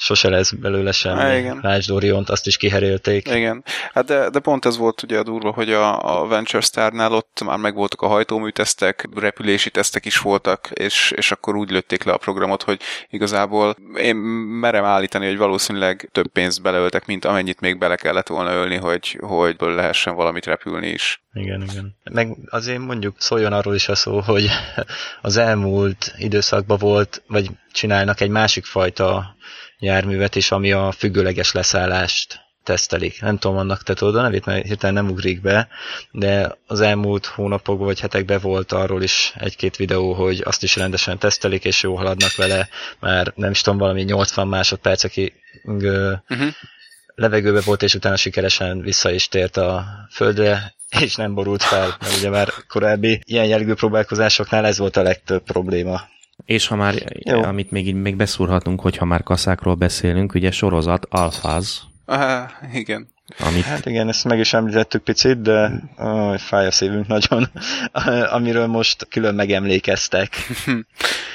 Sose 0.00 0.28
lesz 0.28 0.50
belőle 0.50 0.92
semmi. 0.92 1.20
Há, 1.20 1.36
igen. 1.36 1.58
Lásd 1.62 1.90
Oriont, 1.90 2.30
azt 2.30 2.46
is 2.46 2.56
kiherélték. 2.56 3.28
Igen, 3.28 3.64
hát 3.92 4.04
de, 4.04 4.30
de 4.30 4.38
pont 4.38 4.64
ez 4.64 4.76
volt 4.76 5.02
ugye 5.02 5.18
a 5.18 5.22
durva, 5.22 5.50
hogy 5.50 5.72
a, 5.72 6.20
a 6.22 6.26
Venture 6.26 6.62
Star-nál 6.62 7.12
ott 7.12 7.42
már 7.44 7.58
megvoltak 7.58 8.00
a 8.02 8.06
hajtóműtesztek, 8.06 9.08
repülési 9.14 9.70
tesztek 9.70 10.04
is 10.04 10.18
voltak, 10.18 10.70
és, 10.74 11.12
és 11.16 11.32
akkor 11.32 11.56
úgy 11.56 11.70
lőtték 11.70 12.02
le 12.02 12.12
a 12.12 12.16
programot, 12.16 12.62
hogy 12.62 12.80
igazából 13.10 13.76
én 13.96 14.16
merem 14.60 14.84
állítani, 14.84 15.26
hogy 15.26 15.36
valószínűleg 15.36 16.08
több 16.12 16.28
pénzt 16.28 16.62
beleöltek, 16.62 17.06
mint 17.06 17.24
amennyit 17.24 17.60
még 17.60 17.78
bele 17.78 17.96
kellett 17.96 18.28
volna 18.28 18.52
ölni, 18.52 18.76
hogy, 18.76 19.18
hogy 19.20 19.56
lehessen 19.58 20.14
valamit 20.14 20.46
repülni 20.46 20.88
is. 20.88 21.22
Igen, 21.32 21.62
igen. 21.70 21.96
Meg 22.12 22.36
azért 22.46 22.78
mondjuk 22.78 23.14
szóljon 23.18 23.52
arról 23.52 23.74
is 23.74 23.88
a 23.88 23.94
szó, 23.94 24.20
hogy 24.20 24.50
az 25.22 25.36
elmúlt 25.36 26.14
időszakban 26.16 26.78
volt, 26.78 27.22
vagy 27.26 27.50
csinálnak 27.72 28.20
egy 28.20 28.30
másik 28.30 28.64
fajta 28.64 29.36
járművet 29.80 30.34
is, 30.34 30.50
ami 30.50 30.72
a 30.72 30.92
függőleges 30.92 31.52
leszállást 31.52 32.48
tesztelik. 32.64 33.20
Nem 33.20 33.38
tudom 33.38 33.56
annak 33.56 33.82
te 33.82 33.94
tudod 33.94 34.16
a 34.16 34.22
nevét, 34.22 34.44
mert 34.44 34.66
hirtelen 34.66 34.94
nem 34.94 35.10
ugrik 35.10 35.40
be, 35.40 35.68
de 36.10 36.56
az 36.66 36.80
elmúlt 36.80 37.26
hónapokban 37.26 37.86
vagy 37.86 38.00
hetekben 38.00 38.40
volt 38.40 38.72
arról 38.72 39.02
is 39.02 39.32
egy-két 39.38 39.76
videó, 39.76 40.12
hogy 40.12 40.42
azt 40.44 40.62
is 40.62 40.76
rendesen 40.76 41.18
tesztelik, 41.18 41.64
és 41.64 41.82
jó 41.82 41.96
haladnak 41.96 42.34
vele, 42.36 42.68
már 43.00 43.32
nem 43.34 43.50
is 43.50 43.60
tudom, 43.60 43.78
valami 43.78 44.02
80 44.02 44.48
másodpercekig 44.48 45.32
uh-huh. 45.64 46.48
levegőbe 47.14 47.60
volt, 47.60 47.82
és 47.82 47.94
utána 47.94 48.16
sikeresen 48.16 48.80
vissza 48.80 49.10
is 49.10 49.28
tért 49.28 49.56
a 49.56 49.84
földre, 50.10 50.74
és 51.00 51.14
nem 51.14 51.34
borult 51.34 51.62
fel, 51.62 51.96
mert 52.00 52.16
ugye 52.16 52.30
már 52.30 52.48
korábbi 52.68 53.20
ilyen 53.24 53.46
jellegű 53.46 53.74
próbálkozásoknál 53.74 54.66
ez 54.66 54.78
volt 54.78 54.96
a 54.96 55.02
legtöbb 55.02 55.42
probléma. 55.42 56.00
És 56.50 56.66
ha 56.66 56.76
már, 56.76 56.94
Jó. 57.24 57.42
amit 57.42 57.70
még 57.70 57.86
így 57.86 57.94
még 57.94 58.16
beszúrhatunk, 58.16 58.80
hogyha 58.80 59.04
már 59.04 59.22
kaszákról 59.22 59.74
beszélünk, 59.74 60.34
ugye 60.34 60.50
sorozat 60.50 61.06
Alfaz. 61.10 61.82
Ah, 62.04 62.50
igen. 62.72 63.08
Amit... 63.38 63.64
Hát 63.64 63.86
igen, 63.86 64.08
ezt 64.08 64.24
meg 64.24 64.38
is 64.38 64.52
említettük 64.52 65.02
picit, 65.02 65.40
de 65.40 65.72
oh, 65.96 66.36
fáj 66.36 66.66
a 66.66 66.70
szívünk 66.70 67.06
nagyon, 67.06 67.50
amiről 68.36 68.66
most 68.66 69.06
külön 69.08 69.34
megemlékeztek. 69.34 70.36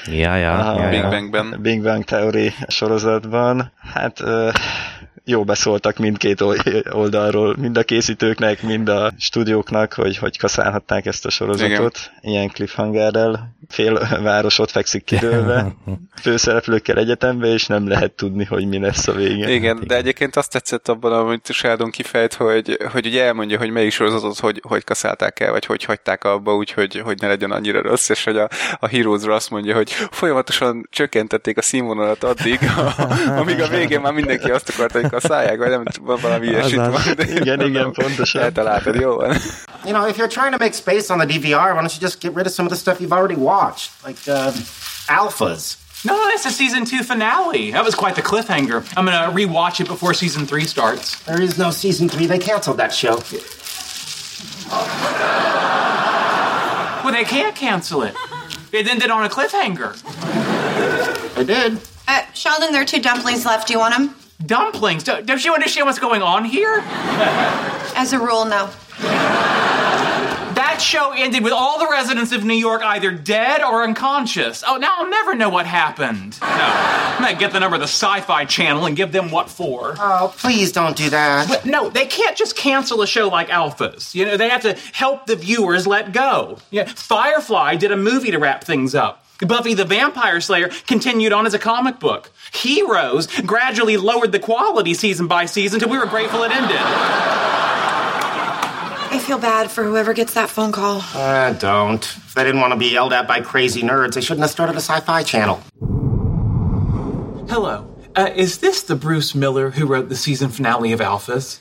ja, 0.06 0.36
ja, 0.36 0.74
a 0.74 0.82
ja, 0.82 0.90
Big 0.90 1.02
Bangben. 1.02 1.60
Big 1.62 1.82
Bang 1.82 2.04
Theory 2.04 2.54
sorozatban. 2.68 3.72
Hát 3.94 4.24
jó 5.26 5.44
beszóltak 5.44 5.98
mindkét 5.98 6.42
oldalról, 6.90 7.56
mind 7.60 7.78
a 7.78 7.84
készítőknek, 7.84 8.64
mind 8.64 8.90
a 8.90 9.14
stúdióknak, 9.18 9.94
hogy 9.94 10.18
hogy 10.18 10.38
kaszálhatták 10.38 11.06
ezt 11.06 11.26
a 11.26 11.30
sorozatot. 11.30 12.12
Igen. 12.20 12.34
Ilyen 12.34 12.50
cliffhangerrel. 12.50 13.56
Fél 13.68 14.20
város 14.22 14.60
ott 14.60 14.72
fekszik 14.72 15.04
kidőlve, 15.04 15.76
főszereplőkkel 16.22 16.98
egyetembe, 16.98 17.48
és 17.48 17.66
nem 17.66 17.88
lehet 17.88 18.12
tudni, 18.12 18.46
hogy 18.46 18.68
mi 18.68 18.80
lesz 18.80 19.08
a 19.08 19.12
vége. 19.12 19.52
Igen, 19.52 19.84
de 19.88 19.96
egyébként 19.96 20.36
azt 20.36 20.52
tetszett 20.52 20.88
abban, 20.88 21.12
amit 21.12 21.52
Sheldon 21.52 21.92
kifejt, 21.92 22.34
hogy, 22.34 22.78
hogy 22.92 23.06
ugye 23.06 23.24
elmondja, 23.24 23.58
hogy 23.58 23.70
melyik 23.70 23.92
sorozatot 23.92 24.40
hogy, 24.40 24.62
hogy 24.68 24.84
kaszálták 24.84 25.40
el, 25.40 25.52
vagy 25.52 25.66
hogy 25.66 25.84
hagyták 25.84 26.24
abba, 26.24 26.56
úgyhogy 26.56 27.00
hogy 27.00 27.18
ne 27.22 27.28
legyen 27.28 27.52
annyira 27.52 27.82
rossz, 27.82 28.10
és 28.10 28.24
hogy 28.24 28.38
a, 28.38 28.50
a 28.80 28.88
heroes 28.88 29.24
azt 29.24 29.50
mondja, 29.50 29.76
hogy 29.76 29.92
folyamatosan 29.92 30.88
csökkentették 30.92 31.58
a 31.58 31.62
színvonalat 31.62 32.24
addig, 32.24 32.60
amíg 33.40 33.62
a 33.62 33.68
végén 33.68 34.02
már 34.02 34.14
mindenki 34.14 34.52
azt 34.52 34.70
akarta, 34.70 35.02
hogy 35.02 35.10
kaszálják, 35.20 35.58
vagy 35.58 35.70
nem 35.70 35.84
tudom, 35.86 36.20
valami 36.22 36.48
ilyesmit 36.48 36.76
van. 36.88 37.02
Igen, 37.20 37.62
igen, 37.62 37.92
pontosan. 37.92 38.42
Eltaláltad, 38.42 38.96
jó 38.96 39.16
van. 39.16 39.38
You 39.86 39.94
know, 39.94 40.08
if 40.08 40.18
you're 40.18 40.32
trying 40.32 40.52
to 40.52 40.58
make 40.60 40.74
space 40.74 41.14
on 41.14 41.20
the 41.20 41.26
DVR, 41.26 41.74
why 41.74 41.80
don't 41.82 41.94
you 41.94 42.02
just 42.02 42.20
get 42.22 42.36
rid 42.36 42.46
of 42.46 42.52
some 42.54 42.66
of 42.68 42.72
the 42.74 42.80
stuff 42.80 43.00
you've 43.00 43.16
already 43.20 43.36
watched, 43.36 43.92
like 44.06 44.18
uh, 44.28 44.52
alphas. 45.08 45.78
No, 46.04 46.14
that's 46.28 46.44
the 46.44 46.52
season 46.52 46.86
two 46.86 47.04
finale. 47.04 47.72
That 47.72 47.84
was 47.84 47.96
quite 47.96 48.16
the 48.16 48.22
cliffhanger. 48.22 48.84
I'm 48.98 49.06
gonna 49.06 49.32
rewatch 49.32 49.80
it 49.80 49.88
before 49.88 50.14
season 50.14 50.46
three 50.46 50.66
starts. 50.66 51.20
There 51.24 51.42
is 51.42 51.58
no 51.58 51.72
season 51.72 52.10
three. 52.10 52.28
They 52.28 52.40
canceled 52.40 52.78
that 52.78 52.94
show. 52.94 53.16
Well, 57.04 57.14
they 57.14 57.24
can't 57.24 57.56
cancel 57.56 58.02
it. 58.04 58.16
It 58.72 58.88
ended 58.88 59.10
on 59.12 59.24
a 59.26 59.30
cliffhanger. 59.30 59.94
They 61.36 61.44
did. 61.44 61.80
Uh, 62.08 62.22
Sheldon, 62.34 62.72
there 62.72 62.82
are 62.82 62.86
two 62.86 63.02
dumplings 63.02 63.46
left. 63.46 63.68
Do 63.68 63.74
you 63.74 63.80
want 63.80 63.96
them? 63.96 64.16
Dumplings? 64.44 65.04
Do- 65.04 65.22
Does 65.22 65.46
you 65.46 65.54
understand 65.54 65.86
what's 65.88 66.00
going 66.00 66.22
on 66.22 66.46
here? 66.46 66.82
As 67.96 68.14
a 68.14 68.20
rule, 68.20 68.46
no. 68.46 68.70
That 70.56 70.80
show 70.82 71.12
ended 71.12 71.44
with 71.44 71.52
all 71.52 71.80
the 71.80 71.88
residents 71.90 72.32
of 72.32 72.44
New 72.46 72.54
York 72.54 72.82
either 72.82 73.12
dead 73.12 73.62
or 73.62 73.84
unconscious. 73.84 74.64
Oh, 74.66 74.78
now 74.78 74.96
I'll 75.00 75.10
never 75.10 75.36
know 75.36 75.50
what 75.50 75.66
happened. 75.66 76.40
No. 76.42 76.48
I'm 76.48 77.22
gonna 77.24 77.36
get 77.38 77.52
the 77.52 77.60
number 77.60 77.76
of 77.76 77.82
the 77.82 77.88
Sci 77.88 78.22
Fi 78.22 78.46
Channel 78.46 78.86
and 78.86 78.96
give 78.96 79.12
them 79.12 79.32
what 79.32 79.50
for. 79.50 79.96
Oh, 79.98 80.34
please 80.38 80.72
don't 80.72 80.96
do 80.96 81.10
that. 81.10 81.48
But 81.50 81.66
no, 81.66 81.90
they 81.90 82.06
can't 82.06 82.38
just 82.38 82.56
cancel 82.56 83.02
a 83.02 83.08
show 83.08 83.28
like 83.28 83.50
Alphas. 83.50 84.14
You 84.16 84.26
know, 84.26 84.38
they 84.38 84.50
have 84.50 84.62
to 84.62 84.74
help 84.94 85.26
the 85.26 85.36
viewers 85.36 85.88
let 85.88 86.12
go. 86.14 86.58
Yeah, 86.72 86.86
Firefly 86.86 87.76
did 87.76 87.92
a 87.92 87.98
movie 87.98 88.32
to 88.32 88.38
wrap 88.38 88.64
things 88.64 88.96
up. 88.96 89.25
Buffy 89.40 89.74
the 89.74 89.86
Vampire 89.86 90.40
Slayer 90.40 90.70
continued 90.88 91.34
on 91.34 91.46
as 91.46 91.54
a 91.54 91.60
comic 91.60 92.00
book. 92.00 92.32
Heroes 92.54 93.28
gradually 93.42 93.98
lowered 93.98 94.32
the 94.32 94.40
quality 94.40 94.94
season 94.94 95.28
by 95.28 95.46
season 95.46 95.78
until 95.78 95.90
we 95.90 95.98
were 95.98 96.06
grateful 96.06 96.44
it 96.44 96.52
ended. 96.52 96.78
I 99.12 99.20
feel 99.20 99.38
bad 99.38 99.72
for 99.72 99.84
whoever 99.84 100.14
gets 100.14 100.34
that 100.34 100.50
phone 100.50 100.72
call. 100.72 101.02
Uh, 101.14 101.54
don't. 101.54 102.04
If 102.04 102.34
they 102.34 102.44
didn't 102.44 102.62
want 102.62 102.74
to 102.74 102.80
be 102.80 102.88
yelled 102.88 103.14
at 103.14 103.28
by 103.28 103.42
crazy 103.42 103.82
nerds, 103.82 104.14
they 104.14 104.22
shouldn't 104.22 104.42
have 104.42 104.52
started 104.52 104.74
a 104.76 104.82
sci-fi 104.82 105.24
channel. 105.24 105.62
Hello. 107.50 107.92
Uh, 108.16 108.30
is 108.36 108.60
this 108.60 108.82
the 108.84 108.96
Bruce 108.96 109.36
Miller 109.36 109.72
who 109.72 109.86
wrote 109.86 110.10
the 110.10 110.16
season 110.16 110.50
finale 110.50 110.92
of 110.92 111.00
Alphas? 111.00 111.60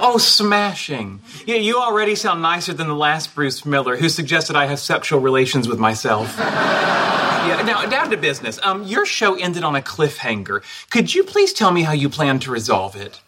Oh, 0.00 0.18
smashing. 0.18 1.20
Yeah, 1.46 1.56
you 1.56 1.78
already 1.78 2.14
sound 2.14 2.42
nicer 2.42 2.72
than 2.72 2.88
the 2.88 2.94
last 2.94 3.34
Bruce 3.34 3.64
Miller 3.64 3.96
who 3.96 4.08
suggested 4.08 4.56
I 4.56 4.66
have 4.66 4.78
sexual 4.78 5.20
relations 5.20 5.68
with 5.68 5.78
myself. 5.78 6.34
yeah, 6.38 7.62
now, 7.64 7.86
down 7.86 8.10
to 8.10 8.16
business. 8.16 8.58
Um, 8.62 8.84
your 8.84 9.06
show 9.06 9.34
ended 9.34 9.64
on 9.64 9.76
a 9.76 9.82
cliffhanger. 9.82 10.62
Could 10.90 11.14
you 11.14 11.24
please 11.24 11.52
tell 11.52 11.70
me 11.70 11.82
how 11.82 11.92
you 11.92 12.08
plan 12.08 12.38
to 12.40 12.50
resolve 12.50 12.96
it? 12.96 13.20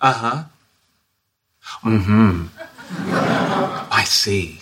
Uh 0.00 0.12
huh. 0.12 0.44
Mm 1.82 2.04
hmm. 2.04 2.46
I 3.92 4.04
see. 4.04 4.60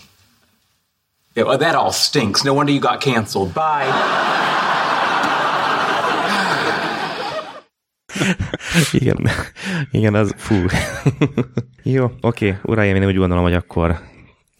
Yeah, 1.34 1.44
well, 1.44 1.58
that 1.58 1.74
all 1.74 1.92
stinks. 1.92 2.44
No 2.44 2.52
wonder 2.52 2.72
you 2.72 2.80
got 2.80 3.00
canceled. 3.00 3.54
Bye. 3.54 4.37
Igen, 8.92 9.28
igen, 9.90 10.14
az 10.14 10.34
fú. 10.36 10.54
Jó, 11.82 12.10
oké, 12.20 12.58
uraim, 12.62 12.96
én 12.96 13.06
úgy 13.06 13.16
gondolom, 13.16 13.42
hogy 13.44 13.54
akkor 13.54 13.98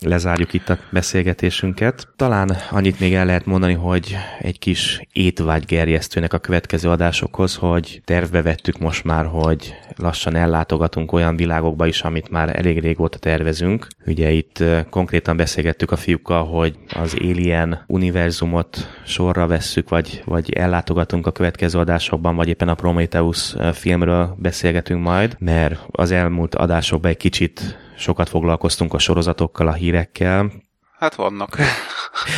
lezárjuk 0.00 0.52
itt 0.52 0.68
a 0.68 0.78
beszélgetésünket. 0.90 2.08
Talán 2.16 2.56
annyit 2.70 3.00
még 3.00 3.14
el 3.14 3.26
lehet 3.26 3.46
mondani, 3.46 3.74
hogy 3.74 4.16
egy 4.38 4.58
kis 4.58 5.00
étvágygerjesztőnek 5.12 6.32
a 6.32 6.38
következő 6.38 6.88
adásokhoz, 6.88 7.54
hogy 7.54 8.00
tervbe 8.04 8.42
vettük 8.42 8.78
most 8.78 9.04
már, 9.04 9.26
hogy 9.26 9.74
lassan 9.96 10.34
ellátogatunk 10.34 11.12
olyan 11.12 11.36
világokba 11.36 11.86
is, 11.86 12.02
amit 12.02 12.30
már 12.30 12.56
elég 12.56 12.80
régóta 12.80 13.18
tervezünk. 13.18 13.86
Ugye 14.06 14.30
itt 14.30 14.64
konkrétan 14.90 15.36
beszélgettük 15.36 15.90
a 15.90 15.96
fiúkkal, 15.96 16.44
hogy 16.44 16.76
az 16.94 17.16
Alien 17.20 17.84
univerzumot 17.86 18.88
sorra 19.06 19.46
vesszük, 19.46 19.88
vagy, 19.88 20.22
vagy 20.24 20.52
ellátogatunk 20.52 21.26
a 21.26 21.32
következő 21.32 21.78
adásokban, 21.78 22.36
vagy 22.36 22.48
éppen 22.48 22.68
a 22.68 22.74
Prometheus 22.74 23.54
filmről 23.72 24.36
beszélgetünk 24.38 25.02
majd, 25.02 25.36
mert 25.38 25.80
az 25.86 26.10
elmúlt 26.10 26.54
adásokban 26.54 27.10
egy 27.10 27.16
kicsit 27.16 27.78
sokat 27.98 28.28
foglalkoztunk 28.28 28.94
a 28.94 28.98
sorozatokkal, 28.98 29.68
a 29.68 29.72
hírekkel. 29.72 30.52
Hát 30.98 31.14
vannak. 31.14 31.56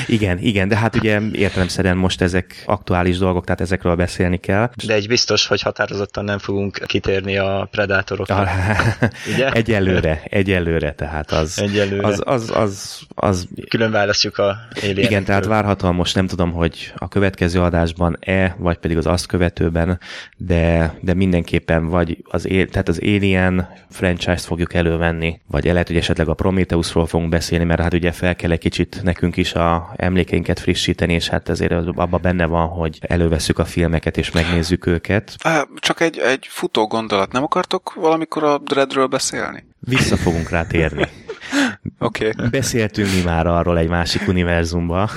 Igen, 0.07 0.39
igen, 0.39 0.69
de 0.69 0.77
hát 0.77 0.97
ugye 0.97 1.21
értelemszerűen 1.33 1.97
most 1.97 2.21
ezek 2.21 2.63
aktuális 2.67 3.19
dolgok, 3.19 3.45
tehát 3.45 3.61
ezekről 3.61 3.95
beszélni 3.95 4.37
kell. 4.37 4.71
De 4.87 4.95
egy 4.95 5.09
biztos, 5.09 5.47
hogy 5.47 5.63
határozottan 5.63 6.25
nem 6.25 6.39
fogunk 6.39 6.83
kitérni 6.87 7.39
a 7.39 7.69
predátorokra. 7.71 8.49
ugye? 9.35 9.51
Egyelőre, 9.51 10.23
egyelőre, 10.25 10.93
tehát 10.93 11.31
az, 11.31 11.61
egyelőre. 11.61 12.07
az, 12.07 12.23
az, 12.25 12.51
az, 12.55 13.01
az 13.15 13.49
Külön 13.69 13.91
választjuk 13.91 14.39
a 14.39 14.57
éljenektől. 14.75 15.05
Igen, 15.05 15.25
tehát 15.25 15.45
várhatóan 15.47 15.95
most 15.95 16.15
nem 16.15 16.27
tudom, 16.27 16.53
hogy 16.53 16.93
a 16.97 17.09
következő 17.09 17.61
adásban-e, 17.61 18.55
vagy 18.59 18.77
pedig 18.77 18.97
az 18.97 19.07
azt 19.07 19.27
követőben, 19.27 20.01
de, 20.37 20.95
de 21.01 21.15
mindenképpen 21.15 21.89
vagy 21.89 22.19
az, 22.25 22.43
tehát 22.43 22.89
az 22.89 23.01
Alien 23.03 23.69
franchise-t 23.91 24.45
fogjuk 24.45 24.75
elővenni, 24.75 25.41
vagy 25.47 25.65
lehet, 25.65 25.87
hogy 25.87 25.97
esetleg 25.97 26.29
a 26.29 26.35
Prometheusról 26.35 27.07
fogunk 27.07 27.31
beszélni, 27.31 27.65
mert 27.65 27.81
hát 27.81 27.95
ugye 27.95 28.13
fel 28.13 28.37
kell 28.37 28.51
egy 28.51 28.59
kicsit 28.59 29.01
nekünk 29.03 29.37
is 29.37 29.55
a 29.55 29.60
emlékeinket 29.97 30.61
frissíteni, 30.61 31.13
és 31.13 31.29
hát 31.29 31.49
ezért 31.49 31.73
abban 31.73 32.21
benne 32.23 32.47
van, 32.47 32.69
hogy 32.69 32.99
előveszük 33.01 33.59
a 33.59 33.65
filmeket 33.65 34.17
és 34.17 34.31
megnézzük 34.31 34.87
őket. 34.87 35.37
Csak 35.75 36.01
egy, 36.01 36.19
egy 36.19 36.47
futó 36.49 36.87
gondolat, 36.87 37.33
nem 37.33 37.43
akartok 37.43 37.95
valamikor 37.95 38.45
a 38.45 38.59
Dreadről 38.59 39.07
beszélni? 39.07 39.65
Vissza 39.79 40.17
fogunk 40.17 40.51
rá 40.51 40.67
térni. 40.67 41.09
Oké. 41.99 42.29
Okay. 42.29 42.49
Beszéltünk 42.49 43.09
mi 43.15 43.23
már 43.25 43.47
arról 43.47 43.79
egy 43.79 43.89
másik 43.89 44.29
univerzumba. 44.29 45.11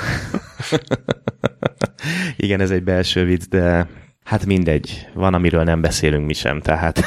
Igen, 2.35 2.59
ez 2.59 2.71
egy 2.71 2.83
belső 2.83 3.25
vicc, 3.25 3.43
de 3.49 3.87
Hát 4.23 4.45
mindegy, 4.45 5.07
van, 5.13 5.33
amiről 5.33 5.63
nem 5.63 5.81
beszélünk 5.81 6.25
mi 6.25 6.33
sem, 6.33 6.61
tehát 6.61 7.01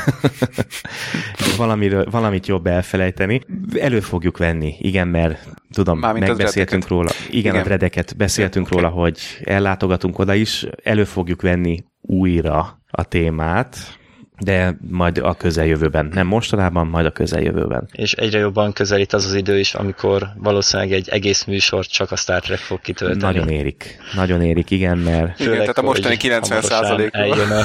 valamiről, 1.56 2.06
valamit 2.10 2.46
jobb 2.46 2.66
elfelejteni. 2.66 3.40
Elő 3.80 4.00
fogjuk 4.00 4.38
venni, 4.38 4.74
igen, 4.78 5.08
mert 5.08 5.48
tudom, 5.70 5.98
Mármint 5.98 6.26
megbeszéltünk 6.26 6.88
róla. 6.88 7.10
Igen, 7.28 7.38
igen, 7.38 7.56
a 7.56 7.62
dredeket 7.62 8.16
beszéltünk 8.16 8.66
okay. 8.66 8.78
róla, 8.78 8.92
hogy 8.92 9.18
ellátogatunk 9.44 10.18
oda 10.18 10.34
is, 10.34 10.66
elő 10.82 11.04
fogjuk 11.04 11.42
venni 11.42 11.84
újra 12.00 12.80
a 12.90 13.04
témát, 13.04 13.98
de 14.38 14.76
majd 14.88 15.18
a 15.18 15.34
közeljövőben. 15.34 16.10
Nem 16.12 16.26
mostanában, 16.26 16.86
majd 16.86 17.06
a 17.06 17.10
közeljövőben. 17.10 17.88
És 17.92 18.12
egyre 18.12 18.38
jobban 18.38 18.72
közelít 18.72 19.12
az 19.12 19.24
az 19.24 19.34
idő 19.34 19.58
is, 19.58 19.74
amikor 19.74 20.28
valószínűleg 20.36 20.92
egy 20.92 21.08
egész 21.08 21.44
műsort 21.44 21.90
csak 21.90 22.10
a 22.10 22.16
Star 22.16 22.40
Trek 22.40 22.58
fog 22.58 22.80
kitölteni. 22.80 23.22
Nagyon 23.22 23.48
érik. 23.48 23.98
Nagyon 24.14 24.42
érik, 24.42 24.70
igen, 24.70 24.98
mert... 24.98 25.36
Főleg, 25.36 25.52
igen, 25.52 25.58
tehát 25.58 25.78
a 25.78 25.82
mostani 25.82 26.16
90 26.16 26.62
százalékról. 26.62 27.40
A... 27.40 27.64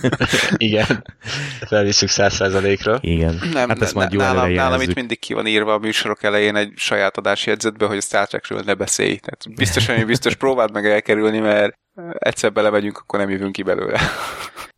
igen, 0.56 1.04
felvisszük 1.60 2.08
100 2.08 2.34
százalékra. 2.34 2.98
Igen. 3.00 3.38
Nem, 3.52 3.68
hát 3.68 3.82
ezt 3.82 3.94
majd 3.94 4.12
jó 4.12 4.20
nálam, 4.20 4.52
nálam 4.52 4.80
itt 4.80 4.94
mindig 4.94 5.18
ki 5.18 5.34
van 5.34 5.46
írva 5.46 5.72
a 5.72 5.78
műsorok 5.78 6.22
elején 6.22 6.56
egy 6.56 6.72
saját 6.76 7.44
jegyzetbe, 7.44 7.86
hogy 7.86 7.96
a 7.96 8.00
Star 8.00 8.26
Trekről 8.26 8.62
ne 8.64 8.74
beszélj. 8.74 9.16
Tehát 9.16 9.56
biztosan, 9.56 10.06
biztos 10.06 10.34
próbáld 10.34 10.72
meg 10.72 10.86
elkerülni, 10.86 11.38
mert 11.38 11.74
egyszer 12.18 12.52
belemegyünk, 12.52 12.98
akkor 12.98 13.18
nem 13.18 13.30
jövünk 13.30 13.52
ki 13.52 13.62
belőle. 13.62 14.00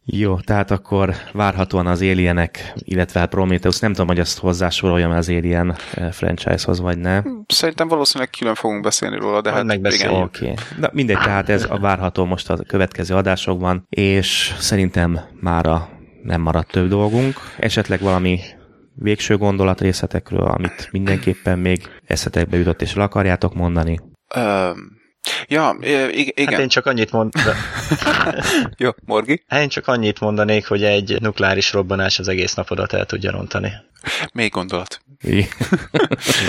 Jó, 0.06 0.40
tehát 0.40 0.70
akkor 0.70 1.14
várhatóan 1.32 1.86
az 1.86 2.00
Alienek, 2.00 2.72
illetve 2.74 3.20
hát 3.20 3.28
Prometheus, 3.28 3.78
nem 3.78 3.90
tudom, 3.92 4.06
hogy 4.06 4.20
azt 4.20 4.38
hozzásoroljam 4.38 5.10
az 5.10 5.28
Alien 5.28 5.76
eh, 5.94 6.12
franchise-hoz, 6.12 6.80
vagy 6.80 6.98
ne. 6.98 7.22
Szerintem 7.46 7.88
valószínűleg 7.88 8.30
külön 8.38 8.54
fogunk 8.54 8.82
beszélni 8.82 9.16
róla, 9.16 9.40
de 9.40 9.52
hát 9.52 9.72
igen. 9.72 10.10
Oké. 10.10 10.50
Okay. 10.50 10.54
Na 10.78 10.90
mindegy, 10.92 11.18
tehát 11.18 11.48
ez 11.48 11.66
a 11.70 11.78
várható 11.78 12.24
most 12.24 12.50
a 12.50 12.56
következő 12.66 13.14
adásokban, 13.14 13.86
és 13.88 14.54
szerintem 14.58 15.20
mára 15.40 15.88
nem 16.22 16.40
maradt 16.40 16.70
több 16.70 16.88
dolgunk. 16.88 17.34
Esetleg 17.58 18.00
valami 18.00 18.40
végső 18.94 19.36
gondolat 19.36 19.80
részletekről, 19.80 20.46
amit 20.46 20.88
mindenképpen 20.92 21.58
még 21.58 21.82
eszetekbe 22.06 22.56
jutott, 22.56 22.82
és 22.82 22.94
el 22.94 23.02
akarjátok 23.02 23.54
mondani? 23.54 23.98
Um, 24.36 25.02
Ja, 25.48 25.76
igen. 26.10 26.46
Hát 26.52 26.60
én 26.60 26.68
csak 26.68 26.86
annyit 26.86 27.12
mondanék. 27.12 27.54
Jó, 28.76 28.90
Morgi? 29.04 29.44
Hát 29.48 29.60
én 29.60 29.68
csak 29.68 29.86
annyit 29.86 30.20
mondanék, 30.20 30.66
hogy 30.66 30.84
egy 30.84 31.20
nukleáris 31.20 31.72
robbanás 31.72 32.18
az 32.18 32.28
egész 32.28 32.54
napodat 32.54 32.92
el 32.92 33.06
tudja 33.06 33.30
rontani. 33.30 33.72
Még 34.32 34.50
gondolat. 34.50 35.00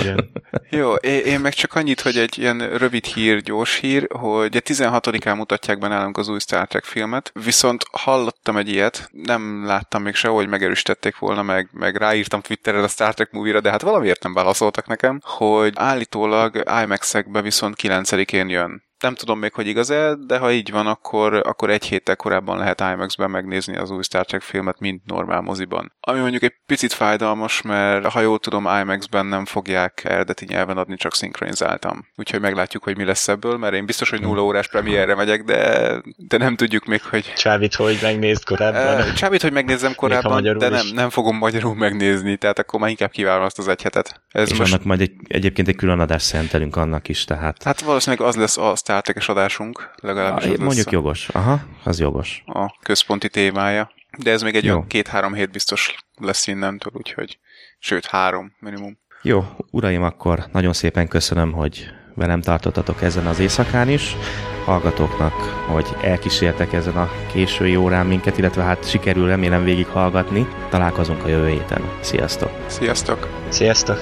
Igen. 0.00 0.30
Jó, 0.70 0.94
én 0.94 1.40
meg 1.40 1.54
csak 1.54 1.74
annyit, 1.74 2.00
hogy 2.00 2.18
egy 2.18 2.38
ilyen 2.38 2.76
rövid 2.78 3.04
hír, 3.04 3.42
gyors 3.42 3.76
hír, 3.76 4.06
hogy 4.10 4.62
16-án 4.64 5.36
mutatják 5.36 5.78
be 5.78 5.88
nálunk 5.88 6.16
az 6.16 6.28
új 6.28 6.38
Star 6.38 6.66
Trek 6.66 6.84
filmet, 6.84 7.30
viszont 7.44 7.84
hallottam 7.92 8.56
egy 8.56 8.68
ilyet, 8.68 9.08
nem 9.12 9.66
láttam 9.66 10.02
még 10.02 10.14
sehol, 10.14 10.36
hogy 10.36 10.48
megerősítették 10.48 11.18
volna, 11.18 11.42
meg, 11.42 11.68
meg 11.72 11.96
ráírtam 11.96 12.40
Twitterre 12.40 12.82
a 12.82 12.88
Star 12.88 13.14
Trek 13.14 13.30
movie-ra, 13.30 13.60
de 13.60 13.70
hát 13.70 13.82
valamiért 13.82 14.22
nem 14.22 14.34
válaszoltak 14.34 14.86
nekem, 14.86 15.20
hogy 15.22 15.72
állítólag 15.76 16.62
IMAX-ekbe 16.82 17.40
viszont 17.42 17.74
9-én 17.82 18.48
jön 18.48 18.85
nem 19.00 19.14
tudom 19.14 19.38
még, 19.38 19.52
hogy 19.52 19.66
igaz-e, 19.66 20.14
de 20.26 20.38
ha 20.38 20.52
így 20.52 20.70
van, 20.70 20.86
akkor, 20.86 21.34
akkor 21.34 21.70
egy 21.70 21.84
héttel 21.84 22.16
korábban 22.16 22.58
lehet 22.58 22.80
IMAX-ben 22.80 23.30
megnézni 23.30 23.76
az 23.76 23.90
új 23.90 24.02
Star 24.02 24.24
Trek 24.24 24.42
filmet, 24.42 24.80
mint 24.80 25.02
normál 25.04 25.40
moziban. 25.40 25.92
Ami 26.00 26.20
mondjuk 26.20 26.42
egy 26.42 26.54
picit 26.66 26.92
fájdalmas, 26.92 27.62
mert 27.62 28.06
ha 28.06 28.20
jól 28.20 28.38
tudom, 28.38 28.68
IMAX-ben 28.80 29.26
nem 29.26 29.44
fogják 29.44 30.04
eredeti 30.04 30.44
nyelven 30.48 30.76
adni, 30.76 30.96
csak 30.96 31.14
szinkronizáltam. 31.14 32.06
Úgyhogy 32.16 32.40
meglátjuk, 32.40 32.82
hogy 32.82 32.96
mi 32.96 33.04
lesz 33.04 33.28
ebből, 33.28 33.56
mert 33.56 33.74
én 33.74 33.86
biztos, 33.86 34.10
hogy 34.10 34.20
nulla 34.20 34.42
órás 34.42 34.68
premierre 34.68 35.14
megyek, 35.14 35.42
de, 35.42 36.02
de 36.16 36.36
nem 36.36 36.56
tudjuk 36.56 36.84
még, 36.84 37.02
hogy... 37.02 37.32
Csábít, 37.36 37.74
hogy 37.74 37.98
megnézd 38.02 38.44
korábban. 38.44 39.14
Csábít, 39.14 39.42
hogy 39.42 39.52
megnézzem 39.52 39.94
korábban, 39.94 40.58
de 40.58 40.68
nem, 40.68 40.86
nem 40.94 41.10
fogom 41.10 41.36
magyarul 41.36 41.74
megnézni, 41.74 42.36
tehát 42.36 42.58
akkor 42.58 42.80
már 42.80 42.90
inkább 42.90 43.10
kivárom 43.10 43.44
azt 43.44 43.58
az 43.58 43.68
egy 43.68 43.82
hetet. 43.82 44.22
Ez 44.28 44.50
És 44.50 44.58
most... 44.58 44.72
annak 44.72 44.84
majd 44.84 45.00
egy, 45.00 45.12
egyébként 45.26 45.68
egy 45.68 45.76
külön 45.76 46.00
adást 46.00 46.26
szentelünk 46.26 46.76
annak 46.76 47.08
is, 47.08 47.24
tehát... 47.24 47.62
Hát 47.62 47.80
valószínűleg 47.80 48.26
az 48.26 48.36
lesz 48.36 48.56
a 48.56 48.76
Star 48.86 49.02
Trek-es 49.02 49.28
adásunk, 49.28 49.90
legalábbis 50.02 50.44
ah, 50.44 50.48
Mondjuk 50.48 50.74
lesz 50.74 50.92
jogos, 50.92 51.28
aha, 51.28 51.60
az 51.84 52.00
jogos. 52.00 52.42
A 52.46 52.76
központi 52.82 53.28
témája. 53.28 53.90
De 54.18 54.30
ez 54.30 54.42
még 54.42 54.54
egy 54.54 54.68
olyan 54.68 54.86
két-három 54.86 55.34
hét 55.34 55.50
biztos 55.50 55.94
lesz 56.20 56.46
innentől, 56.46 56.92
úgyhogy 56.96 57.38
sőt, 57.78 58.06
három 58.06 58.52
minimum. 58.58 58.98
Jó, 59.22 59.44
uraim, 59.70 60.02
akkor 60.02 60.44
nagyon 60.52 60.72
szépen 60.72 61.08
köszönöm, 61.08 61.52
hogy 61.52 61.86
velem 62.14 62.40
tartottatok 62.40 63.02
ezen 63.02 63.26
az 63.26 63.38
éjszakán 63.38 63.88
is. 63.88 64.16
Hallgatóknak, 64.64 65.34
hogy 65.68 65.86
elkísértek 66.02 66.72
ezen 66.72 66.96
a 66.96 67.10
késői 67.32 67.76
órán 67.76 68.06
minket, 68.06 68.38
illetve 68.38 68.62
hát 68.62 68.88
sikerül 68.88 69.26
remélem 69.26 69.64
végig 69.64 69.86
hallgatni. 69.86 70.46
Találkozunk 70.70 71.24
a 71.24 71.28
jövő 71.28 71.48
héten. 71.48 71.82
Sziasztok! 72.00 72.50
Sziasztok! 72.66 73.28
Sziasztok! 73.48 73.98